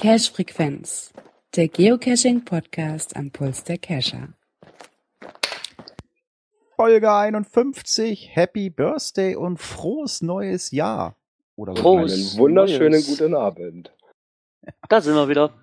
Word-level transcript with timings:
Cache 0.00 0.32
Frequenz, 0.32 1.12
der 1.54 1.68
Geocaching 1.68 2.44
Podcast 2.44 3.16
am 3.16 3.30
Puls 3.30 3.64
der 3.64 3.78
Cacher. 3.78 4.28
Folge 6.76 7.12
51, 7.12 8.30
Happy 8.34 8.70
Birthday 8.70 9.36
und 9.36 9.58
frohes 9.58 10.22
neues 10.22 10.70
Jahr. 10.70 11.16
Oder 11.56 11.76
so 11.76 11.96
Einen 11.98 12.08
wunderschönen 12.38 12.92
neues. 12.92 13.06
guten 13.06 13.34
Abend. 13.34 13.92
Da 14.88 15.00
sind 15.00 15.14
wir 15.14 15.28
wieder. 15.28 15.54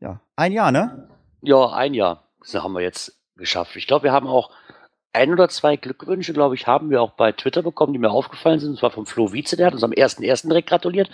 Ja, 0.00 0.20
ein 0.36 0.52
Jahr, 0.52 0.70
ne? 0.70 1.05
Ja, 1.42 1.70
ein 1.70 1.94
Jahr. 1.94 2.24
Das 2.40 2.54
haben 2.62 2.72
wir 2.72 2.82
jetzt 2.82 3.20
geschafft. 3.36 3.76
Ich 3.76 3.86
glaube, 3.86 4.04
wir 4.04 4.12
haben 4.12 4.26
auch 4.26 4.50
ein 5.12 5.32
oder 5.32 5.48
zwei 5.48 5.76
Glückwünsche, 5.76 6.32
glaube 6.32 6.54
ich, 6.54 6.66
haben 6.66 6.90
wir 6.90 7.00
auch 7.00 7.12
bei 7.12 7.32
Twitter 7.32 7.62
bekommen, 7.62 7.92
die 7.92 7.98
mir 7.98 8.10
aufgefallen 8.10 8.60
sind. 8.60 8.74
Das 8.74 8.82
war 8.82 8.90
vom 8.90 9.06
Flo 9.06 9.32
Wietze, 9.32 9.56
der 9.56 9.66
hat 9.66 9.74
uns 9.74 9.82
am 9.82 9.92
1.1. 9.92 10.48
direkt 10.48 10.68
gratuliert. 10.68 11.10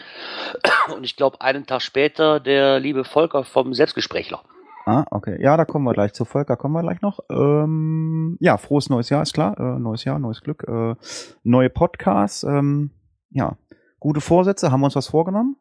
Und 0.94 1.04
ich 1.04 1.16
glaube, 1.16 1.40
einen 1.40 1.66
Tag 1.66 1.82
später 1.82 2.40
der 2.40 2.80
liebe 2.80 3.04
Volker 3.04 3.44
vom 3.44 3.74
Selbstgesprächler. 3.74 4.40
Ah, 4.84 5.04
okay. 5.12 5.40
Ja, 5.40 5.56
da 5.56 5.64
kommen 5.64 5.84
wir 5.84 5.92
gleich 5.92 6.12
zu 6.12 6.24
Volker, 6.24 6.56
kommen 6.56 6.74
wir 6.74 6.82
gleich 6.82 7.00
noch. 7.00 7.20
Ähm, 7.30 8.36
ja, 8.40 8.56
frohes 8.56 8.90
neues 8.90 9.08
Jahr, 9.10 9.22
ist 9.22 9.34
klar. 9.34 9.56
Äh, 9.58 9.78
neues 9.78 10.02
Jahr, 10.04 10.18
neues 10.18 10.40
Glück. 10.40 10.64
Äh, 10.66 10.96
neue 11.44 11.70
Podcasts. 11.70 12.42
Ähm, 12.42 12.90
ja, 13.30 13.56
gute 14.00 14.20
Vorsätze. 14.20 14.72
Haben 14.72 14.80
wir 14.80 14.86
uns 14.86 14.96
was 14.96 15.06
vorgenommen? 15.06 15.56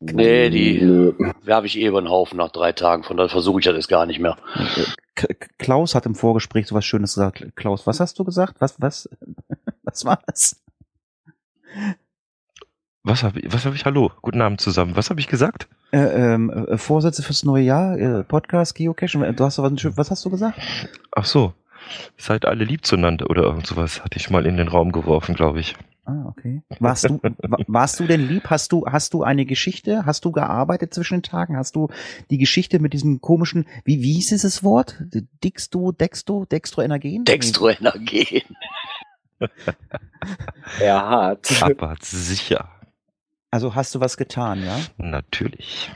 Nee, 0.00 0.50
die 0.50 0.80
werfe 1.42 1.66
ich 1.66 1.78
eh 1.78 1.86
über 1.86 2.00
den 2.00 2.10
Haufen 2.10 2.38
nach 2.38 2.50
drei 2.50 2.72
Tagen, 2.72 3.04
von 3.04 3.16
daher 3.16 3.28
versuche 3.30 3.60
ich 3.60 3.66
das 3.66 3.88
gar 3.88 4.06
nicht 4.06 4.20
mehr. 4.20 4.36
Klaus 5.58 5.94
hat 5.94 6.06
im 6.06 6.14
Vorgespräch 6.14 6.66
so 6.66 6.74
was 6.74 6.84
Schönes 6.84 7.14
gesagt. 7.14 7.44
Klaus, 7.56 7.86
was 7.86 8.00
hast 8.00 8.18
du 8.18 8.24
gesagt? 8.24 8.56
Was, 8.60 8.80
was, 8.80 9.08
was 9.82 10.04
war 10.04 10.18
das? 10.26 10.62
Was 13.04 13.22
habe 13.24 13.40
ich, 13.40 13.52
was 13.52 13.66
hab 13.66 13.74
ich, 13.74 13.84
hallo, 13.84 14.12
guten 14.22 14.40
Abend 14.40 14.60
zusammen. 14.60 14.96
Was 14.96 15.10
habe 15.10 15.18
ich 15.18 15.26
gesagt? 15.26 15.68
Äh, 15.90 15.98
ähm, 15.98 16.50
äh, 16.50 16.78
Vorsätze 16.78 17.22
fürs 17.22 17.44
neue 17.44 17.64
Jahr, 17.64 17.98
äh, 17.98 18.22
Podcast, 18.22 18.74
Geocaching, 18.76 19.22
du 19.34 19.44
hast 19.44 19.58
was, 19.58 19.96
was 19.96 20.10
hast 20.10 20.24
du 20.24 20.30
gesagt? 20.30 20.60
Ach 21.10 21.24
so, 21.24 21.52
seid 22.16 22.44
alle 22.44 22.64
lieb 22.64 22.86
zueinander 22.86 23.28
oder 23.28 23.42
irgend 23.42 23.66
sowas 23.66 24.04
hatte 24.04 24.18
ich 24.18 24.30
mal 24.30 24.46
in 24.46 24.56
den 24.56 24.68
Raum 24.68 24.92
geworfen, 24.92 25.34
glaube 25.34 25.60
ich. 25.60 25.74
Ah, 26.04 26.26
okay. 26.26 26.62
Warst 26.80 27.08
du, 27.08 27.20
warst 27.68 28.00
du 28.00 28.06
denn 28.06 28.26
lieb? 28.26 28.50
Hast 28.50 28.72
du, 28.72 28.86
hast 28.86 29.14
du 29.14 29.22
eine 29.22 29.46
Geschichte? 29.46 30.04
Hast 30.04 30.24
du 30.24 30.32
gearbeitet 30.32 30.92
zwischen 30.92 31.18
den 31.18 31.22
Tagen? 31.22 31.56
Hast 31.56 31.76
du 31.76 31.88
die 32.30 32.38
Geschichte 32.38 32.80
mit 32.80 32.92
diesem 32.92 33.20
komischen, 33.20 33.66
wie, 33.84 34.02
wie 34.02 34.14
hieß 34.14 34.28
dieses 34.28 34.64
Wort? 34.64 35.00
Dixto, 35.44 35.92
Dexto, 35.92 36.44
Dextroenergen? 36.44 37.24
Dextroenergen. 37.24 38.42
er 40.80 41.08
hat. 41.08 41.62
Aber 41.62 41.94
sicher. 42.00 42.68
Also 43.52 43.76
hast 43.76 43.94
du 43.94 44.00
was 44.00 44.16
getan, 44.16 44.64
ja? 44.64 44.80
Natürlich. 44.96 45.92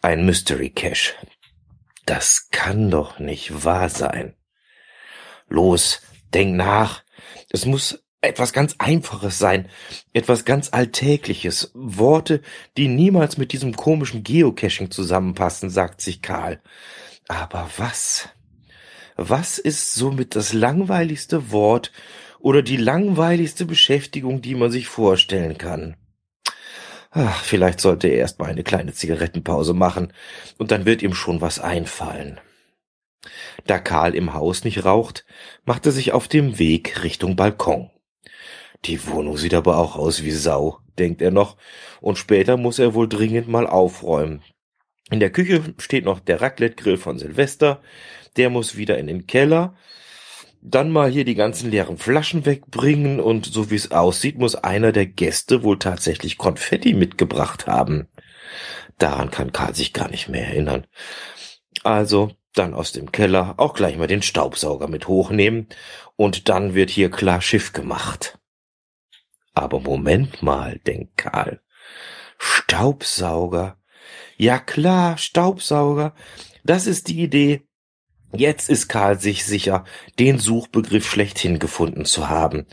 Ein 0.00 0.24
Mystery 0.24 0.70
Cache. 0.70 1.12
Das 2.06 2.48
kann 2.50 2.90
doch 2.90 3.18
nicht 3.18 3.66
wahr 3.66 3.90
sein. 3.90 4.34
Los, 5.48 6.00
denk 6.34 6.56
nach. 6.56 7.02
Es 7.50 7.66
muss 7.66 8.04
etwas 8.20 8.52
ganz 8.52 8.74
Einfaches 8.78 9.38
sein, 9.38 9.68
etwas 10.12 10.44
ganz 10.44 10.70
Alltägliches, 10.72 11.70
Worte, 11.74 12.42
die 12.76 12.88
niemals 12.88 13.38
mit 13.38 13.52
diesem 13.52 13.76
komischen 13.76 14.24
Geocaching 14.24 14.90
zusammenpassen, 14.90 15.70
sagt 15.70 16.00
sich 16.00 16.20
Karl. 16.20 16.60
Aber 17.28 17.70
was? 17.76 18.28
Was 19.16 19.58
ist 19.58 19.94
somit 19.94 20.36
das 20.36 20.52
langweiligste 20.52 21.50
Wort 21.52 21.92
oder 22.40 22.62
die 22.62 22.76
langweiligste 22.76 23.66
Beschäftigung, 23.66 24.42
die 24.42 24.54
man 24.54 24.70
sich 24.70 24.88
vorstellen 24.88 25.58
kann? 25.58 25.96
Ach, 27.10 27.42
vielleicht 27.42 27.80
sollte 27.80 28.08
er 28.08 28.18
erst 28.18 28.38
mal 28.38 28.50
eine 28.50 28.62
kleine 28.62 28.92
Zigarettenpause 28.92 29.74
machen, 29.74 30.12
und 30.58 30.70
dann 30.70 30.84
wird 30.84 31.02
ihm 31.02 31.14
schon 31.14 31.40
was 31.40 31.58
einfallen. 31.58 32.38
Da 33.66 33.78
Karl 33.78 34.14
im 34.14 34.34
Haus 34.34 34.64
nicht 34.64 34.84
raucht, 34.84 35.24
macht 35.64 35.86
er 35.86 35.92
sich 35.92 36.12
auf 36.12 36.28
dem 36.28 36.58
Weg 36.58 37.02
Richtung 37.02 37.36
Balkon. 37.36 37.90
Die 38.84 39.06
Wohnung 39.06 39.36
sieht 39.36 39.54
aber 39.54 39.78
auch 39.78 39.96
aus 39.96 40.22
wie 40.22 40.30
Sau, 40.30 40.78
denkt 40.98 41.20
er 41.20 41.30
noch, 41.30 41.56
und 42.00 42.18
später 42.18 42.56
muss 42.56 42.78
er 42.78 42.94
wohl 42.94 43.08
dringend 43.08 43.48
mal 43.48 43.66
aufräumen. 43.66 44.42
In 45.10 45.20
der 45.20 45.30
Küche 45.30 45.74
steht 45.78 46.04
noch 46.04 46.20
der 46.20 46.40
Raclette-Grill 46.40 46.96
von 46.96 47.18
Silvester, 47.18 47.80
der 48.36 48.50
muss 48.50 48.76
wieder 48.76 48.98
in 48.98 49.06
den 49.06 49.26
Keller, 49.26 49.74
dann 50.60 50.90
mal 50.90 51.10
hier 51.10 51.24
die 51.24 51.34
ganzen 51.34 51.70
leeren 51.70 51.98
Flaschen 51.98 52.44
wegbringen 52.44 53.20
und 53.20 53.46
so 53.46 53.70
wie 53.70 53.76
es 53.76 53.92
aussieht, 53.92 54.38
muss 54.38 54.54
einer 54.56 54.92
der 54.92 55.06
Gäste 55.06 55.62
wohl 55.62 55.78
tatsächlich 55.78 56.36
Konfetti 56.36 56.94
mitgebracht 56.94 57.66
haben. 57.66 58.08
Daran 58.98 59.30
kann 59.30 59.52
Karl 59.52 59.74
sich 59.74 59.92
gar 59.92 60.10
nicht 60.10 60.28
mehr 60.28 60.46
erinnern. 60.48 60.86
Also 61.84 62.32
dann 62.54 62.74
aus 62.74 62.92
dem 62.92 63.12
Keller 63.12 63.54
auch 63.58 63.74
gleich 63.74 63.96
mal 63.96 64.06
den 64.06 64.22
Staubsauger 64.22 64.88
mit 64.88 65.08
hochnehmen 65.08 65.68
und 66.16 66.48
dann 66.48 66.74
wird 66.74 66.90
hier 66.90 67.10
klar 67.10 67.40
Schiff 67.40 67.72
gemacht. 67.72 68.38
Aber 69.54 69.80
Moment 69.80 70.42
mal, 70.42 70.78
denkt 70.78 71.16
Karl. 71.16 71.60
Staubsauger. 72.38 73.78
Ja 74.36 74.58
klar, 74.58 75.18
Staubsauger. 75.18 76.14
Das 76.64 76.86
ist 76.86 77.08
die 77.08 77.22
Idee. 77.22 77.62
Jetzt 78.32 78.68
ist 78.68 78.88
Karl 78.88 79.18
sich 79.18 79.44
sicher, 79.44 79.84
den 80.18 80.38
Suchbegriff 80.38 81.08
schlechthin 81.08 81.58
gefunden 81.58 82.04
zu 82.04 82.28
haben. 82.28 82.66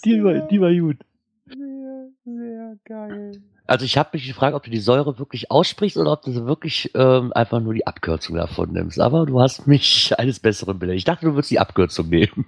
die, 0.03 0.23
war, 0.23 0.47
die 0.47 0.61
war 0.61 0.73
gut. 0.73 0.97
Sehr, 1.45 2.09
sehr 2.25 2.77
geil. 2.85 3.31
Also 3.65 3.85
ich 3.85 3.97
habe 3.97 4.09
mich 4.13 4.27
gefragt, 4.27 4.55
ob 4.55 4.63
du 4.63 4.69
die 4.69 4.79
Säure 4.79 5.17
wirklich 5.19 5.49
aussprichst 5.49 5.97
oder 5.97 6.11
ob 6.11 6.21
du 6.23 6.31
so 6.31 6.45
wirklich 6.45 6.91
ähm, 6.95 7.31
einfach 7.33 7.61
nur 7.61 7.73
die 7.73 7.87
Abkürzung 7.87 8.35
davon 8.35 8.73
nimmst. 8.73 8.99
Aber 8.99 9.25
du 9.25 9.39
hast 9.39 9.67
mich 9.67 10.17
eines 10.19 10.39
Besseren 10.39 10.79
belehrt. 10.79 10.97
Ich 10.97 11.05
dachte, 11.05 11.25
du 11.25 11.33
würdest 11.33 11.51
die 11.51 11.59
Abkürzung 11.59 12.09
nehmen. 12.09 12.45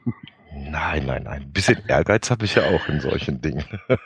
Nein, 0.58 1.06
nein, 1.06 1.24
nein. 1.24 1.42
Ein 1.44 1.52
bisschen 1.52 1.78
Ehrgeiz 1.88 2.32
habe 2.32 2.46
ich 2.46 2.56
ja 2.56 2.64
auch 2.64 2.88
in 2.88 3.02
solchen 3.02 3.42
Dingen. 3.42 3.66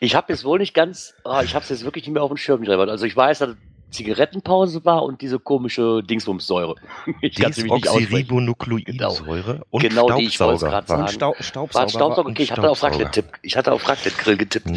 ich 0.00 0.14
habe 0.14 0.32
jetzt 0.32 0.44
wohl 0.44 0.58
nicht 0.58 0.74
ganz, 0.74 1.14
oh, 1.24 1.40
ich 1.42 1.54
habe 1.54 1.62
es 1.62 1.70
jetzt 1.70 1.84
wirklich 1.84 2.04
nicht 2.04 2.14
mehr 2.14 2.22
auf 2.22 2.30
dem 2.30 2.36
Schirm 2.36 2.62
gehabt. 2.62 2.90
Also 2.90 3.06
ich 3.06 3.16
weiß, 3.16 3.38
dass 3.38 3.56
Zigarettenpause 3.90 4.84
war 4.84 5.02
und 5.02 5.22
diese 5.22 5.38
komische 5.38 6.02
Dingsbumssäure. 6.02 6.74
Desoxyribonukleinsäure 7.22 9.52
genau. 9.52 9.64
und 9.70 9.82
genau 9.82 10.10
die 10.16 10.26
ich 10.26 10.38
wollte 10.40 10.66
gerade 10.66 10.86
sagen. 10.86 11.02
Und 11.02 11.10
Stau 11.10 11.34
Staubsauger. 11.40 11.88
Staubsauger. 11.88 12.30
Okay, 12.30 12.42
ich 12.42 12.52
hatte 12.52 12.70
auf 12.70 12.82
Raclette 12.82 13.10
tipp. 13.10 13.26
Ich 13.42 13.56
hatte 13.56 13.72
auf 13.72 13.88
Raclette 13.88 14.16
Grill 14.16 14.36
getippt. 14.36 14.70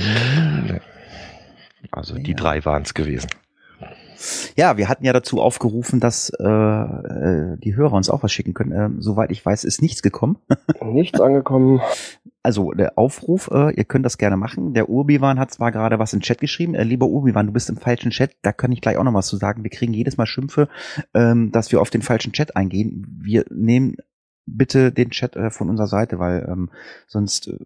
Also 1.91 2.17
die 2.17 2.35
drei 2.35 2.63
waren 2.65 2.83
es 2.83 2.93
gewesen. 2.93 3.29
Ja, 4.55 4.77
wir 4.77 4.89
hatten 4.89 5.05
ja 5.05 5.13
dazu 5.13 5.41
aufgerufen, 5.41 5.99
dass 5.99 6.31
äh, 6.39 6.43
äh, 6.43 7.57
die 7.57 7.75
Hörer 7.75 7.93
uns 7.93 8.09
auch 8.09 8.23
was 8.23 8.31
schicken 8.31 8.53
können. 8.53 8.71
Ähm, 8.71 9.01
soweit 9.01 9.31
ich 9.31 9.45
weiß, 9.45 9.63
ist 9.63 9.81
nichts 9.81 10.01
gekommen. 10.01 10.37
nichts 10.81 11.19
angekommen. 11.19 11.81
Also 12.41 12.71
der 12.73 12.97
Aufruf, 12.97 13.49
äh, 13.53 13.73
ihr 13.73 13.85
könnt 13.85 14.05
das 14.05 14.17
gerne 14.17 14.35
machen. 14.35 14.73
Der 14.73 14.89
Urbiwan 14.89 15.39
hat 15.39 15.51
zwar 15.51 15.71
gerade 15.71 15.97
was 15.97 16.13
im 16.13 16.19
Chat 16.19 16.39
geschrieben. 16.39 16.75
Äh, 16.75 16.83
lieber 16.83 17.07
Urbiwan, 17.07 17.47
du 17.47 17.53
bist 17.53 17.69
im 17.69 17.77
falschen 17.77 18.11
Chat. 18.11 18.31
Da 18.41 18.51
kann 18.51 18.71
ich 18.71 18.81
gleich 18.81 18.97
auch 18.97 19.03
noch 19.03 19.13
was 19.13 19.27
zu 19.27 19.37
sagen. 19.37 19.63
Wir 19.63 19.71
kriegen 19.71 19.93
jedes 19.93 20.17
Mal 20.17 20.25
Schimpfe, 20.25 20.67
ähm, 21.13 21.51
dass 21.51 21.71
wir 21.71 21.79
auf 21.79 21.89
den 21.89 22.01
falschen 22.01 22.33
Chat 22.33 22.55
eingehen. 22.55 23.07
Wir 23.21 23.45
nehmen 23.49 23.95
bitte 24.45 24.91
den 24.91 25.11
Chat 25.11 25.35
äh, 25.35 25.49
von 25.49 25.69
unserer 25.69 25.87
Seite, 25.87 26.19
weil 26.19 26.47
ähm, 26.49 26.69
sonst 27.07 27.47
äh, 27.47 27.57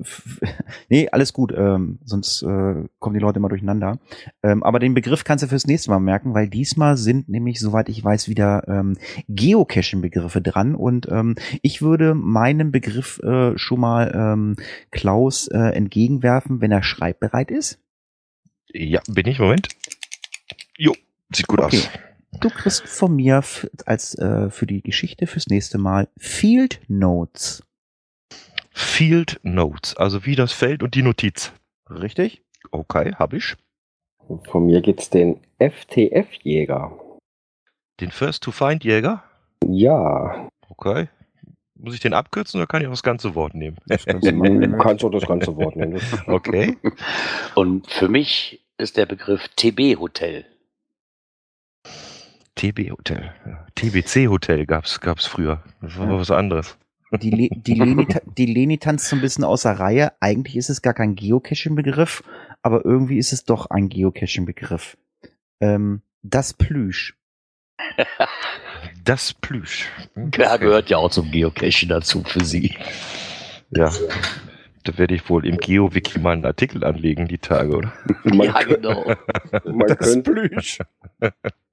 nee, 0.90 1.10
alles 1.10 1.34
gut, 1.34 1.54
ähm, 1.56 2.00
sonst 2.04 2.44
äh, 2.44 2.86
kommen 3.00 3.14
die 3.14 3.20
Leute 3.20 3.40
immer 3.40 3.50
durcheinander. 3.50 4.00
Ähm, 4.44 4.64
aber 4.64 4.80
den 4.80 4.94
Begriff 4.94 5.24
kannst 5.24 5.44
du 5.44 5.48
fürs 5.48 5.68
nächste 5.68 5.90
Mal 5.90 6.00
merken, 6.00 6.34
weil 6.34 6.48
diesmal 6.48 6.98
sind 6.98 7.30
nämlich, 7.30 7.60
soweit 7.60 7.90
ich 7.90 8.04
weiß, 8.04 8.30
wieder 8.30 8.68
ähm, 8.68 8.98
Geocaching-Begriffe 9.28 10.42
dran 10.42 10.76
und 10.76 11.08
ähm, 11.10 11.36
ich 11.62 11.82
würde 11.82 12.14
meinem 12.14 12.72
Begriff 12.72 13.20
äh, 13.20 13.58
schon 13.58 13.80
mal 13.80 14.12
ähm, 14.14 14.56
Klaus 14.92 15.48
äh, 15.48 15.58
entgegenwerfen, 15.58 16.62
wenn 16.62 16.72
er 16.72 16.84
schreibbereit 16.84 17.52
ist. 17.52 17.80
Ja, 18.74 19.02
bin 19.08 19.28
ich, 19.28 19.40
Moment. 19.40 19.70
Jo, 20.78 20.94
sieht 21.34 21.48
gut 21.48 21.60
okay. 21.60 21.78
aus. 21.78 21.90
Du 22.34 22.50
kriegst 22.50 22.88
von 22.88 23.16
mir 23.16 23.42
als 23.86 24.16
äh, 24.16 24.50
für 24.50 24.68
die 24.68 24.82
Geschichte 24.82 25.28
fürs 25.28 25.48
nächste 25.48 25.78
Mal 25.78 26.08
Field 26.18 26.82
Notes. 26.88 27.64
Field 28.72 29.40
Notes, 29.44 29.96
also 29.98 30.26
wie 30.26 30.36
das 30.36 30.52
Feld 30.52 30.84
und 30.84 30.94
die 30.94 31.02
Notiz. 31.02 31.52
Richtig? 31.90 32.44
Okay, 32.72 33.14
hab 33.16 33.34
ich. 33.34 33.56
Von 34.50 34.66
mir 34.66 34.82
gibt's 34.82 35.10
den 35.10 35.40
FTF-Jäger. 35.60 37.00
Den 38.02 38.12
First 38.12 38.44
to 38.44 38.52
Find 38.52 38.84
Jäger? 38.84 39.24
Ja. 39.66 40.50
Okay. 40.70 41.08
Muss 41.76 41.94
ich 41.94 42.00
den 42.00 42.14
abkürzen 42.14 42.60
oder 42.60 42.68
kann 42.68 42.82
ich 42.82 42.88
auch 42.88 42.92
das 42.92 43.04
ganze 43.04 43.36
Wort 43.36 43.54
nehmen? 43.54 43.78
Du 43.88 44.78
kannst 44.78 45.04
auch 45.04 45.12
das 45.12 45.26
ganze 45.26 45.56
Wort 45.56 45.76
nehmen. 45.76 46.00
Okay. 46.28 46.78
Und 47.56 47.90
für 47.90 48.10
mich 48.10 48.66
ist 48.78 48.98
der 48.98 49.06
Begriff 49.06 49.48
TB-Hotel. 49.56 50.46
TB 52.58 52.92
Hotel. 52.92 53.34
TBC 53.76 54.28
Hotel 54.28 54.66
gab's, 54.66 55.00
gab's 55.00 55.28
früher. 55.28 55.64
Das 55.82 55.98
war 55.98 56.08
ja. 56.08 56.18
was 56.18 56.32
anderes. 56.32 56.78
Die, 57.22 57.30
Le 57.30 57.50
die, 57.52 57.76
Leni, 57.76 58.08
die 58.38 58.46
Leni 58.48 58.80
tanzt 58.80 59.08
so 59.08 59.16
ein 59.16 59.22
bisschen 59.22 59.44
außer 59.44 59.72
Reihe. 59.72 60.12
Eigentlich 60.20 60.58
ist 60.58 60.70
es 60.70 60.82
gar 60.82 60.94
kein 60.94 61.16
Geocaching-Begriff, 61.16 62.24
aber 62.64 62.84
irgendwie 62.84 63.18
ist 63.18 63.32
es 63.32 63.46
doch 63.46 63.68
ein 63.70 63.88
Geocaching-Begriff. 63.88 64.98
Ähm, 65.62 66.02
das 66.24 66.54
Plüsch. 66.54 67.16
das 69.06 69.34
Plüsch. 69.36 69.90
Ja, 70.36 70.58
gehört 70.58 70.90
ja 70.90 70.98
auch 70.98 71.12
zum 71.12 71.32
Geocaching 71.32 71.90
dazu 71.90 72.24
für 72.24 72.44
sie. 72.44 72.76
Ja. 73.70 73.92
Da 74.84 74.98
werde 74.98 75.16
ich 75.16 75.30
wohl 75.30 75.46
im 75.46 75.58
GeoWiki 75.58 76.20
mal 76.20 76.34
einen 76.34 76.46
Artikel 76.46 76.84
anlegen, 76.84 77.28
die 77.28 77.38
Tage, 77.38 77.76
oder? 77.76 77.94
ja, 78.24 78.64
genau. 78.64 79.14
Man 79.64 79.88
das 79.88 79.98
könnte 79.98 80.32
Plüsch. 80.32 80.80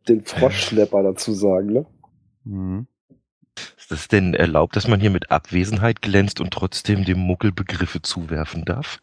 Den 0.08 0.24
Froschschlepper 0.24 1.02
dazu 1.02 1.32
sagen, 1.32 1.72
ne? 1.72 1.86
Mhm. 2.44 2.86
Ist 3.76 3.90
das 3.90 4.08
denn 4.08 4.34
erlaubt, 4.34 4.76
dass 4.76 4.88
man 4.88 5.00
hier 5.00 5.10
mit 5.10 5.30
Abwesenheit 5.30 6.02
glänzt 6.02 6.40
und 6.40 6.50
trotzdem 6.52 7.04
dem 7.04 7.18
Muggel 7.18 7.52
Begriffe 7.52 8.02
zuwerfen 8.02 8.64
darf? 8.64 9.00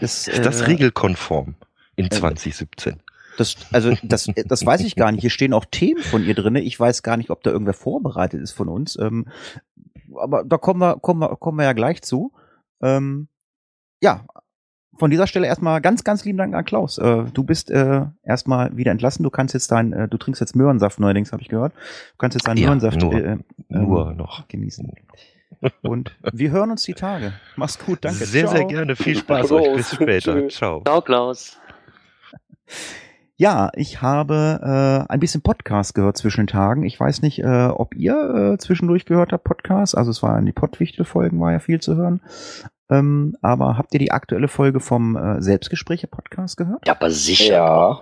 Das, 0.00 0.28
ist 0.28 0.44
das 0.44 0.60
äh, 0.60 0.64
regelkonform 0.66 1.54
in 1.96 2.06
äh, 2.06 2.10
2017? 2.10 3.00
Das, 3.38 3.56
also 3.72 3.94
das, 4.02 4.30
das 4.46 4.66
weiß 4.66 4.82
ich 4.82 4.96
gar 4.96 5.12
nicht. 5.12 5.22
Hier 5.22 5.30
stehen 5.30 5.52
auch 5.52 5.64
Themen 5.64 6.02
von 6.02 6.24
ihr 6.24 6.34
drinne. 6.34 6.60
Ich 6.60 6.78
weiß 6.78 7.02
gar 7.02 7.16
nicht, 7.16 7.30
ob 7.30 7.42
da 7.42 7.50
irgendwer 7.50 7.74
vorbereitet 7.74 8.42
ist 8.42 8.52
von 8.52 8.68
uns. 8.68 8.98
Ähm, 8.98 9.28
aber 10.14 10.44
da 10.44 10.58
kommen 10.58 10.80
wir, 10.80 10.98
kommen 10.98 11.20
wir, 11.20 11.36
kommen 11.36 11.58
wir 11.58 11.64
ja 11.64 11.72
gleich 11.72 12.02
zu. 12.02 12.32
Ähm, 12.82 13.28
ja, 14.00 14.26
von 14.98 15.10
dieser 15.10 15.26
Stelle 15.26 15.46
erstmal 15.46 15.80
ganz, 15.80 16.04
ganz 16.04 16.24
lieben 16.24 16.38
Dank 16.38 16.54
an 16.54 16.64
Klaus. 16.64 16.98
Äh, 16.98 17.24
du 17.32 17.42
bist 17.44 17.70
äh, 17.70 18.02
erstmal 18.24 18.76
wieder 18.76 18.90
entlassen. 18.90 19.22
Du 19.22 19.30
kannst 19.30 19.54
jetzt 19.54 19.70
dein, 19.70 19.92
äh, 19.92 20.08
du 20.08 20.18
trinkst 20.18 20.40
jetzt 20.40 20.56
Möhrensaft 20.56 21.00
neuerdings, 21.00 21.32
habe 21.32 21.42
ich 21.42 21.48
gehört. 21.48 21.72
Du 21.72 22.18
kannst 22.18 22.34
jetzt 22.34 22.46
deinen 22.46 22.58
ja, 22.58 22.66
Möhrensaft 22.66 23.00
nur, 23.00 23.14
äh, 23.14 23.32
äh, 23.32 23.38
nur 23.68 24.12
noch 24.14 24.48
genießen. 24.48 24.92
Und 25.82 26.16
wir 26.32 26.50
hören 26.50 26.70
uns 26.70 26.82
die 26.82 26.94
Tage. 26.94 27.32
Mach's 27.56 27.78
gut, 27.78 27.98
danke. 28.02 28.24
Sehr, 28.24 28.46
Ciao. 28.46 28.56
sehr 28.56 28.64
gerne. 28.66 28.96
Viel 28.96 29.16
Spaß 29.16 29.50
euch. 29.52 29.76
Bis 29.76 29.94
später. 29.94 30.48
Ciao. 30.48 30.82
Ciao, 30.84 31.00
Klaus. 31.00 31.58
Ja, 33.40 33.70
ich 33.76 34.02
habe 34.02 35.06
äh, 35.08 35.12
ein 35.12 35.20
bisschen 35.20 35.42
Podcast 35.42 35.94
gehört 35.94 36.16
zwischen 36.16 36.40
den 36.40 36.46
Tagen. 36.48 36.82
Ich 36.82 36.98
weiß 36.98 37.22
nicht, 37.22 37.38
äh, 37.38 37.66
ob 37.66 37.94
ihr 37.94 38.14
äh, 38.54 38.58
zwischendurch 38.58 39.06
gehört 39.06 39.32
habt 39.32 39.44
Podcast. 39.44 39.96
Also 39.96 40.10
es 40.10 40.24
war 40.24 40.36
in 40.40 40.44
die 40.44 40.52
Pottwichtel-Folgen 40.52 41.38
war 41.38 41.52
ja 41.52 41.60
viel 41.60 41.78
zu 41.80 41.94
hören. 41.94 42.20
Ähm, 42.90 43.36
aber 43.40 43.78
habt 43.78 43.94
ihr 43.94 44.00
die 44.00 44.10
aktuelle 44.10 44.48
Folge 44.48 44.80
vom 44.80 45.16
äh, 45.16 45.40
Selbstgespräche-Podcast 45.40 46.56
gehört? 46.56 46.84
Ja, 46.88 46.96
aber 46.96 47.12
sicher. 47.12 47.54
Ja. 47.54 48.00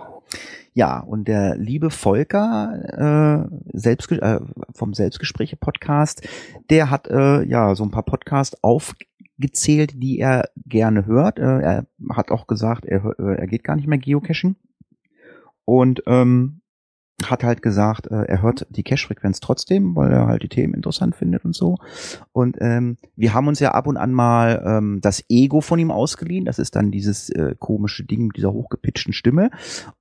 Ja, 0.73 0.99
und 1.01 1.27
der 1.27 1.55
liebe 1.55 1.91
Volker 1.91 3.45
äh, 3.45 3.77
Selbstge 3.77 4.19
äh, 4.19 4.39
vom 4.73 4.95
Selbstgespräche-Podcast, 4.95 6.27
der 6.71 6.89
hat 6.89 7.09
äh, 7.09 7.43
ja 7.43 7.75
so 7.75 7.83
ein 7.83 7.91
paar 7.91 8.03
Podcasts 8.03 8.57
aufgezählt, 8.63 10.01
die 10.01 10.17
er 10.17 10.49
gerne 10.65 11.05
hört. 11.05 11.37
Äh, 11.37 11.61
er 11.61 11.85
hat 12.11 12.31
auch 12.31 12.47
gesagt, 12.47 12.85
er, 12.85 13.05
äh, 13.19 13.35
er 13.35 13.47
geht 13.47 13.63
gar 13.63 13.75
nicht 13.75 13.87
mehr 13.87 13.99
geocachen. 13.99 14.55
Und 15.67 16.01
ähm, 16.07 16.61
hat 17.25 17.43
halt 17.43 17.61
gesagt, 17.61 18.07
äh, 18.07 18.23
er 18.23 18.41
hört 18.41 18.67
die 18.69 18.83
Cache-Frequenz 18.83 19.39
trotzdem, 19.39 19.95
weil 19.95 20.11
er 20.11 20.27
halt 20.27 20.43
die 20.43 20.49
Themen 20.49 20.75
interessant 20.75 21.15
findet 21.15 21.45
und 21.45 21.55
so. 21.55 21.77
Und 22.31 22.57
ähm, 22.61 22.97
wir 23.15 23.33
haben 23.33 23.47
uns 23.47 23.59
ja 23.59 23.71
ab 23.71 23.87
und 23.87 23.97
an 23.97 24.13
mal 24.13 24.63
ähm, 24.65 24.99
das 25.01 25.23
Ego 25.27 25.61
von 25.61 25.79
ihm 25.79 25.89
ausgeliehen. 25.89 26.45
Das 26.45 26.59
ist 26.59 26.75
dann 26.75 26.91
dieses 26.91 27.29
äh, 27.31 27.55
komische 27.57 28.05
Ding 28.05 28.27
mit 28.27 28.37
dieser 28.37 28.53
hochgepitchten 28.53 29.13
Stimme. 29.13 29.49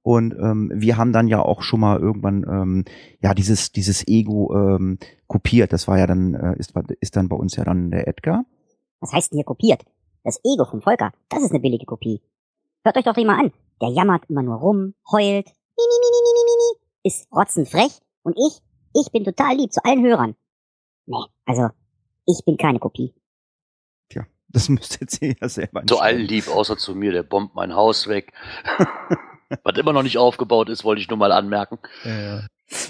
Und 0.03 0.35
ähm, 0.39 0.71
wir 0.75 0.99
haben 0.99 1.13
dann 1.13 1.27
ja 1.27 1.41
auch 1.41 1.63
schon 1.63 1.81
mal 1.81 1.99
irgendwann 1.99 2.45
ähm, 2.49 2.85
ja 3.21 3.33
dieses 3.33 3.73
dieses 3.73 4.07
Ego 4.07 4.55
ähm, 4.55 4.99
kopiert. 5.27 5.73
Das 5.73 5.89
war 5.89 5.99
ja 5.99 6.07
dann 6.07 6.35
äh, 6.35 6.59
ist 6.59 6.75
ist 7.01 7.17
dann 7.17 7.29
bei 7.29 7.37
uns 7.37 7.57
ja 7.57 7.65
dann 7.65 7.91
der 7.91 8.07
Edgar. 8.07 8.45
Was 9.01 9.13
heißt 9.13 9.33
denn 9.33 9.39
hier 9.39 9.45
kopiert? 9.45 9.85
Das 10.23 10.39
Ego 10.45 10.65
von 10.65 10.83
Volker, 10.83 11.13
das 11.29 11.43
ist 11.43 11.51
eine 11.51 11.61
billige 11.61 11.87
Kopie. 11.87 12.21
Hört 12.85 12.97
euch 12.99 13.05
doch 13.05 13.15
den 13.15 13.27
mal 13.27 13.41
an. 13.41 13.53
Der 13.81 13.91
jammert 13.91 14.25
immer 14.29 14.43
nur 14.43 14.57
rum, 14.57 14.95
heult. 15.11 15.47
Mi, 15.77 15.85
mi, 15.85 15.99
mi, 16.01 16.11
mi, 16.13 16.21
mi, 16.23 16.43
mi, 16.45 16.57
mi 16.57 16.77
ist 17.07 17.29
rotzenfrech 17.31 18.01
und 18.23 18.37
ich, 18.37 18.61
ich 18.95 19.13
bin 19.13 19.25
total 19.25 19.57
lieb 19.57 19.73
zu 19.73 19.85
allen 19.85 20.05
Hörern. 20.05 20.35
Nee, 21.07 21.25
also, 21.45 21.69
ich 22.27 22.43
bin 22.45 22.57
keine 22.57 22.79
Kopie. 22.81 23.15
Tja, 24.09 24.27
das 24.49 24.69
müsst 24.71 25.01
jetzt 25.01 25.23
ihr 25.23 25.37
ja 25.41 25.49
selber 25.49 25.87
Zu 25.87 26.01
allen 26.01 26.23
lieb, 26.23 26.49
außer 26.49 26.77
zu 26.77 26.95
mir, 26.95 27.13
der 27.13 27.23
bombt 27.23 27.55
mein 27.55 27.75
Haus 27.75 28.09
weg. 28.09 28.33
Was 29.63 29.79
immer 29.79 29.93
noch 29.93 30.03
nicht 30.03 30.19
aufgebaut 30.19 30.69
ist, 30.69 30.83
wollte 30.83 31.01
ich 31.01 31.09
nur 31.09 31.19
mal 31.19 31.31
anmerken. 31.31 31.79
Ja, 32.03 32.41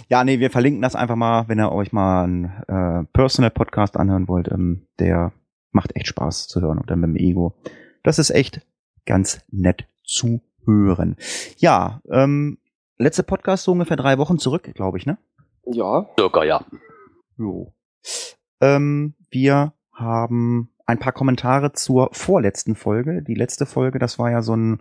Ja, 0.09 0.25
nee, 0.25 0.41
wir 0.41 0.51
verlinken 0.51 0.81
das 0.81 0.95
einfach 0.95 1.17
mal, 1.17 1.49
wenn 1.49 1.61
ihr 1.61 1.71
euch 1.71 1.93
mal 1.93 2.25
einen 2.25 2.45
äh, 2.69 3.05
Personal-Podcast 3.13 3.99
anhören 3.99 4.27
wollt. 4.27 4.51
Ähm, 4.51 4.87
der 4.99 5.33
macht 5.73 5.95
echt 5.95 6.07
Spaß 6.07 6.49
zu 6.49 6.63
hören 6.63 6.79
und 6.79 6.91
dann 6.91 7.01
mit 7.01 7.11
dem 7.11 7.17
Ego. 7.17 7.55
Das 8.03 8.19
ist 8.19 8.31
echt 8.31 8.63
ganz 9.05 9.43
nett 9.51 9.87
zu 10.03 10.41
hören. 10.67 11.17
Ja, 11.57 12.01
ähm, 12.11 12.59
letzte 12.99 13.23
Podcast 13.23 13.65
so 13.65 13.73
ungefähr 13.73 13.97
drei 13.97 14.19
Wochen 14.19 14.39
zurück, 14.39 14.71
glaube 14.75 14.99
ich, 14.99 15.07
ne? 15.07 15.19
Ja. 15.65 16.07
Circa, 16.19 16.45
ja. 16.45 16.65
Jo. 17.39 17.73
Ähm, 18.61 19.15
wir 19.31 19.73
haben 19.93 20.71
ein 20.87 20.99
paar 20.99 21.13
Kommentare 21.13 21.73
zur 21.73 22.11
vorletzten 22.13 22.75
Folge. 22.77 23.23
Die 23.23 23.35
letzte 23.35 23.67
Folge, 23.67 23.99
das 23.99 24.19
war 24.19 24.31
ja 24.31 24.43
so 24.43 24.55
ein, 24.55 24.81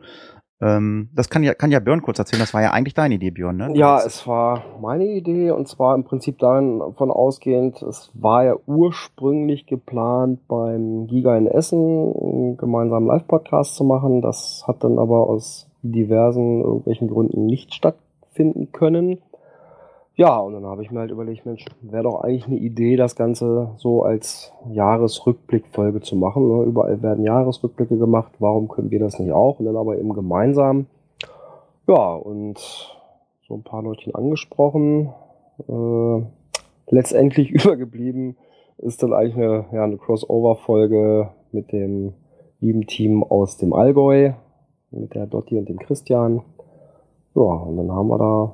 ähm, 0.61 1.09
das 1.13 1.29
kann 1.29 1.43
ja, 1.43 1.53
kann 1.53 1.71
ja 1.71 1.79
Björn 1.79 2.01
kurz 2.01 2.19
erzählen, 2.19 2.39
das 2.39 2.53
war 2.53 2.61
ja 2.61 2.71
eigentlich 2.71 2.93
deine 2.93 3.15
Idee, 3.15 3.31
Björn, 3.31 3.57
ne? 3.57 3.71
Ja, 3.73 3.99
es 3.99 4.25
war 4.27 4.63
meine 4.79 5.05
Idee 5.05 5.51
und 5.51 5.67
zwar 5.67 5.95
im 5.95 6.03
Prinzip 6.03 6.37
davon 6.39 7.11
ausgehend, 7.11 7.81
es 7.81 8.11
war 8.13 8.45
ja 8.45 8.55
ursprünglich 8.65 9.65
geplant, 9.65 10.47
beim 10.47 11.07
Giga 11.07 11.35
in 11.37 11.47
Essen 11.47 11.79
einen 11.79 12.57
gemeinsamen 12.57 13.07
Live-Podcast 13.07 13.75
zu 13.75 13.83
machen. 13.83 14.21
Das 14.21 14.63
hat 14.67 14.83
dann 14.83 14.99
aber 14.99 15.27
aus 15.27 15.67
diversen 15.91 16.61
irgendwelchen 16.61 17.07
Gründen 17.07 17.45
nicht 17.45 17.73
stattfinden 17.73 18.71
können. 18.71 19.19
Ja, 20.17 20.37
und 20.37 20.53
dann 20.53 20.65
habe 20.65 20.81
ich 20.81 20.91
mir 20.91 21.01
halt 21.01 21.11
überlegt, 21.11 21.45
Mensch, 21.45 21.65
wäre 21.81 22.03
doch 22.03 22.21
eigentlich 22.21 22.47
eine 22.47 22.57
Idee, 22.57 22.95
das 22.95 23.17
Ganze 23.17 23.71
so 23.77 24.03
als 24.03 24.53
Jahresrückblickfolge 24.71 25.99
zu 25.99 26.15
machen. 26.15 26.47
Ne? 26.47 26.63
Überall 26.63 27.01
werden 27.01 27.25
Jahresrückblicke 27.25 27.97
gemacht, 27.97 28.31
warum 28.39 28.69
können 28.69 28.91
wir 28.91 28.99
das 28.99 29.19
nicht 29.19 29.33
auch? 29.33 29.59
Und 29.59 29.65
dann 29.65 29.75
aber 29.75 29.97
eben 29.97 30.13
gemeinsam. 30.13 30.85
Ja, 31.87 32.15
und 32.15 32.57
so 33.47 33.55
ein 33.55 33.63
paar 33.63 33.83
Leutchen 33.83 34.15
angesprochen. 34.15 35.13
Äh, 35.67 36.21
letztendlich 36.87 37.51
übergeblieben 37.65 38.37
ist 38.77 39.03
dann 39.03 39.13
eigentlich 39.13 39.35
eine, 39.35 39.65
ja, 39.73 39.83
eine 39.83 39.97
Crossover-Folge 39.97 41.29
mit 41.51 41.73
dem 41.73 42.13
lieben 42.61 42.87
Team 42.87 43.23
aus 43.23 43.57
dem 43.57 43.73
Allgäu, 43.73 44.31
mit 44.95 45.13
der 45.13 45.27
Dotti 45.27 45.57
und 45.57 45.69
dem 45.69 45.79
Christian. 45.79 46.41
Ja, 47.35 47.41
und 47.41 47.77
dann 47.77 47.91
haben 47.91 48.07
wir 48.07 48.17
da 48.17 48.53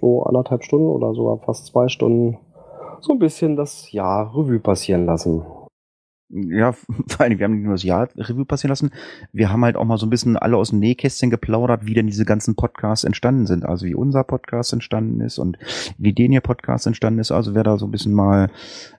so 0.00 0.22
anderthalb 0.24 0.64
Stunden 0.64 0.88
oder 0.88 1.14
sogar 1.14 1.38
fast 1.38 1.66
zwei 1.66 1.88
Stunden 1.88 2.38
so 3.00 3.12
ein 3.12 3.18
bisschen 3.18 3.56
das 3.56 3.92
Jahr 3.92 4.34
Revue 4.34 4.58
passieren 4.58 5.06
lassen. 5.06 5.42
Ja, 6.30 6.72
vor 7.06 7.20
allem, 7.20 7.38
wir 7.38 7.44
haben 7.44 7.54
nicht 7.54 7.64
nur 7.64 7.74
das 7.74 7.82
Jahr 7.82 8.08
Revue 8.16 8.44
passieren 8.44 8.70
lassen, 8.70 8.90
wir 9.32 9.50
haben 9.50 9.64
halt 9.64 9.76
auch 9.76 9.84
mal 9.84 9.98
so 9.98 10.06
ein 10.06 10.10
bisschen 10.10 10.36
alle 10.36 10.56
aus 10.56 10.70
dem 10.70 10.78
Nähkästchen 10.78 11.30
geplaudert, 11.30 11.86
wie 11.86 11.94
denn 11.94 12.06
diese 12.06 12.24
ganzen 12.24 12.56
Podcasts 12.56 13.04
entstanden 13.04 13.46
sind. 13.46 13.64
Also 13.64 13.86
wie 13.86 13.94
unser 13.94 14.24
Podcast 14.24 14.72
entstanden 14.72 15.20
ist 15.20 15.38
und 15.38 15.58
wie 15.98 16.12
den 16.12 16.32
hier 16.32 16.40
Podcast 16.40 16.86
entstanden 16.86 17.20
ist. 17.20 17.30
Also 17.30 17.54
wer 17.54 17.62
da 17.62 17.76
so 17.78 17.86
ein 17.86 17.90
bisschen 17.90 18.14
mal 18.14 18.50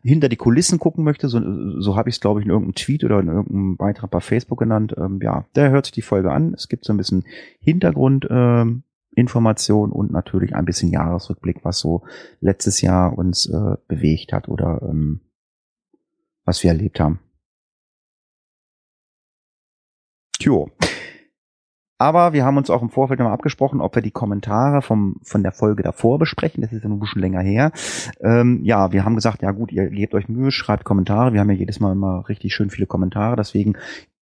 hinter 0.03 0.29
die 0.29 0.36
Kulissen 0.36 0.79
gucken 0.79 1.03
möchte, 1.03 1.27
so, 1.27 1.41
so 1.82 1.96
habe 1.96 2.10
ich 2.10 2.15
es, 2.15 2.22
glaube 2.22 2.39
ich, 2.39 2.46
in 2.46 2.51
irgendeinem 2.51 2.75
Tweet 2.75 3.03
oder 3.03 3.20
in 3.20 3.27
irgendeinem 3.27 3.77
Beitrag 3.77 4.12
bei 4.12 4.20
Facebook 4.20 4.60
genannt, 4.60 4.96
ähm, 4.98 5.20
ja, 5.22 5.46
der 5.55 5.72
hört 5.72 5.86
sich 5.86 5.94
die 5.94 6.01
Folge 6.01 6.32
an. 6.32 6.53
Es 6.53 6.70
gibt 6.70 6.86
so 6.86 6.94
ein 6.94 6.98
bisschen 6.98 7.25
Hintergrund, 7.60 8.27
ähm, 8.29 8.84
Information 9.15 9.91
und 9.91 10.12
natürlich 10.12 10.55
ein 10.55 10.65
bisschen 10.65 10.91
Jahresrückblick, 10.91 11.63
was 11.63 11.79
so 11.79 12.03
letztes 12.41 12.82
Jahr 12.82 13.17
uns 13.17 13.48
äh, 13.48 13.77
bewegt 13.88 14.34
hat 14.34 14.50
oder 14.50 14.82
ähm, 14.84 15.22
was 16.46 16.64
wir 16.64 16.72
erlebt 16.72 17.00
haben. 17.00 17.20
Tjo. 20.40 20.70
Aber 21.98 22.34
wir 22.34 22.44
haben 22.44 22.58
uns 22.58 22.70
auch 22.70 22.82
im 22.82 22.90
Vorfeld 22.90 23.20
nochmal 23.20 23.34
abgesprochen, 23.34 23.80
ob 23.80 23.96
wir 23.96 24.02
die 24.02 24.12
Kommentare 24.12 24.82
vom, 24.82 25.16
von 25.24 25.44
der 25.44 25.54
Folge 25.54 25.82
davor 25.82 26.20
besprechen. 26.20 26.62
Das 26.62 26.74
ist 26.74 26.84
ja 26.84 26.90
ein 26.90 27.00
bisschen 27.00 27.22
länger 27.22 27.40
her. 27.40 27.72
Ähm, 28.20 28.60
ja, 28.64 28.92
wir 28.92 29.06
haben 29.06 29.16
gesagt, 29.16 29.42
ja 29.42 29.52
gut, 29.52 29.72
ihr 29.72 29.90
gebt 29.90 30.14
euch 30.14 30.28
Mühe, 30.28 30.52
schreibt 30.52 30.84
Kommentare. 30.84 31.32
Wir 31.32 31.40
haben 31.40 31.50
ja 31.50 31.56
jedes 31.56 31.80
Mal 31.80 31.94
immer 31.94 32.28
richtig 32.28 32.54
schön 32.54 32.70
viele 32.70 32.86
Kommentare. 32.86 33.38
Deswegen 33.38 33.78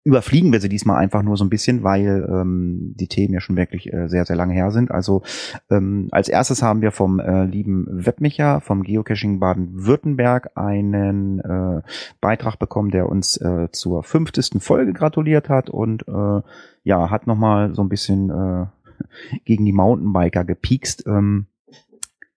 überfliegen 0.09 0.53
wir 0.53 0.61
sie 0.61 0.71
diesmal 0.71 0.97
einfach 0.97 1.23
nur 1.23 1.37
so 1.37 1.45
ein 1.45 1.51
bisschen, 1.51 1.83
weil 1.83 2.27
ähm, 2.31 2.95
die 2.99 3.09
Themen 3.09 3.35
ja 3.35 3.41
schon 3.41 3.57
wirklich 3.57 3.93
äh, 3.93 4.09
sehr, 4.09 4.25
sehr 4.25 4.37
lange 4.37 4.55
her 4.55 4.71
sind. 4.71 4.91
Also 4.91 5.23
ähm, 5.69 6.09
als 6.13 6.31
erstes 6.31 6.63
haben 6.63 6.81
wir 6.81 6.93
vom 6.93 7.21
äh, 7.21 7.45
lieben 7.45 7.87
Webmecher 7.91 8.63
vom 8.63 8.85
Geocaching 8.85 9.39
Baden-Württemberg 9.39 10.53
einen 10.55 11.41
äh, 11.41 11.83
Beitrag 12.23 12.59
bekommen, 12.59 12.91
der 12.91 13.07
uns 13.07 13.37
äh, 13.37 13.69
zur 13.71 14.03
fünftesten 14.03 14.61
Folge 14.61 14.95
gratuliert 14.95 15.51
hat 15.51 15.69
und 15.69 16.09
äh, 16.09 16.41
ja, 16.85 17.11
hat 17.11 17.27
nochmal 17.27 17.75
so 17.75 17.83
ein 17.83 17.91
bisschen 17.91 18.31
äh, 18.31 18.67
gegen 19.45 19.67
die 19.67 19.75
Mountainbiker 19.75 20.45
gepiekst. 20.45 21.07
Ähm, 21.07 21.49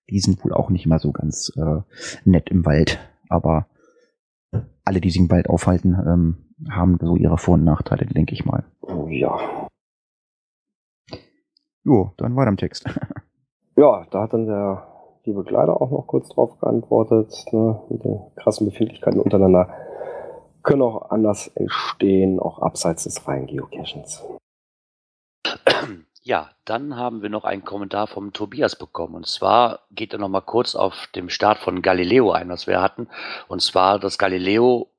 die 0.10 0.20
sind 0.20 0.44
wohl 0.44 0.52
auch 0.52 0.70
nicht 0.70 0.86
immer 0.86 1.00
so 1.00 1.14
ganz 1.14 1.54
äh, 1.56 1.80
nett 2.26 2.50
im 2.50 2.66
Wald, 2.66 3.00
aber 3.30 3.68
alle, 4.84 5.00
die 5.00 5.10
sich 5.10 5.22
im 5.22 5.32
Wald 5.32 5.50
aufhalten, 5.50 5.96
ähm, 6.06 6.36
haben 6.70 6.98
so 7.02 7.16
ihre 7.16 7.38
Vor- 7.38 7.56
und 7.56 7.64
Nachteile, 7.64 8.06
denke 8.06 8.34
ich 8.34 8.46
mal. 8.46 8.64
Oh 8.82 9.08
ja. 9.08 9.68
Jo, 11.84 12.14
dann 12.18 12.36
weiter 12.36 12.50
im 12.50 12.58
Text. 12.58 12.86
Ja, 13.78 14.06
da 14.12 14.24
hat 14.24 14.34
dann 14.34 14.48
der 14.48 14.86
liebe 15.24 15.46
Kleider 15.46 15.82
auch 15.82 15.90
noch 15.90 16.06
kurz 16.06 16.28
drauf 16.28 16.60
geantwortet, 16.60 17.34
ne, 17.54 17.82
mit 17.90 18.04
den 18.04 18.20
krassen 18.36 18.68
Befindlichkeiten 18.68 19.20
untereinander 19.20 19.70
können 20.64 20.82
auch 20.82 21.10
anders 21.10 21.48
entstehen, 21.48 22.40
auch 22.40 22.60
abseits 22.60 23.04
des 23.04 23.20
freien 23.20 23.48
Geocachens. 23.48 24.24
Ja, 26.24 26.52
dann 26.66 26.96
haben 26.96 27.24
wir 27.24 27.30
noch 27.30 27.46
einen 27.46 27.66
Kommentar 27.66 28.06
vom 28.06 28.32
Tobias 28.32 28.76
bekommen. 28.76 29.16
Und 29.16 29.26
zwar 29.26 29.80
geht 29.90 30.14
er 30.14 30.20
noch 30.20 30.30
mal 30.30 30.42
kurz 30.42 30.76
auf 30.76 31.08
dem 31.16 31.30
Start 31.30 31.58
von 31.58 31.82
Galileo 31.82 32.32
ein, 32.32 32.50
was 32.50 32.68
wir 32.68 32.80
hatten. 32.80 33.08
Und 33.48 33.64
zwar, 33.64 33.98
dass 33.98 34.20
Galileo 34.20 34.91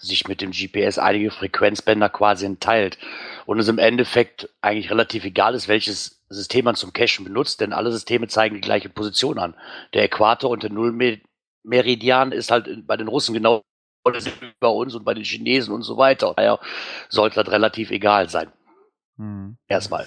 sich 0.00 0.28
mit 0.28 0.40
dem 0.40 0.52
GPS 0.52 0.98
einige 0.98 1.30
Frequenzbänder 1.30 2.08
quasi 2.08 2.46
entteilt. 2.46 2.98
Und 3.46 3.58
es 3.58 3.68
im 3.68 3.78
Endeffekt 3.78 4.48
eigentlich 4.60 4.90
relativ 4.90 5.24
egal 5.24 5.54
ist, 5.54 5.68
welches 5.68 6.22
System 6.28 6.64
man 6.64 6.76
zum 6.76 6.92
Cachen 6.92 7.24
benutzt, 7.24 7.60
denn 7.60 7.72
alle 7.72 7.90
Systeme 7.90 8.28
zeigen 8.28 8.54
die 8.54 8.60
gleiche 8.60 8.88
Position 8.88 9.38
an. 9.38 9.54
Der 9.94 10.04
Äquator 10.04 10.50
und 10.50 10.62
der 10.62 10.70
Nullmeridian 10.70 12.32
ist 12.32 12.50
halt 12.50 12.86
bei 12.86 12.96
den 12.96 13.08
Russen 13.08 13.34
genau 13.34 13.62
bei 14.60 14.68
uns 14.68 14.94
und 14.94 15.04
bei 15.04 15.14
den 15.14 15.24
Chinesen 15.24 15.74
und 15.74 15.82
so 15.82 15.96
weiter. 15.96 16.32
Daher 16.36 16.58
sollte 17.08 17.42
das 17.42 17.52
relativ 17.52 17.90
egal 17.90 18.28
sein. 18.28 18.50
Hm. 19.16 19.56
Erstmal. 19.68 20.06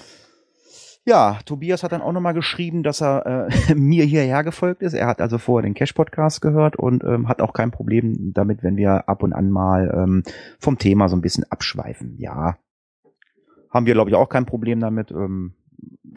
Ja, 1.06 1.38
Tobias 1.44 1.82
hat 1.82 1.92
dann 1.92 2.00
auch 2.00 2.12
nochmal 2.12 2.32
geschrieben, 2.32 2.82
dass 2.82 3.02
er 3.02 3.48
äh, 3.68 3.74
mir 3.74 4.04
hierher 4.04 4.42
gefolgt 4.42 4.82
ist. 4.82 4.94
Er 4.94 5.06
hat 5.06 5.20
also 5.20 5.38
vorher 5.38 5.68
den 5.68 5.74
Cash-Podcast 5.74 6.40
gehört 6.40 6.76
und 6.76 7.04
ähm, 7.04 7.28
hat 7.28 7.42
auch 7.42 7.52
kein 7.52 7.70
Problem 7.70 8.32
damit, 8.32 8.62
wenn 8.62 8.76
wir 8.76 9.08
ab 9.08 9.22
und 9.22 9.34
an 9.34 9.50
mal 9.50 9.92
ähm, 9.94 10.22
vom 10.58 10.78
Thema 10.78 11.08
so 11.08 11.16
ein 11.16 11.20
bisschen 11.20 11.44
abschweifen. 11.50 12.16
Ja, 12.18 12.56
haben 13.70 13.86
wir, 13.86 13.94
glaube 13.94 14.08
ich, 14.08 14.16
auch 14.16 14.28
kein 14.28 14.46
Problem 14.46 14.80
damit. 14.80 15.10
Ähm, 15.10 15.52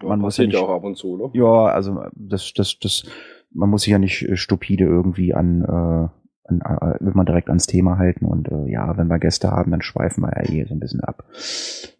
man 0.04 0.20
muss 0.20 0.38
ja 0.38 0.46
nicht, 0.46 0.56
auch 0.56 0.70
ab 0.70 0.84
und 0.84 0.96
zu, 0.96 1.18
ne? 1.18 1.30
ja, 1.34 1.66
also 1.66 2.04
das, 2.14 2.54
das, 2.54 2.78
das, 2.80 3.04
man 3.52 3.70
muss 3.70 3.82
sich 3.82 3.92
ja 3.92 4.00
nicht 4.00 4.22
äh, 4.22 4.38
stupide 4.38 4.86
irgendwie 4.86 5.34
an, 5.34 5.64
äh, 5.64 6.48
an 6.48 6.62
äh, 6.62 7.04
will 7.04 7.14
man 7.14 7.26
direkt 7.26 7.50
ans 7.50 7.66
Thema 7.66 7.98
halten 7.98 8.26
und 8.26 8.48
äh, 8.50 8.72
ja, 8.72 8.96
wenn 8.96 9.08
wir 9.08 9.20
Gäste 9.20 9.52
haben, 9.52 9.72
dann 9.72 9.82
schweifen 9.82 10.22
wir 10.22 10.32
ja 10.36 10.50
eh 10.50 10.66
so 10.66 10.76
ein 10.76 10.80
bisschen 10.80 11.02
ab. 11.02 11.26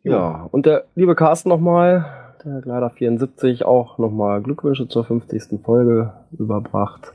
Ja, 0.04 0.48
und 0.52 0.66
der 0.66 0.86
liebe 0.96 1.16
Carsten 1.16 1.50
nochmal, 1.50 2.06
der 2.44 2.62
Kleider 2.62 2.90
74, 2.90 3.66
auch 3.66 3.98
nochmal 3.98 4.42
Glückwünsche 4.42 4.88
zur 4.88 5.04
50. 5.04 5.60
Folge 5.64 6.14
überbracht. 6.32 7.14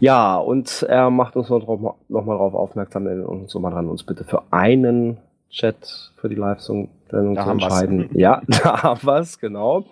Ja, 0.00 0.36
und 0.36 0.82
er 0.88 1.10
macht 1.10 1.36
uns 1.36 1.48
noch, 1.48 1.64
drauf, 1.64 1.96
noch 2.08 2.24
mal 2.24 2.34
darauf 2.34 2.54
aufmerksam, 2.54 3.06
erinnert 3.06 3.28
uns 3.28 3.52
so 3.52 3.60
mal 3.60 3.70
dran, 3.70 3.88
uns 3.88 4.04
bitte 4.04 4.24
für 4.24 4.42
einen 4.50 5.18
Chat 5.50 6.12
für 6.16 6.28
die 6.28 6.34
Live-Sendung 6.34 6.90
zu 7.10 7.16
entscheiden. 7.16 8.10
Ja, 8.14 8.42
da 8.46 8.82
haben 8.82 9.02
wir's, 9.06 9.38
genau. 9.38 9.84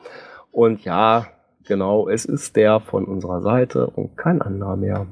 Und 0.52 0.84
ja, 0.84 1.26
genau, 1.64 2.08
es 2.08 2.24
ist 2.24 2.56
der 2.56 2.80
von 2.80 3.04
unserer 3.04 3.40
Seite 3.40 3.86
und 3.88 4.16
kein 4.16 4.42
anderer 4.42 4.76
mehr. 4.76 5.06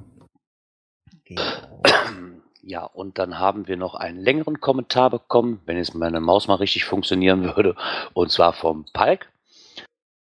Ja, 2.62 2.84
und 2.84 3.18
dann 3.18 3.38
haben 3.38 3.68
wir 3.68 3.76
noch 3.76 3.94
einen 3.94 4.18
längeren 4.18 4.60
Kommentar 4.60 5.10
bekommen, 5.10 5.60
wenn 5.66 5.76
jetzt 5.76 5.94
meine 5.94 6.20
Maus 6.20 6.48
mal 6.48 6.54
richtig 6.54 6.84
funktionieren 6.84 7.44
würde, 7.56 7.74
und 8.14 8.30
zwar 8.30 8.54
vom 8.54 8.86
Palk. 8.92 9.28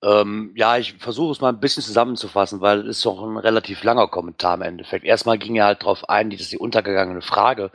Ähm, 0.01 0.53
ja, 0.55 0.77
ich 0.77 0.93
versuche 0.93 1.33
es 1.33 1.41
mal 1.41 1.49
ein 1.49 1.59
bisschen 1.59 1.83
zusammenzufassen, 1.83 2.61
weil 2.61 2.81
es 2.81 2.97
ist 2.97 3.05
doch 3.05 3.21
ein 3.21 3.37
relativ 3.37 3.83
langer 3.83 4.07
Kommentar 4.07 4.55
im 4.55 4.61
Endeffekt. 4.61 5.05
Erstmal 5.05 5.37
ging 5.37 5.55
er 5.55 5.65
halt 5.65 5.81
darauf 5.81 6.07
ein, 6.09 6.29
dass 6.29 6.49
die 6.49 6.57
untergegangene 6.57 7.21
Frage 7.21 7.71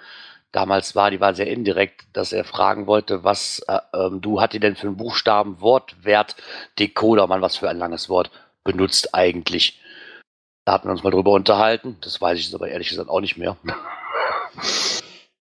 damals 0.52 0.94
war, 0.94 1.10
die 1.10 1.20
war 1.20 1.34
sehr 1.34 1.48
indirekt, 1.48 2.06
dass 2.12 2.32
er 2.32 2.44
fragen 2.44 2.86
wollte, 2.86 3.24
was 3.24 3.58
äh, 3.68 3.78
ähm, 3.92 4.20
du 4.20 4.40
hat 4.40 4.54
denn 4.54 4.76
für 4.76 4.86
einen 4.86 4.96
Buchstaben 4.96 5.60
Wortwert 5.60 6.36
Decoder, 6.78 7.26
man 7.26 7.42
was 7.42 7.56
für 7.56 7.68
ein 7.68 7.78
langes 7.78 8.08
Wort 8.08 8.30
benutzt 8.62 9.14
eigentlich. 9.14 9.80
Da 10.64 10.72
hatten 10.72 10.88
wir 10.88 10.92
uns 10.92 11.02
mal 11.02 11.10
drüber 11.10 11.32
unterhalten. 11.32 11.98
Das 12.00 12.20
weiß 12.20 12.38
ich 12.38 12.46
jetzt 12.46 12.54
aber 12.54 12.68
ehrlich 12.68 12.88
gesagt 12.88 13.10
auch 13.10 13.20
nicht 13.20 13.36
mehr. 13.36 13.56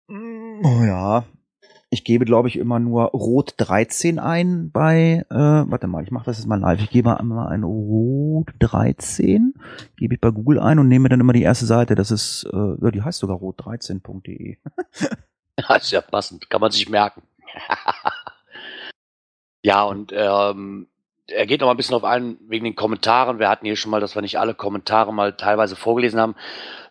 Oh 0.09 0.83
ja. 0.83 1.23
Ich 1.93 2.03
gebe, 2.03 2.25
glaube 2.25 2.47
ich, 2.47 2.57
immer 2.57 2.79
nur 2.79 3.03
Rot 3.11 3.53
13 3.57 4.17
ein 4.17 4.71
bei, 4.71 5.27
äh, 5.29 5.35
warte 5.35 5.85
mal, 5.85 6.01
ich 6.01 6.09
mache 6.09 6.25
das 6.25 6.39
jetzt 6.39 6.47
mal 6.47 6.59
live. 6.59 6.81
Ich 6.81 6.89
gebe 6.89 7.19
einmal 7.19 7.49
ein 7.49 7.61
Rot 7.61 8.47
13, 8.57 9.53
gebe 9.95 10.15
ich 10.15 10.19
bei 10.19 10.31
Google 10.31 10.59
ein 10.59 10.79
und 10.79 10.87
nehme 10.87 11.07
dann 11.07 11.19
immer 11.19 11.33
die 11.33 11.43
erste 11.43 11.67
Seite. 11.67 11.93
Das 11.93 12.09
ist, 12.09 12.49
äh, 12.51 12.91
die 12.91 13.03
heißt 13.03 13.19
sogar 13.19 13.37
rot13.de. 13.37 14.57
Das 15.55 15.77
ist 15.83 15.91
ja 15.91 16.01
passend, 16.01 16.49
kann 16.49 16.61
man 16.61 16.71
sich 16.71 16.89
merken. 16.89 17.21
ja, 19.61 19.83
und 19.83 20.11
ähm, 20.15 20.87
er 21.27 21.45
geht 21.45 21.61
noch 21.61 21.67
mal 21.67 21.75
ein 21.75 21.77
bisschen 21.77 21.95
auf 21.95 22.05
ein 22.05 22.37
wegen 22.47 22.65
den 22.65 22.75
Kommentaren. 22.75 23.37
Wir 23.37 23.49
hatten 23.49 23.67
hier 23.67 23.75
schon 23.75 23.91
mal, 23.91 24.01
dass 24.01 24.15
wir 24.15 24.23
nicht 24.23 24.39
alle 24.39 24.55
Kommentare 24.55 25.13
mal 25.13 25.33
teilweise 25.33 25.75
vorgelesen 25.75 26.19
haben. 26.19 26.33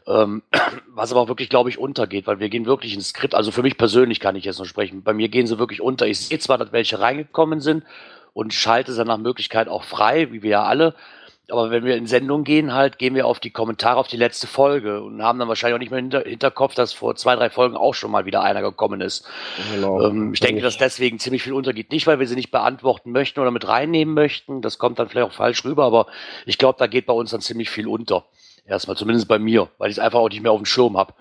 Ähm, 0.06 0.42
was 0.88 1.12
aber 1.12 1.20
auch 1.20 1.28
wirklich, 1.28 1.48
glaube 1.48 1.70
ich, 1.70 1.78
untergeht, 1.78 2.26
weil 2.26 2.40
wir 2.40 2.48
gehen 2.48 2.66
wirklich 2.66 2.94
ins 2.94 3.08
Skript. 3.08 3.34
Also 3.34 3.50
für 3.50 3.62
mich 3.62 3.76
persönlich 3.76 4.20
kann 4.20 4.36
ich 4.36 4.44
jetzt 4.44 4.58
noch 4.58 4.66
sprechen. 4.66 5.02
Bei 5.02 5.12
mir 5.12 5.28
gehen 5.28 5.46
sie 5.46 5.58
wirklich 5.58 5.80
unter. 5.80 6.06
Ich 6.06 6.18
sehe 6.20 6.38
zwar, 6.38 6.58
dass 6.58 6.72
welche 6.72 7.00
reingekommen 7.00 7.60
sind 7.60 7.84
und 8.34 8.54
schalte 8.54 8.92
sie 8.92 9.04
nach 9.04 9.18
Möglichkeit 9.18 9.68
auch 9.68 9.84
frei, 9.84 10.32
wie 10.32 10.42
wir 10.42 10.50
ja 10.50 10.62
alle. 10.64 10.94
Aber 11.50 11.70
wenn 11.70 11.84
wir 11.84 11.96
in 11.96 12.06
Sendung 12.06 12.44
gehen, 12.44 12.72
halt, 12.72 12.98
gehen 12.98 13.14
wir 13.14 13.26
auf 13.26 13.40
die 13.40 13.50
Kommentare 13.50 13.98
auf 13.98 14.06
die 14.06 14.16
letzte 14.16 14.46
Folge 14.46 15.02
und 15.02 15.22
haben 15.22 15.38
dann 15.38 15.48
wahrscheinlich 15.48 15.74
auch 15.74 15.80
nicht 15.80 15.90
mehr 15.90 16.00
hinter, 16.00 16.20
Hinterkopf, 16.22 16.74
dass 16.74 16.92
vor 16.92 17.14
zwei, 17.16 17.34
drei 17.36 17.50
Folgen 17.50 17.76
auch 17.76 17.94
schon 17.94 18.10
mal 18.10 18.24
wieder 18.24 18.42
einer 18.42 18.62
gekommen 18.62 19.00
ist. 19.00 19.26
Genau. 19.74 20.02
Ähm, 20.02 20.32
ich 20.32 20.40
denke, 20.40 20.62
dass 20.62 20.78
deswegen 20.78 21.18
ziemlich 21.18 21.42
viel 21.42 21.52
untergeht. 21.52 21.90
Nicht, 21.90 22.06
weil 22.06 22.20
wir 22.20 22.26
sie 22.26 22.36
nicht 22.36 22.52
beantworten 22.52 23.10
möchten 23.10 23.40
oder 23.40 23.50
mit 23.50 23.68
reinnehmen 23.68 24.14
möchten. 24.14 24.62
Das 24.62 24.78
kommt 24.78 24.98
dann 24.98 25.08
vielleicht 25.08 25.26
auch 25.26 25.34
falsch 25.34 25.64
rüber, 25.64 25.84
aber 25.84 26.06
ich 26.46 26.58
glaube, 26.58 26.78
da 26.78 26.86
geht 26.86 27.06
bei 27.06 27.12
uns 27.12 27.32
dann 27.32 27.40
ziemlich 27.40 27.68
viel 27.68 27.86
unter. 27.86 28.24
Erstmal, 28.64 28.96
zumindest 28.96 29.28
bei 29.28 29.38
mir, 29.38 29.68
weil 29.78 29.90
ich 29.90 29.96
es 29.96 30.02
einfach 30.02 30.20
auch 30.20 30.28
nicht 30.28 30.42
mehr 30.42 30.52
auf 30.52 30.60
dem 30.60 30.66
Schirm 30.66 30.96
habe. 30.96 31.14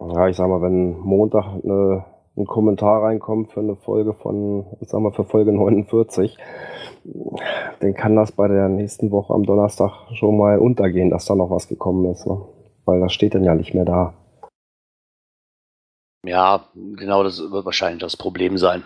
ja, 0.00 0.28
ich 0.28 0.36
sag 0.36 0.48
mal, 0.48 0.62
wenn 0.62 0.98
Montag 1.00 1.46
eine, 1.46 2.04
ein 2.36 2.46
Kommentar 2.46 3.02
reinkommt 3.02 3.52
für 3.52 3.60
eine 3.60 3.76
Folge 3.76 4.14
von, 4.14 4.66
ich 4.80 4.88
sag 4.88 5.00
mal, 5.00 5.12
für 5.12 5.24
Folge 5.24 5.52
49, 5.52 6.36
dann 7.80 7.94
kann 7.94 8.16
das 8.16 8.32
bei 8.32 8.48
der 8.48 8.68
nächsten 8.68 9.10
Woche 9.10 9.34
am 9.34 9.44
Donnerstag 9.44 9.92
schon 10.14 10.38
mal 10.38 10.58
untergehen, 10.58 11.10
dass 11.10 11.26
da 11.26 11.34
noch 11.34 11.50
was 11.50 11.68
gekommen 11.68 12.10
ist. 12.10 12.26
Ne? 12.26 12.40
Weil 12.84 13.00
das 13.00 13.12
steht 13.12 13.34
dann 13.34 13.44
ja 13.44 13.54
nicht 13.54 13.74
mehr 13.74 13.84
da. 13.84 14.14
Ja, 16.24 16.68
genau, 16.74 17.22
das 17.22 17.38
wird 17.38 17.64
wahrscheinlich 17.64 18.00
das 18.00 18.16
Problem 18.16 18.56
sein. 18.56 18.82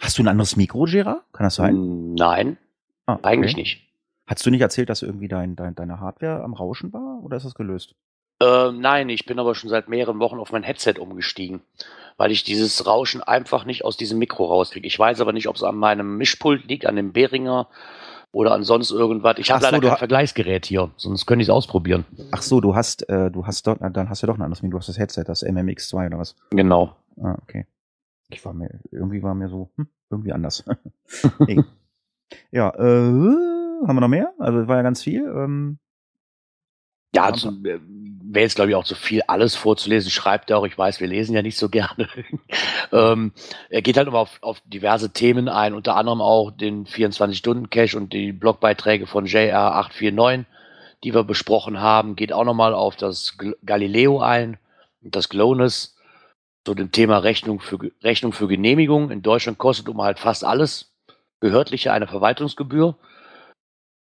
Hast 0.00 0.18
du 0.18 0.22
ein 0.22 0.28
anderes 0.28 0.56
Mikro, 0.56 0.84
Gera? 0.84 1.22
Kann 1.32 1.44
das 1.44 1.54
sein? 1.54 2.14
Nein, 2.14 2.58
ah, 3.06 3.14
okay. 3.14 3.28
eigentlich 3.28 3.56
nicht. 3.56 3.91
Hast 4.26 4.46
du 4.46 4.50
nicht 4.50 4.60
erzählt, 4.60 4.88
dass 4.88 5.02
irgendwie 5.02 5.28
dein, 5.28 5.56
dein, 5.56 5.74
deine 5.74 6.00
Hardware 6.00 6.42
am 6.42 6.54
Rauschen 6.54 6.92
war 6.92 7.22
oder 7.22 7.36
ist 7.36 7.44
das 7.44 7.54
gelöst? 7.54 7.94
Ähm, 8.42 8.80
nein, 8.80 9.08
ich 9.08 9.24
bin 9.24 9.38
aber 9.38 9.54
schon 9.54 9.70
seit 9.70 9.88
mehreren 9.88 10.18
Wochen 10.18 10.38
auf 10.38 10.52
mein 10.52 10.62
Headset 10.62 10.94
umgestiegen, 10.98 11.60
weil 12.16 12.32
ich 12.32 12.42
dieses 12.42 12.86
Rauschen 12.86 13.22
einfach 13.22 13.64
nicht 13.64 13.84
aus 13.84 13.96
diesem 13.96 14.18
Mikro 14.18 14.46
rauskriege. 14.46 14.86
Ich 14.86 14.98
weiß 14.98 15.20
aber 15.20 15.32
nicht, 15.32 15.48
ob 15.48 15.56
es 15.56 15.62
an 15.62 15.76
meinem 15.76 16.16
Mischpult 16.16 16.66
liegt, 16.66 16.86
an 16.86 16.96
dem 16.96 17.12
Behringer 17.12 17.68
oder 18.32 18.52
an 18.52 18.64
sonst 18.64 18.90
irgendwas. 18.90 19.36
Ich 19.38 19.50
habe 19.50 19.62
leider 19.62 19.76
so, 19.76 19.88
kein 19.88 19.96
Vergleichsgerät 19.96 20.66
hier, 20.66 20.90
sonst 20.96 21.26
könnte 21.26 21.42
ich 21.42 21.48
es 21.48 21.54
ausprobieren. 21.54 22.04
Ach 22.32 22.42
so, 22.42 22.60
du 22.60 22.74
hast, 22.74 23.08
äh, 23.08 23.30
du 23.30 23.46
hast 23.46 23.66
dort, 23.66 23.80
dann 23.80 24.08
hast 24.08 24.22
du 24.22 24.26
doch 24.26 24.36
ein 24.36 24.42
anderes 24.42 24.62
Mikro, 24.62 24.72
du 24.72 24.78
hast 24.80 24.88
das 24.88 24.98
Headset, 24.98 25.24
das 25.26 25.44
MMX2 25.44 26.06
oder 26.06 26.18
was? 26.18 26.34
Genau. 26.50 26.96
Ah, 27.22 27.36
okay. 27.42 27.66
Ich 28.28 28.44
war 28.44 28.54
mir, 28.54 28.80
irgendwie 28.90 29.22
war 29.22 29.34
mir 29.34 29.48
so, 29.48 29.70
hm, 29.76 29.86
irgendwie 30.10 30.32
anders. 30.32 30.64
ja, 32.50 32.70
äh, 32.70 33.61
haben 33.86 33.96
wir 33.96 34.00
noch 34.00 34.08
mehr? 34.08 34.32
Also 34.38 34.66
war 34.68 34.76
ja 34.76 34.82
ganz 34.82 35.02
viel. 35.02 35.22
Ähm, 35.22 35.78
ja, 37.14 37.28
äh, 37.28 37.80
wäre 38.24 38.44
jetzt, 38.44 38.54
glaube 38.54 38.70
ich, 38.70 38.76
auch 38.76 38.84
zu 38.84 38.94
viel, 38.94 39.22
alles 39.26 39.54
vorzulesen. 39.54 40.10
Schreibt 40.10 40.50
er 40.50 40.58
auch, 40.58 40.66
ich 40.66 40.76
weiß, 40.76 41.00
wir 41.00 41.08
lesen 41.08 41.34
ja 41.34 41.42
nicht 41.42 41.58
so 41.58 41.68
gerne. 41.70 42.08
ähm, 42.92 43.32
er 43.68 43.82
geht 43.82 43.96
halt 43.96 44.08
immer 44.08 44.18
auf, 44.18 44.38
auf 44.40 44.62
diverse 44.64 45.12
Themen 45.12 45.48
ein, 45.48 45.74
unter 45.74 45.96
anderem 45.96 46.20
auch 46.20 46.50
den 46.50 46.86
24-Stunden-Cache 46.86 47.96
und 47.96 48.12
die 48.12 48.32
Blogbeiträge 48.32 49.06
von 49.06 49.26
JR849, 49.26 50.44
die 51.04 51.14
wir 51.14 51.24
besprochen 51.24 51.80
haben. 51.80 52.16
Geht 52.16 52.32
auch 52.32 52.44
nochmal 52.44 52.74
auf 52.74 52.96
das 52.96 53.36
Galileo 53.64 54.20
ein 54.20 54.56
und 55.02 55.14
das 55.14 55.28
GLONASS 55.28 55.96
zu 56.64 56.74
dem 56.74 56.92
Thema 56.92 57.18
Rechnung 57.18 57.60
für, 57.60 57.78
Rechnung 58.02 58.32
für 58.32 58.48
Genehmigung. 58.48 59.10
In 59.10 59.22
Deutschland 59.22 59.58
kostet 59.58 59.88
um 59.88 60.00
halt 60.00 60.18
fast 60.18 60.44
alles 60.44 60.94
behördliche 61.40 61.92
eine 61.92 62.06
Verwaltungsgebühr. 62.06 62.96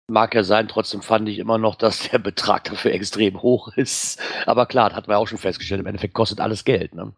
Mag 0.07 0.35
ja 0.35 0.43
sein, 0.43 0.67
trotzdem 0.67 1.01
fand 1.01 1.29
ich 1.29 1.39
immer 1.39 1.57
noch, 1.57 1.75
dass 1.75 2.09
der 2.09 2.19
Betrag 2.19 2.65
dafür 2.65 2.91
extrem 2.91 3.41
hoch 3.41 3.69
ist. 3.75 4.19
Aber 4.45 4.65
klar, 4.65 4.89
das 4.89 4.97
hatten 4.97 5.07
wir 5.07 5.17
auch 5.17 5.27
schon 5.27 5.37
festgestellt, 5.37 5.81
im 5.81 5.87
Endeffekt 5.87 6.13
kostet 6.13 6.41
alles 6.41 6.65
Geld. 6.65 6.93
Ne? 6.95 7.13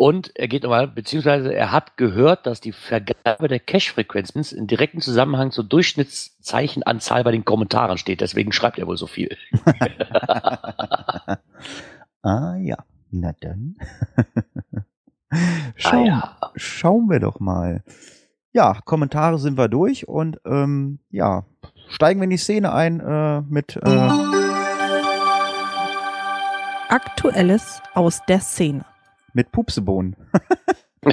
Und 0.00 0.34
er 0.34 0.48
geht 0.48 0.62
nochmal, 0.62 0.88
beziehungsweise 0.88 1.52
er 1.52 1.72
hat 1.72 1.98
gehört, 1.98 2.46
dass 2.46 2.62
die 2.62 2.72
Vergabe 2.72 3.48
der 3.48 3.60
Cache-Frequenzen 3.60 4.42
in 4.56 4.66
direktem 4.66 5.02
Zusammenhang 5.02 5.50
zur 5.50 5.64
Durchschnittszeichenanzahl 5.64 7.22
bei 7.22 7.32
den 7.32 7.44
Kommentaren 7.44 7.98
steht. 7.98 8.22
Deswegen 8.22 8.50
schreibt 8.50 8.78
er 8.78 8.86
wohl 8.86 8.96
so 8.96 9.06
viel. 9.06 9.36
ah 12.22 12.56
ja, 12.56 12.78
na 13.10 13.34
dann. 13.42 13.76
Schauen, 15.76 16.08
ah, 16.10 16.36
ja. 16.40 16.52
schauen 16.56 17.10
wir 17.10 17.20
doch 17.20 17.38
mal 17.38 17.84
ja, 18.52 18.78
Kommentare 18.84 19.38
sind 19.38 19.56
wir 19.56 19.68
durch 19.68 20.08
und 20.08 20.40
ähm, 20.44 20.98
ja, 21.10 21.44
steigen 21.88 22.20
wir 22.20 22.24
in 22.24 22.30
die 22.30 22.36
Szene 22.36 22.72
ein 22.72 23.00
äh, 23.00 23.42
mit 23.42 23.76
äh 23.76 24.10
Aktuelles 26.88 27.80
aus 27.94 28.20
der 28.28 28.40
Szene. 28.40 28.84
Mit 29.32 29.52
Pupsebohnen. 29.52 30.16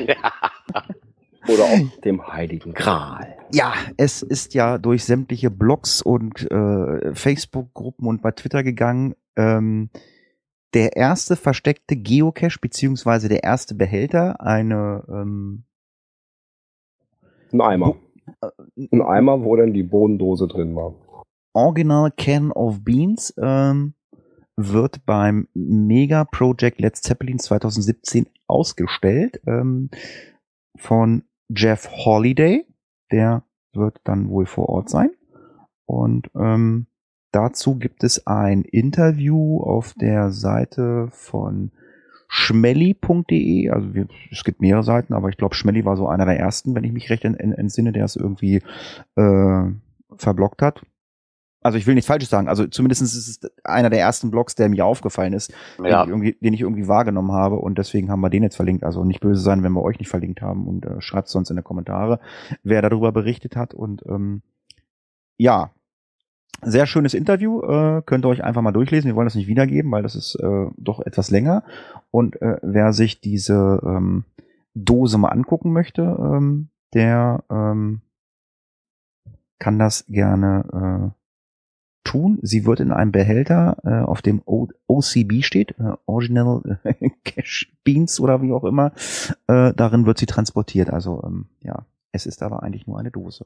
Oder 1.47 1.63
auch 1.63 2.01
dem 2.03 2.27
Heiligen 2.27 2.73
Gral. 2.73 3.37
Ja, 3.53 3.73
es 3.95 4.23
ist 4.23 4.55
ja 4.55 4.79
durch 4.79 5.05
sämtliche 5.05 5.51
Blogs 5.51 6.01
und 6.01 6.49
äh, 6.51 7.13
Facebook-Gruppen 7.13 8.07
und 8.07 8.21
bei 8.23 8.31
Twitter 8.31 8.63
gegangen. 8.63 9.15
Ähm, 9.35 9.91
der 10.73 10.97
erste 10.97 11.35
versteckte 11.35 11.95
Geocache 11.95 12.57
beziehungsweise 12.59 13.29
der 13.29 13.43
erste 13.43 13.75
Behälter, 13.75 14.41
eine 14.41 15.05
ähm, 15.07 15.66
ein 17.53 17.61
Eimer. 17.61 17.95
Äh, 18.41 18.49
ein 18.91 19.01
Eimer, 19.01 19.43
wo 19.43 19.55
dann 19.55 19.73
die 19.73 19.83
Bodendose 19.83 20.47
drin 20.47 20.75
war. 20.75 20.93
Original 21.53 22.11
Can 22.11 22.51
of 22.51 22.83
Beans 22.83 23.33
ähm, 23.41 23.95
wird 24.55 25.05
beim 25.05 25.47
Mega 25.53 26.25
Project 26.25 26.79
Let's 26.79 27.01
Zeppelin 27.01 27.39
2017 27.39 28.27
ausgestellt 28.47 29.41
ähm, 29.47 29.89
von 30.77 31.23
Jeff 31.49 31.89
Holiday. 31.89 32.65
Der 33.11 33.43
wird 33.73 33.99
dann 34.03 34.29
wohl 34.29 34.45
vor 34.45 34.69
Ort 34.69 34.89
sein. 34.89 35.11
Und 35.85 36.29
ähm, 36.35 36.87
dazu 37.31 37.77
gibt 37.77 38.03
es 38.03 38.27
ein 38.27 38.63
Interview 38.63 39.61
auf 39.61 39.93
der 39.93 40.31
Seite 40.31 41.07
von 41.11 41.71
schmelly.de, 42.27 43.69
also 43.69 43.93
wir, 43.93 44.07
es 44.31 44.43
gibt 44.43 44.61
mehrere 44.61 44.83
Seiten, 44.83 45.13
aber 45.13 45.29
ich 45.29 45.37
glaube, 45.37 45.55
Schmelly 45.55 45.85
war 45.85 45.95
so 45.95 46.07
einer 46.07 46.25
der 46.25 46.39
ersten, 46.39 46.75
wenn 46.75 46.83
ich 46.83 46.91
mich 46.91 47.09
recht 47.09 47.23
entsinne, 47.23 47.93
der 47.93 48.05
es 48.05 48.15
irgendwie 48.15 48.61
äh, 49.15 49.63
verblockt 50.15 50.61
hat. 50.61 50.81
Also 51.61 51.77
ich 51.77 51.87
will 51.87 51.95
nichts 51.95 52.07
Falsches 52.07 52.29
sagen, 52.29 52.47
also 52.47 52.67
zumindest 52.67 53.01
ist 53.01 53.15
es 53.15 53.39
einer 53.63 53.89
der 53.89 53.99
ersten 53.99 54.31
Blogs, 54.31 54.55
der 54.55 54.69
mir 54.69 54.85
aufgefallen 54.85 55.33
ist, 55.33 55.51
ja. 55.83 56.05
den, 56.05 56.23
ich 56.23 56.39
den 56.39 56.53
ich 56.53 56.61
irgendwie 56.61 56.87
wahrgenommen 56.87 57.31
habe 57.31 57.55
und 57.55 57.77
deswegen 57.77 58.09
haben 58.09 58.21
wir 58.21 58.29
den 58.29 58.43
jetzt 58.43 58.55
verlinkt. 58.55 58.83
Also 58.83 59.03
nicht 59.03 59.19
böse 59.19 59.41
sein, 59.41 59.63
wenn 59.63 59.73
wir 59.73 59.81
euch 59.81 59.99
nicht 59.99 60.09
verlinkt 60.09 60.41
haben 60.41 60.67
und 60.67 60.85
äh, 60.85 61.01
schreibt 61.01 61.27
sonst 61.29 61.49
in 61.49 61.57
die 61.57 61.63
Kommentare, 61.63 62.19
wer 62.63 62.81
darüber 62.81 63.11
berichtet 63.11 63.55
hat 63.55 63.73
und 63.73 64.03
ähm, 64.07 64.43
ja, 65.37 65.71
sehr 66.61 66.87
schönes 66.87 67.13
Interview, 67.13 67.61
äh, 67.61 68.01
könnt 68.05 68.25
ihr 68.25 68.29
euch 68.29 68.43
einfach 68.43 68.61
mal 68.61 68.71
durchlesen. 68.71 69.07
Wir 69.07 69.15
wollen 69.15 69.27
das 69.27 69.35
nicht 69.35 69.47
wiedergeben, 69.47 69.91
weil 69.91 70.03
das 70.03 70.15
ist 70.15 70.35
äh, 70.35 70.65
doch 70.77 70.99
etwas 70.99 71.29
länger. 71.29 71.63
Und 72.11 72.41
äh, 72.41 72.57
wer 72.61 72.93
sich 72.93 73.21
diese 73.21 73.81
ähm, 73.83 74.25
Dose 74.73 75.17
mal 75.17 75.29
angucken 75.29 75.71
möchte, 75.71 76.01
ähm, 76.01 76.69
der 76.93 77.43
ähm, 77.49 78.01
kann 79.59 79.79
das 79.79 80.05
gerne 80.07 81.13
äh, 81.13 81.17
tun. 82.03 82.39
Sie 82.41 82.65
wird 82.65 82.79
in 82.79 82.91
einem 82.91 83.11
Behälter, 83.11 83.77
äh, 83.83 84.05
auf 84.05 84.21
dem 84.21 84.41
o 84.45 84.67
OCB 84.87 85.43
steht, 85.43 85.71
äh, 85.79 85.93
Original 86.05 86.79
äh, 86.83 87.09
Cash 87.23 87.71
Beans 87.83 88.19
oder 88.19 88.41
wie 88.41 88.51
auch 88.51 88.63
immer, 88.63 88.93
äh, 89.47 89.73
darin 89.73 90.05
wird 90.05 90.17
sie 90.17 90.25
transportiert. 90.25 90.89
Also 90.89 91.21
ähm, 91.25 91.47
ja, 91.61 91.85
es 92.11 92.25
ist 92.25 92.41
aber 92.41 92.63
eigentlich 92.63 92.87
nur 92.87 92.99
eine 92.99 93.11
Dose. 93.11 93.45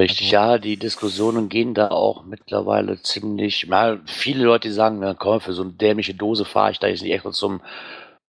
Richtig, 0.00 0.36
also, 0.36 0.52
ja, 0.52 0.58
die 0.58 0.76
Diskussionen 0.76 1.48
gehen 1.48 1.74
da 1.74 1.88
auch 1.88 2.24
mittlerweile 2.24 3.00
ziemlich, 3.02 3.68
mal 3.68 4.00
viele 4.06 4.44
Leute, 4.44 4.68
die 4.68 4.74
sagen, 4.74 4.98
na 5.00 5.14
komm, 5.14 5.40
für 5.40 5.52
so 5.52 5.62
eine 5.62 5.72
dämliche 5.72 6.14
Dose 6.14 6.44
fahre 6.44 6.72
ich 6.72 6.78
da 6.78 6.86
jetzt 6.88 7.02
nicht 7.02 7.12
extra 7.12 7.30
zum 7.30 7.60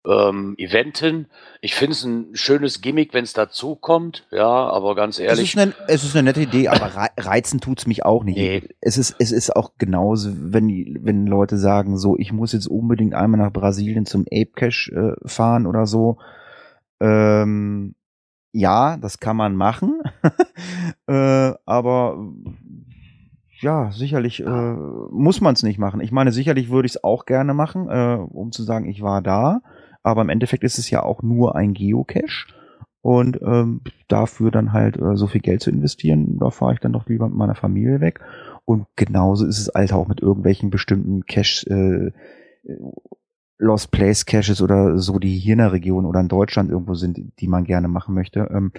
ähm, 0.07 0.55
Event 0.57 0.99
hin. 0.99 1.27
Ich 1.61 1.75
finde 1.75 1.93
es 1.93 2.05
ein 2.05 2.29
schönes 2.35 2.81
Gimmick, 2.81 3.13
wenn 3.13 3.25
es 3.25 3.33
dazu 3.33 3.75
kommt, 3.75 4.27
ja, 4.31 4.47
aber 4.47 4.95
ganz 4.95 5.19
Es 5.19 5.25
ehrlich. 5.25 5.55
ist, 5.55 5.61
eine, 5.61 5.75
es 5.89 6.05
ist 6.05 6.15
eine 6.15 6.31
nette 6.31 6.43
Idee, 6.43 6.69
aber 6.69 6.95
rei- 6.95 7.11
reizen 7.19 7.61
tut's 7.61 7.87
mich 7.87 8.05
auch 8.05 8.23
nicht. 8.23 8.39
Nee. 8.39 8.63
Es 8.81 8.97
ist, 8.97 9.17
es 9.19 9.33
ist 9.33 9.55
auch 9.55 9.73
genauso, 9.77 10.31
wenn, 10.33 11.01
wenn 11.03 11.27
Leute 11.27 11.59
sagen, 11.59 11.99
so, 11.99 12.17
ich 12.17 12.33
muss 12.33 12.53
jetzt 12.53 12.69
unbedingt 12.69 13.15
einmal 13.15 13.41
nach 13.41 13.53
Brasilien 13.53 14.07
zum 14.07 14.23
Ape 14.33 14.53
Cash 14.55 14.91
äh, 14.95 15.13
fahren 15.27 15.67
oder 15.67 15.87
so. 15.87 16.19
Ähm, 17.01 17.95
ja, 18.59 18.97
das 18.97 19.21
kann 19.21 19.37
man 19.37 19.55
machen. 19.55 20.03
äh, 21.07 21.53
aber 21.65 22.19
ja, 23.61 23.91
sicherlich 23.93 24.41
äh, 24.41 24.73
muss 25.11 25.41
man 25.41 25.55
es 25.55 25.63
nicht 25.63 25.79
machen. 25.79 26.01
Ich 26.01 26.13
meine, 26.13 26.33
sicherlich 26.33 26.69
würde 26.69 26.87
ich 26.87 26.93
es 26.97 27.05
auch 27.05 27.25
gerne 27.25 27.55
machen, 27.55 27.89
äh, 27.89 28.19
um 28.19 28.51
zu 28.51 28.65
sagen, 28.65 28.89
ich 28.89 29.01
war 29.01 29.23
da. 29.23 29.61
Aber 30.03 30.23
im 30.23 30.29
Endeffekt 30.29 30.65
ist 30.65 30.79
es 30.79 30.91
ja 30.91 31.03
auch 31.03 31.23
nur 31.23 31.55
ein 31.55 31.73
Geocache. 31.73 32.47
Und 33.01 33.41
ähm, 33.43 33.83
dafür 34.09 34.51
dann 34.51 34.73
halt 34.73 34.97
äh, 34.97 35.17
so 35.17 35.29
viel 35.29 35.41
Geld 35.41 35.63
zu 35.63 35.71
investieren, 35.71 36.39
da 36.39 36.51
fahre 36.51 36.75
ich 36.75 36.81
dann 36.81 36.93
doch 36.93 37.07
lieber 37.07 37.29
mit 37.29 37.39
meiner 37.39 37.55
Familie 37.55 38.01
weg. 38.01 38.21
Und 38.65 38.87
genauso 38.97 39.47
ist 39.47 39.61
es 39.61 39.71
halt 39.73 39.93
auch 39.93 40.09
mit 40.09 40.21
irgendwelchen 40.21 40.71
bestimmten 40.71 41.25
Cache, 41.27 42.13
äh, 42.65 42.75
Lost 43.59 43.91
Place 43.91 44.25
Caches 44.25 44.63
oder 44.63 44.99
so, 44.99 45.19
die 45.19 45.37
hier 45.37 45.53
in 45.55 45.59
der 45.59 45.73
Region 45.73 46.07
oder 46.07 46.21
in 46.21 46.29
Deutschland 46.29 46.71
irgendwo 46.71 46.95
sind, 46.95 47.19
die 47.39 47.49
man 47.49 47.65
gerne 47.65 47.89
machen 47.89 48.15
möchte. 48.15 48.49
Ähm, 48.53 48.73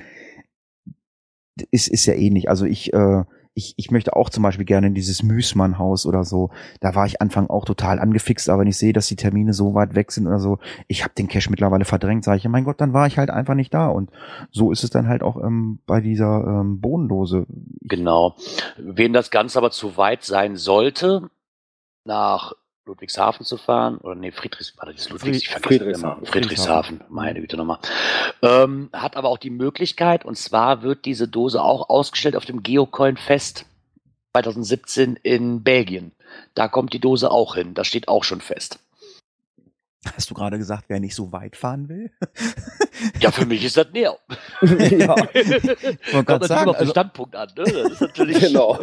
ist, 1.71 1.89
ist 1.89 2.05
ja 2.05 2.13
ähnlich. 2.13 2.49
Also 2.49 2.65
ich, 2.65 2.93
äh, 2.93 3.23
ich, 3.53 3.73
ich 3.75 3.91
möchte 3.91 4.15
auch 4.15 4.29
zum 4.29 4.43
Beispiel 4.43 4.65
gerne 4.65 4.87
in 4.87 4.93
dieses 4.93 5.21
Müßmann-Haus 5.21 6.05
oder 6.05 6.23
so. 6.23 6.49
Da 6.79 6.95
war 6.95 7.05
ich 7.05 7.21
Anfang 7.21 7.49
auch 7.49 7.65
total 7.65 7.99
angefixt, 7.99 8.49
aber 8.49 8.61
wenn 8.61 8.69
ich 8.69 8.77
sehe, 8.77 8.93
dass 8.93 9.07
die 9.07 9.17
Termine 9.17 9.53
so 9.53 9.73
weit 9.73 9.95
weg 9.95 10.13
sind 10.13 10.27
oder 10.27 10.39
so, 10.39 10.59
ich 10.87 11.03
habe 11.03 11.13
den 11.13 11.27
Cash 11.27 11.49
mittlerweile 11.49 11.83
verdrängt, 11.83 12.23
sage 12.23 12.37
ich, 12.37 12.47
mein 12.47 12.63
Gott, 12.63 12.79
dann 12.79 12.93
war 12.93 13.07
ich 13.07 13.17
halt 13.17 13.29
einfach 13.29 13.55
nicht 13.55 13.73
da. 13.73 13.87
Und 13.87 14.11
so 14.51 14.71
ist 14.71 14.85
es 14.85 14.91
dann 14.91 15.09
halt 15.09 15.23
auch 15.23 15.35
ähm, 15.43 15.79
bei 15.85 15.99
dieser 15.99 16.61
ähm, 16.61 16.79
Bohnendose. 16.79 17.45
Genau. 17.81 18.35
Wen 18.77 19.11
das 19.11 19.29
Ganze 19.29 19.57
aber 19.57 19.71
zu 19.71 19.97
weit 19.97 20.23
sein 20.23 20.55
sollte, 20.55 21.29
nach 22.05 22.53
Ludwigshafen 22.89 23.45
zu 23.45 23.57
fahren, 23.57 23.97
oder 23.99 24.15
nee, 24.15 24.31
Friedrichs, 24.31 24.73
warte, 24.77 24.93
das 24.93 25.09
Ludwigs, 25.09 25.37
ich 25.37 25.49
vergesse 25.49 25.67
Friedrichshafen. 25.67 26.23
immer. 26.23 26.31
Friedrichshafen, 26.31 27.01
meine 27.09 27.39
Güte 27.39 27.55
nochmal. 27.55 27.79
Ähm, 28.41 28.89
hat 28.91 29.15
aber 29.15 29.29
auch 29.29 29.37
die 29.37 29.49
Möglichkeit, 29.49 30.25
und 30.25 30.37
zwar 30.37 30.81
wird 30.81 31.05
diese 31.05 31.27
Dose 31.27 31.61
auch 31.61 31.89
ausgestellt 31.89 32.35
auf 32.35 32.45
dem 32.45 32.63
Geocoin 32.63 33.17
Fest 33.17 33.65
2017 34.33 35.15
in 35.21 35.63
Belgien. 35.63 36.11
Da 36.53 36.67
kommt 36.67 36.93
die 36.93 36.99
Dose 36.99 37.31
auch 37.31 37.55
hin, 37.55 37.73
das 37.73 37.87
steht 37.87 38.07
auch 38.07 38.23
schon 38.23 38.41
fest. 38.41 38.79
Hast 40.05 40.29
du 40.29 40.33
gerade 40.33 40.57
gesagt, 40.57 40.85
wer 40.87 40.99
nicht 41.01 41.13
so 41.13 41.33
weit 41.33 41.57
fahren 41.57 41.89
will? 41.89 42.09
Ja, 43.19 43.31
für 43.31 43.45
mich 43.45 43.65
ist 43.65 43.75
das 43.75 43.87
näher. 43.91 44.17
ja, 44.61 45.15
Ich 45.33 45.49
wollte 46.13 46.25
Kommt 46.25 46.45
sagen, 46.45 46.69
auf 46.69 46.77
den 46.77 46.81
also, 46.81 46.91
Standpunkt 46.91 47.35
an. 47.35 47.49
Ne? 47.49 47.63
Das 47.65 47.91
ist 47.91 48.01
natürlich 48.01 48.39
genau. 48.47 48.79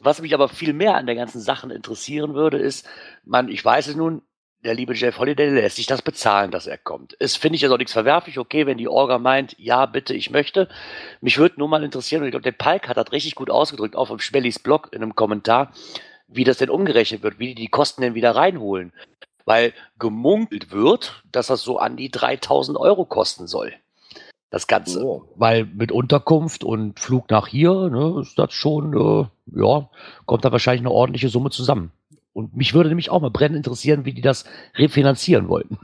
Was 0.00 0.22
mich 0.22 0.32
aber 0.32 0.48
viel 0.48 0.72
mehr 0.72 0.96
an 0.96 1.06
der 1.06 1.16
ganzen 1.16 1.40
Sachen 1.40 1.70
interessieren 1.70 2.34
würde, 2.34 2.58
ist, 2.58 2.88
man, 3.24 3.48
ich 3.48 3.62
weiß 3.62 3.88
es 3.88 3.96
nun, 3.96 4.22
der 4.64 4.74
liebe 4.74 4.94
Jeff 4.94 5.18
Holiday 5.18 5.50
lässt 5.50 5.76
sich 5.76 5.86
das 5.86 6.02
bezahlen, 6.02 6.50
dass 6.50 6.66
er 6.66 6.78
kommt. 6.78 7.16
Es 7.18 7.36
finde 7.36 7.56
ich 7.56 7.62
jetzt 7.62 7.72
auch 7.72 7.78
nichts 7.78 7.92
verwerflich, 7.92 8.38
okay, 8.38 8.64
wenn 8.64 8.78
die 8.78 8.88
Orga 8.88 9.18
meint, 9.18 9.54
ja, 9.58 9.86
bitte, 9.86 10.14
ich 10.14 10.30
möchte. 10.30 10.68
Mich 11.20 11.36
würde 11.38 11.58
nur 11.58 11.68
mal 11.68 11.82
interessieren, 11.82 12.22
und 12.22 12.28
ich 12.28 12.32
glaube, 12.32 12.44
der 12.44 12.52
Palk 12.52 12.88
hat 12.88 12.96
das 12.96 13.12
richtig 13.12 13.34
gut 13.34 13.50
ausgedrückt, 13.50 13.96
auch 13.96 14.10
auf 14.10 14.22
Schmellis 14.22 14.60
Blog 14.60 14.88
in 14.92 15.02
einem 15.02 15.16
Kommentar, 15.16 15.72
wie 16.28 16.44
das 16.44 16.58
denn 16.58 16.70
umgerechnet 16.70 17.22
wird, 17.22 17.38
wie 17.38 17.48
die 17.48 17.62
die 17.62 17.68
Kosten 17.68 18.02
denn 18.02 18.14
wieder 18.14 18.36
reinholen. 18.36 18.92
Weil 19.44 19.72
gemunkelt 19.98 20.70
wird, 20.70 21.22
dass 21.32 21.48
das 21.48 21.62
so 21.62 21.78
an 21.78 21.96
die 21.96 22.10
3000 22.10 22.78
Euro 22.78 23.04
kosten 23.04 23.46
soll. 23.46 23.72
Das 24.50 24.66
Ganze. 24.66 25.00
So. 25.00 25.28
Weil 25.34 25.64
mit 25.64 25.90
Unterkunft 25.92 26.62
und 26.62 27.00
Flug 27.00 27.30
nach 27.30 27.48
hier, 27.48 27.88
ne, 27.88 28.20
ist 28.20 28.38
das 28.38 28.52
schon, 28.52 28.92
äh, 28.94 29.58
ja, 29.58 29.88
kommt 30.26 30.44
da 30.44 30.52
wahrscheinlich 30.52 30.82
eine 30.82 30.90
ordentliche 30.90 31.30
Summe 31.30 31.48
zusammen. 31.48 31.90
Und 32.34 32.54
mich 32.54 32.74
würde 32.74 32.90
nämlich 32.90 33.10
auch 33.10 33.22
mal 33.22 33.30
brennend 33.30 33.56
interessieren, 33.56 34.04
wie 34.04 34.12
die 34.12 34.20
das 34.20 34.44
refinanzieren 34.76 35.48
wollten. 35.48 35.78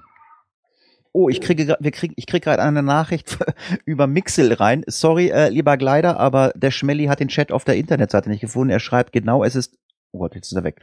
oh, 1.12 1.30
ich 1.30 1.40
kriege, 1.40 1.76
wir 1.80 1.90
kriegen, 1.90 2.12
ich 2.16 2.26
kriege 2.26 2.44
gerade 2.44 2.62
eine 2.62 2.82
Nachricht 2.82 3.38
über 3.86 4.06
Mixel 4.06 4.52
rein. 4.52 4.84
Sorry, 4.86 5.28
äh, 5.28 5.48
lieber 5.48 5.78
Gleider, 5.78 6.20
aber 6.20 6.52
der 6.54 6.70
Schmelly 6.70 7.06
hat 7.06 7.20
den 7.20 7.28
Chat 7.28 7.52
auf 7.52 7.64
der 7.64 7.76
Internetseite 7.76 8.28
nicht 8.28 8.40
gefunden. 8.40 8.70
Er 8.70 8.80
schreibt 8.80 9.12
genau, 9.12 9.44
es 9.44 9.56
ist, 9.56 9.78
oh 10.12 10.18
Gott, 10.18 10.34
jetzt 10.34 10.52
ist 10.52 10.56
er 10.56 10.64
weg. 10.64 10.82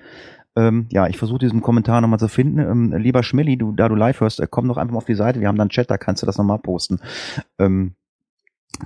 Ähm, 0.55 0.87
ja, 0.91 1.07
ich 1.07 1.17
versuche 1.17 1.39
diesen 1.39 1.61
Kommentar 1.61 2.01
nochmal 2.01 2.19
zu 2.19 2.27
finden. 2.27 2.59
Ähm, 2.59 2.93
lieber 2.97 3.23
Schmelly, 3.23 3.57
du, 3.57 3.71
da 3.73 3.89
du 3.89 3.95
live 3.95 4.21
hörst, 4.21 4.39
äh, 4.39 4.47
komm 4.49 4.67
doch 4.67 4.77
einfach 4.77 4.93
mal 4.93 4.99
auf 4.99 5.05
die 5.05 5.15
Seite. 5.15 5.41
Wir 5.41 5.47
haben 5.47 5.57
da 5.57 5.63
einen 5.63 5.69
Chat, 5.69 5.91
da 5.91 5.97
kannst 5.97 6.21
du 6.21 6.25
das 6.25 6.37
nochmal 6.37 6.59
posten. 6.59 6.99
Ähm, 7.59 7.95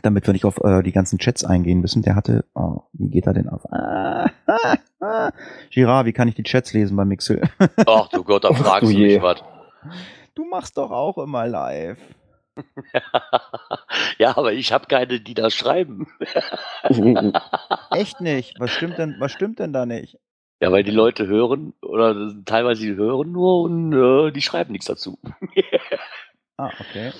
damit 0.03 0.27
wir 0.27 0.33
nicht 0.33 0.45
auf 0.45 0.57
äh, 0.63 0.83
die 0.83 0.91
ganzen 0.91 1.19
Chats 1.19 1.43
eingehen 1.43 1.81
müssen. 1.81 2.01
Der 2.01 2.15
hatte, 2.15 2.45
oh, 2.53 2.81
wie 2.93 3.09
geht 3.09 3.27
er 3.27 3.33
denn 3.33 3.49
auf? 3.49 3.65
Ah, 3.71 4.29
ah, 4.47 4.77
ah. 4.99 5.31
Girard, 5.71 6.05
wie 6.05 6.13
kann 6.13 6.27
ich 6.27 6.35
die 6.35 6.43
Chats 6.43 6.73
lesen 6.73 6.95
bei 6.95 7.05
Mixel? 7.05 7.41
Ach 7.85 8.07
du 8.09 8.23
Gott, 8.23 8.43
da 8.43 8.53
fragst 8.53 8.89
du 8.89 8.93
du 8.93 8.99
mich 8.99 9.21
was. 9.21 9.43
Du 10.35 10.45
machst 10.45 10.77
doch 10.77 10.91
auch 10.91 11.17
immer 11.17 11.47
live. 11.47 11.99
ja, 14.17 14.37
aber 14.37 14.53
ich 14.53 14.73
habe 14.73 14.87
keine, 14.87 15.19
die 15.19 15.33
das 15.33 15.53
schreiben. 15.53 16.07
Echt 17.91 18.19
nicht? 18.21 18.59
Was 18.59 18.71
stimmt 18.71 18.97
denn, 18.97 19.15
was 19.19 19.31
stimmt 19.31 19.59
denn 19.59 19.71
da 19.71 19.85
nicht? 19.85 20.17
Ja, 20.61 20.71
weil 20.71 20.83
die 20.83 20.91
Leute 20.91 21.25
hören, 21.27 21.73
oder 21.81 22.33
teilweise 22.45 22.81
die 22.81 22.95
hören 22.95 23.31
nur 23.31 23.61
und 23.61 23.93
äh, 23.93 24.31
die 24.31 24.41
schreiben 24.41 24.73
nichts 24.73 24.87
dazu. 24.87 25.17
Ah, 26.57 26.71
okay. 26.81 27.13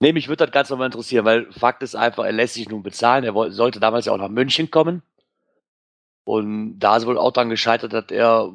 Nee, 0.00 0.12
mich 0.14 0.28
würde 0.28 0.44
das 0.46 0.52
ganz 0.52 0.70
normal 0.70 0.86
interessieren, 0.86 1.24
weil 1.26 1.52
Fakt 1.52 1.82
ist 1.82 1.94
einfach, 1.94 2.24
er 2.24 2.32
lässt 2.32 2.54
sich 2.54 2.68
nun 2.68 2.82
bezahlen. 2.82 3.24
Er 3.24 3.34
woll- 3.34 3.50
sollte 3.50 3.80
damals 3.80 4.06
ja 4.06 4.12
auch 4.12 4.18
nach 4.18 4.28
München 4.30 4.70
kommen. 4.70 5.02
Und 6.24 6.78
da 6.78 6.96
ist 6.96 7.06
wohl 7.06 7.18
auch 7.18 7.32
dann 7.32 7.50
gescheitert, 7.50 7.92
dass 7.92 8.06
er, 8.10 8.50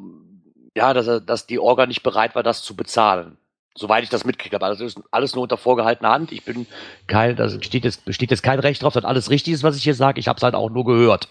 ja, 0.76 0.94
dass 0.94 1.08
er, 1.08 1.22
dass 1.22 1.48
die 1.48 1.60
Orga 1.60 1.86
nicht 1.86 2.04
bereit 2.04 2.36
war, 2.36 2.44
das 2.44 2.64
zu 2.64 2.76
bezahlen. 2.76 3.38
Soweit 3.76 4.04
ich 4.04 4.10
das 4.10 4.26
mitkriege. 4.26 4.56
Aber 4.56 4.70
das 4.70 4.82
ist 4.82 5.00
alles 5.12 5.34
nur 5.34 5.44
unter 5.44 5.58
vorgehaltener 5.58 6.10
Hand. 6.10 6.32
Ich 6.32 6.44
bin 6.44 6.66
kein, 7.08 7.36
da 7.36 7.50
steht 7.50 7.86
jetzt, 7.86 8.04
besteht 8.06 8.32
jetzt 8.32 8.44
kein 8.44 8.60
Recht 8.60 8.84
drauf, 8.84 8.94
dass 8.94 9.06
alles 9.06 9.30
richtig 9.30 9.54
ist, 9.54 9.64
was 9.64 9.78
ich 9.78 9.84
hier 9.84 9.96
sage. 9.96 10.20
Ich 10.20 10.28
habe 10.28 10.38
es 10.38 10.44
halt 10.44 10.56
auch 10.56 10.70
nur 10.70 10.86
gehört. 10.86 11.30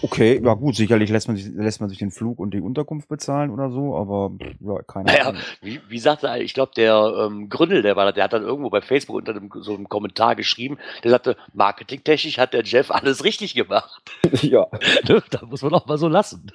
Okay, 0.00 0.40
ja 0.42 0.54
gut, 0.54 0.74
sicherlich 0.76 1.10
lässt 1.10 1.28
man 1.28 1.36
sich, 1.36 1.46
lässt 1.54 1.80
man 1.80 1.88
sich 1.90 1.98
den 1.98 2.10
Flug 2.10 2.38
und 2.38 2.54
die 2.54 2.60
Unterkunft 2.60 3.08
bezahlen 3.08 3.50
oder 3.50 3.70
so, 3.70 3.94
aber 3.96 4.32
ja, 4.60 4.82
keine 4.82 5.04
Naja, 5.04 5.28
Ahnung. 5.28 5.42
wie, 5.60 5.80
wie 5.88 5.98
sagte, 5.98 6.28
er, 6.28 6.40
ich 6.40 6.54
glaube, 6.54 6.72
der 6.74 6.94
ähm, 7.26 7.48
Gründel, 7.48 7.82
der 7.82 7.94
war 7.96 8.06
da, 8.06 8.12
der 8.12 8.24
hat 8.24 8.32
dann 8.32 8.42
irgendwo 8.42 8.70
bei 8.70 8.80
Facebook 8.80 9.16
unter 9.16 9.34
dem, 9.34 9.50
so 9.60 9.74
einem 9.74 9.88
Kommentar 9.88 10.34
geschrieben, 10.34 10.78
der 11.04 11.10
sagte, 11.10 11.36
marketingtechnisch 11.52 12.38
hat 12.38 12.54
der 12.54 12.62
Jeff 12.64 12.90
alles 12.90 13.22
richtig 13.24 13.54
gemacht. 13.54 14.02
ja. 14.42 14.66
Ne? 15.08 15.22
da 15.30 15.44
muss 15.46 15.62
man 15.62 15.74
auch 15.74 15.86
mal 15.86 15.98
so 15.98 16.08
lassen. 16.08 16.50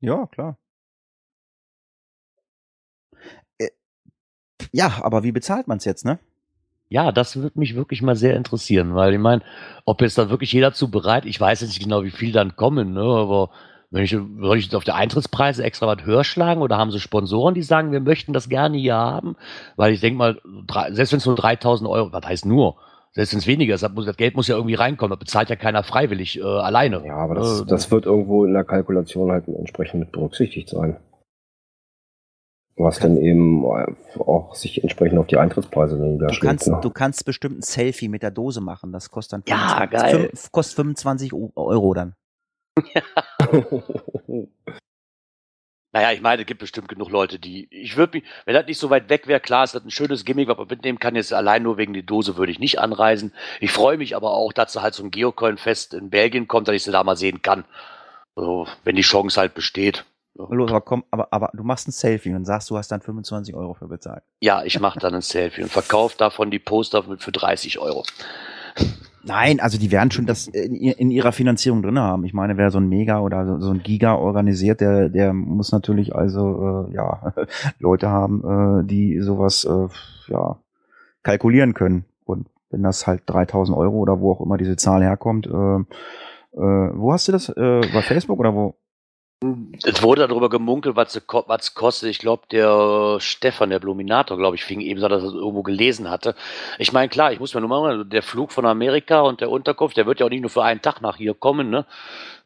Ja, 0.00 0.26
klar. 0.26 0.58
Äh, 3.58 3.68
Ja, 4.72 5.00
aber 5.02 5.22
wie 5.22 5.32
bezahlt 5.32 5.68
man 5.68 5.78
es 5.78 5.84
jetzt, 5.84 6.04
ne? 6.04 6.18
Ja, 6.90 7.12
das 7.12 7.36
würde 7.36 7.58
mich 7.58 7.76
wirklich 7.76 8.00
mal 8.02 8.16
sehr 8.16 8.34
interessieren, 8.36 8.94
weil 8.94 9.12
ich 9.12 9.18
meine, 9.18 9.42
ob 9.84 10.00
jetzt 10.00 10.16
da 10.16 10.30
wirklich 10.30 10.52
jeder 10.52 10.72
zu 10.72 10.90
bereit, 10.90 11.26
ich 11.26 11.38
weiß 11.40 11.60
jetzt 11.60 11.70
nicht 11.70 11.82
genau, 11.82 12.02
wie 12.02 12.10
viel 12.10 12.32
dann 12.32 12.56
kommen, 12.56 12.94
ne, 12.94 13.00
aber 13.02 13.50
wenn 13.90 14.04
ich, 14.04 14.10
soll 14.10 14.58
ich 14.58 14.64
jetzt 14.64 14.74
auf 14.74 14.84
die 14.84 14.92
Eintrittspreise 14.92 15.62
extra 15.64 15.86
was 15.86 16.04
höher 16.04 16.24
schlagen 16.24 16.60
oder 16.62 16.76
haben 16.76 16.90
sie 16.90 17.00
Sponsoren, 17.00 17.54
die 17.54 17.62
sagen, 17.62 17.90
wir 17.92 18.00
möchten 18.00 18.32
das 18.32 18.48
gerne 18.48 18.76
hier 18.76 18.94
haben? 18.96 19.36
Weil 19.76 19.92
ich 19.92 20.00
denke 20.00 20.18
mal, 20.18 20.40
drei- 20.66 20.92
selbst 20.92 21.12
wenn 21.12 21.18
es 21.18 21.26
nur 21.26 21.36
3000 21.36 21.88
Euro, 21.88 22.12
was 22.12 22.24
heißt 22.26 22.44
nur? 22.46 22.76
Selbst 23.12 23.32
wenn 23.32 23.38
es 23.38 23.46
weniger 23.46 23.74
ist, 23.74 23.82
das, 23.82 24.16
Geld 24.16 24.36
muss 24.36 24.48
ja 24.48 24.56
irgendwie 24.56 24.74
reinkommen, 24.74 25.10
das 25.10 25.18
bezahlt 25.18 25.48
ja 25.48 25.56
keiner 25.56 25.82
freiwillig 25.82 26.38
äh, 26.38 26.42
alleine. 26.42 27.02
Ja, 27.06 27.16
aber 27.16 27.36
das, 27.36 27.62
Äh, 27.62 27.66
das 27.66 27.90
wird 27.90 28.04
irgendwo 28.04 28.44
in 28.44 28.52
der 28.52 28.64
Kalkulation 28.64 29.30
halt 29.32 29.48
entsprechend 29.48 30.00
mit 30.00 30.12
berücksichtigt 30.12 30.68
sein. 30.68 30.98
Was 32.80 33.00
dann 33.00 33.16
eben 33.16 33.64
auch 33.64 34.54
sich 34.54 34.82
entsprechend 34.82 35.18
auf 35.18 35.26
die 35.26 35.36
Eintrittspreise 35.36 35.96
dann 35.98 36.06
Du 36.06 36.12
niederschlägt. 36.12 36.44
kannst, 36.44 36.68
ne? 36.68 36.78
du 36.80 36.90
kannst 36.90 37.24
bestimmt 37.24 37.58
ein 37.58 37.62
Selfie 37.62 38.08
mit 38.08 38.22
der 38.22 38.30
Dose 38.30 38.60
machen. 38.60 38.92
Das 38.92 39.10
kostet 39.10 39.32
dann 39.32 39.42
Ja, 39.48 39.76
25, 39.88 39.90
geil. 40.00 40.28
fünf- 40.30 40.52
kostet 40.52 40.76
25 40.76 41.32
Eu- 41.32 41.50
Euro 41.56 41.94
dann. 41.94 42.14
Naja, 45.94 46.12
ich 46.12 46.20
meine, 46.20 46.42
es 46.42 46.46
gibt 46.46 46.60
bestimmt 46.60 46.86
genug 46.88 47.08
Leute, 47.10 47.38
die. 47.38 47.66
Ich 47.70 47.96
würde 47.96 48.18
mich, 48.18 48.24
wenn 48.44 48.52
das 48.54 48.66
nicht 48.66 48.78
so 48.78 48.90
weit 48.90 49.08
weg 49.08 49.26
wäre, 49.26 49.40
klar, 49.40 49.64
ist 49.64 49.74
das 49.74 49.82
ein 49.84 49.90
schönes 49.90 50.26
Gimmick, 50.26 50.46
was 50.48 50.58
man 50.58 50.66
mitnehmen 50.68 50.98
kann. 50.98 51.14
Jetzt 51.16 51.32
allein 51.32 51.62
nur 51.62 51.78
wegen 51.78 51.94
der 51.94 52.02
Dose 52.02 52.36
würde 52.36 52.52
ich 52.52 52.58
nicht 52.58 52.78
anreisen. 52.78 53.32
Ich 53.60 53.72
freue 53.72 53.96
mich 53.96 54.14
aber 54.14 54.32
auch, 54.32 54.52
dass 54.52 54.74
so 54.74 54.82
halt 54.82 54.92
so 54.92 55.02
ein 55.02 55.10
Geocoin-Fest 55.10 55.94
in 55.94 56.10
Belgien 56.10 56.46
kommt, 56.46 56.68
dass 56.68 56.74
ich 56.74 56.84
sie 56.84 56.92
da 56.92 57.02
mal 57.04 57.16
sehen 57.16 57.40
kann. 57.40 57.64
Also, 58.36 58.66
wenn 58.84 58.96
die 58.96 59.02
Chance 59.02 59.40
halt 59.40 59.54
besteht. 59.54 60.04
Los, 60.38 60.70
aber 60.70 60.80
komm, 60.80 61.04
aber, 61.10 61.28
aber 61.32 61.50
du 61.52 61.64
machst 61.64 61.88
ein 61.88 61.92
Selfie 61.92 62.32
und 62.32 62.44
sagst, 62.44 62.70
du 62.70 62.76
hast 62.76 62.88
dann 62.92 63.00
25 63.00 63.54
Euro 63.54 63.74
für 63.74 63.88
bezahlt. 63.88 64.22
Ja, 64.40 64.62
ich 64.62 64.78
mache 64.78 65.00
dann 65.00 65.14
ein 65.14 65.22
Selfie 65.22 65.62
und 65.62 65.70
verkaufe 65.70 66.16
davon 66.16 66.50
die 66.50 66.60
Poster 66.60 67.02
für 67.18 67.32
30 67.32 67.80
Euro. 67.80 68.04
Nein, 69.24 69.58
also 69.60 69.78
die 69.78 69.90
werden 69.90 70.10
schon 70.12 70.26
das 70.26 70.46
in, 70.46 70.74
in 70.74 71.10
ihrer 71.10 71.32
Finanzierung 71.32 71.82
drin 71.82 71.98
haben. 71.98 72.24
Ich 72.24 72.32
meine, 72.32 72.56
wer 72.56 72.70
so 72.70 72.78
ein 72.78 72.88
Mega 72.88 73.20
oder 73.20 73.46
so, 73.46 73.60
so 73.60 73.70
ein 73.70 73.82
Giga 73.82 74.14
organisiert, 74.14 74.80
der, 74.80 75.08
der 75.08 75.32
muss 75.32 75.72
natürlich 75.72 76.14
also 76.14 76.86
äh, 76.88 76.94
ja 76.94 77.34
Leute 77.78 78.08
haben, 78.08 78.80
äh, 78.80 78.86
die 78.86 79.20
sowas 79.20 79.64
äh, 79.64 79.88
ja 80.32 80.58
kalkulieren 81.24 81.74
können. 81.74 82.04
Und 82.24 82.46
wenn 82.70 82.84
das 82.84 83.06
halt 83.06 83.22
3000 83.26 83.76
Euro 83.76 83.96
oder 83.96 84.20
wo 84.20 84.32
auch 84.32 84.40
immer 84.40 84.56
diese 84.56 84.76
Zahl 84.76 85.02
herkommt, 85.02 85.46
äh, 85.46 85.50
äh, 85.50 86.90
wo 86.94 87.12
hast 87.12 87.28
du 87.28 87.32
das? 87.32 87.48
Äh, 87.48 87.80
bei 87.92 88.02
Facebook 88.02 88.38
oder 88.38 88.54
wo? 88.54 88.76
Es 89.84 90.02
wurde 90.02 90.26
darüber 90.26 90.48
gemunkelt, 90.48 90.96
was 90.96 91.14
es 91.14 91.74
kostet. 91.74 92.10
Ich 92.10 92.18
glaube, 92.18 92.42
der 92.50 93.18
Stefan, 93.20 93.70
der 93.70 93.78
Bluminator, 93.78 94.36
glaube 94.36 94.56
ich, 94.56 94.64
fing 94.64 94.80
eben 94.80 94.98
so, 94.98 95.06
dass 95.06 95.22
er 95.22 95.28
es 95.28 95.34
irgendwo 95.34 95.62
gelesen 95.62 96.10
hatte. 96.10 96.34
Ich 96.78 96.92
meine, 96.92 97.08
klar, 97.08 97.32
ich 97.32 97.38
muss 97.38 97.54
mir 97.54 97.60
nur 97.60 97.68
mal, 97.68 98.04
der 98.04 98.24
Flug 98.24 98.50
von 98.50 98.66
Amerika 98.66 99.20
und 99.20 99.40
der 99.40 99.50
Unterkunft, 99.50 99.96
der 99.96 100.06
wird 100.06 100.18
ja 100.18 100.26
auch 100.26 100.30
nicht 100.30 100.40
nur 100.40 100.50
für 100.50 100.64
einen 100.64 100.82
Tag 100.82 101.02
nach 101.02 101.18
hier 101.18 101.34
kommen, 101.34 101.70
ne? 101.70 101.86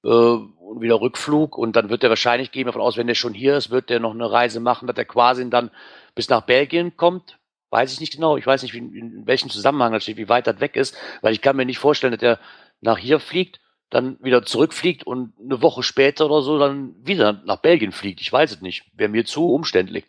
Äh, 0.04 0.08
und 0.08 0.80
wieder 0.82 1.00
Rückflug 1.00 1.56
und 1.56 1.76
dann 1.76 1.88
wird 1.88 2.04
er 2.04 2.10
wahrscheinlich, 2.10 2.52
gehen 2.52 2.66
davon 2.66 2.82
aus, 2.82 2.98
wenn 2.98 3.06
der 3.06 3.14
schon 3.14 3.32
hier 3.32 3.56
ist, 3.56 3.70
wird 3.70 3.88
der 3.88 3.98
noch 3.98 4.12
eine 4.12 4.30
Reise 4.30 4.60
machen, 4.60 4.86
dass 4.86 4.96
er 4.98 5.06
quasi 5.06 5.48
dann 5.48 5.70
bis 6.14 6.28
nach 6.28 6.42
Belgien 6.42 6.98
kommt. 6.98 7.38
Weiß 7.70 7.94
ich 7.94 8.00
nicht 8.00 8.12
genau. 8.12 8.36
Ich 8.36 8.46
weiß 8.46 8.62
nicht, 8.62 8.74
wie, 8.74 8.78
in 8.78 9.26
welchem 9.26 9.48
Zusammenhang 9.48 9.92
das 9.92 10.02
steht, 10.02 10.18
wie 10.18 10.28
weit 10.28 10.46
das 10.46 10.60
weg 10.60 10.76
ist, 10.76 10.94
weil 11.22 11.32
ich 11.32 11.40
kann 11.40 11.56
mir 11.56 11.64
nicht 11.64 11.78
vorstellen, 11.78 12.12
dass 12.12 12.22
er 12.22 12.38
nach 12.82 12.98
hier 12.98 13.18
fliegt 13.18 13.61
dann 13.92 14.16
wieder 14.22 14.42
zurückfliegt 14.42 15.06
und 15.06 15.34
eine 15.38 15.60
Woche 15.60 15.82
später 15.82 16.24
oder 16.26 16.40
so 16.40 16.58
dann 16.58 16.94
wieder 17.04 17.42
nach 17.44 17.58
Belgien 17.58 17.92
fliegt. 17.92 18.22
Ich 18.22 18.32
weiß 18.32 18.52
es 18.52 18.62
nicht. 18.62 18.84
Wäre 18.94 19.10
mir 19.10 19.26
zu 19.26 19.52
umständlich. 19.52 20.06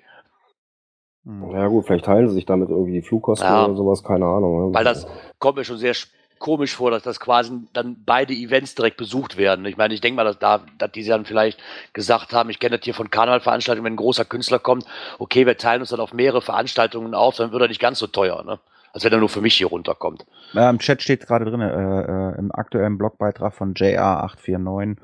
Hm. 1.26 1.52
Ja 1.52 1.68
gut, 1.68 1.86
vielleicht 1.86 2.06
teilen 2.06 2.30
sie 2.30 2.36
sich 2.36 2.46
damit 2.46 2.70
irgendwie 2.70 2.94
die 2.94 3.02
Flugkosten 3.02 3.48
ja. 3.48 3.66
oder 3.66 3.76
sowas, 3.76 4.02
keine 4.04 4.26
Ahnung. 4.26 4.68
Ne? 4.68 4.74
Weil 4.74 4.86
das 4.86 5.06
kommt 5.38 5.58
mir 5.58 5.66
schon 5.66 5.78
sehr 5.78 5.94
komisch 6.40 6.76
vor, 6.76 6.92
dass 6.92 7.04
das 7.04 7.20
quasi 7.20 7.52
dann 7.74 8.04
beide 8.06 8.34
Events 8.34 8.74
direkt 8.76 8.98
besucht 8.98 9.36
werden. 9.36 9.66
Ich 9.66 9.76
meine, 9.76 9.94
ich 9.94 10.02
denke 10.02 10.16
mal, 10.16 10.24
dass 10.24 10.40
da, 10.40 10.62
dass 10.78 10.92
die 10.92 11.04
dann 11.04 11.26
vielleicht 11.26 11.60
gesagt 11.92 12.32
haben, 12.32 12.50
ich 12.50 12.60
kenne 12.60 12.78
das 12.78 12.86
hier 12.86 12.94
von 12.94 13.10
Karnevalveranstaltungen, 13.10 13.86
wenn 13.86 13.94
ein 13.94 13.98
großer 13.98 14.26
Künstler 14.26 14.60
kommt, 14.60 14.86
okay, 15.20 15.46
wir 15.46 15.58
teilen 15.58 15.82
uns 15.82 15.90
dann 15.90 16.00
auf 16.00 16.14
mehrere 16.14 16.42
Veranstaltungen 16.42 17.16
auf, 17.16 17.36
dann 17.36 17.52
wird 17.52 17.62
er 17.62 17.68
nicht 17.68 17.82
ganz 17.82 18.00
so 18.00 18.08
teuer, 18.08 18.44
ne? 18.44 18.60
Als 18.94 19.04
wenn 19.04 19.12
er 19.12 19.20
nur 19.20 19.30
für 19.30 19.42
mich 19.42 19.56
hier 19.56 19.68
runterkommt. 19.68 20.26
Ja, 20.54 20.70
Im 20.70 20.80
Chat 20.80 21.02
steht 21.02 21.26
gerade 21.28 21.46
drin, 21.46 21.62
äh, 21.62 21.68
äh, 21.68 22.38
im 22.38 22.52
aktuellen 22.52 22.98
Blogbeitrag 22.98 23.54
von 23.54 23.74
JR849, 23.74 24.98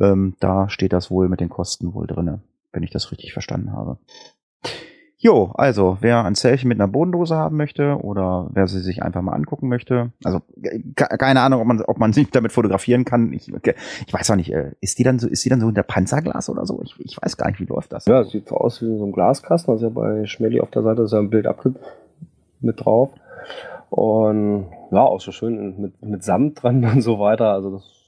ähm, 0.00 0.34
da 0.40 0.68
steht 0.70 0.92
das 0.92 1.10
wohl 1.10 1.28
mit 1.28 1.40
den 1.40 1.50
Kosten 1.50 1.94
wohl 1.94 2.06
drinne, 2.06 2.40
wenn 2.72 2.82
ich 2.82 2.90
das 2.90 3.12
richtig 3.12 3.32
verstanden 3.32 3.72
habe. 3.72 3.98
Jo, 5.20 5.50
also 5.54 5.98
wer 6.00 6.24
ein 6.24 6.36
Selfie 6.36 6.68
mit 6.68 6.78
einer 6.78 6.86
Bodendose 6.86 7.34
haben 7.34 7.56
möchte 7.56 7.96
oder 7.96 8.48
wer 8.52 8.68
sie 8.68 8.80
sich 8.80 9.02
einfach 9.02 9.20
mal 9.20 9.32
angucken 9.32 9.68
möchte, 9.68 10.12
also 10.22 10.40
keine 10.94 11.40
Ahnung, 11.40 11.60
ob 11.60 11.66
man, 11.66 11.82
ob 11.82 11.98
man 11.98 12.12
sich 12.12 12.30
damit 12.30 12.52
fotografieren 12.52 13.04
kann. 13.04 13.32
Ich, 13.32 13.48
ich 13.48 14.12
weiß 14.14 14.30
auch 14.30 14.36
nicht, 14.36 14.52
äh, 14.52 14.70
ist 14.80 14.96
die 15.00 15.02
dann 15.02 15.18
so, 15.18 15.26
ist 15.26 15.44
die 15.44 15.48
dann 15.48 15.60
so 15.60 15.68
in 15.68 15.74
der 15.74 15.82
Panzerglas 15.82 16.48
oder 16.48 16.64
so? 16.66 16.80
Ich, 16.84 16.94
ich 17.00 17.16
weiß 17.20 17.36
gar 17.36 17.48
nicht, 17.48 17.58
wie 17.58 17.64
läuft 17.64 17.92
das? 17.92 18.06
Ja, 18.06 18.22
sieht 18.22 18.48
so 18.48 18.54
aus 18.58 18.80
wie 18.80 18.96
so 18.96 19.04
ein 19.04 19.12
Glaskasten, 19.12 19.72
also 19.72 19.86
ja 19.86 19.90
bei 19.90 20.24
Schmelly 20.26 20.60
auf 20.60 20.70
der 20.70 20.84
Seite 20.84 21.02
ist 21.02 21.12
ja 21.12 21.18
ein 21.18 21.30
Bild 21.30 21.48
abge 21.48 21.74
mit 22.60 22.84
drauf. 22.84 23.10
Und 23.90 24.66
ja, 24.90 25.02
auch 25.02 25.20
so 25.20 25.32
schön 25.32 25.80
mit, 25.80 26.02
mit 26.02 26.22
Samt 26.22 26.62
dran 26.62 26.84
und 26.92 27.02
so 27.02 27.18
weiter. 27.18 27.52
Also 27.52 27.70
das, 27.70 27.98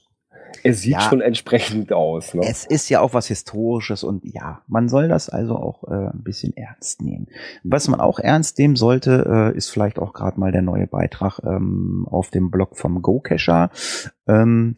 es 0.63 0.81
sieht 0.81 0.93
ja, 0.93 1.01
schon 1.01 1.21
entsprechend 1.21 1.93
aus. 1.93 2.33
Ne? 2.33 2.41
Es 2.43 2.65
ist 2.65 2.89
ja 2.89 3.01
auch 3.01 3.13
was 3.13 3.27
Historisches 3.27 4.03
und 4.03 4.23
ja, 4.25 4.61
man 4.67 4.89
soll 4.89 5.07
das 5.07 5.29
also 5.29 5.55
auch 5.55 5.83
äh, 5.89 6.09
ein 6.09 6.23
bisschen 6.23 6.55
ernst 6.55 7.01
nehmen. 7.01 7.27
Was 7.63 7.87
man 7.87 7.99
auch 7.99 8.19
ernst 8.19 8.59
nehmen 8.59 8.75
sollte, 8.75 9.51
äh, 9.53 9.57
ist 9.57 9.69
vielleicht 9.69 9.99
auch 9.99 10.13
gerade 10.13 10.39
mal 10.39 10.51
der 10.51 10.61
neue 10.61 10.87
Beitrag 10.87 11.39
ähm, 11.43 12.07
auf 12.09 12.29
dem 12.29 12.51
Blog 12.51 12.77
vom 12.77 13.01
GoCacher. 13.01 13.71
Ähm, 14.27 14.75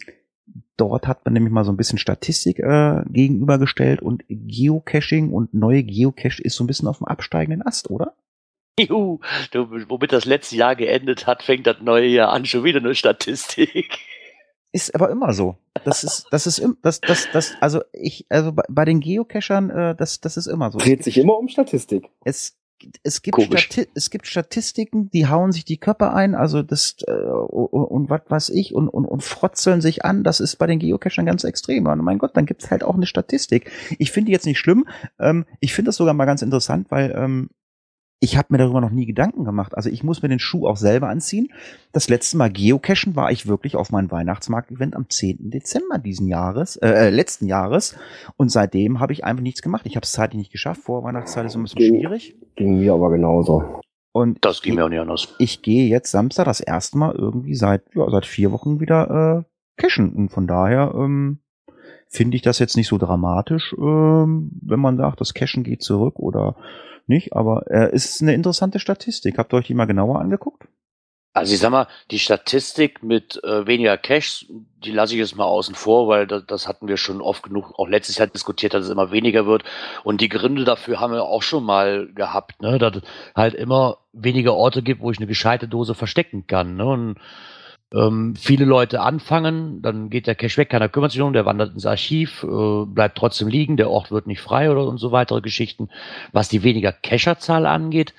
dort 0.77 1.07
hat 1.07 1.25
man 1.25 1.33
nämlich 1.33 1.53
mal 1.53 1.65
so 1.65 1.71
ein 1.71 1.77
bisschen 1.77 1.99
Statistik 1.99 2.59
äh, 2.59 3.03
gegenübergestellt 3.09 4.01
und 4.01 4.23
Geocaching 4.29 5.31
und 5.31 5.53
neue 5.53 5.83
Geocache 5.83 6.41
ist 6.41 6.55
so 6.55 6.63
ein 6.63 6.67
bisschen 6.67 6.87
auf 6.87 6.99
dem 6.99 7.07
absteigenden 7.07 7.65
Ast, 7.65 7.89
oder? 7.89 8.13
Juhu, 8.79 9.19
du, 9.51 9.69
womit 9.87 10.11
das 10.11 10.25
letzte 10.25 10.55
Jahr 10.55 10.75
geendet 10.75 11.27
hat, 11.27 11.43
fängt 11.43 11.67
das 11.67 11.77
neue 11.81 12.07
Jahr 12.07 12.31
an, 12.31 12.45
schon 12.45 12.63
wieder 12.63 12.79
eine 12.79 12.95
Statistik. 12.95 13.99
Ist 14.71 14.95
aber 14.95 15.11
immer 15.11 15.33
so. 15.33 15.57
Das 15.85 16.03
ist, 16.03 16.25
das 16.31 16.47
ist, 16.47 16.65
das, 16.81 16.99
das, 16.99 17.27
das, 17.31 17.53
also 17.61 17.81
ich, 17.93 18.25
also 18.29 18.51
bei, 18.51 18.63
bei 18.67 18.85
den 18.85 18.99
Geocachern, 18.99 19.69
äh, 19.69 19.95
das, 19.95 20.19
das 20.19 20.37
ist 20.37 20.47
immer 20.47 20.71
so. 20.71 20.79
Dreht 20.79 21.03
sich 21.03 21.19
immer 21.19 21.37
um 21.37 21.47
Statistik. 21.47 22.09
Es, 22.23 22.57
es 23.03 23.21
gibt, 23.21 23.39
Stati 23.39 23.87
es 23.93 24.09
gibt 24.09 24.25
Statistiken, 24.25 25.11
die 25.11 25.27
hauen 25.27 25.51
sich 25.51 25.63
die 25.63 25.77
Köpfe 25.77 26.11
ein, 26.11 26.33
also 26.33 26.63
das 26.63 26.95
äh, 27.05 27.11
und, 27.11 27.67
und 27.67 28.09
was 28.09 28.21
weiß 28.27 28.49
ich 28.49 28.73
und, 28.73 28.89
und, 28.89 29.05
und 29.05 29.21
frotzeln 29.21 29.81
sich 29.81 30.03
an. 30.03 30.23
Das 30.23 30.39
ist 30.39 30.55
bei 30.55 30.65
den 30.65 30.79
Geocachern 30.79 31.27
ganz 31.27 31.43
extrem. 31.43 31.85
Und 31.85 31.99
mein 31.99 32.17
Gott, 32.17 32.35
dann 32.35 32.47
gibt's 32.47 32.71
halt 32.71 32.83
auch 32.83 32.95
eine 32.95 33.05
Statistik. 33.05 33.69
Ich 33.99 34.11
finde 34.11 34.27
die 34.27 34.31
jetzt 34.31 34.47
nicht 34.47 34.59
schlimm. 34.59 34.87
Ähm, 35.19 35.45
ich 35.59 35.75
finde 35.75 35.89
das 35.89 35.97
sogar 35.97 36.15
mal 36.15 36.25
ganz 36.25 36.41
interessant, 36.41 36.89
weil 36.89 37.13
ähm, 37.15 37.51
ich 38.23 38.37
habe 38.37 38.47
mir 38.51 38.57
darüber 38.57 38.79
noch 38.79 38.89
nie 38.89 39.05
Gedanken 39.05 39.43
gemacht. 39.43 39.75
Also 39.75 39.89
ich 39.89 40.01
muss 40.01 40.21
mir 40.21 40.29
den 40.29 40.39
Schuh 40.39 40.65
auch 40.65 40.77
selber 40.77 41.09
anziehen. 41.09 41.51
Das 41.91 42.07
letzte 42.07 42.37
Mal 42.37 42.49
geocachen 42.49 43.17
war 43.17 43.33
ich 43.33 43.47
wirklich 43.47 43.75
auf 43.75 43.91
meinem 43.91 44.11
Weihnachtsmarkt-Event 44.11 44.95
am 44.95 45.09
10. 45.09 45.49
Dezember 45.49 45.97
diesen 45.97 46.29
Jahres, 46.29 46.77
äh, 46.77 46.87
äh, 46.87 47.09
letzten 47.09 47.47
Jahres. 47.47 47.97
Und 48.37 48.49
seitdem 48.49 49.01
habe 49.01 49.11
ich 49.11 49.25
einfach 49.25 49.43
nichts 49.43 49.61
gemacht. 49.61 49.85
Ich 49.85 49.97
habe 49.97 50.05
es 50.05 50.13
zeitlich 50.13 50.37
nicht 50.37 50.51
geschafft. 50.53 50.83
Vor 50.83 51.03
Weihnachtszeit 51.03 51.45
ist 51.47 51.55
ein 51.55 51.63
bisschen 51.63 51.79
ging, 51.79 51.99
schwierig. 51.99 52.37
Ging 52.55 52.79
mir 52.79 52.93
aber 52.93 53.09
genauso. 53.09 53.81
Und 54.13 54.37
das 54.45 54.61
ging 54.61 54.75
mir 54.75 54.85
auch 54.85 54.89
nicht 54.89 55.01
anders. 55.01 55.35
Ich 55.37 55.61
gehe 55.61 55.89
jetzt 55.89 56.09
Samstag 56.09 56.45
das 56.45 56.61
erste 56.61 56.97
Mal 56.97 57.13
irgendwie 57.15 57.55
seit, 57.55 57.83
ja, 57.93 58.09
seit 58.09 58.25
vier 58.25 58.53
Wochen 58.53 58.79
wieder 58.79 59.43
äh, 59.45 59.81
cashen. 59.81 60.13
Und 60.13 60.29
von 60.29 60.47
daher 60.47 60.93
ähm, 60.95 61.39
finde 62.07 62.37
ich 62.37 62.41
das 62.41 62.59
jetzt 62.59 62.77
nicht 62.77 62.87
so 62.87 62.97
dramatisch, 62.97 63.75
ähm, 63.77 64.49
wenn 64.61 64.79
man 64.79 64.95
sagt, 64.95 65.19
das 65.19 65.33
Cashen 65.33 65.65
geht 65.65 65.83
zurück 65.83 66.19
oder 66.19 66.55
nicht, 67.07 67.33
aber 67.33 67.65
äh, 67.69 67.93
ist 67.93 68.21
eine 68.21 68.33
interessante 68.33 68.79
Statistik. 68.79 69.37
Habt 69.37 69.53
ihr 69.53 69.57
euch 69.57 69.67
die 69.67 69.73
mal 69.73 69.85
genauer 69.85 70.19
angeguckt? 70.19 70.67
Also 71.35 71.55
ich 71.55 71.59
sag 71.59 71.71
mal, 71.71 71.87
die 72.11 72.19
Statistik 72.19 73.01
mit 73.01 73.43
äh, 73.43 73.65
weniger 73.65 73.97
Cash, 73.97 74.45
die 74.83 74.91
lasse 74.91 75.13
ich 75.13 75.19
jetzt 75.19 75.35
mal 75.35 75.45
außen 75.45 75.73
vor, 75.73 76.07
weil 76.07 76.27
das, 76.27 76.45
das 76.45 76.67
hatten 76.67 76.87
wir 76.87 76.97
schon 76.97 77.21
oft 77.21 77.41
genug, 77.41 77.73
auch 77.79 77.87
letztes 77.87 78.19
Jahr 78.19 78.27
diskutiert, 78.27 78.75
dass 78.75 78.85
es 78.85 78.91
immer 78.91 79.11
weniger 79.11 79.47
wird. 79.47 79.63
Und 80.03 80.21
die 80.21 80.29
Gründe 80.29 80.63
dafür 80.63 80.99
haben 80.99 81.11
wir 81.11 81.23
auch 81.23 81.41
schon 81.41 81.63
mal 81.63 82.07
gehabt, 82.13 82.61
ne? 82.61 82.77
dass 82.77 83.01
halt 83.35 83.55
immer 83.55 83.97
weniger 84.11 84.53
Orte 84.53 84.83
gibt, 84.83 85.01
wo 85.01 85.09
ich 85.09 85.17
eine 85.17 85.25
gescheite 85.25 85.67
Dose 85.67 85.95
verstecken 85.95 86.45
kann. 86.45 86.75
Ne? 86.75 86.85
Und 86.85 87.15
ähm, 87.93 88.35
viele 88.35 88.65
Leute 88.65 89.01
anfangen, 89.01 89.81
dann 89.81 90.09
geht 90.09 90.27
der 90.27 90.35
Cash 90.35 90.57
weg, 90.57 90.69
keiner 90.69 90.89
kümmert 90.89 91.11
sich 91.11 91.21
um, 91.21 91.33
der 91.33 91.45
wandert 91.45 91.73
ins 91.73 91.85
Archiv, 91.85 92.43
äh, 92.43 92.85
bleibt 92.85 93.17
trotzdem 93.17 93.47
liegen, 93.47 93.77
der 93.77 93.89
Ort 93.89 94.11
wird 94.11 94.27
nicht 94.27 94.41
frei 94.41 94.71
oder 94.71 94.87
und 94.87 94.97
so 94.97 95.11
weitere 95.11 95.41
Geschichten. 95.41 95.89
Was 96.31 96.49
die 96.49 96.63
weniger 96.63 96.91
Cacherzahl 96.91 97.65
angeht, 97.65 98.13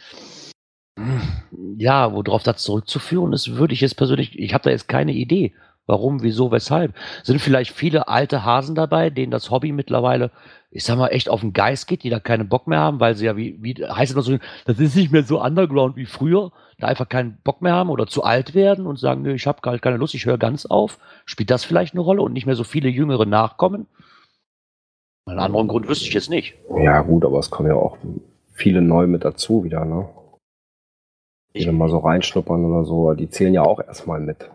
ja, 1.76 2.12
worauf 2.12 2.44
das 2.44 2.62
zurückzuführen 2.62 3.32
ist, 3.32 3.56
würde 3.56 3.74
ich 3.74 3.80
jetzt 3.80 3.96
persönlich, 3.96 4.38
ich 4.38 4.54
habe 4.54 4.64
da 4.64 4.70
jetzt 4.70 4.86
keine 4.88 5.12
Idee. 5.12 5.52
Warum, 5.86 6.22
wieso, 6.22 6.50
weshalb? 6.50 6.94
Sind 7.22 7.40
vielleicht 7.40 7.72
viele 7.72 8.08
alte 8.08 8.44
Hasen 8.44 8.74
dabei, 8.74 9.10
denen 9.10 9.30
das 9.30 9.50
Hobby 9.50 9.70
mittlerweile, 9.72 10.30
ich 10.70 10.82
sag 10.82 10.96
mal, 10.96 11.08
echt 11.08 11.28
auf 11.28 11.40
den 11.40 11.52
Geist 11.52 11.86
geht, 11.86 12.04
die 12.04 12.10
da 12.10 12.20
keinen 12.20 12.48
Bock 12.48 12.66
mehr 12.66 12.80
haben, 12.80 13.00
weil 13.00 13.14
sie 13.14 13.26
ja, 13.26 13.36
wie, 13.36 13.58
wie 13.62 13.74
heißt 13.74 14.10
es 14.10 14.12
immer 14.12 14.22
so, 14.22 14.38
das 14.64 14.78
ist 14.78 14.96
nicht 14.96 15.12
mehr 15.12 15.24
so 15.24 15.42
underground 15.42 15.96
wie 15.96 16.06
früher, 16.06 16.52
da 16.78 16.86
einfach 16.86 17.08
keinen 17.08 17.36
Bock 17.44 17.60
mehr 17.60 17.74
haben 17.74 17.90
oder 17.90 18.06
zu 18.06 18.24
alt 18.24 18.54
werden 18.54 18.86
und 18.86 18.98
sagen, 18.98 19.22
nö, 19.22 19.34
ich 19.34 19.46
habe 19.46 19.58
halt 19.66 19.82
keine 19.82 19.98
Lust, 19.98 20.14
ich 20.14 20.24
höre 20.24 20.38
ganz 20.38 20.64
auf. 20.64 20.98
Spielt 21.26 21.50
das 21.50 21.64
vielleicht 21.64 21.92
eine 21.92 22.00
Rolle 22.00 22.22
und 22.22 22.32
nicht 22.32 22.46
mehr 22.46 22.56
so 22.56 22.64
viele 22.64 22.88
Jüngere 22.88 23.26
nachkommen? 23.26 23.86
Einen 25.26 25.38
anderen 25.38 25.68
Grund 25.68 25.88
wüsste 25.88 26.06
ich 26.06 26.14
jetzt 26.14 26.30
nicht. 26.30 26.54
Ja, 26.76 27.02
gut, 27.02 27.24
aber 27.24 27.38
es 27.38 27.50
kommen 27.50 27.68
ja 27.68 27.76
auch 27.76 27.98
viele 28.52 28.80
neu 28.80 29.06
mit 29.06 29.24
dazu 29.24 29.64
wieder, 29.64 29.84
ne? 29.84 30.08
Die 31.54 31.64
dann 31.64 31.76
mal 31.76 31.88
so 31.88 31.98
reinschnuppern 31.98 32.64
oder 32.64 32.84
so, 32.84 33.12
die 33.14 33.28
zählen 33.28 33.54
ja 33.54 33.62
auch 33.62 33.80
erstmal 33.80 34.20
mit. 34.20 34.50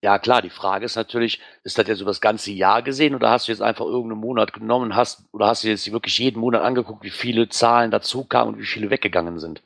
Ja, 0.00 0.18
klar, 0.20 0.42
die 0.42 0.50
Frage 0.50 0.84
ist 0.84 0.94
natürlich, 0.94 1.40
ist 1.64 1.76
das 1.76 1.88
jetzt 1.88 1.98
so 1.98 2.04
das 2.04 2.20
ganze 2.20 2.52
Jahr 2.52 2.82
gesehen 2.82 3.16
oder 3.16 3.30
hast 3.30 3.48
du 3.48 3.52
jetzt 3.52 3.60
einfach 3.60 3.84
irgendeinen 3.84 4.20
Monat 4.20 4.52
genommen 4.52 4.94
hast 4.94 5.24
oder 5.32 5.48
hast 5.48 5.64
du 5.64 5.68
jetzt 5.68 5.90
wirklich 5.90 6.18
jeden 6.18 6.38
Monat 6.38 6.62
angeguckt, 6.62 7.02
wie 7.02 7.10
viele 7.10 7.48
Zahlen 7.48 7.90
dazu 7.90 8.22
kamen 8.22 8.54
und 8.54 8.60
wie 8.60 8.66
viele 8.66 8.90
weggegangen 8.90 9.40
sind? 9.40 9.60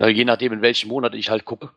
Ja, 0.00 0.06
je 0.06 0.24
nachdem, 0.24 0.52
in 0.52 0.62
welchem 0.62 0.88
Monat 0.88 1.14
ich 1.14 1.30
halt 1.30 1.44
gucke. 1.44 1.70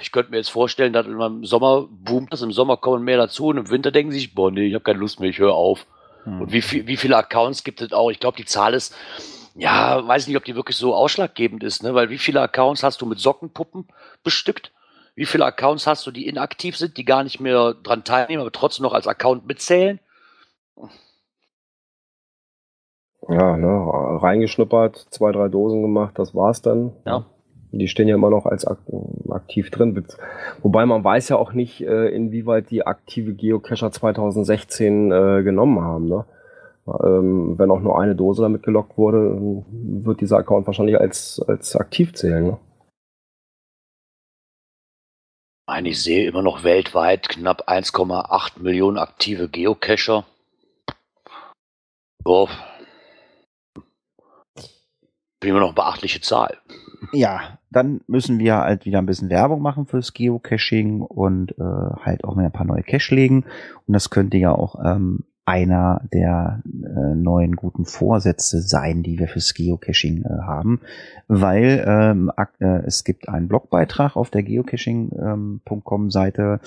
Ich 0.00 0.10
könnte 0.10 0.32
mir 0.32 0.38
jetzt 0.38 0.50
vorstellen, 0.50 0.92
dass 0.92 1.06
im 1.06 1.44
Sommer 1.44 1.86
boomt 1.88 2.32
das, 2.32 2.42
im 2.42 2.50
Sommer 2.50 2.76
kommen 2.76 3.04
mehr 3.04 3.18
dazu 3.18 3.46
und 3.46 3.58
im 3.58 3.70
Winter 3.70 3.92
denken 3.92 4.10
sie 4.10 4.18
sich, 4.18 4.34
boah, 4.34 4.50
nee, 4.50 4.66
ich 4.66 4.74
habe 4.74 4.82
keine 4.82 4.98
Lust 4.98 5.20
mehr, 5.20 5.30
ich 5.30 5.38
höre 5.38 5.54
auf. 5.54 5.86
Hm. 6.24 6.40
Und 6.42 6.52
wie, 6.52 6.60
viel, 6.60 6.88
wie 6.88 6.96
viele 6.96 7.16
Accounts 7.16 7.62
gibt 7.62 7.80
es 7.80 7.92
auch? 7.92 8.10
Ich 8.10 8.18
glaube, 8.18 8.36
die 8.36 8.44
Zahl 8.44 8.74
ist, 8.74 8.96
ja, 9.54 10.06
weiß 10.06 10.26
nicht, 10.26 10.36
ob 10.36 10.44
die 10.44 10.56
wirklich 10.56 10.76
so 10.76 10.94
ausschlaggebend 10.94 11.62
ist, 11.62 11.84
ne? 11.84 11.94
weil 11.94 12.10
wie 12.10 12.18
viele 12.18 12.40
Accounts 12.40 12.82
hast 12.82 13.00
du 13.00 13.06
mit 13.06 13.20
Sockenpuppen 13.20 13.86
bestückt? 14.24 14.72
Wie 15.14 15.26
viele 15.26 15.44
Accounts 15.44 15.86
hast 15.86 16.06
du, 16.06 16.10
die 16.10 16.26
inaktiv 16.26 16.76
sind, 16.76 16.96
die 16.96 17.04
gar 17.04 17.22
nicht 17.22 17.40
mehr 17.40 17.74
dran 17.74 18.04
teilnehmen, 18.04 18.40
aber 18.40 18.52
trotzdem 18.52 18.84
noch 18.84 18.94
als 18.94 19.06
Account 19.06 19.46
mitzählen? 19.46 20.00
Ja, 23.28 23.56
ne, 23.56 23.68
reingeschnuppert, 24.22 24.96
zwei, 25.10 25.32
drei 25.32 25.48
Dosen 25.48 25.82
gemacht, 25.82 26.18
das 26.18 26.34
war's 26.34 26.62
dann. 26.62 26.92
Ja. 27.06 27.26
Die 27.70 27.88
stehen 27.88 28.08
ja 28.08 28.16
immer 28.16 28.30
noch 28.30 28.44
als 28.44 28.66
aktiv 29.30 29.70
drin. 29.70 30.04
Wobei 30.60 30.84
man 30.84 31.04
weiß 31.04 31.30
ja 31.30 31.36
auch 31.36 31.52
nicht, 31.52 31.80
äh, 31.80 32.08
inwieweit 32.08 32.70
die 32.70 32.86
aktive 32.86 33.32
Geocacher 33.32 33.90
2016 33.90 35.10
äh, 35.10 35.42
genommen 35.42 35.80
haben. 35.80 36.06
Ne? 36.06 36.24
Ähm, 36.86 37.58
wenn 37.58 37.70
auch 37.70 37.80
nur 37.80 37.98
eine 37.98 38.14
Dose 38.14 38.42
damit 38.42 38.62
gelockt 38.62 38.98
wurde, 38.98 39.62
wird 39.72 40.20
dieser 40.20 40.38
Account 40.38 40.66
wahrscheinlich 40.66 41.00
als, 41.00 41.42
als 41.46 41.74
aktiv 41.74 42.12
zählen. 42.12 42.44
Ne? 42.44 42.58
Ich 45.84 46.02
sehe 46.02 46.26
immer 46.26 46.42
noch 46.42 46.64
weltweit 46.64 47.28
knapp 47.28 47.68
1,8 47.68 48.60
Millionen 48.60 48.98
aktive 48.98 49.48
Geocacher. 49.48 50.24
Boah. 52.22 52.48
Immer 55.42 55.60
noch 55.60 55.68
eine 55.68 55.74
beachtliche 55.74 56.20
Zahl. 56.20 56.58
Ja, 57.12 57.58
dann 57.70 58.00
müssen 58.06 58.38
wir 58.38 58.56
halt 58.56 58.84
wieder 58.84 58.98
ein 58.98 59.06
bisschen 59.06 59.30
Werbung 59.30 59.60
machen 59.60 59.86
fürs 59.86 60.12
Geocaching 60.12 61.00
und 61.02 61.52
äh, 61.58 62.04
halt 62.04 62.24
auch 62.24 62.34
mal 62.34 62.44
ein 62.44 62.52
paar 62.52 62.66
neue 62.66 62.82
Cache 62.82 63.14
legen. 63.14 63.44
Und 63.86 63.94
das 63.94 64.10
könnte 64.10 64.36
ja 64.36 64.52
auch 64.52 64.76
ähm, 64.84 65.24
einer 65.44 66.02
der 66.12 66.62
äh, 66.64 67.14
neuen 67.14 67.56
guten 67.56 67.84
Vorsätze 67.84 68.60
sein, 68.60 69.02
die 69.02 69.18
wir 69.18 69.26
fürs 69.26 69.54
Geocaching 69.54 70.24
äh, 70.24 70.28
haben, 70.42 70.80
weil 71.26 71.84
ähm, 71.86 72.30
äh, 72.60 72.86
es 72.86 73.02
gibt 73.02 73.28
einen 73.28 73.48
Blogbeitrag 73.48 74.16
auf 74.16 74.30
der 74.30 74.44
geocaching.com 74.44 76.02
ähm, 76.04 76.10
Seite 76.10 76.60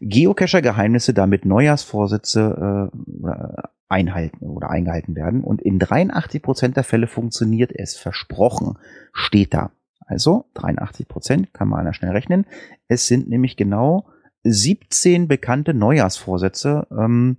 Geocacher 0.00 0.60
Geheimnisse, 0.60 1.14
damit 1.14 1.46
Neujahrsvorsätze 1.46 2.90
äh, 2.92 3.62
einhalten 3.88 4.46
oder 4.46 4.68
eingehalten 4.68 5.16
werden 5.16 5.42
und 5.42 5.62
in 5.62 5.78
83 5.78 6.42
Prozent 6.42 6.76
der 6.76 6.84
Fälle 6.84 7.06
funktioniert 7.06 7.72
es 7.74 7.96
versprochen, 7.96 8.76
steht 9.14 9.54
da. 9.54 9.70
Also 10.04 10.46
83 10.54 11.08
Prozent 11.08 11.54
kann 11.54 11.68
man 11.68 11.80
einer 11.80 11.94
schnell 11.94 12.12
rechnen. 12.12 12.46
Es 12.88 13.06
sind 13.06 13.28
nämlich 13.28 13.56
genau 13.56 14.06
17 14.44 15.28
bekannte 15.28 15.72
Neujahrsvorsätze, 15.74 16.86
ähm, 16.90 17.38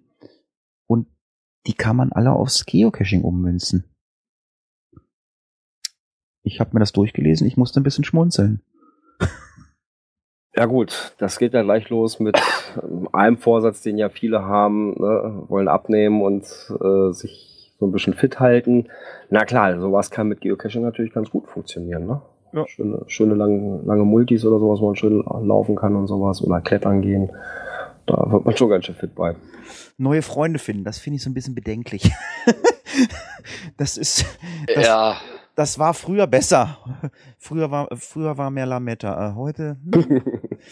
die 1.67 1.73
kann 1.73 1.95
man 1.95 2.11
alle 2.11 2.31
aufs 2.31 2.65
Geocaching 2.65 3.23
ummünzen. 3.23 3.83
Ich 6.41 6.59
habe 6.59 6.71
mir 6.73 6.79
das 6.79 6.93
durchgelesen, 6.93 7.45
ich 7.47 7.57
musste 7.57 7.79
ein 7.79 7.83
bisschen 7.83 8.03
schmunzeln. 8.03 8.61
Ja 10.55 10.65
gut, 10.65 11.13
das 11.19 11.37
geht 11.37 11.53
ja 11.53 11.61
gleich 11.61 11.89
los 11.89 12.19
mit 12.19 12.41
einem 13.13 13.37
Vorsatz, 13.37 13.81
den 13.81 13.97
ja 13.97 14.09
viele 14.09 14.43
haben, 14.45 14.91
ne, 14.99 15.43
wollen 15.47 15.67
abnehmen 15.67 16.21
und 16.21 16.43
äh, 16.81 17.13
sich 17.13 17.75
so 17.79 17.85
ein 17.85 17.91
bisschen 17.91 18.13
fit 18.13 18.39
halten. 18.39 18.89
Na 19.29 19.45
klar, 19.45 19.79
sowas 19.79 20.09
kann 20.11 20.27
mit 20.27 20.41
Geocaching 20.41 20.81
natürlich 20.81 21.13
ganz 21.13 21.29
gut 21.29 21.47
funktionieren. 21.47 22.07
Ne? 22.07 22.21
Ja. 22.51 22.67
Schöne, 22.67 23.03
schöne 23.07 23.35
lange, 23.35 23.83
lange 23.85 24.03
Multis 24.03 24.43
oder 24.43 24.59
sowas, 24.59 24.81
wo 24.81 24.87
man 24.87 24.95
schön 24.95 25.23
laufen 25.43 25.75
kann 25.75 25.95
und 25.95 26.07
sowas 26.07 26.41
oder 26.41 26.61
klettern 26.61 27.01
gehen. 27.01 27.31
Da 28.09 28.31
wird 28.31 28.43
man 28.43 28.57
schon 28.57 28.69
ganz 28.69 28.85
schön 28.85 28.95
fit 28.95 29.13
bei. 29.13 29.35
Neue 29.97 30.23
Freunde 30.23 30.57
finden, 30.57 30.83
das 30.83 30.97
finde 30.97 31.17
ich 31.17 31.23
so 31.23 31.29
ein 31.29 31.35
bisschen 31.35 31.53
bedenklich. 31.53 32.11
das 33.77 33.97
ist. 33.97 34.25
Das, 34.73 34.85
ja. 34.85 35.21
Das 35.55 35.77
war 35.77 35.93
früher 35.93 36.25
besser. 36.25 36.79
Früher 37.37 37.69
war, 37.69 37.87
früher 37.97 38.37
war 38.37 38.49
mehr 38.49 38.65
Lametta. 38.65 39.29
Äh, 39.29 39.35
heute. 39.35 39.77
Hm. 39.93 40.23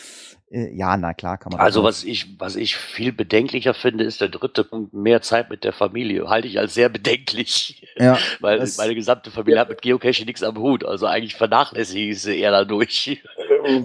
äh, 0.50 0.76
ja, 0.76 0.98
na 0.98 1.14
klar 1.14 1.38
kann 1.38 1.52
man. 1.52 1.62
Also 1.62 1.84
was 1.84 2.04
ich, 2.04 2.40
was 2.40 2.56
ich 2.56 2.76
viel 2.76 3.12
bedenklicher 3.12 3.76
finde, 3.76 4.04
ist 4.04 4.20
der 4.20 4.30
dritte 4.30 4.64
Punkt, 4.64 4.94
mehr 4.94 5.22
Zeit 5.22 5.52
mit 5.52 5.64
der 5.64 5.74
Familie. 5.74 6.28
Halte 6.30 6.48
ich 6.48 6.58
als 6.58 6.74
sehr 6.74 6.90
bedenklich. 6.90 7.86
Ja, 7.98 8.18
Weil 8.40 8.68
meine 8.78 8.96
gesamte 8.96 9.30
Familie 9.30 9.58
ja. 9.58 9.62
hat 9.62 9.70
mit 9.70 9.84
Geocaching 9.84 10.26
nichts 10.26 10.42
am 10.42 10.58
Hut. 10.58 10.84
Also 10.84 11.06
eigentlich 11.06 11.36
vernachlässige 11.36 12.10
ich 12.10 12.22
sie 12.22 12.40
eher 12.40 12.52
dadurch. 12.52 13.22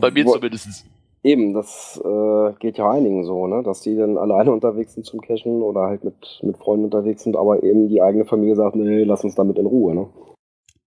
Bei 0.00 0.10
mir 0.10 0.24
zumindest. 0.24 0.86
Eben, 1.24 1.54
das 1.54 2.00
äh, 2.04 2.52
geht 2.58 2.78
ja 2.78 2.90
einigen 2.90 3.24
so, 3.24 3.46
ne? 3.46 3.62
dass 3.62 3.80
die 3.80 3.96
dann 3.96 4.18
alleine 4.18 4.50
unterwegs 4.50 4.94
sind 4.94 5.06
zum 5.06 5.20
Cashen 5.20 5.62
oder 5.62 5.82
halt 5.82 6.02
mit, 6.02 6.40
mit 6.42 6.56
Freunden 6.58 6.86
unterwegs 6.86 7.22
sind, 7.22 7.36
aber 7.36 7.62
eben 7.62 7.88
die 7.88 8.02
eigene 8.02 8.24
Familie 8.24 8.56
sagt, 8.56 8.74
nee, 8.74 9.04
lass 9.04 9.22
uns 9.22 9.36
damit 9.36 9.56
in 9.56 9.66
Ruhe. 9.66 9.94
Ne? 9.94 10.08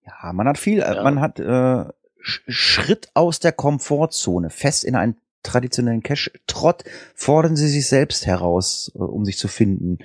Ja, 0.04 0.32
man 0.34 0.46
hat 0.46 0.58
viel, 0.58 0.80
äh, 0.80 0.96
ja. 0.96 1.02
man 1.02 1.20
hat 1.22 1.40
äh, 1.40 1.84
Schritt 2.20 3.08
aus 3.14 3.40
der 3.40 3.52
Komfortzone, 3.52 4.50
fest 4.50 4.84
in 4.84 4.96
einen 4.96 5.16
traditionellen 5.42 6.02
Cache-Trott, 6.02 6.84
fordern 7.14 7.56
sie 7.56 7.68
sich 7.68 7.88
selbst 7.88 8.26
heraus, 8.26 8.92
äh, 8.94 8.98
um 8.98 9.24
sich 9.24 9.38
zu 9.38 9.48
finden. 9.48 9.98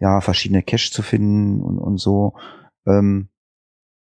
Ja, 0.00 0.20
verschiedene 0.20 0.64
Cache 0.64 0.90
zu 0.90 1.02
finden 1.02 1.62
und, 1.62 1.78
und 1.78 1.98
so. 1.98 2.32
Ähm, 2.86 3.28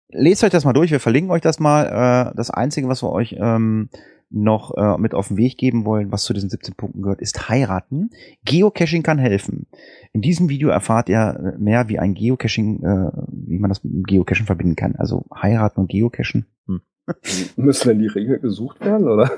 lest 0.09 0.45
euch 0.45 0.51
das 0.51 0.65
mal 0.65 0.73
durch, 0.73 0.91
wir 0.91 1.01
verlinken 1.01 1.31
euch 1.31 1.43
das 1.43 1.59
mal. 1.59 2.31
Äh, 2.31 2.37
das 2.37 2.51
Einzige, 2.51 2.89
was 2.89 3.03
wir 3.03 3.13
euch 3.13 3.37
ähm, 3.39 3.91
noch 4.33 4.77
äh, 4.77 4.99
mit 4.99 5.15
auf 5.15 5.29
den 5.29 5.37
Weg 5.37 5.59
geben 5.59 5.85
wollen, 5.85 6.13
was 6.13 6.25
zu 6.25 6.33
diesen 6.33 6.51
17 6.51 6.75
Punkten 6.75 7.03
gehört, 7.03 7.21
ist 7.21 7.49
heiraten. 7.49 8.11
Geocaching 8.45 9.03
kann 9.03 9.19
helfen. 9.19 9.67
In 10.13 10.23
diesem 10.23 10.49
Video 10.49 10.69
erfahrt 10.69 11.09
ihr 11.09 11.55
mehr, 11.59 11.89
wie 11.89 11.99
ein 11.99 12.15
Geocaching, 12.15 12.83
äh, 12.83 13.11
wie 13.29 13.59
man 13.59 13.69
das 13.69 13.85
mit 13.85 13.93
dem 13.93 14.03
Geocaching 14.05 14.47
verbinden 14.47 14.77
kann. 14.77 14.97
Also 14.97 15.25
heiraten 15.35 15.81
und 15.81 15.91
Geocachen. 15.91 16.47
Hm. 16.67 16.81
Müssen 17.57 17.89
denn 17.89 17.99
die 17.99 18.07
Regeln 18.07 18.41
gesucht 18.41 18.81
werden, 18.81 19.09
oder? 19.09 19.31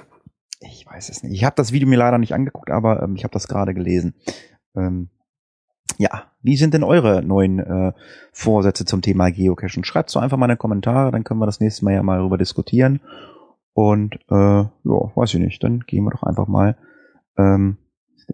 Ich 0.61 0.87
weiß 0.87 1.09
es 1.11 1.23
nicht. 1.23 1.35
Ich 1.35 1.45
habe 1.45 1.57
das 1.57 1.73
Video 1.73 1.89
mir 1.89 1.99
leider 1.99 2.19
nicht 2.19 2.35
angeguckt, 2.35 2.71
aber 2.71 3.03
ähm, 3.03 3.17
ich 3.17 3.25
habe 3.25 3.33
das 3.33 3.49
gerade 3.49 3.75
gelesen. 3.75 4.15
Ähm, 4.77 5.09
ja, 5.99 6.25
wie 6.43 6.57
sind 6.57 6.75
denn 6.75 6.83
eure 6.83 7.23
neuen 7.23 7.59
äh, 7.59 7.93
Vorsätze 8.33 8.85
zum 8.85 9.03
Thema 9.03 9.31
Geocaching? 9.31 9.85
Schreibt 9.85 10.11
so 10.11 10.19
einfach 10.19 10.37
mal 10.37 10.47
in 10.47 10.53
die 10.53 10.59
Kommentare, 10.59 11.11
dann 11.11 11.25
können 11.25 11.41
wir 11.41 11.47
das 11.47 11.61
nächste 11.61 11.85
Mal 11.85 11.95
ja 11.95 12.03
mal 12.03 12.19
darüber 12.19 12.39
diskutieren. 12.39 13.01
Und 13.75 14.15
äh, 14.31 14.35
ja, 14.35 14.71
weiß 14.85 15.35
ich 15.35 15.41
nicht, 15.41 15.63
dann 15.63 15.81
gehen 15.81 16.05
wir 16.05 16.13
doch 16.13 16.23
einfach 16.23 16.47
mal 16.47 16.77
ähm, 17.37 17.77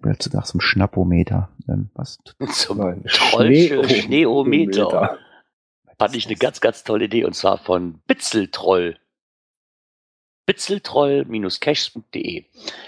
jetzt 0.04 0.24
sogar 0.24 0.44
zum 0.44 0.60
Schnappometer. 0.60 1.48
Ähm, 1.68 1.90
was? 1.94 2.18
Zum 2.52 2.78
Trollsche 3.06 3.88
Schneeometer. 3.88 5.18
Fand 5.98 6.16
ich 6.16 6.26
eine 6.26 6.36
ganz, 6.36 6.60
ganz 6.60 6.84
tolle 6.84 7.06
Idee 7.06 7.24
und 7.24 7.34
zwar 7.34 7.58
von 7.58 8.00
Bitzeltroll. 8.06 8.96
Bitzeltroll-caches.de. 10.46 12.44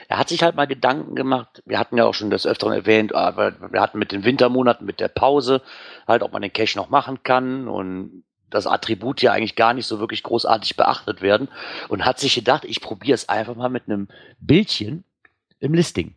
Er 0.09 0.19
hat 0.19 0.29
sich 0.29 0.43
halt 0.43 0.57
mal 0.57 0.67
Gedanken 0.67 1.15
gemacht. 1.15 1.62
Wir 1.65 1.79
hatten 1.79 1.97
ja 1.97 2.05
auch 2.07 2.15
schon 2.15 2.31
das 2.31 2.47
Öfteren 2.47 2.73
erwähnt, 2.73 3.15
aber 3.15 3.73
wir 3.73 3.81
hatten 3.81 3.99
mit 3.99 4.11
den 4.12 4.25
Wintermonaten, 4.25 4.85
mit 4.85 4.99
der 4.99 5.09
Pause, 5.09 5.62
halt, 6.09 6.23
ob 6.23 6.33
man 6.33 6.43
den 6.43 6.53
Cache 6.53 6.77
noch 6.77 6.91
machen 6.91 7.23
kann 7.23 7.69
und 7.69 8.25
das 8.53 8.67
Attribut 8.67 9.23
ja 9.23 9.33
eigentlich 9.33 9.57
gar 9.57 9.75
nicht 9.75 9.87
so 9.87 9.99
wirklich 9.99 10.23
großartig 10.23 10.77
beachtet 10.77 11.23
werden 11.23 11.49
und 11.88 12.05
hat 12.05 12.19
sich 12.19 12.35
gedacht, 12.35 12.65
ich 12.65 12.81
probiere 12.81 13.15
es 13.15 13.29
einfach 13.29 13.57
mal 13.57 13.69
mit 13.69 13.88
einem 13.88 14.09
Bildchen 14.38 15.05
im 15.59 15.75
Listing. 15.75 16.15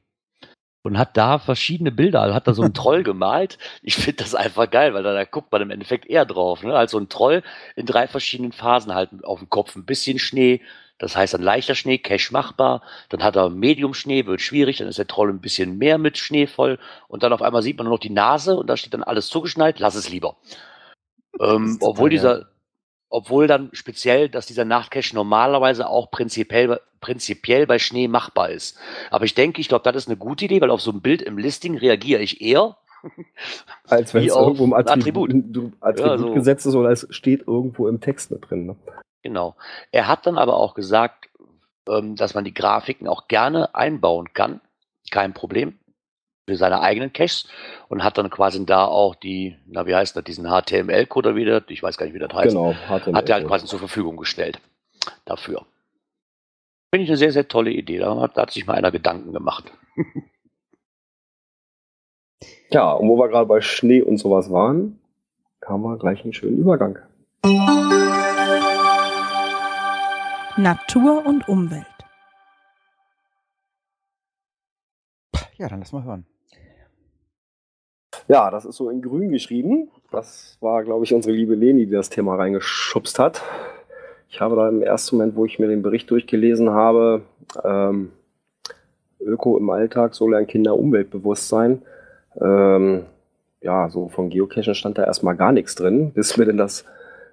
Und 0.84 1.00
hat 1.00 1.18
da 1.18 1.40
verschiedene 1.40 1.92
Bilder, 1.92 2.22
also 2.22 2.36
hat 2.36 2.48
da 2.48 2.54
so 2.54 2.62
einen 2.62 2.74
Troll 2.76 3.02
gemalt. 3.02 3.58
Ich 3.82 3.96
finde 3.96 4.24
das 4.24 4.36
einfach 4.36 4.70
geil, 4.70 4.94
weil 4.94 5.02
da, 5.02 5.14
da, 5.14 5.24
guckt 5.24 5.52
man 5.52 5.64
im 5.64 5.72
Endeffekt 5.72 6.06
eher 6.06 6.26
drauf. 6.26 6.62
Ne? 6.62 6.76
Also 6.76 7.00
ein 7.00 7.10
Troll 7.10 7.42
in 7.76 7.88
drei 7.88 8.08
verschiedenen 8.08 8.52
Phasen 8.52 8.94
halt 8.94 9.10
auf 9.24 9.40
dem 9.40 9.50
Kopf. 9.50 9.76
Ein 9.76 9.86
bisschen 9.86 10.20
Schnee, 10.20 10.62
das 11.00 11.16
heißt 11.16 11.34
ein 11.34 11.42
leichter 11.42 11.74
Schnee, 11.74 11.98
Cash 11.98 12.32
machbar. 12.32 12.84
Dann 13.10 13.24
hat 13.24 13.36
er 13.36 13.50
Medium 13.50 13.96
Schnee, 13.96 14.28
wird 14.28 14.42
schwierig. 14.42 14.78
Dann 14.78 14.88
ist 14.88 15.00
der 15.00 15.08
Troll 15.08 15.30
ein 15.30 15.42
bisschen 15.42 15.80
mehr 15.80 15.98
mit 15.98 16.20
Schnee 16.20 16.46
voll. 16.46 16.78
Und 17.08 17.24
dann 17.24 17.34
auf 17.34 17.42
einmal 17.42 17.64
sieht 17.64 17.78
man 17.78 17.86
nur 17.86 17.96
noch 17.96 18.00
die 18.00 18.12
Nase 18.12 18.56
und 18.56 18.68
da 18.68 18.78
steht 18.78 18.94
dann 18.94 19.04
alles 19.04 19.28
zugeschneit, 19.28 19.80
lass 19.80 19.96
es 19.96 20.10
lieber. 20.10 20.38
Ähm, 21.40 21.78
obwohl 21.82 22.10
dieser, 22.10 22.48
obwohl 23.10 23.48
dann 23.48 23.70
speziell, 23.74 24.30
dass 24.30 24.46
dieser 24.46 24.66
Nachtcache 24.66 25.16
normalerweise 25.16 25.88
auch 25.88 26.12
prinzipiell, 26.12 26.80
prinzipiell 27.02 27.68
bei 27.68 27.80
Schnee 27.80 28.08
machbar 28.08 28.50
ist. 28.50 28.78
Aber 29.12 29.26
ich 29.26 29.36
denke, 29.36 29.62
ich 29.62 29.68
glaube, 29.68 29.84
das 29.84 29.96
ist 29.96 30.08
eine 30.08 30.18
gute 30.18 30.46
Idee, 30.46 30.62
weil 30.62 30.72
auf 30.72 30.82
so 30.82 30.92
ein 30.92 31.02
Bild 31.02 31.22
im 31.22 31.38
Listing 31.38 31.78
reagiere 31.78 32.22
ich 32.22 32.42
eher. 32.42 32.78
Als 33.88 34.14
wenn 34.14 34.26
es 34.26 34.36
irgendwo 34.36 34.66
im 34.66 34.74
Attribut, 34.74 35.30
Attribut, 35.30 35.74
Attribut 35.80 36.12
ja, 36.12 36.18
so. 36.18 36.34
gesetzt 36.34 36.66
ist 36.66 36.76
oder 36.76 36.90
es 36.90 37.08
steht 37.12 37.48
irgendwo 37.48 37.88
im 37.88 38.02
Text 38.02 38.32
mit 38.32 38.50
drin. 38.50 38.66
Ne? 38.66 38.76
Genau. 39.22 39.56
Er 39.92 40.08
hat 40.08 40.26
dann 40.26 40.38
aber 40.38 40.56
auch 40.56 40.74
gesagt, 40.74 41.30
ähm, 41.88 42.16
dass 42.16 42.34
man 42.34 42.46
die 42.46 42.54
Grafiken 42.54 43.08
auch 43.08 43.28
gerne 43.28 43.76
einbauen 43.76 44.34
kann. 44.34 44.60
Kein 45.12 45.34
Problem 45.34 45.78
seine 46.54 46.82
eigenen 46.82 47.12
Caches 47.12 47.48
und 47.90 48.04
hat 48.04 48.18
dann 48.20 48.30
quasi 48.30 48.64
da 48.66 48.86
auch 48.86 49.16
die, 49.16 49.58
na 49.66 49.88
wie 49.88 49.96
heißt 49.96 50.16
das, 50.16 50.24
diesen 50.24 50.46
HTML-Code 50.46 51.36
wieder, 51.36 51.64
ich 51.70 51.82
weiß 51.82 51.98
gar 51.98 52.06
nicht, 52.06 52.14
wie 52.14 52.20
das 52.20 52.34
heißt, 52.34 52.50
genau, 52.50 52.74
HTML 52.74 53.16
hat 53.16 53.30
er 53.30 53.36
halt 53.36 53.48
quasi 53.48 53.66
zur 53.66 53.80
Verfügung 53.80 54.18
gestellt 54.18 54.60
dafür. 55.26 55.66
Finde 56.94 57.04
ich 57.04 57.10
eine 57.10 57.18
sehr, 57.18 57.32
sehr 57.32 57.48
tolle 57.48 57.72
Idee. 57.72 57.98
Da 57.98 58.20
hat, 58.22 58.38
da 58.38 58.44
hat 58.44 58.52
sich 58.52 58.68
mal 58.68 58.76
einer 58.76 58.92
Gedanken 58.92 59.34
gemacht. 59.34 59.72
ja, 62.70 62.92
und 62.92 63.10
wo 63.10 63.18
wir 63.18 63.28
gerade 63.28 63.48
bei 63.48 63.62
Schnee 63.62 64.04
und 64.04 64.18
sowas 64.18 64.52
waren, 64.52 65.00
kam 65.62 65.82
wir 65.82 65.98
gleich 65.98 66.24
einen 66.24 66.34
schönen 66.34 66.60
Übergang. 66.60 67.00
Natur 70.58 71.26
und 71.26 71.50
Umwelt. 71.50 71.86
Ja, 75.58 75.68
dann 75.70 75.80
lass 75.80 75.92
mal 75.92 76.04
hören. 76.04 76.26
Ja, 78.28 78.50
das 78.50 78.66
ist 78.66 78.78
so 78.78 78.90
in 78.90 79.04
grün 79.04 79.30
geschrieben. 79.30 79.90
Das 80.12 80.58
war, 80.60 80.84
glaube 80.84 81.06
ich, 81.06 81.14
unsere 81.14 81.36
liebe 81.36 81.54
Leni, 81.54 81.86
die 81.86 81.92
das 81.92 82.10
Thema 82.10 82.36
reingeschubst 82.36 83.20
hat. 83.20 83.44
Ich 84.30 84.42
habe 84.42 84.56
da 84.56 84.68
im 84.68 84.82
ersten 84.82 85.18
Moment, 85.18 85.36
wo 85.36 85.46
ich 85.46 85.60
mir 85.60 85.68
den 85.68 85.84
Bericht 85.84 86.10
durchgelesen 86.10 86.72
habe, 86.72 87.22
ähm, 87.64 88.12
Öko 89.20 89.58
im 89.58 89.70
Alltag, 89.70 90.16
so 90.16 90.28
lernen 90.28 90.48
Kinder 90.48 90.78
Umweltbewusstsein. 90.78 91.84
Ähm, 92.42 93.06
ja, 93.62 93.90
so 93.90 94.10
von 94.10 94.30
Geocachen 94.32 94.74
stand 94.74 94.98
da 94.98 95.04
erstmal 95.04 95.36
gar 95.36 95.52
nichts 95.52 95.76
drin, 95.76 96.12
bis 96.12 96.36
mir 96.38 96.46
denn 96.46 96.58
das 96.58 96.84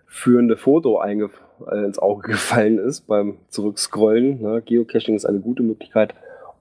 führende 0.06 0.58
Foto 0.58 1.02
äh, 1.02 1.84
ins 1.84 1.98
Auge 1.98 2.28
gefallen 2.32 2.78
ist 2.78 3.06
beim 3.06 3.38
Zurückscrollen. 3.48 4.42
Ne? 4.42 4.62
Geocaching 4.62 5.14
ist 5.14 5.24
eine 5.24 5.40
gute 5.40 5.62
Möglichkeit, 5.62 6.14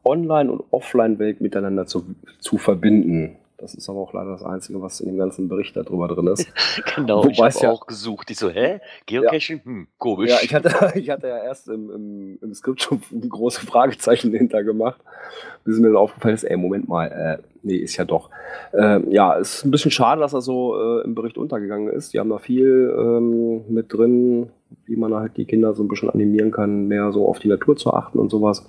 Online- 0.06 0.52
und 0.52 0.64
Offline-Welt 0.72 1.42
miteinander 1.42 1.86
zu, 1.86 2.16
zu 2.40 2.58
verbinden. 2.58 3.38
Das 3.62 3.76
ist 3.76 3.88
aber 3.90 4.00
auch 4.00 4.12
leider 4.14 4.32
das 4.32 4.42
Einzige, 4.44 4.82
was 4.82 5.00
in 5.02 5.08
dem 5.08 5.18
ganzen 5.20 5.48
Bericht 5.48 5.78
darüber 5.78 6.08
drin 6.08 6.26
ist. 6.28 6.52
genau, 6.96 7.20
Wobei 7.20 7.30
ich 7.30 7.40
habe 7.40 7.50
es 7.50 7.62
ja- 7.62 7.70
auch 7.70 7.86
gesucht. 7.86 8.32
Ich 8.32 8.40
so, 8.40 8.50
hä? 8.50 8.80
Geocaching? 9.06 9.62
Hm, 9.64 9.88
komisch. 10.00 10.32
Ja, 10.32 10.38
ich 10.42 10.56
hatte, 10.56 10.70
ich 11.00 11.10
hatte 11.12 11.28
ja 11.28 11.38
erst 11.44 11.68
im, 11.70 11.92
im, 11.92 12.40
im 12.42 12.54
Skript 12.56 12.82
schon 12.82 13.02
große 13.12 13.64
Fragezeichen 13.64 14.32
dahinter 14.32 14.64
gemacht, 14.64 15.00
bis 15.64 15.78
mir 15.78 15.88
dann 15.90 15.98
aufgefallen 15.98 16.34
ist, 16.34 16.44
ey, 16.44 16.58
Moment 16.58 16.88
mal, 16.88 17.06
äh, 17.06 17.38
nee, 17.62 17.76
ist 17.76 17.98
ja 17.98 18.06
doch. 18.06 18.32
Ähm, 18.74 19.12
ja, 19.12 19.38
es 19.38 19.58
ist 19.58 19.66
ein 19.66 19.72
bisschen 19.72 19.92
schade, 19.92 20.22
dass 20.22 20.34
er 20.34 20.42
so 20.42 20.76
äh, 20.76 21.04
im 21.04 21.14
Bericht 21.14 21.38
untergegangen 21.38 21.94
ist. 21.94 22.14
Die 22.16 22.20
haben 22.20 22.30
da 22.30 22.40
viel 22.40 22.92
ähm, 22.98 23.62
mit 23.72 23.94
drin, 23.94 24.50
wie 24.86 24.96
man 24.96 25.14
halt 25.14 25.38
die 25.38 25.46
Kinder 25.46 25.76
so 25.76 25.84
ein 25.84 25.88
bisschen 25.88 26.10
animieren 26.10 26.50
kann, 26.50 26.88
mehr 26.88 27.12
so 27.12 27.28
auf 27.28 27.38
die 27.38 27.48
Natur 27.48 27.76
zu 27.78 27.94
achten 27.94 28.18
und 28.18 28.32
sowas. 28.32 28.68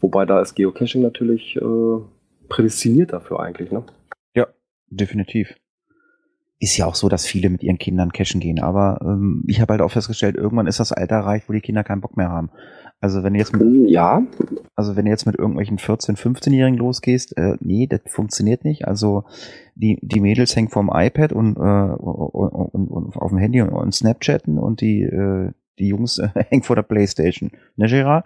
Wobei 0.00 0.26
da 0.26 0.40
ist 0.40 0.56
Geocaching 0.56 1.02
natürlich 1.02 1.54
äh, 1.56 2.00
prädestiniert 2.48 3.12
dafür 3.12 3.38
eigentlich, 3.38 3.70
ne? 3.70 3.84
Definitiv. 4.90 5.54
Ist 6.60 6.76
ja 6.76 6.86
auch 6.86 6.96
so, 6.96 7.08
dass 7.08 7.24
viele 7.24 7.50
mit 7.50 7.62
ihren 7.62 7.78
Kindern 7.78 8.12
cashen 8.12 8.40
gehen, 8.40 8.58
aber 8.58 8.98
ähm, 9.02 9.44
ich 9.46 9.60
habe 9.60 9.74
halt 9.74 9.80
auch 9.80 9.92
festgestellt, 9.92 10.34
irgendwann 10.36 10.66
ist 10.66 10.80
das 10.80 10.90
Alter 10.90 11.16
erreicht, 11.16 11.48
wo 11.48 11.52
die 11.52 11.60
Kinder 11.60 11.84
keinen 11.84 12.00
Bock 12.00 12.16
mehr 12.16 12.30
haben. 12.30 12.50
Also 13.00 13.22
wenn 13.22 13.34
du 13.34 13.38
jetzt 13.38 13.54
mit, 13.56 13.88
Ja, 13.88 14.22
also 14.74 14.96
wenn 14.96 15.04
du 15.04 15.10
jetzt 15.12 15.24
mit 15.24 15.36
irgendwelchen 15.36 15.78
14, 15.78 16.16
15-Jährigen 16.16 16.76
losgehst, 16.76 17.36
äh, 17.36 17.56
nee, 17.60 17.86
das 17.86 18.00
funktioniert 18.06 18.64
nicht. 18.64 18.88
Also 18.88 19.24
die, 19.76 20.00
die 20.02 20.18
Mädels 20.18 20.56
hängen 20.56 20.68
vorm 20.68 20.90
iPad 20.92 21.32
und, 21.32 21.56
äh, 21.56 21.60
und, 21.60 22.50
und, 22.74 22.88
und 22.88 23.16
auf 23.16 23.30
dem 23.30 23.38
Handy 23.38 23.62
und, 23.62 23.68
und 23.68 23.94
Snapchatten 23.94 24.58
und 24.58 24.80
die, 24.80 25.02
äh, 25.02 25.52
die 25.78 25.88
Jungs 25.88 26.18
äh, 26.18 26.28
hängen 26.48 26.64
vor 26.64 26.74
der 26.74 26.82
Playstation. 26.82 27.52
Ne, 27.76 27.86
Gerard? 27.86 28.24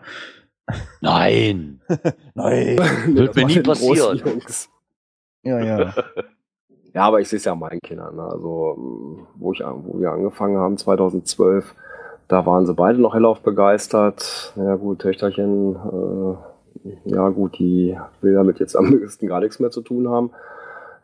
Nein. 1.03 1.81
Nein. 2.35 2.79
Wird 3.09 3.37
mir 3.37 3.47
nie 3.47 3.61
passieren. 3.61 4.23
Ja, 5.43 5.61
ja. 5.61 5.95
Ja, 6.95 7.05
aber 7.05 7.21
ich 7.21 7.29
sehe 7.29 7.39
es 7.39 7.45
ja 7.45 7.55
meinen 7.55 7.81
Kindern. 7.81 8.17
Ne? 8.17 8.23
Also, 8.23 8.77
wo, 9.37 9.53
ich, 9.53 9.61
wo 9.61 9.99
wir 10.01 10.13
angefangen 10.13 10.59
haben, 10.59 10.77
2012, 10.77 11.75
da 12.29 12.45
waren 12.47 12.67
sie 12.67 12.75
beide 12.75 13.01
noch 13.01 13.15
hellauf 13.15 13.41
begeistert. 13.41 14.53
Ja 14.57 14.77
gut, 14.77 15.01
Töchterchen, 15.01 15.77
äh, 15.77 16.91
ja 17.05 17.29
gut, 17.31 17.59
die 17.59 17.97
will 18.21 18.35
damit 18.35 18.59
jetzt 18.61 18.77
am 18.77 19.01
besten 19.01 19.27
gar 19.27 19.41
nichts 19.41 19.59
mehr 19.59 19.71
zu 19.71 19.81
tun 19.81 20.09
haben. 20.09 20.31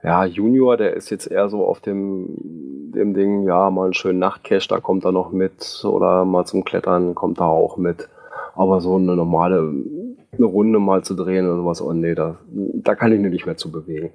Ja, 0.03 0.25
Junior, 0.25 0.77
der 0.77 0.95
ist 0.95 1.11
jetzt 1.11 1.27
eher 1.27 1.49
so 1.49 1.65
auf 1.67 1.81
dem, 1.81 2.93
dem 2.95 3.15
Ding, 3.15 3.43
ja, 3.43 3.69
mal 3.71 3.85
einen 3.85 3.95
schönen 3.95 4.21
Nachtcash, 4.21 4.69
da 4.69 4.79
kommt 4.79 5.05
er 5.05 5.13
noch 5.13 5.33
mit. 5.33 5.85
Oder 5.85 6.25
mal 6.25 6.45
zum 6.45 6.65
Klettern 6.65 7.15
kommt 7.15 7.41
er 7.41 7.47
auch 7.47 7.77
mit. 7.79 8.09
Aber 8.55 8.81
so 8.81 8.97
eine 8.97 9.17
normale, 9.17 9.73
eine 10.33 10.47
Runde 10.47 10.79
mal 10.79 11.03
zu 11.03 11.15
drehen 11.15 11.47
oder 11.47 11.57
sowas, 11.57 11.81
oh 11.81 11.93
nee, 11.93 12.15
da, 12.15 12.37
da 12.49 12.95
kann 12.95 13.13
ich 13.13 13.21
mich 13.21 13.33
nicht 13.33 13.47
mehr 13.47 13.57
zu 13.57 13.73
bewegen. 13.73 14.13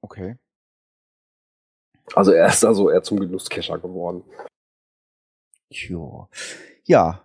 Okay. 0.00 0.36
Also 2.14 2.32
er 2.32 2.46
ist 2.46 2.62
da 2.62 2.74
so 2.74 2.90
eher 2.90 3.02
zum 3.02 3.20
Genusskescher 3.20 3.78
geworden. 3.78 4.24
Jo. 5.70 6.28
Ja. 6.84 7.20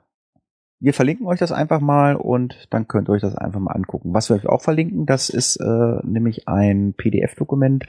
Wir 0.81 0.93
verlinken 0.93 1.27
euch 1.27 1.39
das 1.39 1.51
einfach 1.51 1.81
mal 1.81 2.15
und 2.15 2.67
dann 2.69 2.87
könnt 2.87 3.09
ihr 3.09 3.11
euch 3.11 3.21
das 3.21 3.35
einfach 3.35 3.59
mal 3.59 3.73
angucken. 3.73 4.13
Was 4.13 4.29
wir 4.29 4.37
euch 4.37 4.47
auch 4.47 4.61
verlinken, 4.61 5.05
das 5.05 5.29
ist 5.29 5.57
äh, 5.57 5.99
nämlich 6.03 6.47
ein 6.47 6.93
PDF-Dokument, 6.93 7.85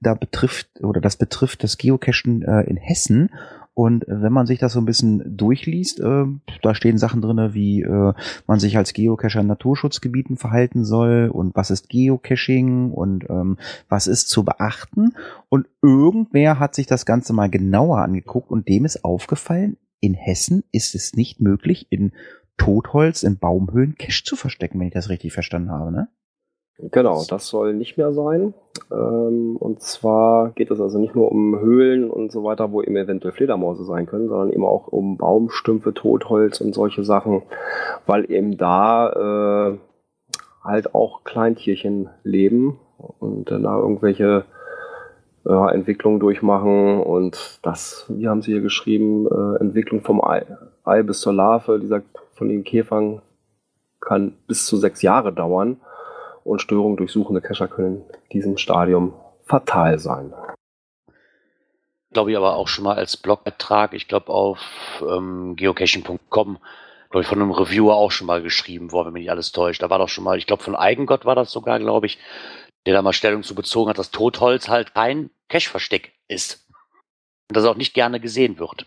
da 0.00 0.14
betrifft 0.14 0.82
oder 0.82 1.00
das 1.00 1.16
betrifft 1.16 1.62
das 1.62 1.78
Geocachen 1.78 2.42
äh, 2.42 2.62
in 2.62 2.76
Hessen. 2.76 3.30
Und 3.74 4.04
wenn 4.06 4.32
man 4.32 4.46
sich 4.46 4.58
das 4.58 4.74
so 4.74 4.80
ein 4.80 4.84
bisschen 4.84 5.36
durchliest, 5.36 6.00
äh, 6.00 6.24
da 6.62 6.74
stehen 6.74 6.98
Sachen 6.98 7.22
drinne, 7.22 7.54
wie 7.54 7.82
äh, 7.82 8.12
man 8.46 8.60
sich 8.60 8.76
als 8.76 8.92
Geocacher 8.92 9.40
in 9.40 9.46
Naturschutzgebieten 9.46 10.36
verhalten 10.36 10.84
soll 10.84 11.30
und 11.32 11.54
was 11.56 11.70
ist 11.70 11.88
Geocaching 11.88 12.90
und 12.90 13.28
ähm, 13.30 13.56
was 13.88 14.06
ist 14.06 14.28
zu 14.28 14.44
beachten. 14.44 15.14
Und 15.48 15.68
irgendwer 15.80 16.58
hat 16.58 16.74
sich 16.74 16.86
das 16.86 17.06
Ganze 17.06 17.32
mal 17.32 17.48
genauer 17.48 17.98
angeguckt 17.98 18.50
und 18.50 18.68
dem 18.68 18.84
ist 18.84 19.04
aufgefallen, 19.04 19.78
in 20.00 20.14
Hessen 20.14 20.64
ist 20.72 20.94
es 20.94 21.14
nicht 21.14 21.40
möglich, 21.40 21.86
in 21.88 22.12
Totholz, 22.58 23.22
in 23.22 23.38
Baumhöhlen 23.38 23.94
Cash 23.94 24.24
zu 24.24 24.36
verstecken, 24.36 24.78
wenn 24.80 24.88
ich 24.88 24.94
das 24.94 25.08
richtig 25.08 25.32
verstanden 25.32 25.70
habe, 25.70 25.92
ne? 25.92 26.08
Genau, 26.90 27.22
das 27.28 27.46
soll 27.48 27.74
nicht 27.74 27.96
mehr 27.96 28.12
sein. 28.12 28.54
Ähm, 28.90 29.56
und 29.56 29.80
zwar 29.82 30.50
geht 30.50 30.70
es 30.70 30.80
also 30.80 30.98
nicht 30.98 31.14
nur 31.14 31.30
um 31.30 31.60
Höhlen 31.60 32.10
und 32.10 32.32
so 32.32 32.42
weiter, 32.42 32.72
wo 32.72 32.82
eben 32.82 32.96
eventuell 32.96 33.32
Fledermäuse 33.32 33.84
sein 33.84 34.06
können, 34.06 34.28
sondern 34.28 34.50
eben 34.50 34.64
auch 34.64 34.88
um 34.88 35.16
Baumstümpfe, 35.16 35.94
Totholz 35.94 36.60
und 36.60 36.74
solche 36.74 37.04
Sachen, 37.04 37.42
weil 38.06 38.30
eben 38.30 38.56
da 38.56 39.70
äh, 39.70 39.78
halt 40.64 40.94
auch 40.94 41.22
Kleintierchen 41.22 42.08
leben 42.24 42.80
und 43.20 43.50
dann 43.50 43.62
da 43.62 43.78
irgendwelche 43.78 44.44
ja, 45.44 45.68
Entwicklungen 45.70 46.18
durchmachen 46.18 47.00
und 47.00 47.60
das, 47.62 48.06
wie 48.08 48.28
haben 48.28 48.42
sie 48.42 48.52
hier 48.52 48.60
geschrieben, 48.60 49.26
äh, 49.26 49.60
Entwicklung 49.60 50.02
vom 50.02 50.22
Ei, 50.22 50.46
Ei 50.84 51.02
bis 51.02 51.20
zur 51.20 51.32
Larve 51.32 51.78
dieser 51.78 52.02
von 52.34 52.48
den 52.48 52.64
Käfern 52.64 53.22
kann 54.00 54.34
bis 54.48 54.66
zu 54.66 54.76
sechs 54.76 55.02
Jahre 55.02 55.32
dauern 55.32 55.76
und 56.44 56.60
Störungen 56.60 56.96
durch 56.96 57.12
suchende 57.12 57.40
Cacher 57.40 57.68
können 57.68 58.04
in 58.24 58.28
diesem 58.32 58.56
Stadium 58.56 59.14
fatal 59.44 59.98
sein. 59.98 60.32
glaube 62.12 62.30
ich 62.30 62.36
aber 62.36 62.56
auch 62.56 62.68
schon 62.68 62.84
mal 62.84 62.96
als 62.96 63.16
Blogbeitrag, 63.16 63.94
ich 63.94 64.08
glaube 64.08 64.32
auf 64.32 65.02
ähm, 65.08 65.56
geocaching.com, 65.56 66.58
glaube 67.10 67.22
ich 67.22 67.26
von 67.26 67.40
einem 67.40 67.50
Reviewer 67.50 67.94
auch 67.94 68.10
schon 68.10 68.26
mal 68.26 68.42
geschrieben 68.42 68.92
worden, 68.92 69.08
wenn 69.08 69.12
mich 69.14 69.22
nicht 69.22 69.30
alles 69.30 69.52
täuscht. 69.52 69.82
Da 69.82 69.90
war 69.90 69.98
doch 69.98 70.08
schon 70.08 70.24
mal, 70.24 70.38
ich 70.38 70.46
glaube 70.46 70.62
von 70.62 70.76
Eigengott 70.76 71.24
war 71.24 71.34
das 71.34 71.50
sogar, 71.52 71.78
glaube 71.78 72.06
ich, 72.06 72.18
der 72.86 72.94
da 72.94 73.02
mal 73.02 73.12
Stellung 73.12 73.42
zu 73.42 73.54
bezogen 73.54 73.90
hat, 73.90 73.98
dass 73.98 74.10
Totholz 74.10 74.68
halt 74.68 74.94
kein 74.94 75.30
Cache-Versteck 75.48 76.12
ist. 76.28 76.66
Und 77.48 77.56
das 77.56 77.64
auch 77.64 77.76
nicht 77.76 77.94
gerne 77.94 78.20
gesehen 78.20 78.58
wird. 78.58 78.86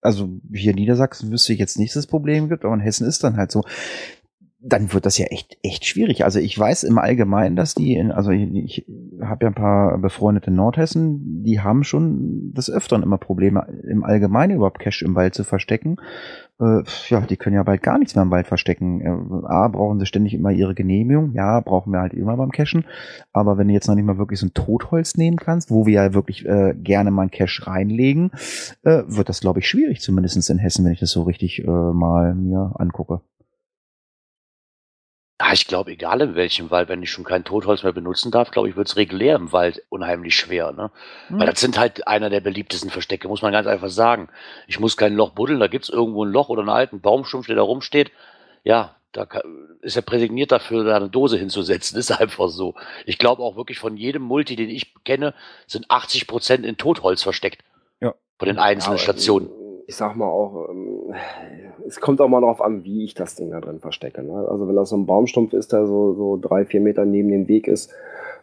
Also 0.00 0.28
hier 0.52 0.72
in 0.72 0.76
Niedersachsen 0.76 1.30
wüsste 1.30 1.52
ich 1.52 1.58
jetzt 1.58 1.78
nicht, 1.78 1.90
dass 1.90 2.04
es 2.04 2.06
Probleme 2.06 2.48
gibt, 2.48 2.64
aber 2.64 2.74
in 2.74 2.80
Hessen 2.80 3.06
ist 3.06 3.24
dann 3.24 3.36
halt 3.36 3.52
so. 3.52 3.62
Dann 4.66 4.94
wird 4.94 5.04
das 5.04 5.18
ja 5.18 5.26
echt, 5.26 5.58
echt 5.62 5.84
schwierig. 5.84 6.24
Also 6.24 6.38
ich 6.38 6.58
weiß 6.58 6.84
im 6.84 6.96
Allgemeinen, 6.96 7.54
dass 7.54 7.74
die, 7.74 7.94
in, 7.94 8.10
also 8.10 8.30
ich, 8.30 8.54
ich 8.54 8.86
habe 9.20 9.44
ja 9.44 9.50
ein 9.50 9.54
paar 9.54 9.98
befreundete 9.98 10.50
Nordhessen, 10.50 11.42
die 11.44 11.60
haben 11.60 11.84
schon 11.84 12.54
des 12.54 12.70
Öfteren 12.70 13.02
immer 13.02 13.18
Probleme, 13.18 13.66
im 13.86 14.04
Allgemeinen 14.04 14.56
überhaupt 14.56 14.78
Cash 14.78 15.02
im 15.02 15.14
Wald 15.14 15.34
zu 15.34 15.44
verstecken. 15.44 15.96
Äh, 16.60 16.82
ja, 17.08 17.20
die 17.20 17.36
können 17.36 17.56
ja 17.56 17.62
bald 17.62 17.82
gar 17.82 17.98
nichts 17.98 18.14
mehr 18.14 18.22
im 18.22 18.30
Wald 18.30 18.46
verstecken. 18.46 19.00
Äh, 19.00 19.46
A, 19.46 19.68
brauchen 19.68 19.98
sie 19.98 20.06
ständig 20.06 20.32
immer 20.32 20.50
ihre 20.50 20.74
Genehmigung. 20.74 21.32
Ja, 21.34 21.60
brauchen 21.60 21.92
wir 21.92 22.00
halt 22.00 22.14
immer 22.14 22.36
beim 22.36 22.50
Cashen. 22.50 22.84
Aber 23.32 23.58
wenn 23.58 23.68
du 23.68 23.74
jetzt 23.74 23.88
noch 23.88 23.96
nicht 23.96 24.04
mal 24.04 24.18
wirklich 24.18 24.40
so 24.40 24.46
ein 24.46 24.54
Totholz 24.54 25.16
nehmen 25.16 25.36
kannst, 25.36 25.70
wo 25.70 25.84
wir 25.84 25.94
ja 25.94 26.14
wirklich 26.14 26.46
äh, 26.46 26.74
gerne 26.74 27.10
mal 27.10 27.22
ein 27.22 27.30
Cash 27.30 27.66
reinlegen, 27.66 28.30
äh, 28.82 29.02
wird 29.06 29.28
das, 29.28 29.40
glaube 29.40 29.58
ich, 29.60 29.68
schwierig, 29.68 30.00
zumindest 30.00 30.48
in 30.48 30.58
Hessen, 30.58 30.84
wenn 30.84 30.92
ich 30.92 31.00
das 31.00 31.10
so 31.10 31.22
richtig 31.22 31.64
äh, 31.64 31.70
mal 31.70 32.34
mir 32.34 32.72
angucke. 32.78 33.20
Ja, 35.44 35.52
ich 35.52 35.66
glaube, 35.66 35.90
egal 35.90 36.22
in 36.22 36.34
welchem 36.36 36.70
Wald, 36.70 36.88
wenn 36.88 37.02
ich 37.02 37.10
schon 37.10 37.24
kein 37.24 37.44
Totholz 37.44 37.82
mehr 37.82 37.92
benutzen 37.92 38.30
darf, 38.30 38.50
glaube 38.50 38.68
ich, 38.68 38.76
wird 38.76 38.88
es 38.88 38.96
regulär 38.96 39.36
im 39.36 39.52
Wald 39.52 39.82
unheimlich 39.90 40.36
schwer. 40.36 40.72
Ne? 40.72 40.90
Hm. 41.28 41.38
Weil 41.38 41.46
das 41.46 41.60
sind 41.60 41.78
halt 41.78 42.08
einer 42.08 42.30
der 42.30 42.40
beliebtesten 42.40 42.88
Verstecke, 42.88 43.28
muss 43.28 43.42
man 43.42 43.52
ganz 43.52 43.66
einfach 43.66 43.90
sagen. 43.90 44.28
Ich 44.68 44.80
muss 44.80 44.96
kein 44.96 45.14
Loch 45.14 45.30
buddeln, 45.30 45.60
da 45.60 45.66
gibt's 45.66 45.90
irgendwo 45.90 46.24
ein 46.24 46.30
Loch 46.30 46.48
oder 46.48 46.62
einen 46.62 46.70
alten 46.70 47.00
Baumstumpf, 47.00 47.46
der 47.46 47.56
da 47.56 47.62
rumsteht. 47.62 48.10
Ja, 48.62 48.96
da 49.12 49.28
ist 49.82 49.96
er 49.96 50.02
präsigniert 50.02 50.50
dafür, 50.50 50.82
da 50.84 50.96
eine 50.96 51.10
Dose 51.10 51.36
hinzusetzen. 51.36 51.98
Ist 51.98 52.10
einfach 52.10 52.48
so. 52.48 52.74
Ich 53.04 53.18
glaube 53.18 53.42
auch 53.42 53.56
wirklich 53.56 53.78
von 53.78 53.96
jedem 53.96 54.22
Multi, 54.22 54.56
den 54.56 54.70
ich 54.70 54.94
kenne, 55.04 55.34
sind 55.66 55.90
80 55.90 56.26
Prozent 56.26 56.64
in 56.64 56.78
Totholz 56.78 57.22
versteckt. 57.22 57.62
Ja. 58.00 58.14
Von 58.38 58.46
den 58.46 58.58
einzelnen 58.58 58.96
Ja, 58.96 59.02
Stationen. 59.02 59.50
Ich 59.86 59.96
sag 59.96 60.16
mal 60.16 60.26
auch, 60.26 60.68
ähm, 60.70 61.14
es 61.86 62.00
kommt 62.00 62.20
auch 62.20 62.28
mal 62.28 62.40
darauf 62.40 62.60
an, 62.60 62.84
wie 62.84 63.04
ich 63.04 63.14
das 63.14 63.34
Ding 63.34 63.50
da 63.50 63.60
drin 63.60 63.80
verstecke. 63.80 64.22
Ne? 64.22 64.48
Also 64.48 64.68
wenn 64.68 64.76
das 64.76 64.90
so 64.90 64.96
ein 64.96 65.06
Baumstumpf 65.06 65.52
ist, 65.52 65.72
der 65.72 65.86
so, 65.86 66.14
so 66.14 66.36
drei, 66.36 66.64
vier 66.64 66.80
Meter 66.80 67.04
neben 67.04 67.30
dem 67.30 67.48
Weg 67.48 67.68
ist, 67.68 67.92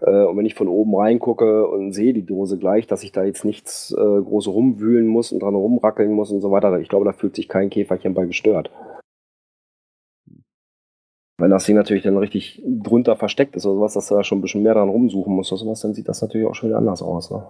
äh, 0.02 0.26
und 0.26 0.38
wenn 0.38 0.46
ich 0.46 0.56
von 0.56 0.68
oben 0.68 0.96
reingucke 0.96 1.68
und 1.68 1.94
sehe 1.94 2.14
die 2.14 2.26
Dose 2.26 2.58
gleich, 2.58 2.88
dass 2.88 3.04
ich 3.04 3.12
da 3.12 3.24
jetzt 3.24 3.46
nichts 3.46 3.92
äh, 3.92 3.96
groß 4.22 4.48
rumwühlen 4.48 5.08
muss 5.08 5.32
und 5.32 5.42
dran 5.42 5.56
rumrackeln 5.56 6.12
muss 6.12 6.32
und 6.32 6.42
so 6.42 6.52
weiter, 6.52 6.80
ich 6.80 6.90
glaube, 6.90 7.06
da 7.06 7.14
fühlt 7.14 7.36
sich 7.36 7.48
kein 7.48 7.70
Käferchen 7.70 8.14
bei 8.14 8.26
gestört. 8.26 8.72
Wenn 11.38 11.50
das 11.50 11.66
Ding 11.66 11.76
natürlich 11.76 12.04
dann 12.04 12.18
richtig 12.18 12.62
drunter 12.64 13.16
versteckt 13.16 13.56
ist 13.56 13.66
oder 13.66 13.76
sowas, 13.76 13.94
dass 13.96 14.08
du 14.08 14.16
da 14.16 14.24
schon 14.24 14.38
ein 14.38 14.42
bisschen 14.42 14.62
mehr 14.62 14.76
dran 14.76 14.90
rumsuchen 14.90 15.34
musst 15.34 15.52
oder 15.52 15.62
sowas, 15.62 15.82
dann 15.82 15.96
sieht 15.96 16.08
das 16.08 16.22
natürlich 16.22 16.46
auch 16.46 16.54
schon 16.54 16.70
wieder 16.70 16.78
anders 16.78 17.02
aus. 17.02 17.32
Ne? 17.32 17.44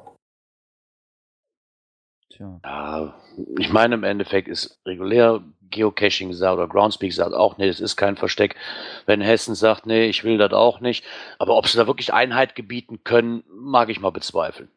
Tja. 2.30 2.60
Ja, 2.64 3.16
ich 3.60 3.74
meine, 3.74 3.96
im 3.96 4.06
Endeffekt 4.06 4.48
ist 4.48 4.80
regulär 4.86 5.42
Geocaching 5.72 6.34
sagt 6.34 6.54
oder 6.58 6.68
Groundspeak 6.68 7.14
sagt 7.14 7.34
auch, 7.34 7.58
nee, 7.58 7.68
das 7.68 7.80
ist 7.80 7.96
kein 7.96 8.18
Versteck. 8.18 8.56
Wenn 9.06 9.22
Hessen 9.22 9.56
sagt, 9.56 9.86
nee, 9.86 10.06
ich 10.06 10.24
will 10.24 10.38
das 10.38 10.54
auch 10.54 10.80
nicht. 10.80 11.04
Aber 11.40 11.56
ob 11.56 11.68
sie 11.68 11.78
da 11.78 11.88
wirklich 11.88 12.14
Einheit 12.14 12.56
gebieten 12.56 13.04
können, 13.04 13.44
mag 13.50 13.90
ich 13.90 14.00
mal 14.00 14.12
bezweifeln. 14.12 14.70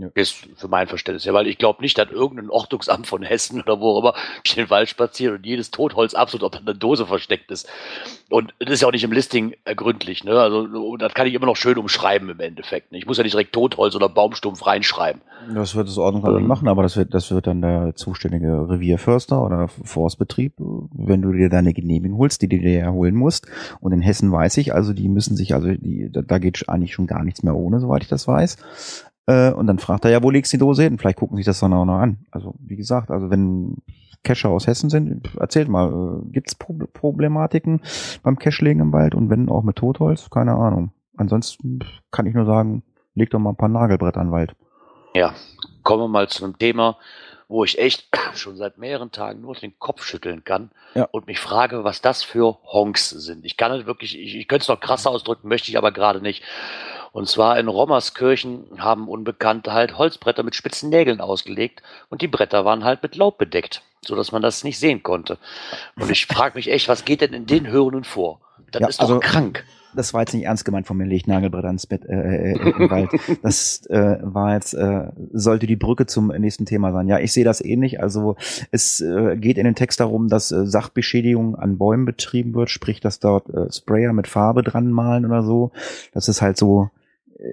Ja. 0.00 0.08
Ist 0.14 0.48
für 0.56 0.68
mein 0.68 0.86
Verständnis. 0.88 1.24
Ja, 1.24 1.34
weil 1.34 1.46
ich 1.46 1.58
glaube 1.58 1.82
nicht, 1.82 1.98
dass 1.98 2.10
irgendein 2.10 2.50
Ordnungsamt 2.50 3.06
von 3.06 3.22
Hessen 3.22 3.60
oder 3.60 3.80
wo 3.80 3.90
auch 3.90 4.00
immer 4.00 4.14
durch 4.42 4.54
den 4.54 4.70
Wald 4.70 4.88
spaziert 4.88 5.34
und 5.34 5.46
jedes 5.46 5.70
Totholz 5.70 6.14
absolut 6.14 6.44
ob 6.44 6.52
da 6.52 6.58
eine 6.58 6.74
Dose 6.74 7.06
versteckt 7.06 7.50
ist. 7.50 7.68
Und 8.30 8.54
das 8.58 8.70
ist 8.70 8.82
ja 8.82 8.88
auch 8.88 8.92
nicht 8.92 9.04
im 9.04 9.12
Listing 9.12 9.54
ergründlich. 9.64 10.24
Ne? 10.24 10.38
Also 10.38 10.96
das 10.96 11.14
kann 11.14 11.26
ich 11.26 11.34
immer 11.34 11.46
noch 11.46 11.56
schön 11.56 11.78
umschreiben 11.78 12.28
im 12.30 12.40
Endeffekt. 12.40 12.92
Ne? 12.92 12.98
Ich 12.98 13.06
muss 13.06 13.18
ja 13.18 13.24
nicht 13.24 13.32
direkt 13.32 13.52
Totholz 13.52 13.94
oder 13.94 14.08
Baumstumpf 14.08 14.64
reinschreiben. 14.66 15.20
Das 15.54 15.74
wird 15.74 15.88
das 15.88 15.98
Ordnungsamt 15.98 16.38
Ähm. 16.38 16.46
machen, 16.46 16.68
aber 16.68 16.82
das 16.82 16.96
wird, 16.96 17.12
das 17.12 17.30
wird 17.30 17.46
dann 17.46 17.60
der 17.60 17.94
zuständige 17.96 18.68
Revierförster 18.68 19.44
oder 19.44 19.68
Forstbetrieb, 19.68 20.54
wenn 20.58 21.22
du 21.22 21.32
dir 21.32 21.48
deine 21.48 21.72
Genehmigung 21.74 22.18
holst, 22.18 22.42
die 22.42 22.48
du 22.48 22.58
dir 22.58 22.78
ja 22.78 22.90
holen 22.90 23.14
musst. 23.14 23.46
Und 23.80 23.92
in 23.92 24.00
Hessen 24.00 24.30
weiß 24.30 24.58
ich, 24.58 24.74
also 24.74 24.92
die 24.92 25.08
müssen 25.08 25.36
sich, 25.36 25.54
also 25.54 25.68
die, 25.68 26.10
da, 26.12 26.22
da 26.22 26.38
geht 26.38 26.68
eigentlich 26.68 26.94
schon 26.94 27.06
gar 27.06 27.24
nichts 27.24 27.42
mehr 27.42 27.56
ohne, 27.56 27.80
soweit 27.80 28.02
ich 28.02 28.08
das 28.08 28.28
weiß. 28.28 28.58
Äh, 29.30 29.52
und 29.52 29.66
dann 29.68 29.78
fragt 29.78 30.04
er 30.04 30.10
ja, 30.10 30.22
wo 30.22 30.30
legst 30.30 30.52
du 30.52 30.56
die 30.56 30.60
Dose 30.60 30.82
hin? 30.82 30.98
Vielleicht 30.98 31.18
gucken 31.18 31.36
sich 31.36 31.46
das 31.46 31.60
dann 31.60 31.72
auch 31.72 31.84
noch 31.84 31.98
an. 31.98 32.18
Also 32.32 32.54
wie 32.58 32.76
gesagt, 32.76 33.10
also 33.10 33.30
wenn 33.30 33.76
Cacher 34.24 34.50
aus 34.50 34.66
Hessen 34.66 34.90
sind, 34.90 35.28
erzählt 35.38 35.68
mal, 35.68 35.88
äh, 35.88 36.30
gibt's 36.32 36.54
Pro 36.54 36.74
Problematiken 36.92 37.80
beim 38.22 38.38
Cachelegen 38.38 38.82
im 38.82 38.92
Wald 38.92 39.14
und 39.14 39.30
wenn 39.30 39.48
auch 39.48 39.62
mit 39.62 39.76
Totholz? 39.76 40.30
Keine 40.30 40.54
Ahnung. 40.54 40.90
Ansonsten 41.16 41.78
kann 42.10 42.26
ich 42.26 42.34
nur 42.34 42.44
sagen, 42.44 42.82
leg 43.14 43.30
doch 43.30 43.38
mal 43.38 43.50
ein 43.50 43.56
paar 43.56 43.68
Nagelbretter 43.68 44.20
an 44.20 44.28
den 44.28 44.32
Wald. 44.32 44.54
Ja, 45.14 45.34
kommen 45.82 46.02
wir 46.02 46.08
mal 46.08 46.28
zu 46.28 46.44
einem 46.44 46.58
Thema, 46.58 46.96
wo 47.48 47.64
ich 47.64 47.78
echt 47.78 48.08
schon 48.34 48.56
seit 48.56 48.78
mehreren 48.78 49.10
Tagen 49.10 49.40
nur 49.40 49.54
den 49.54 49.78
Kopf 49.78 50.02
schütteln 50.04 50.44
kann 50.44 50.70
Ja. 50.94 51.08
und 51.10 51.26
mich 51.26 51.38
frage, 51.40 51.84
was 51.84 52.00
das 52.00 52.22
für 52.22 52.58
Honks 52.64 53.10
sind. 53.10 53.44
Ich 53.44 53.56
kann 53.56 53.72
es 53.72 53.86
wirklich, 53.86 54.18
ich, 54.18 54.36
ich 54.36 54.48
könnte 54.48 54.62
es 54.62 54.68
noch 54.68 54.80
krasser 54.80 55.10
ausdrücken, 55.10 55.48
möchte 55.48 55.70
ich 55.70 55.78
aber 55.78 55.92
gerade 55.92 56.20
nicht. 56.20 56.42
Und 57.12 57.28
zwar 57.28 57.58
in 57.58 57.68
Rommerskirchen 57.68 58.64
haben 58.78 59.08
Unbekannte 59.08 59.72
halt 59.72 59.98
Holzbretter 59.98 60.42
mit 60.42 60.54
spitzen 60.54 60.90
Nägeln 60.90 61.20
ausgelegt 61.20 61.82
und 62.08 62.22
die 62.22 62.28
Bretter 62.28 62.64
waren 62.64 62.84
halt 62.84 63.02
mit 63.02 63.16
Laub 63.16 63.38
bedeckt, 63.38 63.82
so 64.04 64.14
dass 64.16 64.32
man 64.32 64.42
das 64.42 64.64
nicht 64.64 64.78
sehen 64.78 65.02
konnte. 65.02 65.38
Und 65.98 66.10
ich 66.10 66.26
frage 66.26 66.56
mich 66.56 66.70
echt, 66.70 66.88
was 66.88 67.04
geht 67.04 67.20
denn 67.20 67.32
in 67.32 67.46
den 67.46 67.66
Hörenden 67.68 68.04
vor? 68.04 68.40
Das 68.70 68.80
Ja, 68.82 68.88
ist 68.88 69.00
doch 69.00 69.08
also- 69.08 69.20
krank. 69.20 69.64
das 69.96 70.14
war 70.14 70.20
jetzt 70.20 70.32
nicht 70.34 70.44
ernst 70.44 70.64
gemeint 70.64 70.86
von 70.86 70.96
mir, 70.96 71.04
legt 71.04 71.26
Nagelbretter 71.26 71.68
ins 71.68 71.86
Bett 71.88 72.04
äh, 72.08 72.52
äh, 72.52 72.70
im 72.70 72.88
Wald. 72.90 73.10
Das 73.42 73.84
äh, 73.86 74.18
war 74.22 74.54
jetzt, 74.54 74.74
äh, 74.74 75.08
sollte 75.32 75.66
die 75.66 75.74
Brücke 75.74 76.06
zum 76.06 76.28
nächsten 76.28 76.64
Thema 76.66 76.92
sein. 76.92 77.08
Ja, 77.08 77.18
ich 77.18 77.32
sehe 77.32 77.42
das 77.44 77.60
ähnlich. 77.60 78.00
Also 78.00 78.36
es 78.70 79.00
äh, 79.00 79.36
geht 79.36 79.58
in 79.58 79.64
den 79.64 79.74
Text 79.74 79.98
darum, 79.98 80.28
dass 80.28 80.52
äh, 80.52 80.64
Sachbeschädigung 80.66 81.56
an 81.56 81.76
Bäumen 81.78 82.04
betrieben 82.04 82.54
wird, 82.54 82.70
sprich, 82.70 83.00
dass 83.00 83.18
dort 83.18 83.48
äh, 83.50 83.72
Sprayer 83.72 84.12
mit 84.12 84.28
Farbe 84.28 84.62
dran 84.62 84.92
malen 84.92 85.26
oder 85.26 85.42
so. 85.42 85.72
Das 86.14 86.28
ist 86.28 86.40
halt 86.40 86.56
so 86.56 86.84
äh, 86.84 86.99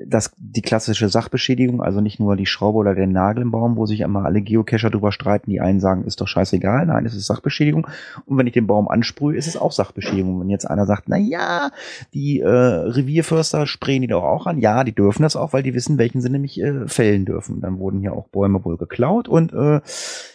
das, 0.06 0.32
die 0.38 0.62
klassische 0.62 1.08
Sachbeschädigung, 1.08 1.82
also 1.82 2.02
nicht 2.02 2.20
nur 2.20 2.36
die 2.36 2.46
Schraube 2.46 2.78
oder 2.78 2.94
der 2.94 3.08
Nagel 3.08 3.44
im 3.44 3.52
Baum, 3.52 3.78
wo 3.78 3.86
sich 3.86 4.02
immer 4.02 4.26
alle 4.26 4.42
Geocacher 4.42 4.90
drüber 4.90 5.12
streiten. 5.12 5.50
Die 5.50 5.62
einen 5.62 5.80
sagen, 5.80 6.04
ist 6.04 6.20
doch 6.20 6.28
scheißegal. 6.28 6.86
Nein, 6.86 7.06
es 7.06 7.16
ist 7.16 7.26
Sachbeschädigung. 7.26 7.88
Und 8.26 8.38
wenn 8.38 8.48
ich 8.48 8.54
den 8.54 8.68
Baum 8.68 8.90
ansprühe, 8.90 9.38
ist 9.38 9.48
es 9.48 9.56
auch 9.56 9.72
Sachbeschädigung. 9.72 10.42
Wenn 10.42 10.50
jetzt 10.50 10.70
einer 10.70 10.86
sagt, 10.86 11.04
na 11.08 11.18
ja, 11.18 11.72
die 12.14 12.40
äh, 12.40 12.48
Revierförster 12.48 13.66
sprayen 13.66 14.02
die 14.02 14.08
doch 14.08 14.24
auch 14.24 14.46
an. 14.46 14.60
Ja, 14.60 14.84
die 14.84 14.94
dürfen 14.94 15.24
das 15.24 15.36
auch, 15.36 15.54
weil 15.54 15.64
die 15.64 15.74
wissen, 15.74 15.98
welchen 15.98 16.22
sie 16.22 16.30
nämlich 16.30 16.62
äh, 16.62 16.88
fällen 16.88 17.26
dürfen. 17.26 17.62
Dann 17.62 17.80
wurden 17.80 18.02
hier 18.02 18.14
auch 18.14 18.28
Bäume 18.28 18.64
wohl 18.66 18.78
geklaut. 18.78 19.28
Und 19.30 19.54
äh, 19.54 19.80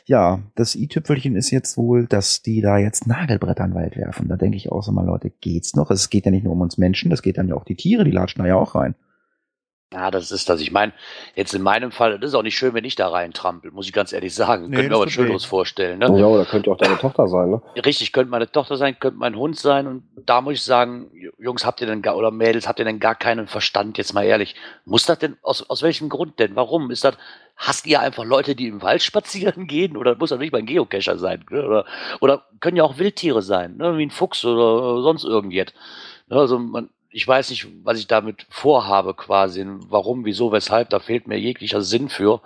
ja, 0.06 0.40
das 0.54 0.74
i-Tüpfelchen 0.74 1.36
ist 1.36 1.50
jetzt 1.50 1.76
wohl, 1.76 2.06
dass 2.06 2.42
die 2.42 2.62
da 2.62 2.78
jetzt 2.78 3.06
Nagelbretter 3.06 3.64
in 3.64 3.74
Wald 3.74 3.96
werfen. 3.96 4.28
Da 4.28 4.36
denke 4.36 4.56
ich 4.56 4.72
auch 4.72 4.82
so 4.82 4.92
mal, 4.92 5.04
Leute, 5.04 5.30
geht's 5.40 5.76
noch? 5.76 5.90
Es 5.90 6.08
geht 6.08 6.24
ja 6.24 6.30
nicht 6.30 6.44
nur 6.44 6.54
um 6.54 6.60
uns 6.62 6.78
Menschen, 6.78 7.10
das 7.10 7.22
geht 7.22 7.36
dann 7.36 7.48
ja 7.48 7.54
auch 7.54 7.64
die 7.64 7.76
Tiere, 7.76 8.04
die 8.04 8.10
latschen 8.10 8.42
da 8.42 8.48
ja 8.48 8.56
auch 8.56 8.74
rein. 8.74 8.94
Ja, 9.92 10.10
das 10.10 10.30
ist 10.30 10.48
das. 10.48 10.60
Ich 10.60 10.72
meine, 10.72 10.92
jetzt 11.34 11.54
in 11.54 11.62
meinem 11.62 11.92
Fall, 11.92 12.18
das 12.18 12.30
ist 12.30 12.34
auch 12.34 12.42
nicht 12.42 12.56
schön, 12.56 12.72
wenn 12.74 12.84
ich 12.84 12.94
da 12.96 13.08
rein 13.08 13.32
trampel, 13.32 13.70
muss 13.70 13.86
ich 13.86 13.92
ganz 13.92 14.12
ehrlich 14.12 14.34
sagen. 14.34 14.70
Nee, 14.70 14.76
Könnte 14.76 14.82
mir 14.82 14.88
das 14.88 14.96
aber 14.96 15.06
was. 15.06 15.12
Schöneres 15.12 15.44
vorstellen. 15.44 15.98
Ne? 15.98 16.18
Ja, 16.18 16.26
oder 16.26 16.44
könnte 16.46 16.70
auch 16.70 16.78
deine 16.78 16.96
Tochter 16.96 17.28
sein, 17.28 17.50
ne? 17.50 17.62
Richtig, 17.84 18.12
könnte 18.12 18.30
meine 18.30 18.50
Tochter 18.50 18.76
sein, 18.76 18.98
könnte 18.98 19.18
mein 19.18 19.36
Hund 19.36 19.58
sein. 19.58 19.86
Und 19.86 20.04
da 20.24 20.40
muss 20.40 20.54
ich 20.54 20.62
sagen, 20.62 21.10
Jungs, 21.38 21.66
habt 21.66 21.80
ihr 21.80 21.86
denn 21.86 22.00
gar, 22.00 22.16
oder 22.16 22.30
Mädels, 22.30 22.66
habt 22.66 22.78
ihr 22.78 22.84
denn 22.84 23.00
gar 23.00 23.14
keinen 23.14 23.46
Verstand, 23.46 23.98
jetzt 23.98 24.14
mal 24.14 24.24
ehrlich. 24.24 24.54
Muss 24.84 25.04
das 25.04 25.18
denn, 25.18 25.36
aus, 25.42 25.68
aus 25.68 25.82
welchem 25.82 26.08
Grund 26.08 26.38
denn? 26.38 26.56
Warum? 26.56 26.90
Ist 26.90 27.04
das, 27.04 27.16
hasst 27.56 27.86
ihr 27.86 28.00
einfach 28.00 28.24
Leute, 28.24 28.54
die 28.54 28.68
im 28.68 28.82
Wald 28.82 29.02
spazieren 29.02 29.66
gehen? 29.66 29.96
Oder 29.96 30.16
muss 30.16 30.30
das 30.30 30.38
nicht 30.38 30.52
mal 30.52 30.58
ein 30.58 30.66
Geocacher 30.66 31.18
sein? 31.18 31.44
Ne? 31.50 31.66
Oder, 31.66 31.84
oder 32.20 32.42
können 32.60 32.76
ja 32.76 32.84
auch 32.84 32.98
Wildtiere 32.98 33.42
sein, 33.42 33.76
ne? 33.76 33.98
wie 33.98 34.06
ein 34.06 34.10
Fuchs 34.10 34.44
oder 34.44 35.02
sonst 35.02 35.24
irgendjet. 35.24 35.74
Ne? 36.28 36.36
Also 36.38 36.58
man, 36.58 36.88
ich 37.12 37.28
weiß 37.28 37.50
nicht, 37.50 37.68
was 37.84 37.98
ich 37.98 38.06
damit 38.06 38.46
vorhabe 38.48 39.14
quasi. 39.14 39.64
Warum, 39.88 40.24
wieso, 40.24 40.50
weshalb, 40.50 40.90
da 40.90 40.98
fehlt 40.98 41.26
mir 41.28 41.38
jeglicher 41.38 41.82
Sinn 41.82 42.08
für. 42.08 42.40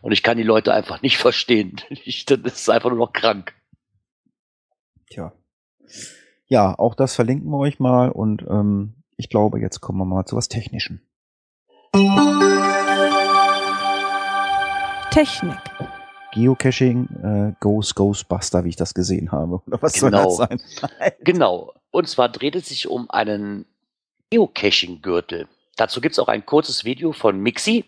Und 0.00 0.12
ich 0.12 0.22
kann 0.22 0.36
die 0.36 0.42
Leute 0.44 0.72
einfach 0.72 1.02
nicht 1.02 1.16
verstehen. 1.18 1.80
Ich, 1.90 2.24
das 2.24 2.38
ist 2.44 2.70
einfach 2.70 2.90
nur 2.90 2.98
noch 2.98 3.12
krank. 3.12 3.54
Tja. 5.10 5.32
Ja, 6.46 6.78
auch 6.78 6.94
das 6.94 7.14
verlinken 7.14 7.50
wir 7.50 7.58
euch 7.58 7.80
mal 7.80 8.10
und 8.10 8.42
ähm, 8.48 8.94
ich 9.16 9.28
glaube, 9.28 9.58
jetzt 9.60 9.80
kommen 9.80 9.98
wir 9.98 10.04
mal 10.04 10.24
zu 10.24 10.36
was 10.36 10.48
Technischem. 10.48 11.00
Technik. 15.10 15.58
Geocaching 16.34 17.08
äh, 17.22 17.52
Goes 17.60 17.94
Ghostbuster, 17.94 18.64
wie 18.64 18.70
ich 18.70 18.76
das 18.76 18.94
gesehen 18.94 19.32
habe. 19.32 19.60
Oder 19.66 19.82
was 19.82 19.92
soll 19.94 20.10
Genau. 20.10 20.24
das 20.24 20.36
sein? 20.36 20.60
Genau. 21.20 21.74
Und 21.90 22.08
zwar 22.08 22.30
dreht 22.30 22.56
es 22.56 22.68
sich 22.68 22.88
um 22.88 23.10
einen 23.10 23.66
Geocaching-Gürtel. 24.32 25.46
Dazu 25.76 26.00
gibt 26.00 26.14
es 26.14 26.18
auch 26.18 26.28
ein 26.28 26.46
kurzes 26.46 26.86
Video 26.86 27.12
von 27.12 27.38
Mixi. 27.38 27.84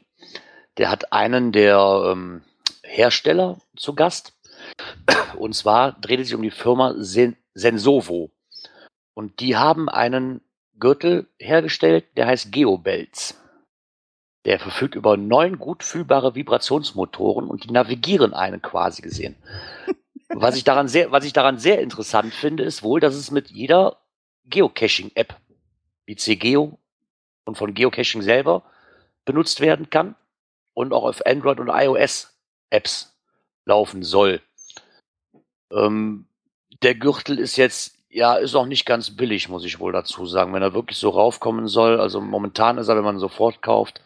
Der 0.76 0.90
hat 0.90 1.11
einen 1.11 1.53
der 1.53 2.11
ähm, 2.12 2.42
Hersteller 2.82 3.59
zu 3.76 3.95
Gast. 3.95 4.34
Und 5.38 5.55
zwar 5.55 5.92
dreht 5.92 6.20
es 6.20 6.28
sich 6.28 6.36
um 6.36 6.42
die 6.42 6.51
Firma 6.51 6.95
Sen 6.99 7.38
Sensovo. 7.55 8.30
Und 9.14 9.40
die 9.40 9.57
haben 9.57 9.88
einen 9.88 10.42
Gürtel 10.78 11.28
hergestellt, 11.38 12.05
der 12.18 12.26
heißt 12.26 12.53
Geobelts. 12.53 13.40
Der 14.45 14.59
verfügt 14.59 14.97
über 14.97 15.16
neun 15.16 15.59
gut 15.59 15.82
fühlbare 15.82 16.34
Vibrationsmotoren 16.34 17.49
und 17.49 17.64
die 17.64 17.72
navigieren 17.72 18.34
einen 18.34 18.61
quasi 18.61 19.01
gesehen. 19.01 19.36
Was 20.28 20.57
ich 20.57 20.64
daran 20.64 20.88
sehr, 20.88 21.11
was 21.11 21.24
ich 21.24 21.32
daran 21.32 21.59
sehr 21.59 21.80
interessant 21.80 22.34
finde, 22.34 22.64
ist 22.64 22.82
wohl, 22.82 23.01
dass 23.01 23.14
es 23.14 23.30
mit 23.30 23.51
jeder 23.51 23.97
Geocaching-App 24.47 25.36
wie 26.07 26.16
CGeo 26.16 26.78
und 27.44 27.57
von 27.57 27.74
Geocaching 27.74 28.22
selber 28.22 28.62
benutzt 29.24 29.61
werden 29.61 29.90
kann 29.90 30.14
und 30.74 30.92
auch 30.92 31.05
auf 31.05 31.24
Android 31.26 31.61
und 31.61 31.68
iOS 31.68 32.36
Apps 32.70 33.16
laufen 33.64 34.02
soll. 34.02 34.40
Ähm, 35.72 36.26
der 36.82 36.94
Gürtel 36.94 37.38
ist 37.38 37.57
jetzt, 37.57 37.96
ja, 38.11 38.34
ist 38.34 38.55
auch 38.55 38.66
nicht 38.66 38.84
ganz 38.84 39.16
billig, 39.16 39.48
muss 39.48 39.64
ich 39.64 39.80
wohl 39.80 39.92
dazu 39.92 40.26
sagen, 40.26 40.52
wenn 40.52 40.62
er 40.62 40.74
wirklich 40.74 40.98
so 40.98 41.11
raufkommen 41.11 41.68
soll. 41.68 42.00
Also 42.00 42.20
momentan 42.20 42.78
ist 42.78 42.88
er, 42.88 42.96
wenn 42.96 43.05
man 43.05 43.18
sofort 43.18 43.62
kauft, 43.62 44.00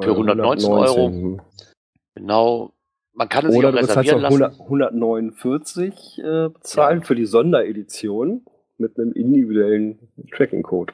für 0.00 0.10
119 0.10 0.70
Euro. 0.70 1.40
genau. 2.14 2.72
Man 3.14 3.28
kann 3.28 3.46
es 3.46 3.52
sich 3.52 3.58
Oder 3.58 3.70
auch 3.70 3.72
du 3.72 3.80
bezahlst 3.80 4.12
reservieren 4.12 4.24
auch 4.24 4.38
lassen. 4.38 4.60
100, 4.62 4.92
149 4.92 6.18
äh, 6.18 6.48
bezahlen 6.50 7.02
für 7.02 7.16
die 7.16 7.26
Sonderedition 7.26 8.44
mit 8.76 8.96
einem 8.96 9.12
individuellen 9.12 9.98
Tracking-Code. 10.30 10.92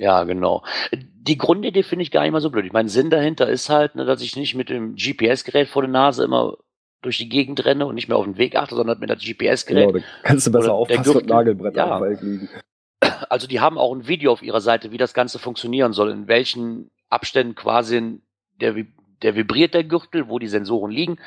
Ja, 0.00 0.24
genau. 0.24 0.62
Die 0.92 1.36
Grundidee 1.38 1.82
finde 1.82 2.04
ich 2.04 2.10
gar 2.10 2.22
nicht 2.22 2.32
mal 2.32 2.40
so 2.40 2.50
blöd. 2.50 2.64
Ich 2.64 2.72
meine, 2.72 2.88
Sinn 2.88 3.10
dahinter 3.10 3.48
ist 3.48 3.68
halt, 3.68 3.94
ne, 3.96 4.04
dass 4.04 4.22
ich 4.22 4.36
nicht 4.36 4.54
mit 4.54 4.68
dem 4.68 4.94
GPS-Gerät 4.94 5.68
vor 5.68 5.82
der 5.82 5.90
Nase 5.90 6.24
immer 6.24 6.56
durch 7.02 7.18
die 7.18 7.28
Gegend 7.28 7.64
renne 7.64 7.86
und 7.86 7.94
nicht 7.94 8.08
mehr 8.08 8.16
auf 8.16 8.24
den 8.24 8.38
Weg 8.38 8.56
achte, 8.56 8.74
sondern 8.74 8.98
mit 8.98 9.10
dem 9.10 9.18
GPS-Gerät. 9.18 9.92
Genau, 9.92 10.04
kannst 10.22 10.46
du 10.46 10.52
besser 10.52 10.72
aufpassen 10.72 11.16
und. 11.16 11.26
Nagelbretter 11.26 11.76
Ja. 11.78 11.96
am 11.96 12.00
Wald 12.00 12.22
liegen. 12.22 12.48
Also 13.28 13.46
die 13.46 13.60
haben 13.60 13.78
auch 13.78 13.94
ein 13.94 14.08
Video 14.08 14.32
auf 14.32 14.42
ihrer 14.42 14.60
Seite, 14.60 14.90
wie 14.90 14.98
das 14.98 15.14
Ganze 15.14 15.38
funktionieren 15.38 15.92
soll, 15.92 16.10
in 16.10 16.26
welchen 16.28 16.90
Abständen 17.08 17.54
quasi 17.54 18.20
der, 18.60 18.74
der 19.22 19.34
vibriert 19.36 19.74
der 19.74 19.84
Gürtel, 19.84 20.28
wo 20.28 20.38
die 20.38 20.48
Sensoren 20.48 20.90
liegen. 20.90 21.18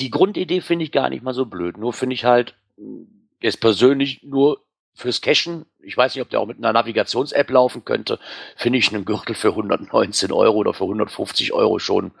Die 0.00 0.10
Grundidee 0.10 0.60
finde 0.60 0.84
ich 0.84 0.92
gar 0.92 1.08
nicht 1.08 1.22
mal 1.22 1.34
so 1.34 1.46
blöd. 1.46 1.78
Nur 1.78 1.92
finde 1.92 2.14
ich 2.14 2.24
halt, 2.24 2.54
mh, 2.76 3.06
jetzt 3.40 3.60
persönlich 3.60 4.22
nur 4.22 4.60
fürs 4.94 5.20
Cashen, 5.20 5.66
ich 5.80 5.96
weiß 5.96 6.14
nicht, 6.14 6.22
ob 6.22 6.30
der 6.30 6.40
auch 6.40 6.46
mit 6.46 6.58
einer 6.58 6.72
Navigations-App 6.72 7.50
laufen 7.50 7.84
könnte, 7.84 8.18
finde 8.56 8.78
ich 8.78 8.92
einen 8.92 9.04
Gürtel 9.04 9.34
für 9.34 9.50
119 9.50 10.32
Euro 10.32 10.56
oder 10.58 10.72
für 10.72 10.84
150 10.84 11.52
Euro 11.52 11.78
schon, 11.78 12.12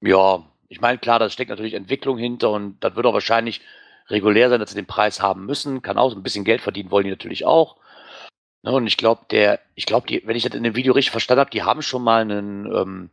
ja, 0.00 0.44
ich 0.68 0.80
meine, 0.80 0.98
klar, 0.98 1.18
da 1.18 1.30
steckt 1.30 1.50
natürlich 1.50 1.74
Entwicklung 1.74 2.18
hinter 2.18 2.50
und 2.50 2.78
das 2.80 2.94
wird 2.94 3.06
auch 3.06 3.14
wahrscheinlich 3.14 3.60
regulär 4.08 4.48
sein, 4.48 4.60
dass 4.60 4.70
sie 4.70 4.76
den 4.76 4.86
Preis 4.86 5.20
haben 5.20 5.46
müssen. 5.46 5.82
Kann 5.82 5.98
auch 5.98 6.14
ein 6.14 6.22
bisschen 6.22 6.44
Geld 6.44 6.60
verdienen 6.60 6.90
wollen 6.90 7.04
die 7.04 7.10
natürlich 7.10 7.44
auch. 7.44 7.76
Ne, 8.62 8.72
und 8.72 8.86
ich 8.86 8.96
glaube, 8.96 9.22
der, 9.30 9.60
ich 9.74 9.86
glaube, 9.86 10.06
die, 10.06 10.22
wenn 10.26 10.36
ich 10.36 10.42
das 10.42 10.54
in 10.54 10.62
dem 10.62 10.76
Video 10.76 10.92
richtig 10.92 11.10
verstanden 11.10 11.40
habe, 11.40 11.50
die 11.50 11.62
haben 11.62 11.82
schon 11.82 12.02
mal 12.02 12.22
einen 12.22 12.66
ähm, 12.74 13.10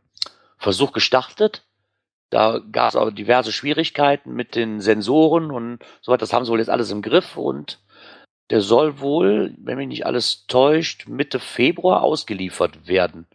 Versuch 0.58 0.92
gestartet. 0.92 1.62
Da 2.30 2.60
gab 2.72 2.90
es 2.90 2.96
aber 2.96 3.12
diverse 3.12 3.52
Schwierigkeiten 3.52 4.32
mit 4.32 4.54
den 4.56 4.80
Sensoren 4.80 5.50
und 5.50 5.78
so 6.00 6.10
weiter. 6.10 6.20
Das 6.20 6.32
haben 6.32 6.44
sie 6.44 6.50
wohl 6.50 6.58
jetzt 6.58 6.70
alles 6.70 6.90
im 6.90 7.02
Griff 7.02 7.36
und 7.36 7.78
der 8.50 8.60
soll 8.60 9.00
wohl, 9.00 9.54
wenn 9.62 9.76
mich 9.78 9.88
nicht 9.88 10.06
alles 10.06 10.46
täuscht, 10.46 11.08
Mitte 11.08 11.38
Februar 11.40 12.02
ausgeliefert 12.02 12.86
werden. 12.88 13.26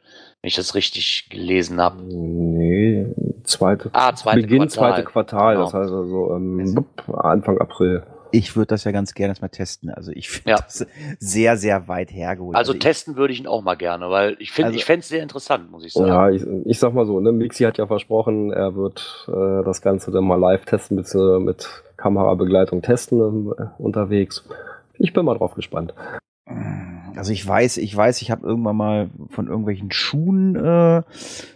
Wenn 0.41 0.47
ich 0.47 0.55
das 0.55 0.73
richtig 0.73 1.27
gelesen 1.29 1.79
habe. 1.79 2.01
Nee, 2.01 3.05
zweite, 3.43 3.89
Ah, 3.93 4.13
zweite 4.15 4.41
Beginn 4.41 4.59
Quartal. 4.67 4.71
zweite 4.95 5.03
Quartal, 5.03 5.53
Genau. 5.55 5.65
das 5.65 5.73
heißt 5.73 5.91
also 5.91 6.33
ähm, 6.35 6.85
Anfang 7.13 7.59
April. 7.59 8.03
Ich 8.33 8.55
würde 8.55 8.67
das 8.67 8.85
ja 8.85 8.91
ganz 8.91 9.13
gerne 9.13 9.33
mal 9.41 9.49
testen. 9.49 9.89
Also 9.89 10.11
ich 10.13 10.29
finde 10.29 10.51
Ja. 10.51 10.55
das 10.55 10.87
sehr, 11.19 11.57
sehr 11.57 11.87
weit 11.89 12.11
hergeholt. 12.13 12.55
Also 12.55 12.73
ich, 12.73 12.79
testen 12.79 13.17
würde 13.17 13.33
ich 13.33 13.41
ihn 13.41 13.45
auch 13.47 13.61
mal 13.61 13.75
gerne, 13.75 14.09
weil 14.09 14.37
ich 14.39 14.51
finde, 14.51 14.67
Also- 14.67 14.77
ich 14.79 14.85
fände 14.85 15.01
es 15.01 15.09
sehr 15.09 15.21
interessant, 15.21 15.69
muss 15.69 15.83
ich 15.85 15.91
sagen. 15.93 16.07
Ja, 16.07 16.29
ich, 16.29 16.41
ich 16.65 16.79
sag 16.79 16.93
mal 16.93 17.05
so, 17.05 17.19
ne, 17.19 17.33
Mixi 17.33 17.65
hat 17.65 17.77
ja 17.77 17.85
versprochen, 17.87 18.51
er 18.53 18.73
wird 18.75 19.27
äh, 19.27 19.63
das 19.65 19.81
Ganze 19.81 20.11
dann 20.11 20.23
mal 20.23 20.39
live 20.39 20.63
testen, 20.65 20.95
mit, 20.95 21.13
äh, 21.13 21.39
mit 21.39 21.67
Kamerabegleitung 21.97 22.81
testen 22.81 23.51
äh, 23.51 23.65
unterwegs. 23.77 24.43
Ich 25.01 25.13
bin 25.13 25.25
mal 25.25 25.37
drauf 25.37 25.55
gespannt. 25.55 25.93
Also 27.15 27.33
ich 27.33 27.45
weiß, 27.45 27.77
ich 27.77 27.95
weiß, 27.95 28.21
ich 28.21 28.31
habe 28.31 28.45
irgendwann 28.45 28.75
mal 28.75 29.09
von 29.29 29.47
irgendwelchen 29.47 29.91
Schuhen 29.91 30.55
äh, 30.55 31.01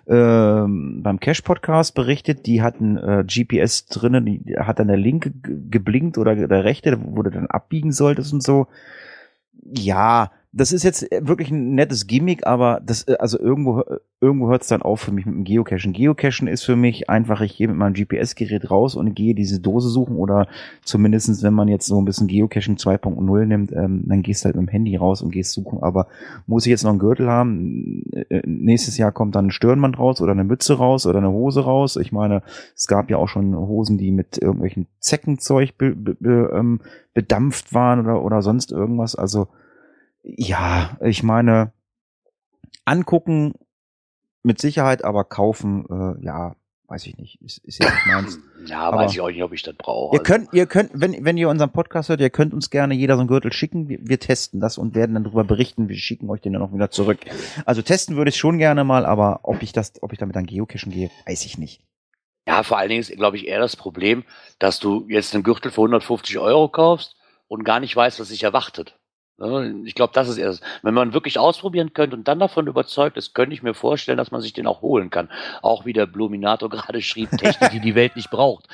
ähm, 0.08 1.02
beim 1.02 1.20
Cash 1.20 1.42
Podcast 1.42 1.96
berichtet, 1.96 2.46
die 2.46 2.62
hatten 2.62 2.98
äh, 2.98 3.24
GPS 3.26 3.86
drinnen, 3.86 4.26
die 4.26 4.56
hat 4.58 4.80
dann 4.80 4.88
der 4.88 4.98
linke 4.98 5.32
ge- 5.32 5.58
geblinkt 5.70 6.18
oder 6.18 6.36
der 6.36 6.64
rechte, 6.64 6.98
wo 7.02 7.24
du 7.24 7.32
dann 7.32 7.48
abbiegen 7.48 7.92
solltest 7.92 8.34
und 8.34 8.44
so. 8.44 8.68
Ja, 9.64 10.32
das 10.58 10.72
ist 10.72 10.84
jetzt 10.84 11.06
wirklich 11.20 11.52
ein 11.52 11.76
nettes 11.76 12.08
Gimmick, 12.08 12.48
aber 12.48 12.82
das 12.84 13.04
äh, 13.04 13.18
also 13.20 13.38
irgendwo 13.38 13.84
irgendwo 14.22 14.48
hört 14.48 14.62
es 14.62 14.70
dann 14.70 14.82
auf 14.82 15.02
für 15.02 15.12
mich 15.12 15.26
mit 15.26 15.36
dem 15.36 15.44
Geocachen. 15.44 15.92
Geocachen 15.92 16.48
ist 16.48 16.64
für 16.64 16.78
mich 16.78 17.10
einfach, 17.10 17.42
ich 17.42 17.58
gehe 17.58 17.68
mit 17.68 17.76
meinem 17.76 17.94
GPS-Gerät 17.94 18.72
raus 18.72 18.96
und 18.96 19.14
gehe 19.14 19.36
diese 19.36 19.60
Dose 19.60 19.90
suchen 19.90 20.16
oder 20.16 20.48
zumindestens, 20.84 21.44
wenn 21.44 21.54
man 21.54 21.68
jetzt 21.68 21.86
so 21.86 22.00
ein 22.00 22.06
bisschen 22.06 22.28
Geocaching 22.28 22.78
2.0 22.78 23.46
nimmt, 23.46 23.74
ähm, 23.74 24.04
dann 24.08 24.24
gehst 24.24 24.44
du 24.44 24.46
halt 24.46 24.56
mit 24.56 24.68
dem 24.68 24.72
Handy 24.72 24.96
raus 24.96 25.22
und 25.22 25.32
gehst 25.32 25.52
suchen. 25.52 25.84
Aber 25.84 26.08
muss 26.48 26.66
ich 26.66 26.72
jetzt 26.72 26.84
noch 26.84 26.92
einen 26.92 27.00
Gürtel 27.00 27.28
haben? 27.28 28.04
Äh, 28.30 28.42
nächstes 28.46 28.98
Jahr 28.98 29.12
kommt 29.12 29.36
dann 29.36 29.48
ein 29.48 29.52
Stirnband 29.52 30.00
raus 30.00 30.22
oder 30.22 30.32
eine 30.32 30.46
Mütze 30.46 30.78
raus 30.78 31.06
oder 31.06 31.20
eine 31.20 31.32
Hose 31.32 31.66
raus. 31.66 31.98
Ich 31.98 32.14
meine, 32.14 32.42
es 32.76 32.88
gab 32.88 33.10
ja 33.10 33.18
auch 33.18 33.28
schon 33.28 33.56
Hosen, 33.56 33.98
die 33.98 34.12
mit 34.12 34.42
irgendwelchen 34.42 34.88
Zeckenzeug 35.00 35.78
be, 35.78 35.94
be, 35.94 36.16
be, 36.18 36.52
ähm, 36.56 36.80
bedampft 37.14 37.74
waren 37.74 38.00
oder, 38.00 38.24
oder 38.24 38.42
sonst 38.42 38.72
irgendwas. 38.72 39.16
Also 39.16 39.50
ja, 40.26 40.98
ich 41.02 41.24
meine, 41.24 41.72
angucken 42.86 43.54
mit 44.44 44.60
Sicherheit, 44.60 45.04
aber 45.04 45.24
kaufen, 45.24 45.86
äh, 45.90 46.26
ja, 46.26 46.56
weiß 46.88 47.06
ich 47.08 47.18
nicht, 47.18 47.42
ist, 47.42 47.58
ist 47.60 47.84
ja 47.84 47.90
nicht 47.90 48.06
meins. 48.08 48.40
Ja, 48.68 48.80
Aber- 48.82 48.98
weiß 48.98 49.12
ich 49.12 49.22
auch 49.22 49.28
nicht, 49.30 49.44
ob 49.44 49.54
ich 49.54 49.62
das 49.62 49.76
brauche. 49.76 50.16
Ihr 50.16 50.24
könnt, 50.24 50.52
ihr 50.52 50.66
könnt, 50.66 50.90
wenn, 50.96 51.24
wenn 51.24 51.38
ihr 51.38 51.50
unseren 51.50 51.72
Podcast 51.72 52.10
hört, 52.10 52.20
ihr 52.20 52.32
könnt 52.32 52.52
uns 52.52 52.72
gerne 52.72 52.96
jeder 52.96 53.14
so 53.14 53.20
einen 53.20 53.28
Gürtel 53.28 53.54
schicken. 53.54 53.90
Wir, 53.90 54.00
wir 54.02 54.20
testen 54.20 54.60
das 54.60 54.80
und 54.80 54.96
werden 54.96 55.14
dann 55.14 55.24
darüber 55.24 55.44
berichten. 55.44 55.88
Wir 55.88 55.98
schicken 55.98 56.28
euch 56.32 56.42
den 56.42 56.54
dann 56.54 56.64
auch 56.64 56.74
wieder 56.74 56.90
zurück. 56.90 57.20
Also 57.68 57.84
testen 57.84 58.16
würde 58.16 58.30
ich 58.30 58.38
schon 58.38 58.58
gerne 58.58 58.84
mal, 58.84 59.06
aber 59.06 59.42
ob 59.44 59.62
ich 59.62 59.72
das, 59.72 59.94
ob 60.02 60.14
ich 60.14 60.18
damit 60.18 60.36
dann 60.36 60.48
geocachen 60.48 60.92
gehe, 60.92 61.12
weiß 61.28 61.46
ich 61.46 61.60
nicht. 61.60 61.84
Ja, 62.48 62.64
vor 62.64 62.80
allen 62.80 62.90
Dingen 62.90 63.02
ist, 63.02 63.12
glaube 63.16 63.38
ich, 63.38 63.46
eher 63.48 63.60
das 63.60 63.76
Problem, 63.76 64.24
dass 64.58 64.80
du 64.80 65.06
jetzt 65.10 65.36
einen 65.36 65.44
Gürtel 65.44 65.70
für 65.70 65.82
150 65.82 66.40
Euro 66.40 66.68
kaufst 66.68 67.16
und 67.48 67.64
gar 67.66 67.80
nicht 67.80 67.96
weißt, 67.96 68.20
was 68.20 68.30
sich 68.30 68.42
erwartet. 68.42 68.98
Ne, 69.38 69.82
Ich 69.86 69.96
glaube, 69.96 70.14
das 70.14 70.30
ist 70.30 70.38
erst. 70.38 70.64
Wenn 70.82 70.94
man 70.94 71.14
wirklich 71.14 71.40
ausprobieren 71.40 71.94
könnte 71.94 72.16
und 72.16 72.28
dann 72.28 72.40
davon 72.40 72.68
überzeugt 72.68 73.18
ist, 73.18 73.34
könnte 73.34 73.54
ich 73.54 73.64
mir 73.64 73.74
vorstellen, 73.74 74.18
dass 74.18 74.32
man 74.32 74.42
sich 74.42 74.54
den 74.54 74.68
auch 74.68 74.82
holen 74.82 75.10
kann. 75.10 75.30
Auch 75.62 75.86
wie 75.86 75.94
der 75.94 76.06
Bluminato 76.06 76.70
gerade 76.70 77.02
schrieb, 77.02 77.32
Technik, 77.32 77.72
die 77.72 77.80
die 77.80 77.96
Welt 77.96 78.16
nicht 78.16 78.30
braucht. 78.30 78.68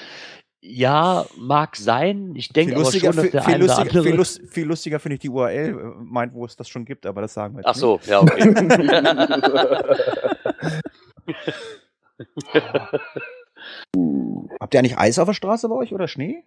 Ja, 0.64 1.26
mag 1.38 1.76
sein. 1.76 2.34
Ich 2.36 2.50
denke 2.50 2.76
aber 2.76 2.92
schon, 2.92 3.16
dass 3.16 3.32
der 3.32 3.48
eine 3.48 3.64
oder 3.64 3.80
andere... 3.80 4.24
viel 4.24 4.66
lustiger 4.66 5.00
finde 5.00 5.16
ich 5.16 5.22
die 5.22 5.30
URL, 5.30 5.70
äh, 5.70 5.74
meint, 6.04 6.36
wo 6.36 6.46
es 6.46 6.56
das 6.56 6.70
schon 6.70 6.86
gibt, 6.86 7.08
aber 7.08 7.22
das 7.22 7.34
sagen 7.34 7.56
wir 7.56 7.62
jetzt 7.62 7.68
Ach 7.68 7.76
so, 7.76 8.00
ja, 8.06 8.22
okay. 8.22 8.46
nicht. 8.46 8.92
Habt 14.60 14.74
ihr 14.76 14.80
eigentlich 14.80 15.00
Eis 15.00 15.18
auf 15.18 15.28
der 15.28 15.34
Straße 15.34 15.68
bei 15.68 15.76
euch 15.76 15.94
oder 15.94 16.08
Schnee? 16.08 16.44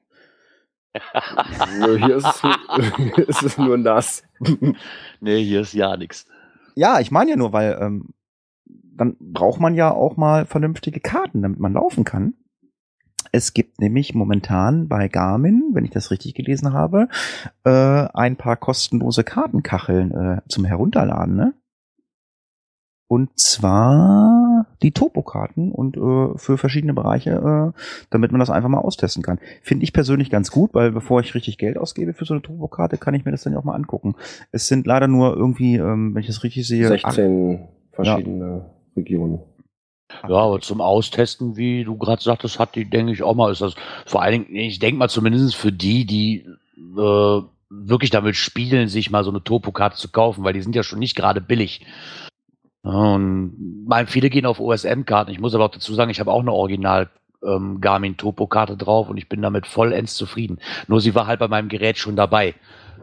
Nö, 1.78 1.99
Hier 1.99 2.16
ist 2.16 2.26
es, 2.26 2.42
hier 2.42 3.28
ist 3.28 3.42
es 3.42 3.59
nur 3.59 3.76
nass. 3.78 4.22
nee, 5.20 5.42
hier 5.42 5.61
ist 5.62 5.72
ja 5.74 5.97
nichts. 5.97 6.26
Ja, 6.74 7.01
ich 7.01 7.11
meine 7.11 7.30
ja 7.30 7.36
nur, 7.36 7.53
weil 7.53 7.78
ähm, 7.80 8.14
dann 8.66 9.16
braucht 9.18 9.61
man 9.61 9.74
ja 9.74 9.90
auch 9.92 10.16
mal 10.16 10.47
vernünftige 10.47 11.01
Karten, 11.01 11.42
damit 11.42 11.59
man 11.59 11.72
laufen 11.72 12.05
kann. 12.05 12.34
Es 13.32 13.53
gibt 13.53 13.80
nämlich 13.80 14.14
momentan 14.14 14.86
bei 14.88 15.09
Garmin, 15.09 15.70
wenn 15.72 15.84
ich 15.84 15.90
das 15.90 16.12
richtig 16.12 16.34
gelesen 16.34 16.72
habe, 16.72 17.09
äh, 17.64 17.70
ein 17.70 18.36
paar 18.36 18.57
kostenlose 18.57 19.24
Kartenkacheln 19.24 20.12
äh, 20.12 20.40
zum 20.49 20.64
Herunterladen, 20.64 21.34
ne? 21.34 21.55
Und 23.09 23.38
zwar 23.38 24.43
die 24.82 24.92
Topokarten 24.92 25.72
und 25.72 25.96
äh, 25.96 26.36
für 26.38 26.58
verschiedene 26.58 26.94
Bereiche, 26.94 27.72
äh, 27.74 27.80
damit 28.10 28.32
man 28.32 28.38
das 28.40 28.50
einfach 28.50 28.68
mal 28.68 28.78
austesten 28.80 29.22
kann. 29.22 29.38
Finde 29.62 29.84
ich 29.84 29.92
persönlich 29.92 30.30
ganz 30.30 30.50
gut, 30.50 30.74
weil 30.74 30.92
bevor 30.92 31.20
ich 31.20 31.34
richtig 31.34 31.58
Geld 31.58 31.78
ausgebe 31.78 32.12
für 32.14 32.24
so 32.24 32.34
eine 32.34 32.42
Topokarte, 32.42 32.98
kann 32.98 33.14
ich 33.14 33.24
mir 33.24 33.30
das 33.30 33.42
dann 33.42 33.52
ja 33.52 33.58
auch 33.58 33.64
mal 33.64 33.74
angucken. 33.74 34.14
Es 34.52 34.68
sind 34.68 34.86
leider 34.86 35.08
nur 35.08 35.36
irgendwie, 35.36 35.76
ähm, 35.76 36.14
wenn 36.14 36.20
ich 36.20 36.26
das 36.26 36.42
richtig 36.42 36.66
sehe, 36.66 36.86
acht- 37.04 37.14
16 37.14 37.68
verschiedene 37.92 38.64
Regionen. 38.96 39.40
Ja, 40.28 40.36
aber 40.36 40.60
zum 40.60 40.80
Austesten, 40.80 41.56
wie 41.56 41.82
du 41.84 41.96
gerade 41.96 42.22
sagtest, 42.22 42.58
hat 42.58 42.74
die, 42.76 42.84
denke 42.88 43.12
ich, 43.12 43.22
auch 43.22 43.34
mal, 43.34 43.50
ist 43.50 43.62
das 43.62 43.74
vor 44.06 44.22
allen 44.22 44.44
Dingen, 44.44 44.56
ich 44.56 44.78
denke 44.78 44.98
mal 44.98 45.08
zumindest 45.08 45.56
für 45.56 45.72
die, 45.72 46.04
die 46.04 46.46
äh, 46.96 47.40
wirklich 47.70 48.10
damit 48.10 48.36
spielen, 48.36 48.88
sich 48.88 49.10
mal 49.10 49.24
so 49.24 49.30
eine 49.30 49.42
Topokarte 49.42 49.96
zu 49.96 50.10
kaufen, 50.10 50.44
weil 50.44 50.52
die 50.52 50.60
sind 50.62 50.76
ja 50.76 50.82
schon 50.82 50.98
nicht 51.00 51.16
gerade 51.16 51.40
billig. 51.40 51.84
Und 52.85 53.87
mein, 53.87 54.07
viele 54.07 54.28
gehen 54.28 54.45
auf 54.45 54.61
OSM-Karten. 54.61 55.30
Ich 55.30 55.41
muss 55.41 55.55
aber 55.55 55.64
auch 55.64 55.70
dazu 55.70 55.95
sagen, 55.95 56.11
ich 56.11 56.20
habe 56.20 56.30
auch 56.30 56.41
eine 56.41 56.53
Original 56.53 57.09
ähm, 57.43 57.80
Garmin 57.80 58.18
Topo-Karte 58.18 58.76
drauf 58.76 59.09
und 59.09 59.16
ich 59.16 59.28
bin 59.28 59.41
damit 59.41 59.66
vollends 59.66 60.14
zufrieden. 60.14 60.59
Nur 60.87 61.01
sie 61.01 61.14
war 61.14 61.26
halt 61.26 61.41
bei 61.41 61.49
meinem 61.49 61.70
Gerät 61.70 61.97
schon 61.97 62.14
dabei. 62.14 62.55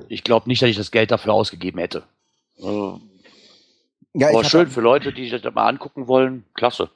Ich 0.07 0.23
glaube 0.23 0.47
nicht, 0.47 0.61
dass 0.61 0.69
ich 0.69 0.77
das 0.77 0.91
Geld 0.91 1.09
dafür 1.09 1.33
ausgegeben 1.33 1.79
hätte. 1.79 2.03
Äh, 2.59 2.93
Ja, 4.13 4.29
aber 4.29 4.43
schön 4.43 4.67
für 4.67 4.81
Leute, 4.81 5.13
die 5.13 5.27
sich 5.27 5.41
das 5.41 5.53
mal 5.53 5.67
angucken 5.67 6.07
wollen. 6.07 6.43
Klasse. 6.53 6.91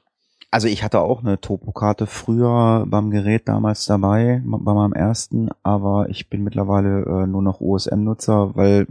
also 0.51 0.67
ich 0.67 0.83
hatte 0.83 0.99
auch 0.99 1.23
eine 1.23 1.41
Topokarte 1.41 2.05
früher 2.05 2.85
beim 2.87 3.09
Gerät 3.09 3.47
damals 3.47 3.87
dabei, 3.87 4.43
bei 4.45 4.73
meinem 4.75 4.93
ersten, 4.93 5.49
aber 5.63 6.07
ich 6.09 6.29
bin 6.29 6.43
mittlerweile 6.43 7.01
äh, 7.01 7.25
nur 7.25 7.41
noch 7.41 7.61
OSM-Nutzer, 7.61 8.55
weil 8.55 8.85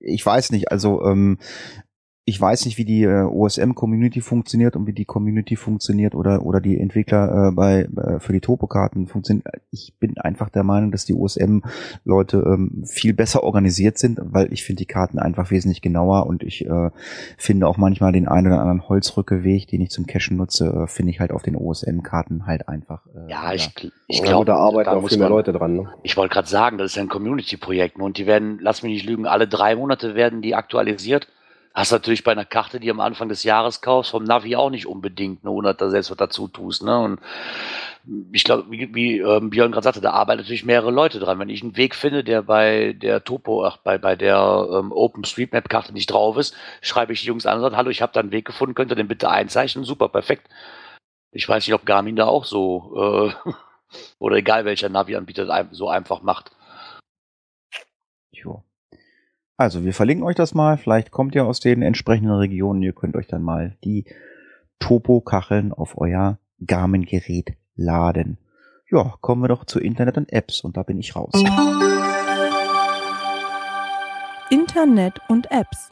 ich 0.00 0.24
weiß 0.26 0.50
nicht, 0.50 0.72
also 0.72 1.04
ähm, 1.04 1.38
ich 2.28 2.40
weiß 2.40 2.64
nicht, 2.66 2.76
wie 2.76 2.84
die 2.84 3.04
äh, 3.04 3.22
OSM-Community 3.22 4.20
funktioniert 4.20 4.74
und 4.74 4.88
wie 4.88 4.92
die 4.92 5.04
Community 5.04 5.54
funktioniert 5.54 6.12
oder 6.16 6.44
oder 6.44 6.60
die 6.60 6.76
Entwickler 6.76 7.50
äh, 7.50 7.52
bei 7.52 7.82
äh, 7.82 8.18
für 8.18 8.32
die 8.32 8.40
Topokarten 8.40 9.06
funktionieren. 9.06 9.44
Ich 9.70 9.94
bin 10.00 10.18
einfach 10.18 10.50
der 10.50 10.64
Meinung, 10.64 10.90
dass 10.90 11.04
die 11.04 11.14
OSM-Leute 11.14 12.38
ähm, 12.38 12.82
viel 12.84 13.14
besser 13.14 13.44
organisiert 13.44 13.98
sind, 13.98 14.18
weil 14.20 14.52
ich 14.52 14.64
finde 14.64 14.80
die 14.80 14.86
Karten 14.86 15.20
einfach 15.20 15.52
wesentlich 15.52 15.82
genauer 15.82 16.26
und 16.26 16.42
ich 16.42 16.66
äh, 16.66 16.90
finde 17.38 17.68
auch 17.68 17.76
manchmal 17.76 18.10
den 18.10 18.26
einen 18.26 18.48
oder 18.48 18.60
anderen 18.60 18.88
Holzrückeweg, 18.88 19.68
den 19.68 19.82
ich 19.82 19.90
zum 19.90 20.08
Cachen 20.08 20.36
nutze, 20.36 20.66
äh, 20.66 20.86
finde 20.88 21.12
ich 21.12 21.20
halt 21.20 21.30
auf 21.30 21.44
den 21.44 21.54
OSM-Karten 21.54 22.44
halt 22.44 22.68
einfach. 22.68 23.06
Äh, 23.06 23.30
Ja, 23.30 23.52
ich, 23.52 23.70
ich 24.08 24.24
glaube, 24.24 24.46
da 24.46 24.56
arbeiten 24.56 24.90
da 24.90 24.96
auch 24.96 25.02
muss 25.02 25.10
viel 25.12 25.20
mehr 25.20 25.28
Leute 25.28 25.52
dran. 25.52 25.76
Ne? 25.76 25.88
Ich 26.02 26.16
wollte 26.16 26.34
gerade 26.34 26.48
sagen, 26.48 26.76
das 26.76 26.90
ist 26.90 26.96
ja 26.96 27.02
ein 27.02 27.08
Community-Projekt 27.08 27.98
ne? 27.98 28.04
und 28.04 28.18
die 28.18 28.26
werden, 28.26 28.58
lass 28.60 28.82
mich 28.82 28.94
nicht 28.94 29.06
lügen, 29.06 29.26
alle 29.26 29.46
drei 29.46 29.76
Monate 29.76 30.16
werden 30.16 30.42
die 30.42 30.56
aktualisiert. 30.56 31.28
Hast 31.76 31.92
natürlich 31.92 32.24
bei 32.24 32.32
einer 32.32 32.46
Karte, 32.46 32.80
die 32.80 32.90
am 32.90 33.00
Anfang 33.00 33.28
des 33.28 33.42
Jahres 33.42 33.82
kaufst, 33.82 34.12
vom 34.12 34.24
Navi 34.24 34.56
auch 34.56 34.70
nicht 34.70 34.86
unbedingt, 34.86 35.44
ne, 35.44 35.50
ohne 35.50 35.68
dass 35.68 35.76
du 35.76 35.90
selbst 35.90 36.10
was 36.10 36.16
dazu 36.16 36.48
tust. 36.48 36.82
Ne? 36.82 36.98
Und 36.98 37.20
ich 38.32 38.44
glaube, 38.44 38.70
wie, 38.70 38.94
wie 38.94 39.18
ähm, 39.18 39.50
Björn 39.50 39.72
gerade 39.72 39.84
sagte, 39.84 40.00
da 40.00 40.12
arbeiten 40.12 40.40
natürlich 40.40 40.64
mehrere 40.64 40.90
Leute 40.90 41.18
dran. 41.18 41.38
Wenn 41.38 41.50
ich 41.50 41.62
einen 41.62 41.76
Weg 41.76 41.94
finde, 41.94 42.24
der 42.24 42.40
bei 42.40 42.94
der 42.94 43.24
Topo, 43.24 43.66
ach, 43.66 43.76
bei, 43.76 43.98
bei 43.98 44.16
der 44.16 44.66
ähm, 44.72 44.90
OpenStreetMap-Karte 44.90 45.92
nicht 45.92 46.06
drauf 46.06 46.38
ist, 46.38 46.56
schreibe 46.80 47.12
ich 47.12 47.20
die 47.20 47.26
Jungs 47.26 47.44
an 47.44 47.56
und 47.58 47.62
sage, 47.62 47.76
hallo, 47.76 47.90
ich 47.90 48.00
habe 48.00 48.12
da 48.14 48.20
einen 48.20 48.32
Weg 48.32 48.46
gefunden, 48.46 48.74
könnt 48.74 48.90
ihr 48.90 48.96
den 48.96 49.08
bitte 49.08 49.28
einzeichnen? 49.28 49.84
Super, 49.84 50.08
perfekt. 50.08 50.48
Ich 51.30 51.46
weiß 51.46 51.66
nicht, 51.66 51.74
ob 51.74 51.84
Garmin 51.84 52.16
da 52.16 52.24
auch 52.24 52.46
so 52.46 53.34
äh, 53.44 53.50
oder 54.18 54.36
egal 54.36 54.64
welcher 54.64 54.88
Navi-Anbieter 54.88 55.68
so 55.72 55.90
einfach 55.90 56.22
macht. 56.22 56.52
Jo. 58.30 58.65
Also, 59.56 59.84
wir 59.84 59.94
verlinken 59.94 60.26
euch 60.26 60.36
das 60.36 60.54
mal. 60.54 60.76
Vielleicht 60.76 61.10
kommt 61.10 61.34
ihr 61.34 61.46
aus 61.46 61.60
den 61.60 61.80
entsprechenden 61.82 62.32
Regionen. 62.34 62.82
Ihr 62.82 62.92
könnt 62.92 63.16
euch 63.16 63.26
dann 63.26 63.42
mal 63.42 63.76
die 63.84 64.04
Topo-Kacheln 64.80 65.72
auf 65.72 65.96
euer 65.98 66.38
Garmin-Gerät 66.66 67.56
laden. 67.74 68.38
Ja, 68.90 69.14
kommen 69.20 69.42
wir 69.42 69.48
doch 69.48 69.64
zu 69.64 69.80
Internet 69.80 70.16
und 70.18 70.32
Apps 70.32 70.60
und 70.60 70.76
da 70.76 70.82
bin 70.82 70.98
ich 70.98 71.16
raus. 71.16 71.32
Internet 74.50 75.20
und 75.28 75.50
Apps. 75.50 75.90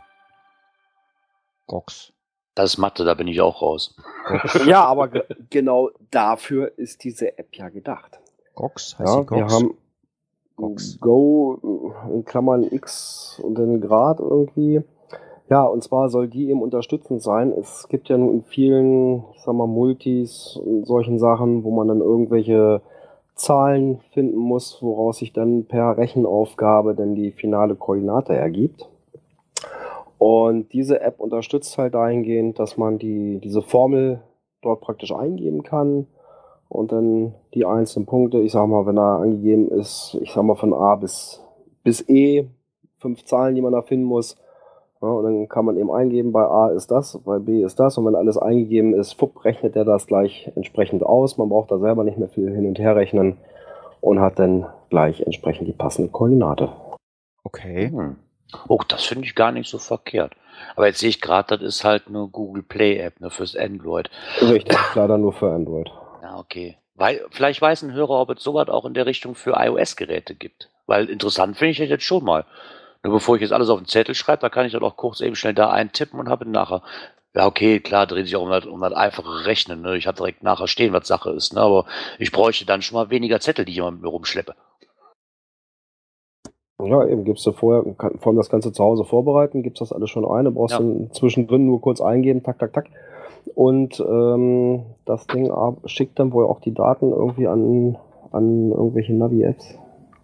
Gox. 1.67 2.13
Das 2.55 2.75
ist 2.75 2.79
Mathe, 2.79 3.05
da 3.05 3.15
bin 3.15 3.27
ich 3.27 3.41
auch 3.41 3.63
raus. 3.63 3.97
ja, 4.67 4.85
aber 4.85 5.09
ge 5.09 5.25
genau 5.51 5.91
dafür 6.11 6.73
ist 6.79 7.03
diese 7.03 7.37
App 7.37 7.49
ja 7.57 7.69
gedacht. 7.69 8.21
Gox 8.55 8.97
heißt 8.99 9.09
Ja, 9.13 9.21
die 9.23 9.27
Gox. 9.27 9.41
wir 9.41 9.49
haben 9.49 9.77
Gox. 10.57 10.99
Go 11.01 11.59
äh, 12.09 12.15
in 12.15 12.25
Klammern 12.25 12.65
X 12.71 13.41
und 13.43 13.59
den 13.59 13.81
Grad 13.81 14.21
irgendwie. 14.21 14.83
Ja, 15.51 15.65
und 15.65 15.83
zwar 15.83 16.09
soll 16.09 16.29
die 16.29 16.49
eben 16.49 16.63
unterstützend 16.63 17.23
sein. 17.23 17.53
Es 17.53 17.89
gibt 17.89 18.09
ja 18.09 18.17
nun 18.17 18.33
in 18.33 18.43
vielen, 18.43 19.25
ich 19.35 19.43
sag 19.43 19.55
mal, 19.55 19.67
Multis 19.67 20.59
und 20.65 20.87
solchen 20.87 21.19
Sachen, 21.19 21.65
wo 21.65 21.71
man 21.71 21.89
dann 21.89 22.01
irgendwelche 22.01 22.81
Zahlen 23.35 23.99
finden 24.13 24.39
muss, 24.39 24.83
woraus 24.83 25.19
sich 25.19 25.33
dann 25.33 25.67
per 25.67 25.99
Rechenaufgabe 25.99 26.95
dann 26.95 27.15
die 27.15 27.33
finale 27.33 27.75
Koordinate 27.75 28.35
ergibt. 28.35 28.89
Und 30.19 30.73
diese 30.73 31.01
App 31.01 31.21
unterstützt 31.21 31.77
halt 31.77 31.95
dahingehend, 31.95 32.59
dass 32.59 32.79
man 32.79 32.99
die, 32.99 33.41
diese 33.41 33.61
Formel 33.61 34.23
dort 34.63 34.81
praktisch 34.81 35.13
eingeben 35.13 35.63
kann 35.63 36.07
und 36.75 36.91
dann 36.91 37.35
die 37.55 37.65
einzelnen 37.65 38.05
Punkte, 38.05 38.39
ich 38.39 38.51
sag 38.51 38.67
mal, 38.67 38.85
wenn 38.85 38.97
da 38.97 39.19
angegeben 39.19 39.69
ist, 39.69 40.19
ich 40.21 40.33
sag 40.33 40.43
mal 40.43 40.57
von 40.57 40.75
A 40.75 40.97
bis, 40.97 41.41
bis 41.85 42.07
E, 42.09 42.49
fünf 42.99 43.25
Zahlen, 43.25 43.55
die 43.55 43.63
man 43.63 43.73
da 43.73 43.83
finden 43.83 44.07
muss. 44.07 44.37
Ja, 45.01 45.07
und 45.09 45.23
dann 45.23 45.49
kann 45.49 45.67
man 45.67 45.77
eben 45.77 45.93
eingeben, 45.93 46.33
bei 46.33 46.43
A 46.43 46.71
ist 46.71 46.91
das, 46.91 47.17
bei 47.25 47.39
B 47.39 47.63
ist 47.63 47.79
das. 47.79 47.97
Und 47.97 48.07
wenn 48.07 48.17
alles 48.17 48.37
eingegeben 48.37 48.93
ist, 48.93 49.13
fupp, 49.13 49.45
rechnet 49.45 49.77
er 49.77 49.85
das 49.85 50.09
gleich 50.09 50.51
entsprechend 50.57 51.05
aus. 51.05 51.39
Man 51.39 51.49
braucht 51.49 51.71
da 51.71 51.79
selber 51.79 52.03
nicht 52.03 52.19
mehr 52.19 52.29
viel 52.29 52.53
hin 52.53 52.67
und 52.67 52.81
her 52.81 52.97
rechnen 52.97 53.37
und 54.01 54.19
hat 54.19 54.41
dann 54.41 54.67
gleich 54.91 55.21
entsprechend 55.21 55.69
die 55.69 55.73
passende 55.73 56.11
Koordinate. 56.11 56.71
Okay. 57.45 57.91
Hm. 57.91 58.17
Oh, 58.69 58.81
das 58.89 59.05
finde 59.05 59.27
ich 59.27 59.37
gar 59.37 59.53
nicht 59.53 59.71
so 59.71 59.79
verkehrt. 59.79 60.33
Aber 60.75 60.89
jetzt 60.89 60.99
sehe 60.99 61.09
ich 61.09 61.21
gerade, 61.21 61.57
das 61.57 61.63
ist 61.63 61.85
halt 61.85 62.09
eine 62.09 62.27
Google 62.27 62.65
Play 62.65 62.99
App 62.99 63.21
ne, 63.21 63.31
fürs 63.31 63.55
Android. 63.55 64.11
Richtig, 64.41 64.77
leider 64.97 65.19
nur 65.19 65.33
für 65.33 65.53
Android. 65.53 65.91
Ja, 66.35 66.41
okay. 66.41 66.77
Weil, 66.95 67.25
vielleicht 67.31 67.61
weiß 67.61 67.83
ein 67.83 67.93
Hörer, 67.93 68.21
ob 68.21 68.31
es 68.31 68.43
sowas 68.43 68.69
auch 68.69 68.85
in 68.85 68.95
der 68.95 69.07
Richtung 69.07 69.35
für 69.35 69.55
iOS-Geräte 69.57 70.35
gibt. 70.35 70.71
Weil 70.87 71.09
interessant 71.09 71.57
finde 71.57 71.73
ich 71.73 71.79
das 71.79 71.89
jetzt 71.89 72.05
schon 72.05 72.25
mal. 72.25 72.45
Nur 73.03 73.15
bevor 73.15 73.37
ich 73.37 73.43
jetzt 73.43 73.53
alles 73.53 73.69
auf 73.69 73.81
den 73.81 73.87
Zettel 73.87 74.15
schreibe, 74.15 74.41
da 74.41 74.49
kann 74.49 74.67
ich 74.67 74.73
dann 74.73 74.83
auch 74.83 74.97
kurz 74.97 75.21
eben 75.21 75.37
schnell 75.37 75.55
da 75.55 75.71
eintippen 75.71 76.19
und 76.19 76.29
habe 76.29 76.49
nachher. 76.49 76.83
Ja, 77.35 77.47
okay, 77.47 77.81
klar, 77.81 78.07
dreht 78.07 78.27
sich 78.27 78.37
auch 78.37 78.43
um 78.43 78.51
das, 78.51 78.65
um 78.65 78.81
das 78.81 78.93
einfache 78.93 79.45
Rechnen. 79.45 79.83
Ne? 79.83 79.97
Ich 79.97 80.07
habe 80.07 80.17
direkt 80.17 80.43
nachher 80.43 80.69
stehen, 80.69 80.93
was 80.93 81.07
Sache 81.09 81.31
ist. 81.31 81.53
Ne? 81.53 81.61
Aber 81.61 81.87
ich 82.19 82.31
bräuchte 82.31 82.65
dann 82.65 82.83
schon 82.83 82.97
mal 82.97 83.11
weniger 83.11 83.41
Zettel, 83.41 83.65
die 83.65 83.73
ich 83.73 83.79
immer 83.79 83.91
mit 83.91 84.03
mir 84.03 84.09
rumschleppe. 84.09 84.55
Ja, 86.83 87.07
eben 87.07 87.25
gibst 87.25 87.47
du 87.47 87.53
vorher, 87.53 87.95
kann, 87.95 88.19
vor 88.19 88.29
allem 88.31 88.37
das 88.37 88.51
Ganze 88.51 88.73
zu 88.73 88.83
Hause 88.83 89.05
vorbereiten, 89.05 89.63
gibst 89.63 89.81
das 89.81 89.93
alles 89.93 90.11
schon 90.11 90.25
ein, 90.25 90.45
du 90.45 90.51
brauchst 90.51 90.73
Ja. 90.73 90.81
dann 90.81 91.11
zwischendrin 91.13 91.67
nur 91.67 91.81
kurz 91.81 92.01
eingeben, 92.01 92.43
tak, 92.43 92.59
tak, 92.59 92.73
tak. 92.73 92.87
Und 93.55 94.01
ähm, 94.01 94.85
das 95.05 95.27
Ding 95.27 95.51
ab- 95.51 95.83
schickt 95.87 96.19
dann 96.19 96.33
wohl 96.33 96.47
auch 96.47 96.61
die 96.61 96.73
Daten 96.75 97.11
irgendwie 97.11 97.47
an, 97.47 97.97
an 98.33 98.71
irgendwelche 98.71 99.15
Navi-Apps. 99.15 99.79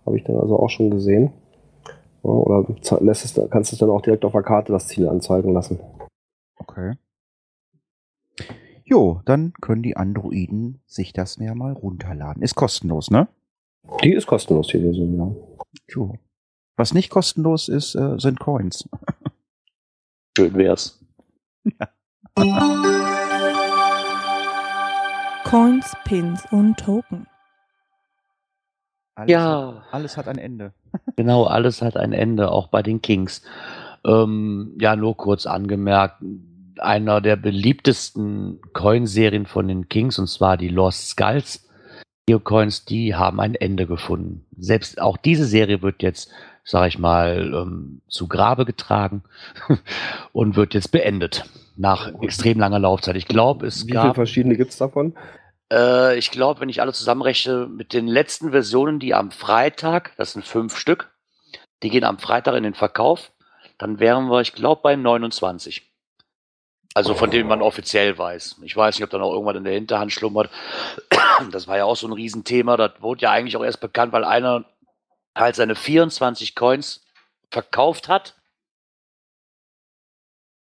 Habe 0.07 0.17
ich 0.17 0.25
dann 0.25 0.37
also 0.37 0.59
auch 0.59 0.71
schon 0.71 0.91
gesehen. 0.91 1.33
Ja, 2.23 2.31
oder 2.31 2.67
lässt 3.01 3.25
es, 3.25 3.51
kannst 3.51 3.73
du 3.73 3.75
es 3.77 3.79
dann 3.81 3.91
auch 3.91 4.03
direkt 4.03 4.25
auf 4.25 4.33
der 4.33 4.43
Karte 4.43 4.73
das 4.73 4.89
Ziel 4.89 5.09
anzeigen 5.09 5.53
lassen. 5.53 5.79
Okay. 6.59 6.95
Jo, 8.85 9.21
dann 9.25 9.53
können 9.61 9.83
die 9.83 9.97
Androiden 9.97 10.81
sich 10.87 11.13
das 11.13 11.37
ja 11.37 11.55
mal 11.55 11.73
runterladen. 11.73 12.43
Ist 12.43 12.57
kostenlos, 12.57 13.11
ne? 13.11 13.29
Die 14.03 14.13
ist 14.13 14.27
kostenlos, 14.27 14.67
die 14.69 14.81
Version, 14.81 15.17
ja. 15.17 15.35
Jo. 15.89 16.15
Was 16.77 16.93
nicht 16.93 17.11
kostenlos 17.11 17.69
ist, 17.69 17.95
äh, 17.95 18.19
sind 18.19 18.41
Coins. 18.41 18.89
Schön 20.37 20.55
wär's. 20.55 21.05
Coins, 25.45 25.95
Pins 26.05 26.47
und 26.51 26.79
Token. 26.79 27.27
Alles 29.15 29.31
Ja. 29.31 29.75
Hat, 29.75 29.95
alles 29.95 30.17
hat 30.17 30.29
ein 30.29 30.39
Ende. 30.39 30.73
Genau, 31.17 31.45
alles 31.45 31.83
hat 31.83 31.97
ein 31.97 32.13
Ende, 32.13 32.51
auch 32.51 32.69
bei 32.69 32.83
den 32.83 33.01
Kings. 33.03 33.43
Ähm, 34.05 34.77
ja, 34.81 34.97
nur 34.97 35.17
kurz 35.17 35.47
angemerkt, 35.47 36.23
einer 36.79 37.21
der 37.21 37.37
beliebtesten 37.37 38.61
Coinserien 38.73 39.47
von 39.47 39.69
den 39.69 39.89
Kings, 39.89 40.19
und 40.19 40.29
zwar 40.29 40.57
die 40.57 40.69
Lost 40.69 41.11
Skulls, 41.11 41.70
Geocoins, 42.31 42.85
die 42.85 43.15
haben 43.17 43.41
ein 43.41 43.55
Ende 43.55 43.87
gefunden. 43.87 44.47
Selbst 44.57 45.01
auch 45.01 45.17
diese 45.17 45.45
Serie 45.45 45.83
wird 45.83 46.03
jetzt, 46.03 46.31
sag 46.63 46.87
ich 46.87 46.99
mal, 46.99 47.53
ähm, 47.53 48.03
zu 48.09 48.29
Grabe 48.29 48.65
getragen 48.65 49.25
und 50.33 50.55
wird 50.55 50.75
jetzt 50.75 50.93
beendet. 50.93 51.45
Nach 51.77 52.13
extrem 52.23 52.59
langer 52.61 52.79
Laufzeit. 52.79 53.17
Ich 53.17 53.27
glaube, 53.27 53.67
es 53.67 53.87
Wie 53.87 53.93
viele 53.93 53.95
gab 54.03 54.15
verschiedene 54.15 54.57
gibt's 54.57 54.77
davon? 54.77 55.15
äh, 55.73 56.17
ich 56.19 56.31
glaube, 56.31 56.61
wenn 56.61 56.69
ich 56.69 56.81
alle 56.81 56.93
zusammenrechne, 56.93 57.67
mit 57.67 57.93
den 57.93 58.07
letzten 58.07 58.51
Versionen, 58.51 58.99
die 58.99 59.15
am 59.15 59.31
Freitag, 59.31 60.13
das 60.17 60.33
sind 60.33 60.45
fünf 60.45 60.77
Stück, 60.77 61.11
die 61.83 61.91
gehen 61.91 62.05
am 62.05 62.19
Freitag 62.19 62.55
in 62.55 62.63
den 62.63 62.75
Verkauf, 62.75 63.33
dann 63.79 63.99
wären 63.99 64.31
wir, 64.31 64.41
ich 64.41 64.53
glaube, 64.53 64.83
bei 64.83 64.95
29. 64.95 65.90
Also 66.95 67.15
von 67.15 67.31
denen 67.31 67.49
man 67.49 67.63
offiziell 67.63 68.19
weiß. 68.19 68.57
Ich 68.63 68.77
weiß 68.77 68.97
nicht, 68.97 69.05
ob 69.05 69.11
da 69.11 69.19
noch 69.19 69.33
irgendwas 69.33 69.57
in 69.57 69.65
der 69.65 69.75
Hinterhand 69.75 70.13
schlummert. 70.13 70.51
Das 71.53 71.67
war 71.67 71.79
ja 71.79 71.87
auch 71.87 71.97
so 71.97 72.07
ein 72.07 72.13
Riesenthema. 72.13 72.77
Das 72.77 73.01
wurde 73.01 73.23
ja 73.23 73.31
eigentlich 73.31 73.57
auch 73.57 73.65
erst 73.65 73.81
bekannt, 73.81 74.13
weil 74.13 74.25
einer 74.25 74.67
halt 75.35 75.57
seine 75.57 75.75
24 75.75 76.55
Coins 76.55 77.03
verkauft 77.51 78.09
hat 78.09 78.35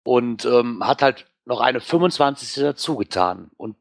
und 0.03 0.45
ähm, 0.47 0.85
hat 0.85 1.03
halt 1.03 1.27
noch 1.45 1.61
eine 1.61 1.81
25. 1.81 2.55
dazu 2.62 2.97
getan. 2.97 3.51
Und 3.57 3.77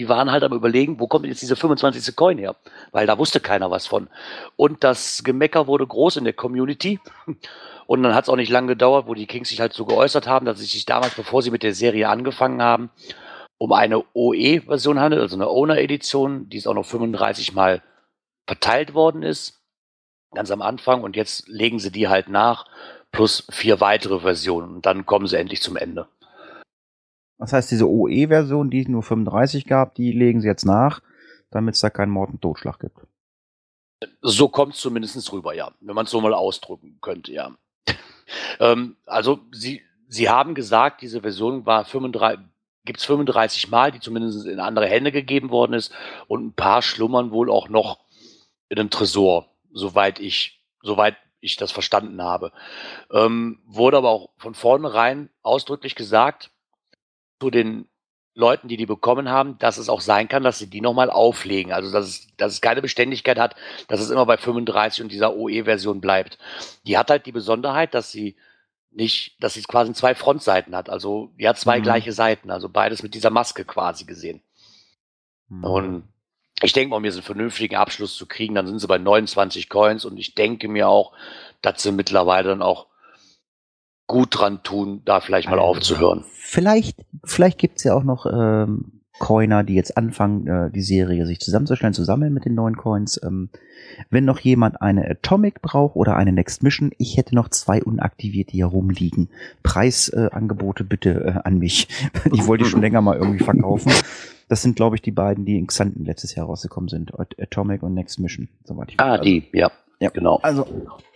die 0.00 0.08
waren 0.08 0.30
halt 0.30 0.42
am 0.44 0.54
überlegen, 0.54 0.98
wo 0.98 1.06
kommt 1.06 1.26
jetzt 1.26 1.42
diese 1.42 1.56
25. 1.56 2.16
Coin 2.16 2.38
her? 2.38 2.56
Weil 2.90 3.06
da 3.06 3.18
wusste 3.18 3.38
keiner 3.38 3.70
was 3.70 3.86
von. 3.86 4.08
Und 4.56 4.82
das 4.82 5.22
Gemecker 5.24 5.66
wurde 5.66 5.86
groß 5.86 6.16
in 6.16 6.24
der 6.24 6.32
Community. 6.32 7.00
Und 7.86 8.02
dann 8.02 8.14
hat 8.14 8.24
es 8.24 8.30
auch 8.30 8.36
nicht 8.36 8.50
lange 8.50 8.68
gedauert, 8.68 9.06
wo 9.06 9.12
die 9.12 9.26
Kings 9.26 9.50
sich 9.50 9.60
halt 9.60 9.74
so 9.74 9.84
geäußert 9.84 10.26
haben, 10.26 10.46
dass 10.46 10.58
sie 10.58 10.64
sich 10.64 10.86
damals, 10.86 11.14
bevor 11.14 11.42
sie 11.42 11.50
mit 11.50 11.62
der 11.62 11.74
Serie 11.74 12.08
angefangen 12.08 12.62
haben, 12.62 12.88
um 13.58 13.74
eine 13.74 14.02
OE-Version 14.14 15.00
handelt, 15.00 15.20
also 15.20 15.36
eine 15.36 15.48
Owner-Edition, 15.48 16.48
die 16.48 16.56
es 16.56 16.66
auch 16.66 16.74
noch 16.74 16.86
35 16.86 17.52
Mal 17.52 17.82
verteilt 18.46 18.94
worden 18.94 19.22
ist. 19.22 19.60
Ganz 20.32 20.50
am 20.50 20.62
Anfang. 20.62 21.02
Und 21.02 21.14
jetzt 21.14 21.46
legen 21.46 21.78
sie 21.78 21.92
die 21.92 22.08
halt 22.08 22.30
nach, 22.30 22.64
plus 23.12 23.46
vier 23.50 23.82
weitere 23.82 24.20
Versionen. 24.20 24.76
Und 24.76 24.86
dann 24.86 25.04
kommen 25.04 25.26
sie 25.26 25.36
endlich 25.36 25.60
zum 25.60 25.76
Ende. 25.76 26.08
Das 27.40 27.54
heißt, 27.54 27.70
diese 27.70 27.88
OE-Version, 27.88 28.68
die 28.68 28.82
es 28.82 28.88
nur 28.88 29.02
35 29.02 29.64
gab, 29.64 29.94
die 29.94 30.12
legen 30.12 30.42
sie 30.42 30.46
jetzt 30.46 30.66
nach, 30.66 31.00
damit 31.50 31.74
es 31.74 31.80
da 31.80 31.88
keinen 31.88 32.10
Mord 32.10 32.30
und 32.30 32.42
Totschlag 32.42 32.78
gibt. 32.78 32.98
So 34.20 34.48
kommt 34.48 34.74
es 34.74 34.80
zumindest 34.80 35.32
rüber, 35.32 35.54
ja. 35.54 35.72
Wenn 35.80 35.94
man 35.94 36.04
es 36.04 36.10
so 36.10 36.20
mal 36.20 36.34
ausdrücken 36.34 36.98
könnte, 37.00 37.32
ja. 37.32 37.50
ähm, 38.60 38.96
also 39.06 39.40
sie, 39.52 39.80
sie 40.06 40.28
haben 40.28 40.54
gesagt, 40.54 41.00
diese 41.00 41.22
Version 41.22 41.64
war 41.64 41.86
35, 41.86 42.44
gibt 42.84 43.00
es 43.00 43.06
35 43.06 43.70
Mal, 43.70 43.90
die 43.90 44.00
zumindest 44.00 44.46
in 44.46 44.60
andere 44.60 44.86
Hände 44.86 45.10
gegeben 45.10 45.48
worden 45.48 45.72
ist. 45.72 45.92
Und 46.28 46.44
ein 46.44 46.52
paar 46.52 46.82
schlummern 46.82 47.30
wohl 47.30 47.50
auch 47.50 47.70
noch 47.70 48.00
in 48.68 48.78
einem 48.78 48.90
Tresor, 48.90 49.48
soweit 49.72 50.20
ich, 50.20 50.62
soweit 50.82 51.16
ich 51.40 51.56
das 51.56 51.72
verstanden 51.72 52.22
habe. 52.22 52.52
Ähm, 53.10 53.60
wurde 53.64 53.96
aber 53.96 54.10
auch 54.10 54.28
von 54.36 54.54
vornherein 54.54 55.30
ausdrücklich 55.42 55.94
gesagt, 55.94 56.50
zu 57.40 57.50
den 57.50 57.86
Leuten, 58.34 58.68
die 58.68 58.76
die 58.76 58.86
bekommen 58.86 59.28
haben, 59.28 59.58
dass 59.58 59.76
es 59.78 59.88
auch 59.88 60.00
sein 60.00 60.28
kann, 60.28 60.44
dass 60.44 60.58
sie 60.58 60.68
die 60.70 60.80
nochmal 60.80 61.10
auflegen. 61.10 61.72
Also, 61.72 61.90
dass 61.90 62.06
es, 62.06 62.28
dass 62.36 62.52
es 62.52 62.60
keine 62.60 62.80
Beständigkeit 62.82 63.38
hat, 63.38 63.56
dass 63.88 64.00
es 64.00 64.10
immer 64.10 64.26
bei 64.26 64.36
35 64.36 65.02
und 65.02 65.12
dieser 65.12 65.34
OE-Version 65.34 66.00
bleibt. 66.00 66.38
Die 66.86 66.96
hat 66.96 67.10
halt 67.10 67.26
die 67.26 67.32
Besonderheit, 67.32 67.94
dass 67.94 68.12
sie 68.12 68.36
nicht, 68.92 69.42
dass 69.42 69.54
sie 69.54 69.62
quasi 69.62 69.92
zwei 69.92 70.14
Frontseiten 70.14 70.76
hat. 70.76 70.90
Also, 70.90 71.32
die 71.38 71.48
hat 71.48 71.58
zwei 71.58 71.78
Mhm. 71.78 71.82
gleiche 71.84 72.12
Seiten. 72.12 72.50
Also, 72.50 72.68
beides 72.68 73.02
mit 73.02 73.14
dieser 73.14 73.30
Maske 73.30 73.64
quasi 73.64 74.04
gesehen. 74.04 74.42
Hm. 75.48 75.64
Und 75.64 76.08
ich 76.62 76.72
denke 76.72 76.90
mal, 76.90 76.96
um 76.96 77.04
jetzt 77.04 77.14
einen 77.14 77.22
vernünftigen 77.22 77.76
Abschluss 77.76 78.16
zu 78.16 78.26
kriegen, 78.26 78.54
dann 78.54 78.66
sind 78.66 78.78
sie 78.78 78.86
bei 78.86 78.98
29 78.98 79.68
Coins 79.68 80.04
und 80.04 80.18
ich 80.18 80.34
denke 80.34 80.68
mir 80.68 80.88
auch, 80.88 81.12
dass 81.62 81.82
sie 81.82 81.92
mittlerweile 81.92 82.48
dann 82.50 82.62
auch 82.62 82.86
gut 84.10 84.38
dran 84.38 84.62
tun, 84.62 85.02
da 85.04 85.20
vielleicht 85.20 85.48
mal 85.48 85.58
Also, 85.58 85.64
aufzuhören. 85.70 86.24
Vielleicht, 86.34 86.98
vielleicht 87.24 87.58
gibt's 87.58 87.84
ja 87.84 87.94
auch 87.94 88.02
noch 88.02 88.26
ähm, 88.26 89.00
Coiner, 89.20 89.62
die 89.64 89.74
jetzt 89.74 89.96
anfangen, 89.96 90.46
äh, 90.46 90.70
die 90.70 90.82
Serie 90.82 91.26
sich 91.26 91.38
zusammenzustellen, 91.40 91.94
zu 91.94 92.02
sammeln 92.04 92.32
mit 92.34 92.44
den 92.44 92.54
neuen 92.54 92.76
Coins. 92.76 93.20
Ähm, 93.22 93.50
wenn 94.08 94.24
noch 94.24 94.38
jemand 94.40 94.80
eine 94.82 95.08
Atomic 95.08 95.62
braucht 95.62 95.94
oder 95.94 96.16
eine 96.16 96.32
Next 96.32 96.62
Mission, 96.62 96.90
ich 96.98 97.16
hätte 97.16 97.34
noch 97.34 97.48
zwei 97.50 97.82
unaktivierte 97.82 98.52
hier 98.52 98.66
rumliegen. 98.66 99.28
Preisangebote 99.62 100.82
äh, 100.82 100.86
bitte 100.86 101.10
äh, 101.24 101.40
an 101.44 101.58
mich. 101.58 101.88
ich 102.32 102.46
wollte 102.46 102.64
die 102.64 102.70
schon 102.70 102.80
länger 102.80 103.00
mal 103.02 103.16
irgendwie 103.16 103.44
verkaufen. 103.44 103.92
Das 104.48 104.62
sind, 104.62 104.74
glaube 104.74 104.96
ich, 104.96 105.02
die 105.02 105.12
beiden, 105.12 105.44
die 105.44 105.56
in 105.58 105.68
Xanten 105.68 106.04
letztes 106.04 106.34
Jahr 106.34 106.46
rausgekommen 106.46 106.88
sind. 106.88 107.18
At- 107.18 107.36
Atomic 107.40 107.82
und 107.84 107.94
Next 107.94 108.18
Mission, 108.18 108.48
soweit 108.64 108.90
ich 108.90 108.98
Ah, 109.00 109.12
weiß. 109.12 109.20
die, 109.20 109.44
ja, 109.52 109.70
Ja. 110.00 110.10
genau. 110.10 110.40
Also, 110.42 110.66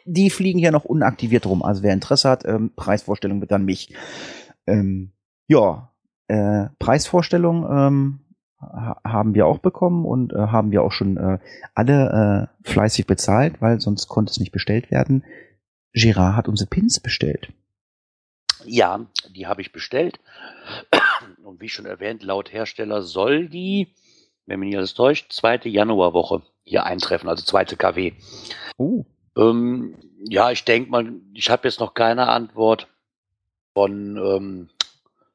die 0.04 0.30
fliegen 0.30 0.58
hier 0.58 0.72
noch 0.72 0.84
unaktiviert 0.84 1.46
rum. 1.46 1.62
Also, 1.62 1.82
wer 1.82 1.92
Interesse 1.92 2.28
hat, 2.28 2.44
ähm, 2.44 2.72
Preisvorstellung 2.76 3.40
bitte 3.40 3.54
an 3.54 3.64
mich. 3.64 3.94
Ähm, 4.66 5.12
Ja, 5.46 5.92
äh, 6.28 6.66
Preisvorstellung 6.78 7.66
ähm, 7.70 8.20
ha 8.60 9.00
haben 9.04 9.34
wir 9.34 9.46
auch 9.46 9.58
bekommen 9.58 10.06
und 10.06 10.32
äh, 10.32 10.36
haben 10.36 10.70
wir 10.70 10.82
auch 10.82 10.92
schon 10.92 11.16
äh, 11.18 11.38
alle 11.74 12.48
äh, 12.64 12.68
fleißig 12.68 13.06
bezahlt, 13.06 13.60
weil 13.60 13.80
sonst 13.80 14.08
konnte 14.08 14.30
es 14.30 14.40
nicht 14.40 14.52
bestellt 14.52 14.90
werden. 14.90 15.24
Girard 15.92 16.36
hat 16.36 16.48
unsere 16.48 16.68
Pins 16.68 17.00
bestellt. 17.00 17.52
Ja, 18.64 19.06
die 19.34 19.46
habe 19.46 19.60
ich 19.60 19.72
bestellt. 19.72 20.18
Und 21.44 21.60
wie 21.60 21.68
schon 21.68 21.86
erwähnt, 21.86 22.22
laut 22.22 22.52
Hersteller 22.52 23.02
soll 23.02 23.48
die, 23.48 23.94
wenn 24.46 24.60
mich 24.60 24.68
nicht 24.68 24.78
alles 24.78 24.94
täuscht, 24.94 25.32
zweite 25.32 25.68
Januarwoche 25.68 26.42
hier 26.62 26.84
eintreffen, 26.84 27.28
also 27.28 27.44
zweite 27.44 27.76
KW. 27.76 28.12
Oh. 28.78 29.04
Ähm, 29.36 29.96
ja, 30.28 30.50
ich 30.50 30.64
denke 30.64 30.90
mal, 30.90 31.12
ich 31.34 31.50
habe 31.50 31.68
jetzt 31.68 31.80
noch 31.80 31.94
keine 31.94 32.28
Antwort 32.28 32.88
von 33.74 34.16
ähm, 34.16 34.68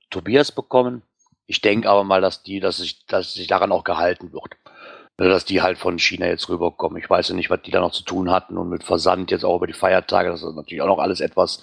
Tobias 0.09 0.51
bekommen. 0.51 1.03
Ich 1.47 1.61
denke 1.61 1.89
aber 1.89 2.03
mal, 2.03 2.21
dass 2.21 2.43
die, 2.43 2.59
dass 2.59 2.77
sich, 2.77 3.05
dass 3.07 3.33
sich 3.33 3.47
daran 3.47 3.71
auch 3.71 3.83
gehalten 3.83 4.31
wird. 4.33 4.55
Also, 5.17 5.31
Dass 5.31 5.43
die 5.43 5.61
halt 5.61 5.77
von 5.77 5.99
China 5.99 6.27
jetzt 6.27 6.47
rüberkommen. 6.47 6.97
Ich 6.97 7.09
weiß 7.09 7.27
ja 7.29 7.35
nicht, 7.35 7.49
was 7.49 7.61
die 7.61 7.71
da 7.71 7.81
noch 7.81 7.91
zu 7.91 8.03
tun 8.03 8.31
hatten 8.31 8.57
und 8.57 8.69
mit 8.69 8.85
Versand 8.85 9.31
jetzt 9.31 9.43
auch 9.43 9.57
über 9.57 9.67
die 9.67 9.73
Feiertage. 9.73 10.29
Das 10.29 10.41
ist 10.41 10.55
natürlich 10.55 10.81
auch 10.81 10.87
noch 10.87 10.99
alles 10.99 11.19
etwas 11.19 11.61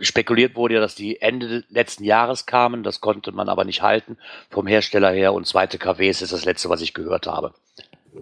spekuliert 0.00 0.54
wurde 0.56 0.74
ja, 0.74 0.80
dass 0.80 0.94
die 0.94 1.22
Ende 1.22 1.64
letzten 1.70 2.04
Jahres 2.04 2.44
kamen. 2.44 2.82
Das 2.82 3.00
konnte 3.00 3.32
man 3.32 3.48
aber 3.48 3.64
nicht 3.64 3.80
halten 3.80 4.18
vom 4.50 4.66
Hersteller 4.66 5.12
her. 5.12 5.32
Und 5.32 5.46
zweite 5.46 5.78
KWs 5.78 6.20
ist 6.20 6.34
das 6.34 6.44
letzte, 6.44 6.68
was 6.68 6.82
ich 6.82 6.92
gehört 6.92 7.26
habe. 7.26 7.54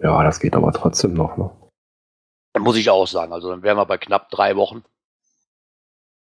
Ja, 0.01 0.23
das 0.23 0.39
geht 0.39 0.55
aber 0.55 0.71
trotzdem 0.71 1.13
noch, 1.13 1.35
ne? 1.35 1.49
Muss 2.57 2.77
ich 2.77 2.89
auch 2.89 3.07
sagen. 3.07 3.33
Also 3.33 3.49
dann 3.49 3.63
wären 3.63 3.77
wir 3.77 3.85
bei 3.85 3.97
knapp 3.97 4.29
drei 4.29 4.55
Wochen 4.55 4.83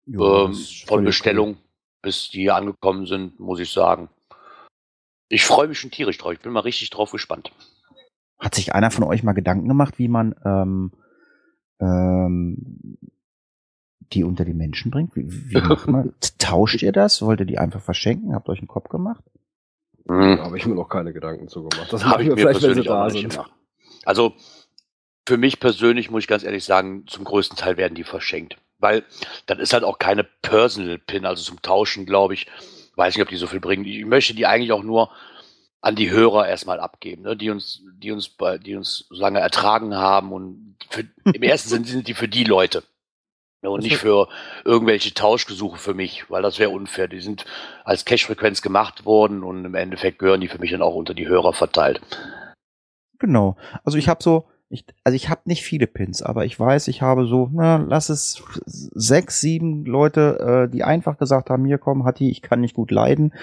Ja, 0.05 0.45
ähm, 0.45 0.53
von 0.87 1.03
Bestellung 1.03 1.57
bis 2.01 2.29
die 2.29 2.41
hier 2.41 2.55
angekommen 2.55 3.05
sind, 3.05 3.39
muss 3.39 3.59
ich 3.59 3.71
sagen. 3.71 4.09
Ich 5.29 5.45
freue 5.45 5.67
mich 5.67 5.79
schon 5.79 5.91
tierisch 5.91 6.17
drauf. 6.17 6.33
Ich 6.33 6.39
bin 6.39 6.51
mal 6.51 6.61
richtig 6.61 6.89
drauf 6.89 7.11
gespannt. 7.11 7.51
Hat 8.39 8.55
sich 8.55 8.73
einer 8.73 8.91
von 8.91 9.03
euch 9.03 9.23
mal 9.23 9.33
Gedanken 9.33 9.67
gemacht, 9.67 9.99
wie 9.99 10.07
man 10.07 10.35
ähm, 10.43 10.91
ähm, 11.79 12.97
die 14.11 14.23
unter 14.23 14.43
die 14.43 14.53
Menschen 14.53 14.91
bringt? 14.91 15.15
Wie, 15.15 15.51
wie 15.51 15.61
macht 15.67 15.87
man? 15.87 16.13
Tauscht 16.37 16.81
ihr 16.81 16.91
das? 16.91 17.21
Wollt 17.21 17.39
ihr 17.39 17.45
die 17.45 17.59
einfach 17.59 17.81
verschenken? 17.81 18.33
Habt 18.33 18.49
ihr 18.49 18.53
euch 18.53 18.59
einen 18.59 18.67
Kopf 18.67 18.89
gemacht? 18.89 19.23
Da 20.05 20.39
habe 20.39 20.57
ich 20.57 20.65
mir 20.65 20.75
noch 20.75 20.89
keine 20.89 21.13
Gedanken 21.13 21.47
zu 21.47 21.63
gemacht. 21.63 21.93
Das 21.93 22.03
Habe 22.03 22.23
ich 22.23 22.29
mir 22.29 22.35
vielleicht, 22.35 22.61
wenn 22.63 22.73
sie 22.73 22.81
persönlich 22.81 22.89
auch 22.89 23.03
da 23.03 23.09
sind. 23.11 23.29
gemacht. 23.29 23.53
Also 24.03 24.33
für 25.27 25.37
mich 25.37 25.59
persönlich 25.59 26.09
muss 26.09 26.23
ich 26.23 26.27
ganz 26.27 26.43
ehrlich 26.43 26.63
sagen, 26.63 27.05
zum 27.07 27.23
größten 27.23 27.57
Teil 27.57 27.77
werden 27.77 27.95
die 27.95 28.03
verschenkt. 28.03 28.57
Weil 28.79 29.03
das 29.45 29.59
ist 29.59 29.73
halt 29.73 29.83
auch 29.83 29.99
keine 29.99 30.23
Personal 30.23 30.97
Pin, 30.97 31.25
also 31.25 31.43
zum 31.43 31.61
Tauschen, 31.61 32.05
glaube 32.05 32.33
ich. 32.33 32.47
Weiß 32.95 33.15
nicht, 33.15 33.23
ob 33.23 33.29
die 33.29 33.37
so 33.37 33.47
viel 33.47 33.59
bringen. 33.59 33.85
Ich 33.85 34.05
möchte 34.05 34.33
die 34.33 34.47
eigentlich 34.47 34.71
auch 34.71 34.83
nur 34.83 35.11
an 35.81 35.95
die 35.95 36.11
Hörer 36.11 36.47
erstmal 36.47 36.79
abgeben, 36.79 37.23
ne? 37.23 37.35
die 37.35 37.49
uns, 37.49 37.81
die 37.95 38.11
uns, 38.11 38.29
bei, 38.29 38.59
die 38.59 38.75
uns 38.75 39.07
so 39.09 39.21
lange 39.21 39.39
ertragen 39.39 39.95
haben 39.95 40.31
und 40.31 40.75
für, 40.89 41.05
im 41.33 41.43
ersten 41.43 41.69
Sinn 41.69 41.83
sind 41.85 42.07
die 42.07 42.13
für 42.13 42.27
die 42.27 42.43
Leute. 42.43 42.83
Ne? 43.63 43.69
Und 43.69 43.81
nicht 43.81 43.97
für 43.97 44.27
irgendwelche 44.63 45.13
Tauschgesuche 45.13 45.77
für 45.77 45.93
mich, 45.93 46.29
weil 46.29 46.43
das 46.43 46.59
wäre 46.59 46.69
unfair. 46.69 47.07
Die 47.07 47.19
sind 47.19 47.45
als 47.83 48.05
Cache-Frequenz 48.05 48.61
gemacht 48.61 49.05
worden 49.05 49.43
und 49.43 49.65
im 49.65 49.75
Endeffekt 49.75 50.19
gehören 50.19 50.41
die 50.41 50.47
für 50.47 50.59
mich 50.59 50.71
dann 50.71 50.83
auch 50.83 50.95
unter 50.95 51.15
die 51.15 51.27
Hörer 51.27 51.53
verteilt. 51.53 52.01
Genau. 53.17 53.57
Also 53.83 53.97
ich 53.97 54.07
habe 54.07 54.23
so, 54.23 54.47
ich, 54.71 54.85
also 55.03 55.15
ich 55.15 55.29
habe 55.29 55.41
nicht 55.45 55.63
viele 55.63 55.85
Pins, 55.85 56.21
aber 56.21 56.45
ich 56.45 56.59
weiß, 56.59 56.87
ich 56.87 57.01
habe 57.01 57.25
so, 57.25 57.49
na, 57.51 57.77
lass 57.77 58.09
es 58.09 58.41
sechs, 58.65 59.41
sieben 59.41 59.85
Leute, 59.85 60.67
äh, 60.67 60.71
die 60.71 60.83
einfach 60.83 61.17
gesagt 61.17 61.49
haben, 61.49 61.65
hier 61.65 61.77
komm, 61.77 62.05
Hatti, 62.05 62.29
ich 62.29 62.41
kann 62.41 62.61
nicht 62.61 62.75
gut 62.75 62.89
leiden. 62.89 63.33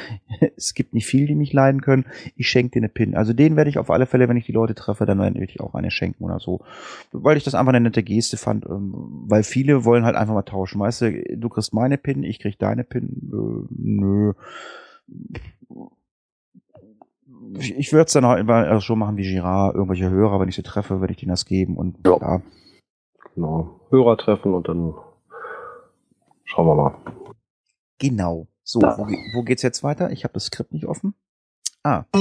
es 0.56 0.74
gibt 0.74 0.94
nicht 0.94 1.06
viel, 1.06 1.26
die 1.26 1.34
mich 1.34 1.52
leiden 1.52 1.82
können. 1.82 2.06
Ich 2.36 2.48
schenke 2.48 2.72
dir 2.72 2.80
eine 2.80 2.88
Pin. 2.88 3.14
Also 3.14 3.32
den 3.34 3.56
werde 3.56 3.68
ich 3.68 3.78
auf 3.78 3.90
alle 3.90 4.06
Fälle, 4.06 4.28
wenn 4.28 4.36
ich 4.36 4.46
die 4.46 4.52
Leute 4.52 4.74
treffe, 4.74 5.04
dann 5.04 5.18
werde 5.18 5.44
ich 5.44 5.60
auch 5.60 5.74
eine 5.74 5.90
schenken 5.90 6.24
oder 6.24 6.40
so. 6.40 6.60
Weil 7.12 7.36
ich 7.36 7.44
das 7.44 7.54
einfach 7.54 7.72
eine 7.72 7.80
nette 7.80 8.02
Geste 8.02 8.36
fand, 8.36 8.64
ähm, 8.66 8.94
weil 9.26 9.42
viele 9.42 9.84
wollen 9.84 10.04
halt 10.04 10.16
einfach 10.16 10.34
mal 10.34 10.42
tauschen. 10.42 10.80
Weißt 10.80 11.02
du, 11.02 11.36
du 11.36 11.48
kriegst 11.48 11.74
meine 11.74 11.98
Pin, 11.98 12.22
ich 12.22 12.38
krieg 12.38 12.58
deine 12.58 12.84
Pin. 12.84 13.30
Äh, 13.32 13.74
nö 13.76 14.32
ich, 17.56 17.74
ich 17.76 17.92
würde 17.92 18.06
es 18.06 18.12
dann 18.12 18.26
halt 18.26 18.40
immer 18.40 18.68
äh, 18.70 18.80
so 18.80 18.96
machen 18.96 19.16
wie 19.16 19.22
Girard, 19.22 19.74
irgendwelche 19.74 20.10
Hörer, 20.10 20.40
wenn 20.40 20.48
ich 20.48 20.56
sie 20.56 20.62
treffe, 20.62 21.00
werde 21.00 21.12
ich 21.12 21.18
denen 21.20 21.30
das 21.30 21.44
geben 21.46 21.76
und 21.76 21.96
Ja. 22.06 22.16
ja. 22.20 22.42
Genau. 23.34 23.80
Hörer 23.90 24.16
treffen 24.16 24.52
und 24.54 24.68
dann 24.68 24.94
schauen 26.44 26.66
wir 26.66 26.74
mal. 26.74 26.94
Genau. 27.98 28.46
So, 28.64 28.80
wo, 28.80 29.04
ge- 29.04 29.18
wo 29.34 29.42
geht's 29.42 29.62
jetzt 29.62 29.82
weiter? 29.82 30.10
Ich 30.10 30.24
habe 30.24 30.34
das 30.34 30.46
Skript 30.46 30.72
nicht 30.72 30.86
offen. 30.86 31.14
Ah, 31.84 32.04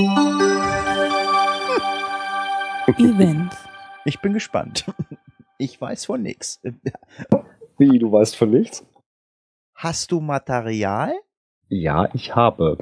Events. 2.98 3.58
ich 4.06 4.20
bin 4.22 4.34
gespannt. 4.34 4.86
Ich 5.60 5.82
weiß 5.82 6.06
von 6.06 6.22
nix. 6.22 6.62
Wie, 7.80 7.98
du 7.98 8.12
weißt 8.12 8.36
von 8.36 8.52
nichts? 8.52 8.86
Hast 9.74 10.12
du 10.12 10.20
Material? 10.22 11.12
Ja, 11.68 12.10
ich 12.14 12.36
habe. 12.36 12.78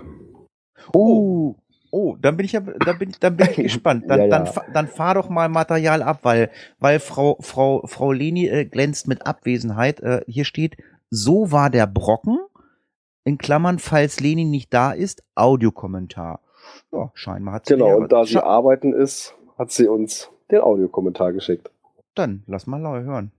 Oh, 0.91 1.55
oh, 1.95 2.17
dann 2.19 2.35
bin 2.35 2.45
ich 2.45 2.51
ja, 2.51 2.59
dann 2.59 2.99
bin 2.99 3.09
ich, 3.09 3.19
dann 3.19 3.37
bin 3.37 3.47
ich 3.49 3.55
gespannt. 3.55 4.03
Dann, 4.07 4.19
Ja, 4.19 4.25
ja. 4.25 4.43
dann, 4.43 4.73
dann 4.73 4.87
fahr 4.87 5.15
doch 5.15 5.29
mal 5.29 5.47
Material 5.47 6.03
ab, 6.03 6.19
weil, 6.23 6.51
weil 6.79 6.99
Frau, 6.99 7.37
Frau, 7.39 7.87
Frau 7.87 8.11
Leni 8.11 8.47
äh, 8.47 8.65
glänzt 8.65 9.07
mit 9.07 9.25
Abwesenheit. 9.25 10.01
Äh, 10.01 10.21
hier 10.27 10.43
steht, 10.43 10.75
so 11.09 11.51
war 11.51 11.69
der 11.69 11.87
Brocken. 11.87 12.39
In 13.23 13.37
Klammern, 13.37 13.79
falls 13.79 14.19
Leni 14.19 14.43
nicht 14.43 14.73
da 14.73 14.91
ist, 14.91 15.23
Audiokommentar. 15.33 16.41
Ja, 16.91 17.11
scheinbar 17.13 17.55
hat 17.55 17.65
sie 17.65 17.73
Genau, 17.73 17.95
und 17.97 18.11
da 18.11 18.25
sie 18.25 18.43
arbeiten 18.43 18.93
ist, 18.93 19.33
hat 19.57 19.71
sie 19.71 19.87
uns 19.87 20.29
den 20.51 20.59
Audiokommentar 20.59 21.33
geschickt. 21.33 21.71
Dann 22.13 22.43
lass 22.45 22.67
mal 22.67 22.81
hören. 23.03 23.31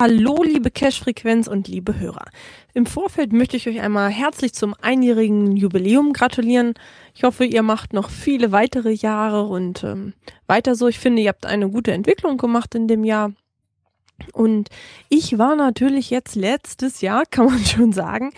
Hallo, 0.00 0.42
liebe 0.42 0.70
Cash-Frequenz 0.70 1.46
und 1.46 1.68
liebe 1.68 2.00
Hörer. 2.00 2.24
Im 2.72 2.86
Vorfeld 2.86 3.34
möchte 3.34 3.58
ich 3.58 3.68
euch 3.68 3.82
einmal 3.82 4.08
herzlich 4.08 4.54
zum 4.54 4.74
einjährigen 4.80 5.58
Jubiläum 5.58 6.14
gratulieren. 6.14 6.72
Ich 7.14 7.22
hoffe, 7.22 7.44
ihr 7.44 7.62
macht 7.62 7.92
noch 7.92 8.08
viele 8.08 8.50
weitere 8.50 8.92
Jahre 8.92 9.42
und 9.42 9.84
ähm, 9.84 10.14
weiter 10.46 10.74
so. 10.74 10.88
Ich 10.88 10.98
finde, 10.98 11.20
ihr 11.20 11.28
habt 11.28 11.44
eine 11.44 11.68
gute 11.68 11.92
Entwicklung 11.92 12.38
gemacht 12.38 12.74
in 12.74 12.88
dem 12.88 13.04
Jahr. 13.04 13.32
Und 14.32 14.70
ich 15.10 15.36
war 15.36 15.54
natürlich 15.54 16.08
jetzt 16.08 16.34
letztes 16.34 17.02
Jahr, 17.02 17.24
kann 17.30 17.44
man 17.44 17.62
schon 17.62 17.92
sagen, 17.92 18.32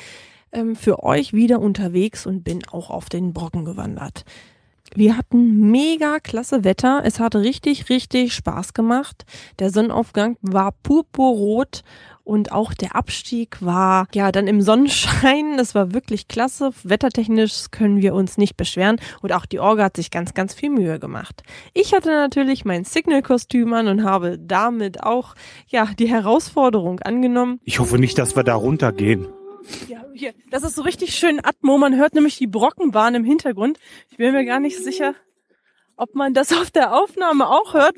ähm, 0.50 0.74
für 0.74 1.04
euch 1.04 1.32
wieder 1.32 1.60
unterwegs 1.60 2.26
und 2.26 2.42
bin 2.42 2.66
auch 2.72 2.90
auf 2.90 3.08
den 3.08 3.32
Brocken 3.32 3.64
gewandert. 3.64 4.24
Wir 4.94 5.16
hatten 5.16 5.70
mega 5.70 6.18
klasse 6.20 6.64
Wetter. 6.64 7.02
Es 7.04 7.18
hat 7.18 7.34
richtig, 7.34 7.88
richtig 7.88 8.34
Spaß 8.34 8.74
gemacht. 8.74 9.24
Der 9.58 9.70
Sonnenaufgang 9.70 10.36
war 10.42 10.72
purpurrot 10.82 11.82
und 12.24 12.52
auch 12.52 12.74
der 12.74 12.94
Abstieg 12.94 13.56
war 13.60 14.06
ja 14.14 14.30
dann 14.32 14.46
im 14.46 14.60
Sonnenschein. 14.60 15.56
Das 15.56 15.74
war 15.74 15.94
wirklich 15.94 16.28
klasse. 16.28 16.72
Wettertechnisch 16.84 17.70
können 17.70 18.02
wir 18.02 18.14
uns 18.14 18.36
nicht 18.36 18.56
beschweren 18.56 19.00
und 19.22 19.32
auch 19.32 19.46
die 19.46 19.60
Orga 19.60 19.84
hat 19.84 19.96
sich 19.96 20.10
ganz, 20.10 20.34
ganz 20.34 20.52
viel 20.52 20.70
Mühe 20.70 20.98
gemacht. 20.98 21.42
Ich 21.72 21.94
hatte 21.94 22.10
natürlich 22.10 22.64
mein 22.64 22.84
Signal-Kostüm 22.84 23.72
an 23.72 23.88
und 23.88 24.04
habe 24.04 24.38
damit 24.38 25.02
auch 25.02 25.34
ja 25.68 25.88
die 25.98 26.08
Herausforderung 26.08 27.00
angenommen. 27.00 27.60
Ich 27.64 27.78
hoffe 27.78 27.98
nicht, 27.98 28.18
dass 28.18 28.36
wir 28.36 28.44
da 28.44 28.54
runtergehen. 28.54 29.26
Ja, 29.88 30.04
hier, 30.14 30.34
das 30.50 30.62
ist 30.62 30.76
so 30.76 30.82
richtig 30.82 31.14
schön 31.14 31.44
Atmo. 31.44 31.78
Man 31.78 31.96
hört 31.96 32.14
nämlich 32.14 32.38
die 32.38 32.46
Brockenbahn 32.46 33.14
im 33.14 33.24
Hintergrund. 33.24 33.78
Ich 34.10 34.16
bin 34.16 34.32
mir 34.32 34.44
gar 34.44 34.60
nicht 34.60 34.78
sicher, 34.78 35.14
ob 35.96 36.14
man 36.14 36.34
das 36.34 36.52
auf 36.52 36.70
der 36.70 36.94
Aufnahme 36.94 37.48
auch 37.48 37.74
hört. 37.74 37.96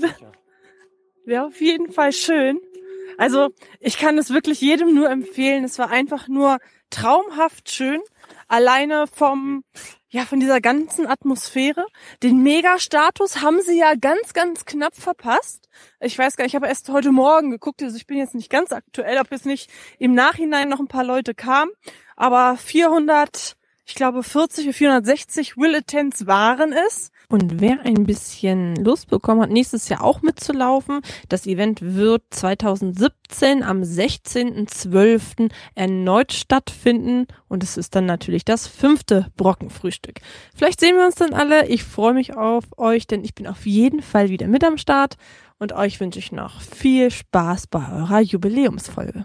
Wäre 1.24 1.46
auf 1.46 1.60
jeden 1.60 1.92
Fall 1.92 2.12
schön. 2.12 2.60
Also, 3.16 3.50
ich 3.80 3.98
kann 3.98 4.18
es 4.18 4.30
wirklich 4.30 4.60
jedem 4.60 4.94
nur 4.94 5.08
empfehlen. 5.08 5.64
Es 5.64 5.78
war 5.78 5.90
einfach 5.90 6.28
nur 6.28 6.58
traumhaft 6.90 7.70
schön. 7.70 8.00
Alleine 8.48 9.06
vom, 9.06 9.64
ja, 10.14 10.24
von 10.24 10.38
dieser 10.38 10.60
ganzen 10.60 11.08
Atmosphäre. 11.08 11.84
Den 12.22 12.40
Mega-Status 12.44 13.42
haben 13.42 13.60
sie 13.62 13.80
ja 13.80 13.94
ganz, 13.96 14.32
ganz 14.32 14.64
knapp 14.64 14.94
verpasst. 14.94 15.68
Ich 15.98 16.16
weiß 16.16 16.36
gar 16.36 16.44
nicht, 16.44 16.52
ich 16.52 16.54
habe 16.54 16.68
erst 16.68 16.88
heute 16.88 17.10
Morgen 17.10 17.50
geguckt, 17.50 17.82
also 17.82 17.96
ich 17.96 18.06
bin 18.06 18.18
jetzt 18.18 18.36
nicht 18.36 18.48
ganz 18.48 18.70
aktuell, 18.70 19.18
ob 19.18 19.32
jetzt 19.32 19.44
nicht 19.44 19.68
im 19.98 20.14
Nachhinein 20.14 20.68
noch 20.68 20.78
ein 20.78 20.86
paar 20.86 21.02
Leute 21.02 21.34
kamen. 21.34 21.72
Aber 22.14 22.56
400, 22.56 23.56
ich 23.86 23.96
glaube 23.96 24.22
40 24.22 24.66
oder 24.66 24.74
460 24.74 25.56
Will 25.56 25.74
Attends 25.74 26.28
waren 26.28 26.72
es. 26.72 27.10
Und 27.28 27.60
wer 27.60 27.80
ein 27.84 28.04
bisschen 28.04 28.76
Lust 28.76 29.08
bekommen 29.08 29.40
hat, 29.40 29.50
nächstes 29.50 29.88
Jahr 29.88 30.04
auch 30.04 30.22
mitzulaufen, 30.22 31.00
das 31.28 31.46
Event 31.46 31.80
wird 31.82 32.22
2017 32.30 33.62
am 33.62 33.80
16.12. 33.82 35.50
erneut 35.74 36.32
stattfinden. 36.32 37.26
Und 37.48 37.62
es 37.62 37.76
ist 37.76 37.94
dann 37.94 38.06
natürlich 38.06 38.44
das 38.44 38.66
fünfte 38.66 39.28
Brockenfrühstück. 39.36 40.20
Vielleicht 40.54 40.80
sehen 40.80 40.96
wir 40.96 41.04
uns 41.04 41.14
dann 41.14 41.32
alle. 41.32 41.66
Ich 41.66 41.84
freue 41.84 42.14
mich 42.14 42.36
auf 42.36 42.64
euch, 42.76 43.06
denn 43.06 43.24
ich 43.24 43.34
bin 43.34 43.46
auf 43.46 43.66
jeden 43.66 44.02
Fall 44.02 44.28
wieder 44.28 44.46
mit 44.46 44.64
am 44.64 44.76
Start. 44.78 45.16
Und 45.58 45.72
euch 45.72 46.00
wünsche 46.00 46.18
ich 46.18 46.32
noch 46.32 46.60
viel 46.60 47.10
Spaß 47.10 47.68
bei 47.68 47.80
eurer 47.92 48.20
Jubiläumsfolge. 48.20 49.24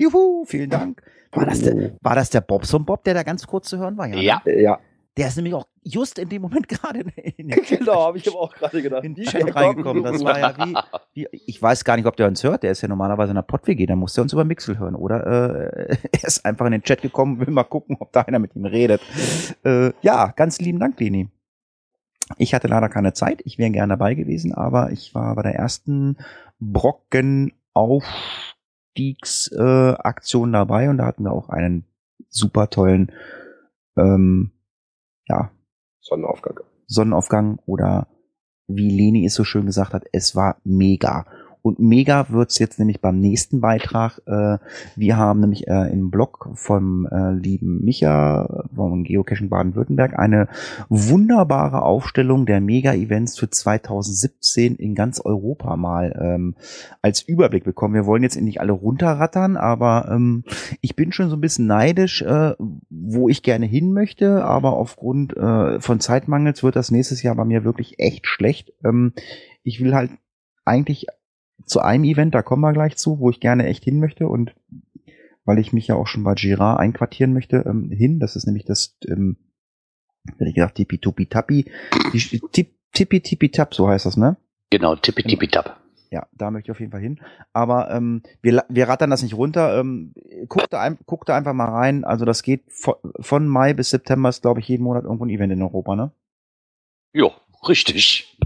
Juhu, 0.00 0.44
vielen 0.46 0.70
Dank. 0.70 1.02
War 1.32 1.44
das 1.44 1.60
der, 1.60 1.96
war 2.00 2.14
das 2.14 2.30
der 2.30 2.40
Bobson 2.40 2.84
Bob, 2.84 3.04
der 3.04 3.14
da 3.14 3.22
ganz 3.22 3.46
kurz 3.46 3.68
zu 3.68 3.78
hören 3.78 3.96
war? 3.98 4.06
ne? 4.06 4.22
Ja. 4.22 4.40
Ja, 4.46 4.78
Der 5.18 5.26
ist 5.26 5.34
nämlich 5.34 5.52
auch 5.54 5.66
just 5.82 6.16
in 6.20 6.28
dem 6.28 6.42
Moment 6.42 6.68
gerade 6.68 7.00
in, 7.00 7.08
in, 7.36 7.48
genau, 7.68 8.06
habe 8.06 8.18
ich 8.18 8.28
aber 8.28 8.38
auch 8.40 8.54
gerade 8.54 8.80
gedacht. 8.80 9.02
in 9.04 9.16
den 9.16 9.24
Chat 9.24 9.52
reingekommen. 9.54 10.04
Das 10.04 10.22
war 10.22 10.38
ja 10.38 10.56
wie, 10.56 10.76
wie, 11.14 11.26
ich 11.32 11.60
weiß 11.60 11.84
gar 11.84 11.96
nicht, 11.96 12.06
ob 12.06 12.14
der 12.16 12.28
uns 12.28 12.44
hört. 12.44 12.62
Der 12.62 12.70
ist 12.70 12.82
ja 12.82 12.88
normalerweise 12.88 13.32
in 13.32 13.34
der 13.34 13.42
Pott-WG, 13.42 13.86
dann 13.86 13.98
muss 13.98 14.14
der 14.14 14.22
uns 14.22 14.32
über 14.32 14.44
Mixel 14.44 14.78
hören. 14.78 14.94
Oder 14.94 15.26
äh, 15.26 15.96
er 16.12 16.24
ist 16.24 16.44
einfach 16.44 16.66
in 16.66 16.72
den 16.72 16.82
Chat 16.82 17.02
gekommen, 17.02 17.40
will 17.40 17.52
mal 17.52 17.64
gucken, 17.64 17.96
ob 17.98 18.12
da 18.12 18.20
einer 18.20 18.38
mit 18.38 18.54
ihm 18.54 18.64
redet. 18.64 19.00
Äh, 19.64 19.90
ja, 20.02 20.28
ganz 20.36 20.60
lieben 20.60 20.78
Dank, 20.78 21.00
Leni. 21.00 21.28
Ich 22.36 22.54
hatte 22.54 22.68
leider 22.68 22.88
keine 22.88 23.12
Zeit. 23.12 23.42
Ich 23.44 23.58
wäre 23.58 23.72
gern 23.72 23.88
dabei 23.88 24.14
gewesen, 24.14 24.54
aber 24.54 24.92
ich 24.92 25.16
war 25.16 25.34
bei 25.34 25.42
der 25.42 25.56
ersten 25.56 26.16
Brocken 26.60 27.54
Aufstiegsaktion 27.74 29.58
äh, 29.58 29.96
Aktion 29.98 30.52
dabei 30.52 30.90
und 30.90 30.98
da 30.98 31.06
hatten 31.06 31.24
wir 31.24 31.32
auch 31.32 31.48
einen 31.48 31.86
super 32.28 32.70
tollen 32.70 33.10
ähm, 33.96 34.52
ja, 35.28 35.50
Sonnenaufgang. 36.00 36.60
Sonnenaufgang 36.86 37.58
oder 37.66 38.08
wie 38.66 38.90
Leni 38.90 39.24
es 39.26 39.34
so 39.34 39.44
schön 39.44 39.66
gesagt 39.66 39.94
hat, 39.94 40.04
es 40.12 40.34
war 40.36 40.60
mega. 40.64 41.26
Und 41.68 41.80
mega 41.80 42.30
wird's 42.30 42.58
jetzt 42.58 42.78
nämlich 42.78 43.02
beim 43.02 43.20
nächsten 43.20 43.60
Beitrag. 43.60 44.22
Äh, 44.24 44.56
wir 44.96 45.18
haben 45.18 45.40
nämlich 45.40 45.68
äh, 45.68 45.92
im 45.92 46.10
Blog 46.10 46.48
vom 46.54 47.06
äh, 47.06 47.32
lieben 47.32 47.84
Micha 47.84 48.64
vom 48.74 49.04
Geocaching 49.04 49.50
Baden-Württemberg 49.50 50.18
eine 50.18 50.48
wunderbare 50.88 51.82
Aufstellung 51.82 52.46
der 52.46 52.62
Mega-Events 52.62 53.38
für 53.38 53.50
2017 53.50 54.76
in 54.76 54.94
ganz 54.94 55.20
Europa 55.20 55.76
mal 55.76 56.18
ähm, 56.18 56.54
als 57.02 57.20
Überblick 57.20 57.64
bekommen. 57.64 57.92
Wir 57.92 58.06
wollen 58.06 58.22
jetzt 58.22 58.40
nicht 58.40 58.62
alle 58.62 58.72
runterrattern, 58.72 59.58
aber 59.58 60.08
ähm, 60.10 60.44
ich 60.80 60.96
bin 60.96 61.12
schon 61.12 61.28
so 61.28 61.36
ein 61.36 61.42
bisschen 61.42 61.66
neidisch, 61.66 62.22
äh, 62.22 62.54
wo 62.88 63.28
ich 63.28 63.42
gerne 63.42 63.66
hin 63.66 63.92
möchte, 63.92 64.42
aber 64.42 64.72
aufgrund 64.72 65.36
äh, 65.36 65.80
von 65.80 66.00
Zeitmangels 66.00 66.62
wird 66.62 66.76
das 66.76 66.90
nächstes 66.90 67.22
Jahr 67.22 67.34
bei 67.34 67.44
mir 67.44 67.62
wirklich 67.62 67.98
echt 67.98 68.26
schlecht. 68.26 68.72
Ähm, 68.82 69.12
ich 69.62 69.84
will 69.84 69.94
halt 69.94 70.12
eigentlich 70.64 71.08
zu 71.64 71.80
einem 71.80 72.04
Event, 72.04 72.34
da 72.34 72.42
kommen 72.42 72.62
wir 72.62 72.72
gleich 72.72 72.96
zu, 72.96 73.18
wo 73.18 73.30
ich 73.30 73.40
gerne 73.40 73.66
echt 73.66 73.84
hin 73.84 74.00
möchte 74.00 74.28
und 74.28 74.54
weil 75.44 75.58
ich 75.58 75.72
mich 75.72 75.86
ja 75.86 75.94
auch 75.94 76.06
schon 76.06 76.24
bei 76.24 76.34
Girard 76.34 76.78
einquartieren 76.78 77.32
möchte, 77.32 77.64
ähm, 77.66 77.90
hin. 77.90 78.20
Das 78.20 78.36
ist 78.36 78.46
nämlich 78.46 78.64
das, 78.64 78.96
ähm, 79.06 79.36
hätte 80.36 80.48
ich 80.48 80.54
gesagt, 80.54 80.74
Tippi 80.76 80.98
Tupi 80.98 81.26
Tappi, 81.26 81.70
die 82.12 82.40
Tip, 82.52 82.74
Tippi 82.92 83.20
Tippi 83.20 83.50
Tap, 83.50 83.74
so 83.74 83.88
heißt 83.88 84.06
das, 84.06 84.16
ne? 84.16 84.36
Genau, 84.70 84.96
tippi 84.96 85.22
tippi 85.22 85.48
tap. 85.48 85.80
Ja, 86.10 86.26
da 86.32 86.50
möchte 86.50 86.68
ich 86.68 86.70
auf 86.70 86.80
jeden 86.80 86.92
Fall 86.92 87.00
hin. 87.00 87.20
Aber 87.52 87.90
ähm, 87.90 88.22
wir, 88.40 88.64
wir 88.68 88.88
rattern 88.88 89.10
das 89.10 89.22
nicht 89.22 89.34
runter. 89.34 89.78
Ähm, 89.78 90.14
guckt, 90.48 90.72
da 90.72 90.80
ein, 90.80 90.98
guckt 91.04 91.28
da 91.28 91.36
einfach 91.36 91.52
mal 91.52 91.68
rein. 91.68 92.04
Also 92.04 92.24
das 92.24 92.42
geht 92.42 92.62
von, 92.68 92.94
von 93.20 93.46
Mai 93.46 93.74
bis 93.74 93.90
September 93.90 94.30
ist, 94.30 94.42
glaube 94.42 94.60
ich, 94.60 94.68
jeden 94.68 94.84
Monat 94.84 95.04
irgendwo 95.04 95.26
ein 95.26 95.30
Event 95.30 95.52
in 95.52 95.62
Europa, 95.62 95.96
ne? 95.96 96.12
Jo, 97.12 97.32
richtig. 97.66 98.38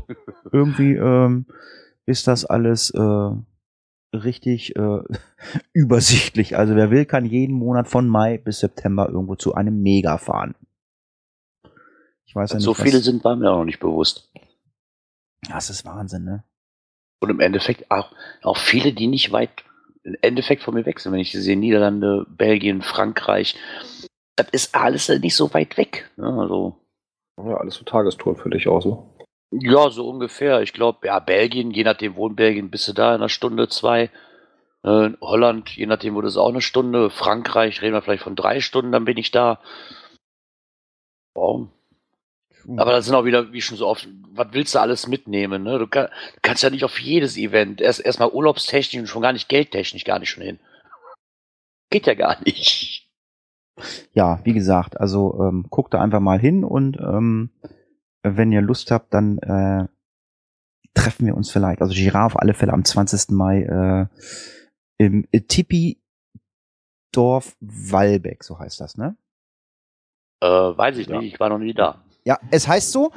Irgendwie 0.50 0.94
ähm, 0.94 1.46
ist 2.06 2.26
das 2.26 2.44
alles 2.44 2.90
äh, 2.90 3.30
richtig 4.16 4.76
äh, 4.76 4.98
übersichtlich. 5.72 6.56
Also 6.56 6.76
wer 6.76 6.90
will, 6.90 7.04
kann 7.06 7.24
jeden 7.24 7.54
Monat 7.56 7.88
von 7.88 8.08
Mai 8.08 8.38
bis 8.38 8.60
September 8.60 9.08
irgendwo 9.08 9.36
zu 9.36 9.54
einem 9.54 9.82
Mega 9.82 10.18
fahren. 10.18 10.54
Ich 12.24 12.34
weiß 12.34 12.50
ja 12.50 12.56
nicht, 12.56 12.64
so 12.64 12.72
was- 12.72 12.82
viele 12.82 13.00
sind 13.00 13.22
bei 13.22 13.36
mir 13.36 13.50
auch 13.50 13.58
noch 13.58 13.64
nicht 13.64 13.80
bewusst. 13.80 14.30
Das 15.48 15.70
ist 15.70 15.84
Wahnsinn, 15.84 16.24
ne? 16.24 16.44
Und 17.20 17.30
im 17.30 17.40
Endeffekt 17.40 17.90
auch, 17.90 18.12
auch 18.42 18.56
viele, 18.56 18.92
die 18.92 19.06
nicht 19.06 19.32
weit, 19.32 19.50
im 20.04 20.16
Endeffekt 20.22 20.62
von 20.62 20.74
mir 20.74 20.86
weg 20.86 20.98
sind. 20.98 21.12
Wenn 21.12 21.20
ich 21.20 21.32
sehe 21.32 21.56
Niederlande, 21.56 22.26
Belgien, 22.28 22.82
Frankreich, 22.82 23.56
das 24.36 24.48
ist 24.50 24.74
alles 24.74 25.08
nicht 25.08 25.36
so 25.36 25.52
weit 25.54 25.76
weg. 25.76 26.10
Ne? 26.16 26.26
Also, 26.26 26.80
Ja, 27.38 27.56
alles 27.58 27.74
so 27.74 27.84
Tagestouren 27.84 28.36
für 28.36 28.50
dich 28.50 28.66
aus, 28.66 28.84
ne? 28.86 28.98
Ja, 29.52 29.90
so 29.90 30.08
ungefähr. 30.08 30.62
Ich 30.62 30.72
glaube, 30.72 31.06
ja, 31.06 31.18
Belgien, 31.18 31.70
je 31.70 31.84
nachdem, 31.84 32.16
wo 32.16 32.26
in 32.26 32.36
Belgien 32.36 32.70
bist 32.70 32.88
du 32.88 32.94
da 32.94 33.10
in 33.10 33.16
einer 33.16 33.28
Stunde, 33.28 33.68
zwei. 33.68 34.10
Äh, 34.82 35.10
Holland, 35.20 35.70
je 35.76 35.86
nachdem, 35.86 36.14
wo 36.14 36.22
das 36.22 36.36
auch 36.36 36.48
eine 36.48 36.62
Stunde. 36.62 37.10
Frankreich, 37.10 37.82
reden 37.82 37.94
wir 37.94 38.02
vielleicht 38.02 38.24
von 38.24 38.34
drei 38.34 38.60
Stunden, 38.60 38.92
dann 38.92 39.04
bin 39.04 39.18
ich 39.18 39.30
da. 39.30 39.60
Wow. 41.34 41.68
Aber 42.76 42.92
das 42.92 43.06
sind 43.06 43.14
auch 43.14 43.24
wieder, 43.24 43.52
wie 43.52 43.60
schon 43.60 43.76
so 43.76 43.88
oft, 43.88 44.08
was 44.32 44.48
willst 44.52 44.74
du 44.74 44.80
alles 44.80 45.06
mitnehmen? 45.06 45.64
Ne? 45.64 45.78
Du, 45.78 45.86
kann, 45.86 46.08
kannst 46.42 46.62
ja 46.62 46.70
nicht 46.70 46.84
auf 46.84 46.98
jedes 47.00 47.36
Event, 47.36 47.80
erst 47.80 48.00
erstmal 48.00 48.30
urlaubstechnisch 48.30 49.00
und 49.00 49.08
schon 49.08 49.22
gar 49.22 49.32
nicht 49.32 49.48
geldtechnisch 49.48 50.04
gar 50.04 50.18
nicht 50.18 50.30
schon 50.30 50.44
hin. 50.44 50.60
Geht 51.90 52.06
ja 52.06 52.14
gar 52.14 52.40
nicht. 52.44 53.10
ja, 54.12 54.40
wie 54.44 54.52
gesagt, 54.52 54.98
also 54.98 55.40
ähm, 55.40 55.66
guckt 55.70 55.92
da 55.92 56.00
einfach 56.00 56.20
mal 56.20 56.38
hin 56.38 56.64
und 56.64 56.96
ähm, 56.98 57.50
wenn 58.22 58.52
ihr 58.52 58.60
Lust 58.62 58.90
habt, 58.90 59.12
dann 59.14 59.38
äh, 59.38 59.86
treffen 60.94 61.26
wir 61.26 61.36
uns 61.36 61.50
vielleicht. 61.50 61.80
Also 61.82 61.94
Girard 61.94 62.26
auf 62.32 62.38
alle 62.40 62.54
Fälle 62.54 62.72
am 62.72 62.84
20. 62.84 63.30
Mai 63.30 63.62
äh, 63.62 64.06
im 64.98 65.26
Tippi 65.48 66.00
Dorf 67.12 67.56
Walbeck, 67.60 68.44
so 68.44 68.58
heißt 68.58 68.80
das, 68.80 68.96
ne? 68.96 69.16
Äh, 70.40 70.46
weiß 70.46 70.96
ich 70.98 71.08
Ja. 71.08 71.18
nicht, 71.20 71.34
ich 71.34 71.40
war 71.40 71.48
noch 71.48 71.58
nie 71.58 71.74
da. 71.74 72.02
Ja, 72.24 72.38
es 72.50 72.68
heißt 72.68 72.92
so. 72.92 73.10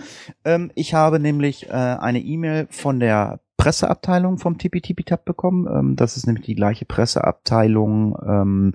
Ähm, 0.43 0.72
ich 0.76 0.93
habe 0.93 1.20
nämlich 1.20 1.68
äh, 1.70 1.72
eine 1.72 2.20
E-Mail 2.20 2.68
von 2.72 2.99
der 2.99 3.39
Presseabteilung 3.58 4.38
vom 4.38 4.58
Tipi 4.58 4.82
Tipi 4.82 5.03
Tap 5.03 5.26
bekommen. 5.26 5.68
Ähm, 5.68 5.95
das 5.95 6.18
ist 6.18 6.26
nämlich 6.26 6.45
die 6.45 6.56
gleiche 6.56 6.86
Presseabteilung, 6.86 8.18
ähm, 8.26 8.74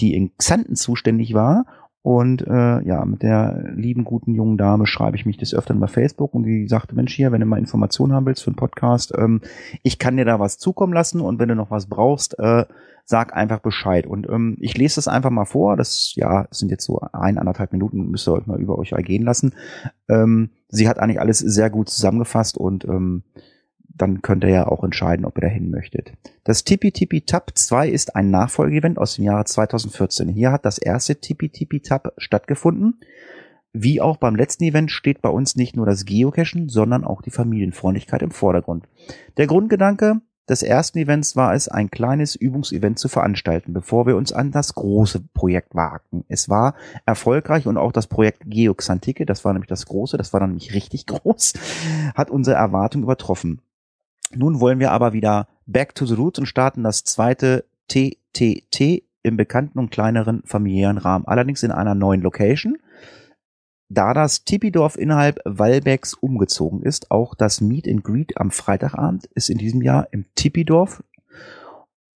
die 0.00 0.14
in 0.14 0.36
Xanten 0.36 0.76
zuständig 0.76 1.34
war. 1.34 1.66
Und 2.06 2.46
äh, 2.46 2.86
ja, 2.86 3.04
mit 3.04 3.24
der 3.24 3.72
lieben 3.74 4.04
guten 4.04 4.36
jungen 4.36 4.56
Dame 4.56 4.86
schreibe 4.86 5.16
ich 5.16 5.26
mich 5.26 5.38
des 5.38 5.52
Öfteren 5.52 5.80
bei 5.80 5.88
Facebook 5.88 6.34
und 6.34 6.44
die 6.44 6.68
sagte, 6.68 6.94
Mensch, 6.94 7.12
hier, 7.12 7.32
wenn 7.32 7.40
du 7.40 7.48
mal 7.48 7.58
Informationen 7.58 8.12
haben 8.12 8.26
willst 8.26 8.44
für 8.44 8.50
einen 8.50 8.54
Podcast, 8.54 9.12
ähm, 9.18 9.40
ich 9.82 9.98
kann 9.98 10.16
dir 10.16 10.24
da 10.24 10.38
was 10.38 10.56
zukommen 10.56 10.92
lassen 10.92 11.20
und 11.20 11.40
wenn 11.40 11.48
du 11.48 11.56
noch 11.56 11.72
was 11.72 11.86
brauchst, 11.86 12.38
äh, 12.38 12.64
sag 13.04 13.34
einfach 13.34 13.58
Bescheid. 13.58 14.06
Und 14.06 14.28
ähm, 14.28 14.56
ich 14.60 14.78
lese 14.78 14.94
das 14.94 15.08
einfach 15.08 15.30
mal 15.30 15.46
vor. 15.46 15.76
Das 15.76 16.12
ja 16.14 16.46
sind 16.52 16.70
jetzt 16.70 16.84
so 16.84 17.00
ein, 17.12 17.38
anderthalb 17.38 17.72
Minuten, 17.72 18.08
müsst 18.08 18.28
ihr 18.28 18.34
euch 18.34 18.46
mal 18.46 18.60
über 18.60 18.78
euch 18.78 18.92
ergehen 18.92 19.24
lassen. 19.24 19.54
Ähm, 20.08 20.50
sie 20.68 20.88
hat 20.88 21.00
eigentlich 21.00 21.18
alles 21.18 21.40
sehr 21.40 21.70
gut 21.70 21.88
zusammengefasst 21.88 22.56
und 22.56 22.84
ähm, 22.84 23.24
dann 23.96 24.22
könnt 24.22 24.44
ihr 24.44 24.50
ja 24.50 24.66
auch 24.66 24.84
entscheiden, 24.84 25.24
ob 25.24 25.38
ihr 25.38 25.42
dahin 25.42 25.70
möchtet. 25.70 26.12
Das 26.44 26.64
Tippi 26.64 26.92
Tippi 26.92 27.22
Tap 27.22 27.52
2 27.54 27.88
ist 27.88 28.16
ein 28.16 28.30
Nachfolgeevent 28.30 28.98
aus 28.98 29.16
dem 29.16 29.24
Jahre 29.24 29.44
2014. 29.44 30.28
Hier 30.28 30.52
hat 30.52 30.64
das 30.64 30.78
erste 30.78 31.16
Tippi 31.16 31.48
Tippi 31.48 31.80
Tap 31.80 32.12
stattgefunden. 32.18 33.00
Wie 33.72 34.00
auch 34.00 34.16
beim 34.16 34.36
letzten 34.36 34.64
Event 34.64 34.90
steht 34.90 35.20
bei 35.20 35.28
uns 35.28 35.56
nicht 35.56 35.76
nur 35.76 35.86
das 35.86 36.04
Geocachen, 36.04 36.68
sondern 36.68 37.04
auch 37.04 37.20
die 37.20 37.30
Familienfreundlichkeit 37.30 38.22
im 38.22 38.30
Vordergrund. 38.30 38.88
Der 39.36 39.46
Grundgedanke 39.46 40.22
des 40.48 40.62
ersten 40.62 40.98
Events 40.98 41.36
war 41.36 41.54
es, 41.54 41.68
ein 41.68 41.90
kleines 41.90 42.36
Übungsevent 42.36 42.98
zu 42.98 43.08
veranstalten, 43.08 43.72
bevor 43.72 44.06
wir 44.06 44.16
uns 44.16 44.32
an 44.32 44.52
das 44.52 44.74
große 44.74 45.24
Projekt 45.34 45.74
wagten. 45.74 46.24
Es 46.28 46.48
war 46.48 46.74
erfolgreich 47.04 47.66
und 47.66 47.76
auch 47.76 47.92
das 47.92 48.06
Projekt 48.06 48.42
Geoxantike, 48.46 49.26
das 49.26 49.44
war 49.44 49.52
nämlich 49.52 49.68
das 49.68 49.86
große, 49.86 50.16
das 50.16 50.32
war 50.32 50.40
dann 50.40 50.50
nämlich 50.50 50.72
richtig 50.72 51.06
groß, 51.06 51.54
hat 52.14 52.30
unsere 52.30 52.56
Erwartung 52.56 53.02
übertroffen. 53.02 53.60
Nun 54.36 54.60
wollen 54.60 54.80
wir 54.80 54.92
aber 54.92 55.12
wieder 55.12 55.48
back 55.66 55.94
to 55.94 56.06
the 56.06 56.14
roots 56.14 56.38
und 56.38 56.46
starten 56.46 56.82
das 56.82 57.04
zweite 57.04 57.64
TTT 57.88 59.02
im 59.22 59.36
bekannten 59.36 59.78
und 59.78 59.90
kleineren 59.90 60.42
familiären 60.44 60.98
Rahmen, 60.98 61.26
allerdings 61.26 61.62
in 61.62 61.72
einer 61.72 61.94
neuen 61.94 62.22
Location. 62.22 62.78
Da 63.88 64.14
das 64.14 64.44
Tipidorf 64.44 64.96
innerhalb 64.96 65.40
Walbecks 65.44 66.14
umgezogen 66.14 66.82
ist, 66.82 67.10
auch 67.10 67.34
das 67.34 67.60
Meet 67.60 67.88
and 67.88 68.04
Greet 68.04 68.36
am 68.36 68.50
Freitagabend 68.50 69.26
ist 69.34 69.48
in 69.48 69.58
diesem 69.58 69.82
Jahr 69.82 70.08
im 70.10 70.26
Tipidorf. 70.34 71.02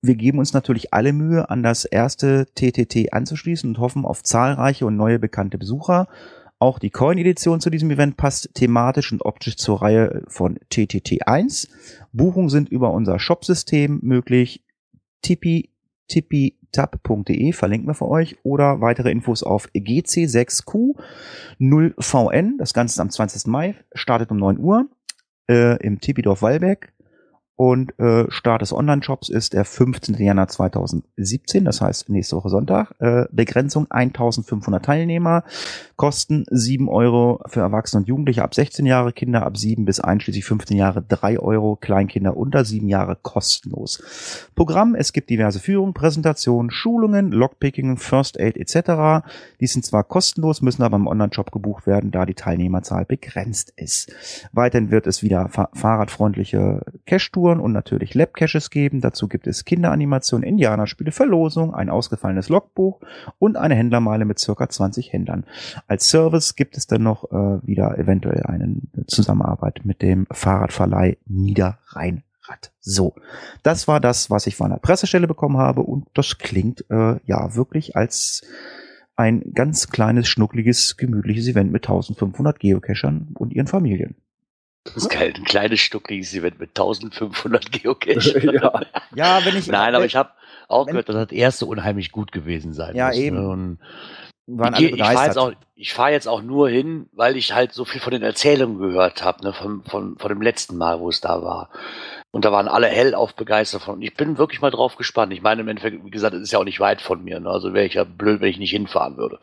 Wir 0.01 0.15
geben 0.15 0.39
uns 0.39 0.53
natürlich 0.53 0.93
alle 0.93 1.11
Mühe, 1.11 1.49
an 1.49 1.63
das 1.63 1.83
erste 1.83 2.45
TTT 2.55 3.11
anzuschließen 3.11 3.69
und 3.69 3.79
hoffen 3.79 4.05
auf 4.05 4.23
zahlreiche 4.23 4.85
und 4.85 4.95
neue 4.95 5.19
bekannte 5.19 5.57
Besucher. 5.57 6.07
Auch 6.59 6.79
die 6.79 6.89
Coin-Edition 6.89 7.61
zu 7.61 7.69
diesem 7.69 7.91
Event 7.91 8.17
passt 8.17 8.55
thematisch 8.55 9.11
und 9.11 9.23
optisch 9.23 9.57
zur 9.57 9.83
Reihe 9.83 10.23
von 10.27 10.57
TTT1. 10.71 11.69
Buchungen 12.13 12.49
sind 12.49 12.69
über 12.69 12.91
unser 12.91 13.19
Shopsystem 13.19 13.99
möglich. 14.01 14.65
Tippi, 15.21 15.69
tippitap.de 16.07 17.53
verlinken 17.53 17.87
wir 17.87 17.93
für 17.93 18.09
euch 18.09 18.37
oder 18.43 18.81
weitere 18.81 19.11
Infos 19.11 19.43
auf 19.43 19.69
GC6Q0VN. 19.75 22.53
Das 22.57 22.73
Ganze 22.73 23.03
am 23.03 23.11
20. 23.11 23.45
Mai, 23.47 23.75
startet 23.93 24.31
um 24.31 24.37
9 24.37 24.57
Uhr 24.57 24.87
äh, 25.47 25.77
im 25.85 26.01
Tippidorf 26.01 26.41
Wallbeck. 26.41 26.91
Und 27.57 27.97
äh, 27.97 28.29
Start 28.29 28.61
des 28.61 28.71
Online-Shops 28.71 29.29
ist 29.29 29.53
der 29.53 29.65
15. 29.65 30.15
Januar 30.15 30.47
2017, 30.47 31.65
das 31.65 31.81
heißt 31.81 32.07
nächste 32.07 32.35
Woche 32.35 32.49
Sonntag. 32.49 32.93
Äh, 32.99 33.25
Begrenzung 33.31 33.89
1500 33.89 34.85
Teilnehmer, 34.85 35.43
Kosten 35.95 36.45
7 36.51 36.87
Euro 36.87 37.41
für 37.47 37.61
Erwachsene 37.61 38.01
und 38.01 38.07
Jugendliche 38.07 38.43
ab 38.43 38.53
16 38.53 38.85
Jahre, 38.85 39.11
Kinder 39.11 39.43
ab 39.43 39.57
7 39.57 39.85
bis 39.85 39.99
einschließlich 39.99 40.45
15 40.45 40.77
Jahre 40.77 41.01
3 41.01 41.39
Euro, 41.39 41.75
Kleinkinder 41.75 42.37
unter 42.37 42.63
7 42.63 42.87
Jahre 42.87 43.17
kostenlos. 43.19 44.47
Programm, 44.53 44.93
es 44.93 45.11
gibt 45.11 45.31
diverse 45.31 45.59
Führungen, 45.59 45.95
Präsentationen, 45.95 46.69
Schulungen, 46.69 47.31
Lockpicking, 47.31 47.97
First 47.97 48.39
Aid 48.39 48.57
etc. 48.57 49.25
Die 49.59 49.65
sind 49.65 49.83
zwar 49.83 50.03
kostenlos, 50.03 50.61
müssen 50.61 50.83
aber 50.83 50.97
im 50.97 51.07
Online-Shop 51.07 51.51
gebucht 51.51 51.87
werden, 51.87 52.11
da 52.11 52.27
die 52.27 52.35
Teilnehmerzahl 52.35 53.05
begrenzt 53.05 53.73
ist. 53.77 54.13
Weiterhin 54.51 54.91
wird 54.91 55.07
es 55.07 55.23
wieder 55.23 55.49
fa 55.49 55.69
fahrradfreundliche 55.73 56.81
Cash-Touren 57.47 57.59
und 57.59 57.71
natürlich 57.71 58.13
Lab-Caches 58.13 58.69
geben. 58.69 59.01
Dazu 59.01 59.27
gibt 59.27 59.47
es 59.47 59.65
Kinderanimationen, 59.65 60.47
Indianerspiele, 60.47 61.11
Verlosung, 61.11 61.73
ein 61.73 61.89
ausgefallenes 61.89 62.49
Logbuch 62.49 62.99
und 63.39 63.57
eine 63.57 63.75
Händlermeile 63.75 64.25
mit 64.25 64.39
circa 64.39 64.67
20 64.69 65.13
Händlern. 65.13 65.45
Als 65.87 66.09
Service 66.09 66.55
gibt 66.55 66.77
es 66.77 66.87
dann 66.87 67.03
noch 67.03 67.31
äh, 67.31 67.65
wieder 67.65 67.97
eventuell 67.97 68.43
eine 68.43 68.77
Zusammenarbeit 69.07 69.81
mit 69.83 70.01
dem 70.01 70.27
Fahrradverleih 70.31 71.17
Niederrhein. 71.25 72.23
So, 72.79 73.13
das 73.61 73.89
war 73.89 73.99
das, 73.99 74.29
was 74.29 74.47
ich 74.47 74.55
von 74.55 74.69
der 74.69 74.77
Pressestelle 74.77 75.27
bekommen 75.27 75.57
habe 75.57 75.81
und 75.81 76.07
das 76.13 76.37
klingt 76.37 76.85
äh, 76.89 77.19
ja 77.25 77.55
wirklich 77.55 77.97
als 77.97 78.41
ein 79.17 79.51
ganz 79.53 79.89
kleines, 79.89 80.29
schnuckliges, 80.29 80.95
gemütliches 80.95 81.49
Event 81.49 81.73
mit 81.73 81.83
1500 81.83 82.57
Geocachern 82.57 83.35
und 83.37 83.51
ihren 83.51 83.67
Familien. 83.67 84.15
Das 84.93 85.03
ist 85.03 85.09
geil, 85.09 85.33
ein 85.35 85.43
kleines 85.43 85.79
stuckliges 85.79 86.33
Event 86.33 86.59
mit 86.59 86.69
1500 86.69 87.71
Geocache. 87.71 88.53
ja. 88.53 88.81
ja, 89.15 89.45
wenn 89.45 89.55
ich. 89.57 89.67
Nein, 89.67 89.95
aber 89.95 90.05
ich 90.05 90.15
habe 90.15 90.31
auch 90.67 90.85
gehört, 90.85 91.09
dass 91.09 91.27
das 91.27 91.31
erste 91.31 91.65
unheimlich 91.65 92.11
gut 92.11 92.31
gewesen 92.31 92.73
sein 92.73 92.95
ja, 92.95 93.07
muss. 93.07 93.17
Ja, 93.17 93.23
eben. 93.23 93.37
Ne? 93.37 93.49
Und 93.49 93.79
waren 94.47 94.75
ich, 94.75 94.93
ich 94.93 95.03
fahre 95.03 95.25
jetzt, 95.75 95.91
fahr 95.91 96.11
jetzt 96.11 96.27
auch 96.27 96.41
nur 96.41 96.69
hin, 96.69 97.09
weil 97.11 97.35
ich 97.35 97.53
halt 97.53 97.73
so 97.73 97.83
viel 97.83 97.99
von 97.99 98.11
den 98.11 98.23
Erzählungen 98.23 98.79
gehört 98.79 99.23
habe, 99.23 99.43
ne, 99.43 99.51
von, 99.51 99.83
von, 99.83 100.17
von 100.17 100.29
dem 100.29 100.41
letzten 100.41 100.77
Mal, 100.77 101.01
wo 101.01 101.09
es 101.09 101.19
da 101.19 101.43
war. 101.43 101.69
Und 102.31 102.45
da 102.45 102.51
waren 102.51 102.69
alle 102.69 102.87
hellauf 102.87 103.35
begeistert 103.35 103.81
von. 103.81 103.95
Und 103.95 104.01
ich 104.03 104.15
bin 104.15 104.37
wirklich 104.37 104.61
mal 104.61 104.71
drauf 104.71 104.95
gespannt. 104.95 105.33
Ich 105.33 105.41
meine, 105.41 105.61
im 105.61 105.67
Endeffekt, 105.67 106.03
wie 106.03 106.11
gesagt, 106.11 106.33
es 106.33 106.43
ist 106.43 106.53
ja 106.53 106.59
auch 106.59 106.63
nicht 106.63 106.79
weit 106.79 107.01
von 107.01 107.23
mir. 107.23 107.39
Ne? 107.39 107.49
Also 107.49 107.73
wäre 107.73 107.85
ich 107.85 107.95
ja 107.95 108.05
blöd, 108.05 108.39
wenn 108.39 108.49
ich 108.49 108.59
nicht 108.59 108.71
hinfahren 108.71 109.17
würde. 109.17 109.39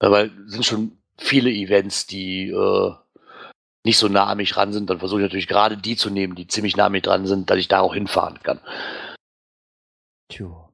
Weil 0.00 0.32
es 0.46 0.52
sind 0.52 0.64
schon 0.64 0.98
viele 1.16 1.50
Events, 1.50 2.06
die 2.06 2.50
äh, 2.50 2.92
nicht 3.86 3.98
so 3.98 4.08
nah 4.08 4.26
an 4.26 4.36
mich 4.36 4.56
ran 4.56 4.72
sind. 4.72 4.90
Dann 4.90 4.98
versuche 4.98 5.20
ich 5.20 5.26
natürlich 5.26 5.46
gerade 5.46 5.76
die 5.76 5.96
zu 5.96 6.10
nehmen, 6.10 6.34
die 6.34 6.48
ziemlich 6.48 6.76
nah 6.76 6.86
an 6.86 6.92
mich 6.92 7.02
dran 7.02 7.24
sind, 7.24 7.48
dass 7.48 7.56
ich 7.56 7.68
da 7.68 7.80
auch 7.80 7.94
hinfahren 7.94 8.40
kann. 8.42 8.58
Tja. 10.28 10.68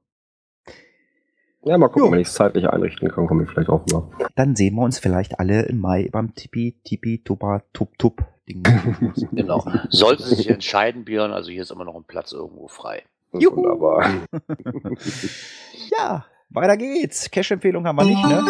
Ja, 1.64 1.78
mal 1.78 1.88
gucken, 1.88 2.06
jo. 2.06 2.12
wenn 2.12 2.20
ich 2.20 2.28
es 2.28 2.34
zeitlich 2.34 2.66
einrichten 2.68 3.08
kann, 3.10 3.28
komme 3.28 3.44
ich 3.44 3.50
vielleicht 3.50 3.68
auch 3.68 3.84
mal. 3.92 4.10
Dann 4.34 4.56
sehen 4.56 4.74
wir 4.74 4.82
uns 4.82 4.98
vielleicht 4.98 5.38
alle 5.38 5.62
im 5.66 5.78
Mai 5.78 6.08
beim 6.10 6.34
Tipi, 6.34 6.80
Tipi, 6.82 7.22
Tupa, 7.22 7.62
Tup, 7.72 7.96
Tup. 7.98 8.24
Ding. 8.48 8.64
genau. 9.32 9.64
Sollte 9.90 10.24
sich 10.24 10.48
entscheiden, 10.48 11.04
Björn, 11.04 11.32
also 11.32 11.52
hier 11.52 11.62
ist 11.62 11.70
immer 11.70 11.84
noch 11.84 11.94
ein 11.94 12.04
Platz 12.04 12.32
irgendwo 12.32 12.66
frei. 12.66 13.04
Juhu. 13.32 13.56
Wunderbar. 13.56 14.10
ja, 15.96 16.24
weiter 16.48 16.76
geht's. 16.76 17.30
Cash-Empfehlung 17.30 17.86
haben 17.86 17.96
wir 17.96 18.04
nicht, 18.04 18.26
ne? 18.26 18.42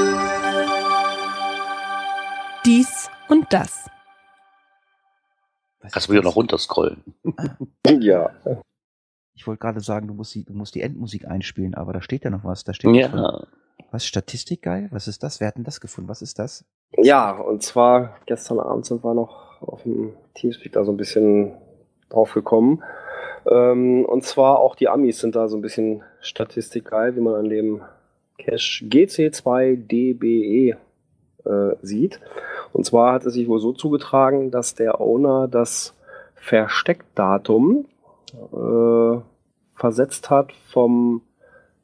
Dies 2.64 3.10
und 3.28 3.52
das. 3.52 3.90
Was 5.82 5.92
Kannst 5.92 6.08
du 6.08 6.12
wieder 6.12 6.22
noch 6.22 6.36
runterscrollen. 6.36 7.02
ja. 8.00 8.30
Ich 9.34 9.46
wollte 9.46 9.60
gerade 9.60 9.80
sagen, 9.80 10.08
du 10.08 10.14
musst, 10.14 10.34
die, 10.34 10.44
du 10.44 10.52
musst 10.52 10.74
die 10.74 10.82
Endmusik 10.82 11.26
einspielen, 11.26 11.74
aber 11.74 11.92
da 11.92 12.02
steht 12.02 12.24
ja 12.24 12.30
noch 12.30 12.44
was. 12.44 12.64
Da 12.64 12.74
steht 12.74 12.94
ja. 12.94 13.46
Was, 13.90 14.06
Statistik 14.06 14.62
geil? 14.62 14.88
Was 14.90 15.08
ist 15.08 15.22
das? 15.22 15.40
Wer 15.40 15.48
hat 15.48 15.56
denn 15.56 15.64
das 15.64 15.80
gefunden? 15.80 16.08
Was 16.08 16.22
ist 16.22 16.38
das? 16.38 16.64
Ja, 16.96 17.32
und 17.32 17.62
zwar 17.62 18.16
gestern 18.26 18.60
Abend 18.60 18.86
sind 18.86 19.04
wir 19.04 19.14
noch 19.14 19.60
auf 19.60 19.82
dem 19.82 20.14
Teamspeak 20.34 20.72
da 20.72 20.84
so 20.84 20.92
ein 20.92 20.96
bisschen 20.96 21.52
drauf 22.08 22.32
gekommen. 22.32 22.82
Ähm, 23.50 24.04
und 24.04 24.24
zwar 24.24 24.60
auch 24.60 24.76
die 24.76 24.88
Amis 24.88 25.18
sind 25.18 25.34
da 25.34 25.48
so 25.48 25.56
ein 25.56 25.62
bisschen 25.62 26.02
statistikgeil, 26.20 27.16
wie 27.16 27.20
man 27.20 27.34
an 27.34 27.48
dem 27.48 27.82
Cache 28.38 28.84
GC2DBE 28.84 30.76
äh, 31.44 31.76
sieht. 31.82 32.20
Und 32.72 32.86
zwar 32.86 33.12
hat 33.12 33.26
es 33.26 33.34
sich 33.34 33.48
wohl 33.48 33.60
so 33.60 33.72
zugetragen, 33.72 34.50
dass 34.50 34.74
der 34.74 35.00
Owner 35.00 35.46
das 35.48 35.94
Versteckdatum 36.34 37.86
äh, 38.34 39.18
versetzt 39.74 40.30
hat 40.30 40.52
vom 40.70 41.22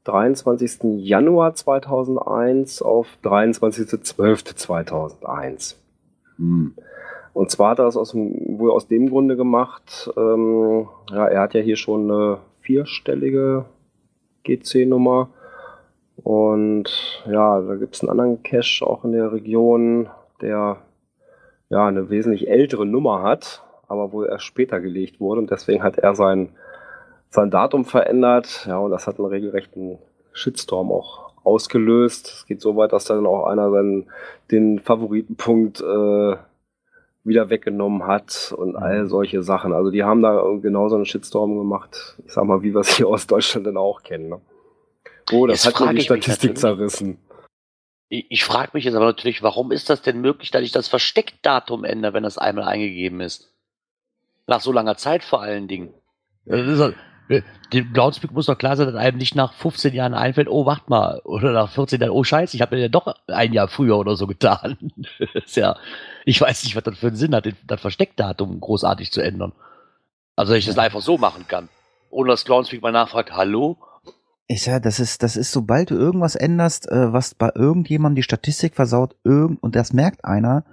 23. 0.04 1.04
Januar 1.04 1.54
2001 1.54 2.80
auf 2.82 3.06
23.12.2001. 3.22 5.76
Hm. 6.36 6.74
Und 7.34 7.50
zwar 7.50 7.70
hat 7.70 7.78
er 7.78 7.84
das 7.84 7.96
aus 7.96 8.10
dem, 8.12 8.58
wohl 8.58 8.70
aus 8.70 8.86
dem 8.88 9.10
Grunde 9.10 9.36
gemacht, 9.36 10.10
ähm, 10.16 10.88
ja, 11.10 11.28
er 11.28 11.42
hat 11.42 11.52
ja 11.54 11.60
hier 11.60 11.76
schon 11.76 12.10
eine 12.10 12.38
vierstellige 12.62 13.66
GC-Nummer. 14.44 15.28
Und 16.24 17.22
ja, 17.30 17.60
da 17.60 17.76
gibt 17.76 17.94
es 17.94 18.00
einen 18.00 18.10
anderen 18.10 18.42
Cache 18.42 18.84
auch 18.84 19.04
in 19.04 19.12
der 19.12 19.32
Region, 19.32 20.08
der 20.40 20.78
ja 21.68 21.86
eine 21.86 22.10
wesentlich 22.10 22.48
ältere 22.48 22.86
Nummer 22.86 23.22
hat, 23.22 23.62
aber 23.88 24.12
wohl 24.12 24.26
erst 24.26 24.44
später 24.44 24.80
gelegt 24.80 25.20
wurde. 25.20 25.40
Und 25.40 25.50
deswegen 25.50 25.82
hat 25.82 25.98
er 25.98 26.14
sein, 26.14 26.50
sein 27.30 27.50
Datum 27.50 27.84
verändert. 27.84 28.66
Ja, 28.66 28.78
und 28.78 28.90
das 28.90 29.06
hat 29.06 29.18
einen 29.18 29.28
regelrechten 29.28 29.98
Shitstorm 30.32 30.90
auch 30.90 31.32
ausgelöst. 31.44 32.28
Es 32.28 32.46
geht 32.46 32.60
so 32.60 32.76
weit, 32.76 32.92
dass 32.92 33.04
dann 33.04 33.26
auch 33.26 33.46
einer 33.46 33.70
seinen, 33.70 34.06
den 34.50 34.80
Favoritenpunkt 34.80 35.80
äh, 35.80 36.36
wieder 37.24 37.50
weggenommen 37.50 38.06
hat 38.06 38.54
und 38.56 38.76
all 38.76 39.02
mhm. 39.02 39.08
solche 39.08 39.42
Sachen. 39.42 39.72
Also 39.72 39.90
die 39.90 40.04
haben 40.04 40.22
da 40.22 40.42
genauso 40.60 40.96
einen 40.96 41.04
Shitstorm 41.04 41.58
gemacht, 41.58 42.16
ich 42.26 42.32
sag 42.32 42.44
mal, 42.44 42.62
wie 42.62 42.74
wir 42.74 42.80
es 42.80 42.96
hier 42.96 43.08
aus 43.08 43.26
Deutschland 43.26 43.66
dann 43.66 43.76
auch 43.76 44.02
kennen. 44.02 44.30
Ne? 44.30 44.40
Oh, 45.32 45.46
das 45.46 45.64
jetzt 45.64 45.78
hat 45.78 45.86
mir 45.86 45.94
die 45.94 46.00
Statistik 46.02 46.56
zerrissen. 46.56 47.18
Ich, 48.08 48.26
ich 48.30 48.44
frage 48.44 48.70
mich 48.74 48.84
jetzt 48.84 48.94
aber 48.94 49.06
natürlich, 49.06 49.42
warum 49.42 49.72
ist 49.72 49.90
das 49.90 50.02
denn 50.02 50.20
möglich, 50.20 50.50
dass 50.50 50.62
ich 50.62 50.72
das 50.72 50.88
Versteckdatum 50.88 51.84
ändere, 51.84 52.14
wenn 52.14 52.22
das 52.22 52.38
einmal 52.38 52.64
eingegeben 52.64 53.20
ist? 53.20 53.52
Nach 54.46 54.60
so 54.60 54.72
langer 54.72 54.96
Zeit 54.96 55.24
vor 55.24 55.42
allen 55.42 55.68
Dingen. 55.68 55.92
Dem 57.74 57.92
Groundspeak 57.92 58.32
muss 58.32 58.46
doch 58.46 58.56
klar 58.56 58.76
sein, 58.76 58.86
dass 58.86 58.96
einem 58.96 59.18
nicht 59.18 59.34
nach 59.34 59.52
15 59.52 59.92
Jahren 59.92 60.14
einfällt, 60.14 60.48
oh, 60.48 60.64
warte 60.64 60.84
mal, 60.86 61.20
oder 61.24 61.52
nach 61.52 61.70
14 61.70 62.00
Jahren, 62.00 62.10
oh 62.10 62.24
scheiße, 62.24 62.56
ich 62.56 62.62
habe 62.62 62.76
mir 62.76 62.82
ja 62.82 62.88
doch 62.88 63.14
ein 63.26 63.52
Jahr 63.52 63.68
früher 63.68 63.98
oder 63.98 64.16
so 64.16 64.26
getan. 64.26 64.78
ist 65.34 65.56
ja, 65.56 65.76
ich 66.24 66.40
weiß 66.40 66.64
nicht, 66.64 66.74
was 66.74 66.84
das 66.84 66.98
für 66.98 67.08
einen 67.08 67.16
Sinn 67.16 67.34
hat, 67.34 67.46
das 67.66 67.80
Versteckdatum 67.82 68.58
großartig 68.60 69.12
zu 69.12 69.20
ändern. 69.20 69.52
Also, 70.36 70.54
dass 70.54 70.60
ich 70.60 70.66
das 70.66 70.78
einfach 70.78 71.02
so 71.02 71.18
machen 71.18 71.46
kann. 71.48 71.68
Ohne 72.08 72.30
dass 72.30 72.46
Groundspeak 72.46 72.80
mal 72.80 72.92
nachfragt, 72.92 73.32
hallo? 73.32 73.76
Ich 74.50 74.62
sag, 74.62 74.82
das 74.82 74.98
ist, 74.98 75.22
das 75.22 75.36
ist, 75.36 75.52
sobald 75.52 75.90
du 75.90 75.94
irgendwas 75.94 76.34
änderst, 76.34 76.90
äh, 76.90 77.12
was 77.12 77.34
bei 77.34 77.50
irgendjemandem 77.54 78.16
die 78.16 78.22
Statistik 78.22 78.74
versaut, 78.74 79.14
irgend, 79.22 79.62
und 79.62 79.76
das 79.76 79.92
merkt 79.92 80.24
einer, 80.24 80.64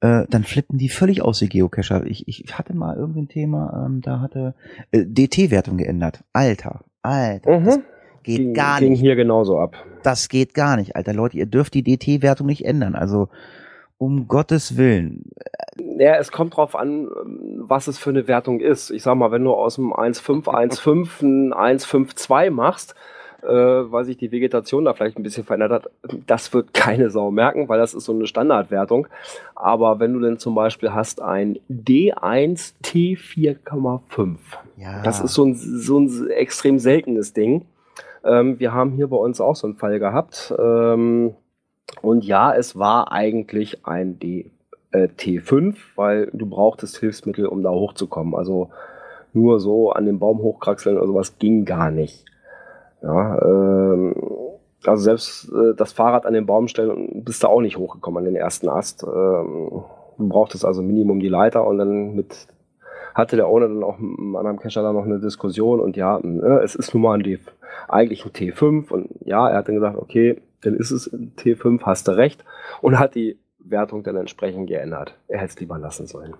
äh, 0.00 0.26
dann 0.28 0.42
flippen 0.42 0.78
die 0.78 0.88
völlig 0.88 1.22
aus, 1.22 1.38
die 1.38 1.48
Geocacher. 1.48 2.04
Ich, 2.06 2.26
ich 2.26 2.58
hatte 2.58 2.74
mal 2.74 2.96
irgendein 2.96 3.28
Thema, 3.28 3.86
ähm, 3.86 4.00
da 4.00 4.20
hatte 4.20 4.54
äh, 4.90 5.04
DT-Wertung 5.06 5.76
geändert. 5.76 6.24
Alter, 6.32 6.80
Alter. 7.02 7.60
Mhm. 7.60 7.64
Das 7.66 7.78
geht 8.24 8.36
ging, 8.38 8.54
gar 8.54 8.80
ging 8.80 8.90
nicht. 8.90 9.00
hier 9.00 9.14
genauso 9.14 9.60
ab. 9.60 9.76
Das 10.02 10.28
geht 10.28 10.52
gar 10.52 10.76
nicht, 10.76 10.96
Alter. 10.96 11.14
Leute, 11.14 11.38
ihr 11.38 11.46
dürft 11.46 11.74
die 11.74 11.84
DT-Wertung 11.84 12.48
nicht 12.48 12.64
ändern. 12.64 12.96
Also, 12.96 13.28
um 13.98 14.28
Gottes 14.28 14.76
Willen. 14.76 15.30
Ja, 15.98 16.16
es 16.16 16.32
kommt 16.32 16.56
drauf 16.56 16.74
an, 16.74 17.08
was 17.58 17.86
es 17.86 17.98
für 17.98 18.10
eine 18.10 18.28
Wertung 18.28 18.60
ist. 18.60 18.90
Ich 18.90 19.02
sag 19.02 19.14
mal, 19.16 19.30
wenn 19.30 19.44
du 19.44 19.52
aus 19.52 19.76
dem 19.76 19.92
1.5, 19.92 20.44
1.5 20.44 21.22
ein 21.22 21.78
1.5.2 21.78 22.50
machst, 22.50 22.94
äh, 23.42 23.46
weil 23.46 24.04
sich 24.04 24.16
die 24.16 24.32
Vegetation 24.32 24.84
da 24.84 24.94
vielleicht 24.94 25.18
ein 25.18 25.22
bisschen 25.22 25.44
verändert 25.44 25.72
hat, 25.72 25.90
das 26.26 26.52
wird 26.52 26.72
keine 26.74 27.10
Sau 27.10 27.30
merken, 27.30 27.68
weil 27.68 27.78
das 27.78 27.94
ist 27.94 28.04
so 28.04 28.12
eine 28.12 28.26
Standardwertung. 28.26 29.06
Aber 29.54 30.00
wenn 30.00 30.14
du 30.14 30.20
denn 30.20 30.38
zum 30.38 30.54
Beispiel 30.54 30.92
hast 30.92 31.20
ein 31.20 31.58
D1 31.70 32.74
T4,5, 32.82 34.36
ja. 34.76 35.02
das 35.02 35.20
ist 35.20 35.34
so 35.34 35.44
ein, 35.44 35.54
so 35.54 35.98
ein 35.98 36.30
extrem 36.30 36.78
seltenes 36.78 37.32
Ding. 37.32 37.66
Ähm, 38.24 38.58
wir 38.58 38.72
haben 38.72 38.92
hier 38.92 39.08
bei 39.08 39.16
uns 39.16 39.40
auch 39.40 39.56
so 39.56 39.66
einen 39.66 39.76
Fall 39.76 39.98
gehabt. 39.98 40.54
Ähm, 40.58 41.34
und 42.02 42.24
ja, 42.24 42.54
es 42.54 42.78
war 42.78 43.12
eigentlich 43.12 43.86
ein 43.86 44.18
D, 44.18 44.50
äh, 44.92 45.08
T5, 45.08 45.76
weil 45.96 46.30
du 46.32 46.46
brauchtest 46.46 46.98
Hilfsmittel, 46.98 47.46
um 47.46 47.62
da 47.62 47.70
hochzukommen. 47.70 48.34
Also 48.34 48.70
nur 49.32 49.60
so 49.60 49.90
an 49.90 50.06
den 50.06 50.18
Baum 50.18 50.38
hochkraxeln 50.38 50.96
oder 50.96 51.06
sowas 51.06 51.38
ging 51.38 51.64
gar 51.64 51.90
nicht. 51.90 52.24
Ja, 53.02 53.38
ähm, 53.42 54.14
also 54.84 55.02
selbst 55.02 55.52
äh, 55.52 55.74
das 55.76 55.92
Fahrrad 55.92 56.26
an 56.26 56.34
den 56.34 56.46
Baum 56.46 56.68
stellen, 56.68 57.24
bist 57.24 57.42
du 57.42 57.48
auch 57.48 57.60
nicht 57.60 57.76
hochgekommen 57.76 58.18
an 58.18 58.24
den 58.24 58.36
ersten 58.36 58.68
Ast. 58.68 59.02
Ähm, 59.02 59.82
du 60.18 60.28
brauchtest 60.28 60.64
also 60.64 60.82
Minimum 60.82 61.20
die 61.20 61.28
Leiter 61.28 61.66
und 61.66 61.78
dann 61.78 62.14
mit 62.14 62.46
hatte 63.14 63.36
der 63.36 63.48
Owner 63.48 63.68
dann 63.68 63.84
auch 63.84 63.98
mit 63.98 64.18
einem 64.18 64.36
anderen 64.36 64.58
Cacher 64.58 64.82
da 64.82 64.92
noch 64.92 65.04
eine 65.04 65.20
Diskussion 65.20 65.78
und 65.78 65.96
ja, 65.96 66.18
ne, 66.20 66.60
es 66.64 66.74
ist 66.74 66.94
nun 66.94 67.02
mal 67.04 67.14
ein 67.14 67.22
D, 67.22 67.38
eigentlich 67.86 68.24
ein 68.24 68.32
T5 68.32 68.90
und 68.90 69.08
ja, 69.24 69.48
er 69.48 69.58
hat 69.58 69.68
dann 69.68 69.76
gesagt, 69.76 69.96
okay, 69.96 70.40
dann 70.64 70.76
ist 70.76 70.90
es 70.90 71.06
ein 71.12 71.34
T5, 71.36 71.82
hast 71.82 72.08
du 72.08 72.12
recht 72.12 72.44
und 72.80 72.98
hat 72.98 73.14
die 73.14 73.38
Wertung 73.58 74.02
dann 74.02 74.16
entsprechend 74.16 74.68
geändert. 74.68 75.14
Er 75.28 75.38
hätte 75.38 75.54
es 75.54 75.60
lieber 75.60 75.78
lassen 75.78 76.06
sollen. 76.06 76.34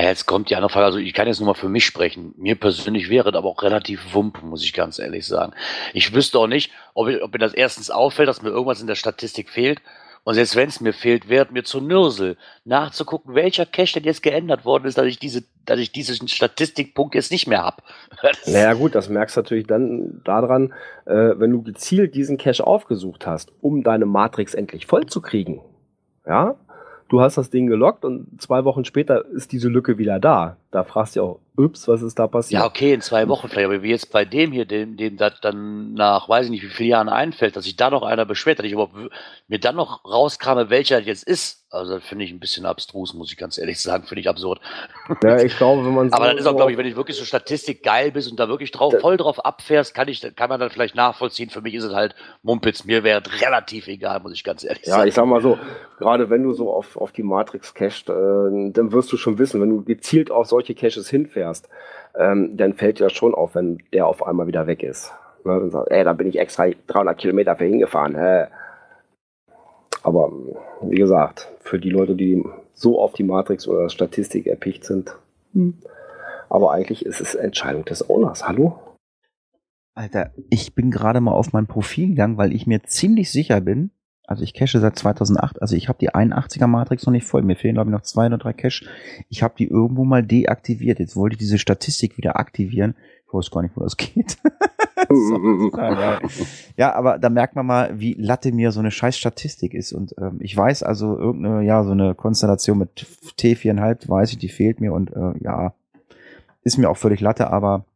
Jetzt 0.00 0.26
kommt 0.26 0.48
die 0.48 0.54
andere 0.54 0.70
Frage, 0.70 0.86
also 0.86 0.98
ich 0.98 1.12
kann 1.12 1.26
jetzt 1.26 1.40
nur 1.40 1.48
mal 1.48 1.54
für 1.54 1.68
mich 1.68 1.84
sprechen. 1.84 2.32
Mir 2.36 2.54
persönlich 2.54 3.10
wäre 3.10 3.32
das 3.32 3.38
aber 3.38 3.48
auch 3.48 3.62
relativ 3.64 4.14
wump, 4.14 4.44
muss 4.44 4.62
ich 4.62 4.72
ganz 4.72 5.00
ehrlich 5.00 5.26
sagen. 5.26 5.54
Ich 5.92 6.14
wüsste 6.14 6.38
auch 6.38 6.46
nicht, 6.46 6.70
ob, 6.94 7.08
ich, 7.08 7.20
ob 7.20 7.32
mir 7.32 7.40
das 7.40 7.52
erstens 7.52 7.90
auffällt, 7.90 8.28
dass 8.28 8.40
mir 8.40 8.50
irgendwas 8.50 8.80
in 8.80 8.86
der 8.86 8.94
Statistik 8.94 9.50
fehlt. 9.50 9.82
Und 10.24 10.34
selbst 10.34 10.56
wenn 10.56 10.68
es 10.68 10.80
mir 10.80 10.92
fehlt, 10.92 11.28
wäre 11.28 11.46
mir 11.50 11.64
zu 11.64 11.80
Nürsel, 11.80 12.36
nachzugucken, 12.64 13.34
welcher 13.34 13.66
Cache 13.66 13.94
denn 13.94 14.04
jetzt 14.04 14.22
geändert 14.22 14.64
worden 14.64 14.84
ist, 14.86 14.98
dass 14.98 15.06
ich 15.06 15.18
diese, 15.18 15.44
dass 15.64 15.78
ich 15.78 15.92
diesen 15.92 16.28
Statistikpunkt 16.28 17.14
jetzt 17.14 17.30
nicht 17.32 17.46
mehr 17.46 17.62
habe. 17.62 17.82
Naja 18.46 18.74
gut, 18.74 18.94
das 18.94 19.08
merkst 19.08 19.36
du 19.36 19.40
natürlich 19.40 19.66
dann 19.66 20.20
daran, 20.24 20.72
äh, 21.06 21.34
wenn 21.36 21.50
du 21.50 21.62
gezielt 21.62 22.14
diesen 22.14 22.36
Cache 22.36 22.66
aufgesucht 22.66 23.26
hast, 23.26 23.52
um 23.60 23.82
deine 23.82 24.06
Matrix 24.06 24.54
endlich 24.54 24.86
voll 24.86 25.06
zu 25.06 25.20
kriegen. 25.20 25.60
Ja, 26.26 26.56
du 27.08 27.20
hast 27.20 27.38
das 27.38 27.50
Ding 27.50 27.66
gelockt 27.66 28.04
und 28.04 28.40
zwei 28.40 28.64
Wochen 28.64 28.84
später 28.84 29.24
ist 29.26 29.52
diese 29.52 29.68
Lücke 29.68 29.98
wieder 29.98 30.18
da. 30.18 30.56
Da 30.70 30.84
fragst 30.84 31.16
du 31.16 31.22
auch, 31.22 31.40
ups, 31.58 31.88
was 31.88 32.02
ist 32.02 32.18
da 32.18 32.26
passiert? 32.26 32.60
Ja, 32.60 32.66
okay, 32.66 32.92
in 32.92 33.00
zwei 33.00 33.26
Wochen 33.28 33.48
vielleicht, 33.48 33.66
aber 33.66 33.82
wie 33.82 33.90
jetzt 33.90 34.12
bei 34.12 34.24
dem 34.24 34.52
hier, 34.52 34.64
dem, 34.64 34.96
dem 34.96 35.16
das 35.16 35.40
dann 35.40 35.94
nach, 35.94 36.28
weiß 36.28 36.46
ich 36.46 36.50
nicht, 36.50 36.62
wie 36.62 36.68
viele 36.68 36.90
Jahren 36.90 37.08
einfällt, 37.08 37.56
dass 37.56 37.64
sich 37.64 37.76
da 37.76 37.90
noch 37.90 38.02
einer 38.02 38.24
beschwert, 38.24 38.58
dass 38.58 38.66
ich 38.66 38.72
überhaupt 38.72 38.94
mir 39.48 39.58
dann 39.58 39.76
noch 39.76 40.04
rauskrame, 40.04 40.70
welcher 40.70 40.98
das 40.98 41.06
jetzt 41.06 41.24
ist. 41.24 41.64
Also 41.70 41.96
das 41.96 42.04
finde 42.04 42.24
ich 42.24 42.30
ein 42.30 42.40
bisschen 42.40 42.64
abstrus, 42.64 43.12
muss 43.12 43.30
ich 43.30 43.36
ganz 43.36 43.58
ehrlich 43.58 43.78
sagen, 43.78 44.04
finde 44.04 44.20
ich 44.22 44.28
absurd. 44.28 44.58
Ja, 45.22 45.38
ich 45.38 45.54
glaube, 45.58 45.84
wenn 45.84 45.94
man 45.94 46.08
so, 46.08 46.16
Aber 46.16 46.28
dann 46.28 46.38
ist 46.38 46.46
auch, 46.46 46.56
glaube 46.56 46.72
ich, 46.72 46.78
wenn 46.78 46.86
ich 46.86 46.96
wirklich 46.96 47.18
so 47.18 47.26
Statistik 47.26 47.82
geil 47.82 48.10
bist 48.10 48.30
und 48.30 48.40
da 48.40 48.48
wirklich 48.48 48.70
drauf, 48.70 48.94
voll 49.00 49.18
drauf 49.18 49.44
abfährst, 49.44 49.94
kann 49.94 50.08
ich, 50.08 50.34
kann 50.34 50.48
man 50.48 50.60
dann 50.60 50.70
vielleicht 50.70 50.94
nachvollziehen. 50.94 51.50
Für 51.50 51.60
mich 51.60 51.74
ist 51.74 51.84
es 51.84 51.92
halt 51.92 52.14
Mumpitz, 52.42 52.84
mir 52.84 53.04
wäre 53.04 53.20
es 53.22 53.42
relativ 53.42 53.86
egal, 53.86 54.20
muss 54.20 54.32
ich 54.32 54.44
ganz 54.44 54.64
ehrlich 54.64 54.86
ja, 54.86 54.92
sagen. 54.92 55.02
Ja, 55.02 55.06
ich 55.08 55.14
sag 55.14 55.26
mal 55.26 55.42
so, 55.42 55.58
gerade 55.98 56.30
wenn 56.30 56.42
du 56.42 56.54
so 56.54 56.72
auf, 56.72 56.96
auf 56.96 57.12
die 57.12 57.22
Matrix 57.22 57.74
cachst, 57.74 58.08
äh, 58.08 58.12
dann 58.12 58.92
wirst 58.92 59.12
du 59.12 59.18
schon 59.18 59.38
wissen, 59.38 59.60
wenn 59.60 59.68
du 59.68 59.84
gezielt 59.84 60.30
auf 60.30 60.46
solche 60.46 60.57
Caches 60.62 61.08
hinfährst, 61.08 61.68
ähm, 62.16 62.56
dann 62.56 62.74
fällt 62.74 62.98
dir 62.98 63.04
das 63.04 63.12
schon 63.12 63.34
auf, 63.34 63.54
wenn 63.54 63.78
der 63.92 64.06
auf 64.06 64.26
einmal 64.26 64.46
wieder 64.46 64.66
weg 64.66 64.82
ist. 64.82 65.12
Ne? 65.44 65.58
Und 65.58 65.70
sagt, 65.70 65.90
ey, 65.90 66.04
da 66.04 66.12
bin 66.12 66.28
ich 66.28 66.38
extra 66.38 66.68
300 66.86 67.18
Kilometer 67.18 67.56
für 67.56 67.64
hingefahren. 67.64 68.16
Hä? 68.16 68.46
Aber 70.02 70.32
wie 70.82 70.96
gesagt, 70.96 71.48
für 71.60 71.78
die 71.78 71.90
Leute, 71.90 72.14
die 72.14 72.44
so 72.72 73.00
auf 73.00 73.12
die 73.12 73.24
Matrix 73.24 73.66
oder 73.66 73.88
Statistik 73.88 74.46
erpicht 74.46 74.84
sind. 74.84 75.16
Hm. 75.52 75.74
Aber 76.48 76.72
eigentlich 76.72 77.04
ist 77.04 77.20
es 77.20 77.34
Entscheidung 77.34 77.84
des 77.84 78.08
Owners. 78.08 78.46
Hallo? 78.46 78.78
Alter, 79.94 80.30
ich 80.48 80.74
bin 80.74 80.90
gerade 80.90 81.20
mal 81.20 81.32
auf 81.32 81.52
mein 81.52 81.66
Profil 81.66 82.10
gegangen, 82.10 82.38
weil 82.38 82.54
ich 82.54 82.66
mir 82.66 82.84
ziemlich 82.84 83.32
sicher 83.32 83.60
bin, 83.60 83.90
also 84.28 84.42
ich 84.42 84.52
cache 84.52 84.78
seit 84.78 84.98
2008, 84.98 85.62
also 85.62 85.74
ich 85.74 85.88
habe 85.88 85.98
die 85.98 86.10
81er 86.10 86.66
Matrix 86.66 87.06
noch 87.06 87.12
nicht 87.12 87.26
voll, 87.26 87.42
mir 87.42 87.56
fehlen 87.56 87.74
glaube 87.74 87.88
ich 87.88 87.92
noch 87.92 88.02
zwei 88.02 88.26
oder 88.26 88.36
drei 88.36 88.52
Cache. 88.52 88.84
Ich 89.30 89.42
habe 89.42 89.54
die 89.56 89.66
irgendwo 89.66 90.04
mal 90.04 90.22
deaktiviert. 90.22 90.98
Jetzt 90.98 91.16
wollte 91.16 91.34
ich 91.34 91.38
diese 91.38 91.58
Statistik 91.58 92.18
wieder 92.18 92.38
aktivieren. 92.38 92.94
Ich 93.26 93.32
weiß 93.32 93.50
gar 93.50 93.62
nicht, 93.62 93.74
wo 93.74 93.82
das 93.82 93.96
geht. 93.96 94.36
ja, 96.76 96.94
aber 96.94 97.18
da 97.18 97.30
merkt 97.30 97.56
man 97.56 97.64
mal, 97.64 97.98
wie 97.98 98.14
latte 98.14 98.52
mir 98.52 98.70
so 98.70 98.80
eine 98.80 98.90
scheiß 98.90 99.16
Statistik 99.16 99.72
ist. 99.72 99.92
Und 99.94 100.14
ähm, 100.18 100.36
ich 100.40 100.54
weiß 100.54 100.82
also 100.82 101.16
irgendeine, 101.16 101.64
ja, 101.64 101.82
so 101.84 101.92
eine 101.92 102.14
Konstellation 102.14 102.78
mit 102.78 103.06
T4,5, 103.38 104.08
weiß 104.08 104.32
ich, 104.32 104.38
die 104.38 104.50
fehlt 104.50 104.80
mir 104.80 104.92
und 104.92 105.10
äh, 105.10 105.32
ja, 105.40 105.72
ist 106.64 106.76
mir 106.76 106.90
auch 106.90 106.98
völlig 106.98 107.20
latte, 107.20 107.50
aber 107.50 107.86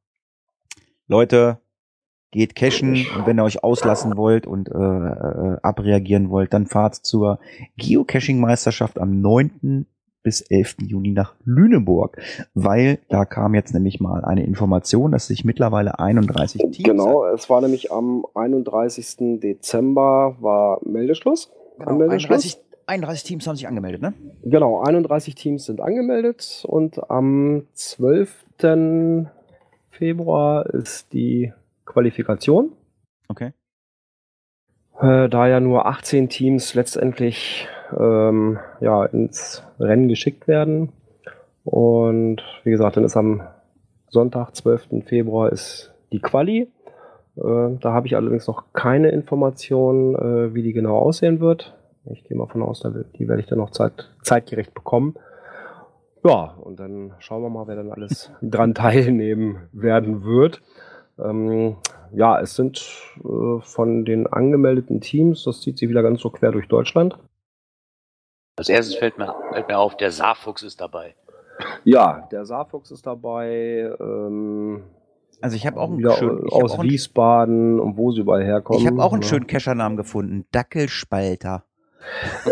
Leute, 1.09 1.59
geht 2.32 2.56
cashen 2.56 3.06
und 3.16 3.26
wenn 3.26 3.38
ihr 3.38 3.44
euch 3.44 3.62
auslassen 3.62 4.16
wollt 4.16 4.46
und 4.46 4.68
äh, 4.68 4.72
äh, 4.74 5.59
abreagieren 5.62 6.30
wollt, 6.30 6.52
dann 6.52 6.66
fahrt 6.66 6.96
zur 6.96 7.38
Geocaching-Meisterschaft 7.76 8.98
am 8.98 9.20
9. 9.20 9.86
bis 10.22 10.40
11. 10.40 10.76
Juni 10.82 11.12
nach 11.12 11.34
Lüneburg, 11.44 12.16
weil 12.54 12.98
da 13.09 13.24
kam 13.26 13.54
jetzt 13.54 13.74
nämlich 13.74 14.00
mal 14.00 14.24
eine 14.24 14.44
Information, 14.44 15.12
dass 15.12 15.26
sich 15.26 15.44
mittlerweile 15.44 15.98
31 15.98 16.62
Teams... 16.62 16.78
Genau, 16.82 17.24
es 17.26 17.50
war 17.50 17.60
nämlich 17.60 17.92
am 17.92 18.24
31. 18.34 19.40
Dezember 19.40 20.36
war 20.40 20.80
Meldeschluss. 20.84 21.52
Genau, 21.78 22.00
31, 22.09 22.59
31 22.86 23.24
Teams 23.24 23.46
haben 23.46 23.56
sich 23.56 23.68
angemeldet, 23.68 24.00
ne? 24.00 24.14
Genau, 24.42 24.80
31 24.80 25.34
Teams 25.34 25.66
sind 25.66 25.80
angemeldet 25.80 26.64
und 26.66 27.10
am 27.10 27.66
12. 27.74 28.46
Februar 29.90 30.66
ist 30.66 31.12
die 31.12 31.52
Qualifikation. 31.84 32.72
Okay. 33.28 33.52
Äh, 35.00 35.28
da 35.28 35.48
ja 35.48 35.60
nur 35.60 35.86
18 35.86 36.28
Teams 36.28 36.74
letztendlich 36.74 37.68
ähm, 37.98 38.59
ja, 38.80 39.04
ins 39.04 39.62
Rennen 39.78 40.09
geschickt 40.09 40.48
werden. 40.48 40.92
Und 41.64 42.42
wie 42.64 42.70
gesagt, 42.70 42.96
dann 42.96 43.04
ist 43.04 43.16
am 43.16 43.42
Sonntag, 44.09 44.54
12. 44.54 45.04
Februar, 45.06 45.50
ist 45.50 45.94
die 46.12 46.20
Quali. 46.20 46.70
Äh, 47.36 47.76
da 47.80 47.92
habe 47.92 48.06
ich 48.06 48.16
allerdings 48.16 48.46
noch 48.46 48.72
keine 48.72 49.10
Informationen, 49.10 50.14
äh, 50.14 50.54
wie 50.54 50.62
die 50.62 50.72
genau 50.72 50.98
aussehen 50.98 51.40
wird. 51.40 51.74
Ich 52.04 52.24
gehe 52.24 52.36
mal 52.36 52.48
von 52.48 52.62
aus, 52.62 52.80
die 52.80 53.28
werde 53.28 53.40
ich 53.40 53.46
dann 53.46 53.59
noch 53.59 53.70
zeit, 53.70 54.10
zeitgerecht 54.22 54.74
bekommen. 54.74 55.14
Ja, 56.24 56.54
und 56.60 56.78
dann 56.78 57.14
schauen 57.18 57.42
wir 57.42 57.48
mal, 57.48 57.66
wer 57.66 57.76
dann 57.76 57.90
alles 57.90 58.30
dran 58.42 58.74
teilnehmen 58.74 59.68
werden 59.72 60.24
wird. 60.24 60.62
Ähm, 61.18 61.76
ja, 62.12 62.40
es 62.40 62.55
sind 62.56 62.84
äh, 63.24 63.60
von 63.60 64.05
den 64.05 64.26
angemeldeten 64.26 65.01
Teams, 65.01 65.44
das 65.44 65.60
zieht 65.60 65.78
sich 65.78 65.89
wieder 65.89 66.02
ganz 66.02 66.20
so 66.20 66.30
quer 66.30 66.52
durch 66.52 66.68
Deutschland. 66.68 67.18
Als 68.56 68.68
erstes 68.68 68.97
fällt 68.97 69.18
mir, 69.18 69.34
fällt 69.52 69.68
mir 69.68 69.78
auf, 69.78 69.97
der 69.97 70.10
Saarfuchs 70.10 70.62
ist 70.62 70.80
dabei. 70.80 71.14
Ja, 71.84 72.28
der 72.30 72.44
Saarfuchs 72.44 72.90
ist 72.90 73.06
dabei. 73.06 73.94
Ähm, 74.01 74.82
also 75.40 75.56
ich 75.56 75.66
habe 75.66 75.80
auch 75.80 75.90
einen 75.90 76.10
schönen, 76.12 76.48
aus 76.51 76.78
einen, 76.78 76.89
Wiesbaden 76.90 77.80
und 77.80 77.97
wo 77.97 78.12
sie 78.12 78.20
überall 78.20 78.44
herkommen. 78.44 78.80
ich 78.80 78.86
habe 78.86 79.02
auch 79.02 79.12
einen 79.12 79.22
Ja. 79.22 79.28
schönen 79.28 79.47
Keschernamen 79.47 79.97
gefunden, 79.97 80.47
Dackelspalter. 80.52 81.64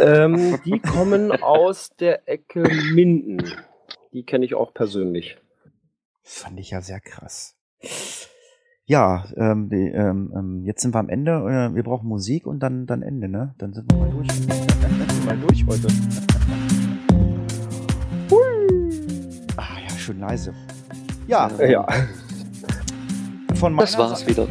ähm, 0.01 0.59
die 0.65 0.79
kommen 0.81 1.33
aus 1.43 1.91
der 1.99 2.29
Ecke 2.29 2.63
Minden. 2.95 3.43
Die 4.13 4.25
kenne 4.25 4.45
ich 4.45 4.55
auch 4.55 4.73
persönlich. 4.75 5.39
Fand 6.23 6.59
ich 6.61 6.71
ja 6.71 6.81
sehr 6.81 7.01
krass. 7.01 7.57
Ja, 8.91 9.23
ähm, 9.37 9.69
die, 9.69 9.87
ähm, 9.87 10.33
ähm, 10.37 10.65
jetzt 10.65 10.83
sind 10.83 10.93
wir 10.95 10.99
am 10.99 11.09
Ende. 11.09 11.31
Äh, 11.71 11.77
wir 11.77 11.85
brauchen 11.85 12.09
Musik 12.09 12.45
und 12.45 12.59
dann, 12.61 12.87
dann 12.87 13.03
Ende, 13.03 13.29
ne? 13.29 13.55
Dann 13.59 13.73
sind 13.73 13.89
wir 13.93 13.97
mal 13.97 14.11
durch. 14.11 14.27
dann 14.27 14.37
sind 14.49 15.27
wir 15.27 15.27
mal 15.27 15.39
durch 15.47 15.65
heute. 15.65 15.87
Ah 19.57 19.79
ja, 19.89 19.97
schön 19.97 20.19
leise. 20.19 20.53
Ja, 21.29 21.49
Ja. 21.65 21.87
von 23.55 23.73
meiner, 23.75 23.87
Das 23.87 23.97
war's 23.97 24.19
Seite- 24.23 24.31
wieder. 24.33 24.47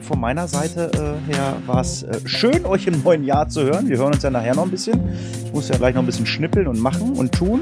von 0.00 0.18
meiner 0.18 0.48
Seite 0.48 0.90
äh, 0.92 1.32
her 1.32 1.54
war 1.66 1.80
es 1.80 2.02
äh, 2.02 2.18
schön, 2.24 2.64
euch 2.66 2.88
im 2.88 3.00
neuen 3.04 3.22
Jahr 3.22 3.48
zu 3.48 3.62
hören. 3.62 3.88
Wir 3.88 3.98
hören 3.98 4.12
uns 4.14 4.24
ja 4.24 4.30
nachher 4.30 4.56
noch 4.56 4.64
ein 4.64 4.72
bisschen. 4.72 5.00
Ich 5.46 5.52
muss 5.52 5.68
ja 5.68 5.76
gleich 5.76 5.94
noch 5.94 6.02
ein 6.02 6.06
bisschen 6.06 6.26
schnippeln 6.26 6.66
und 6.66 6.80
machen 6.80 7.12
und 7.12 7.30
tun. 7.32 7.60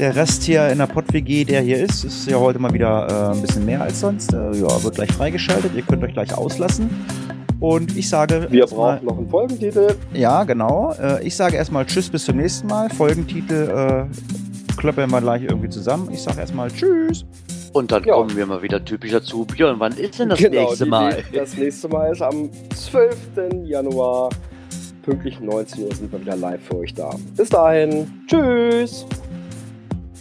Der 0.00 0.16
Rest 0.16 0.44
hier 0.44 0.66
in 0.70 0.78
der 0.78 0.86
Pott-WG, 0.86 1.44
der 1.44 1.60
hier 1.60 1.76
ist, 1.84 2.04
ist 2.04 2.26
ja 2.26 2.38
heute 2.38 2.58
mal 2.58 2.72
wieder 2.72 3.06
äh, 3.32 3.36
ein 3.36 3.42
bisschen 3.42 3.66
mehr 3.66 3.82
als 3.82 4.00
sonst. 4.00 4.32
Äh, 4.32 4.36
ja, 4.56 4.82
wird 4.82 4.94
gleich 4.94 5.12
freigeschaltet. 5.12 5.72
Ihr 5.76 5.82
könnt 5.82 6.02
euch 6.02 6.14
gleich 6.14 6.32
auslassen. 6.36 6.88
Und 7.60 7.94
ich 7.94 8.08
sage. 8.08 8.46
Wir 8.50 8.62
erstmal- 8.62 8.96
brauchen 8.96 9.06
noch 9.06 9.18
einen 9.18 9.28
Folgentitel. 9.28 9.94
Ja, 10.14 10.44
genau. 10.44 10.94
Äh, 10.94 11.22
ich 11.26 11.36
sage 11.36 11.56
erstmal 11.56 11.84
Tschüss, 11.84 12.08
bis 12.08 12.24
zum 12.24 12.38
nächsten 12.38 12.66
Mal. 12.66 12.88
Folgentitel 12.88 14.08
äh, 14.08 14.74
klöppeln 14.78 15.10
wir 15.10 15.20
gleich 15.20 15.42
irgendwie 15.42 15.68
zusammen. 15.68 16.08
Ich 16.10 16.22
sage 16.22 16.40
erstmal 16.40 16.70
Tschüss. 16.70 17.26
Und 17.74 17.92
dann 17.92 18.02
Ja. 18.04 18.14
kommen 18.14 18.34
wir 18.34 18.46
mal 18.46 18.62
wieder 18.62 18.82
typisch 18.82 19.10
dazu. 19.12 19.44
Björn, 19.44 19.76
wann 19.80 19.92
ist 19.92 20.18
denn 20.18 20.30
das 20.30 20.38
Genau, 20.38 20.62
nächste 20.68 20.84
die- 20.84 20.90
Mal? 20.90 21.18
Das 21.34 21.54
nächste 21.58 21.88
Mal 21.88 22.10
ist 22.10 22.22
am 22.22 22.48
12. 22.74 23.66
Januar. 23.66 24.30
Pünktlich 25.02 25.38
19 25.40 25.84
Uhr 25.84 25.94
sind 25.94 26.10
wir 26.10 26.20
wieder 26.22 26.36
live 26.36 26.60
für 26.62 26.78
euch 26.78 26.94
da. 26.94 27.10
Bis 27.36 27.50
dahin. 27.50 28.06
Tschüss. 28.26 29.04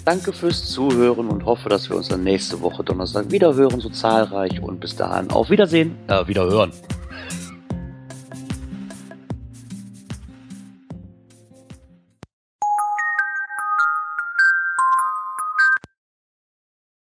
Danke 0.05 0.33
fürs 0.33 0.65
Zuhören 0.65 1.27
und 1.27 1.45
hoffe, 1.45 1.69
dass 1.69 1.89
wir 1.89 1.97
uns 1.97 2.07
dann 2.07 2.23
nächste 2.23 2.61
Woche 2.61 2.83
Donnerstag 2.83 3.31
wieder 3.31 3.53
hören, 3.53 3.79
so 3.79 3.89
zahlreich. 3.89 4.61
Und 4.61 4.79
bis 4.79 4.95
dahin 4.95 5.29
auf 5.31 5.49
Wiedersehen. 5.49 5.95
Äh, 6.07 6.27
wieder 6.27 6.45
hören. 6.45 6.71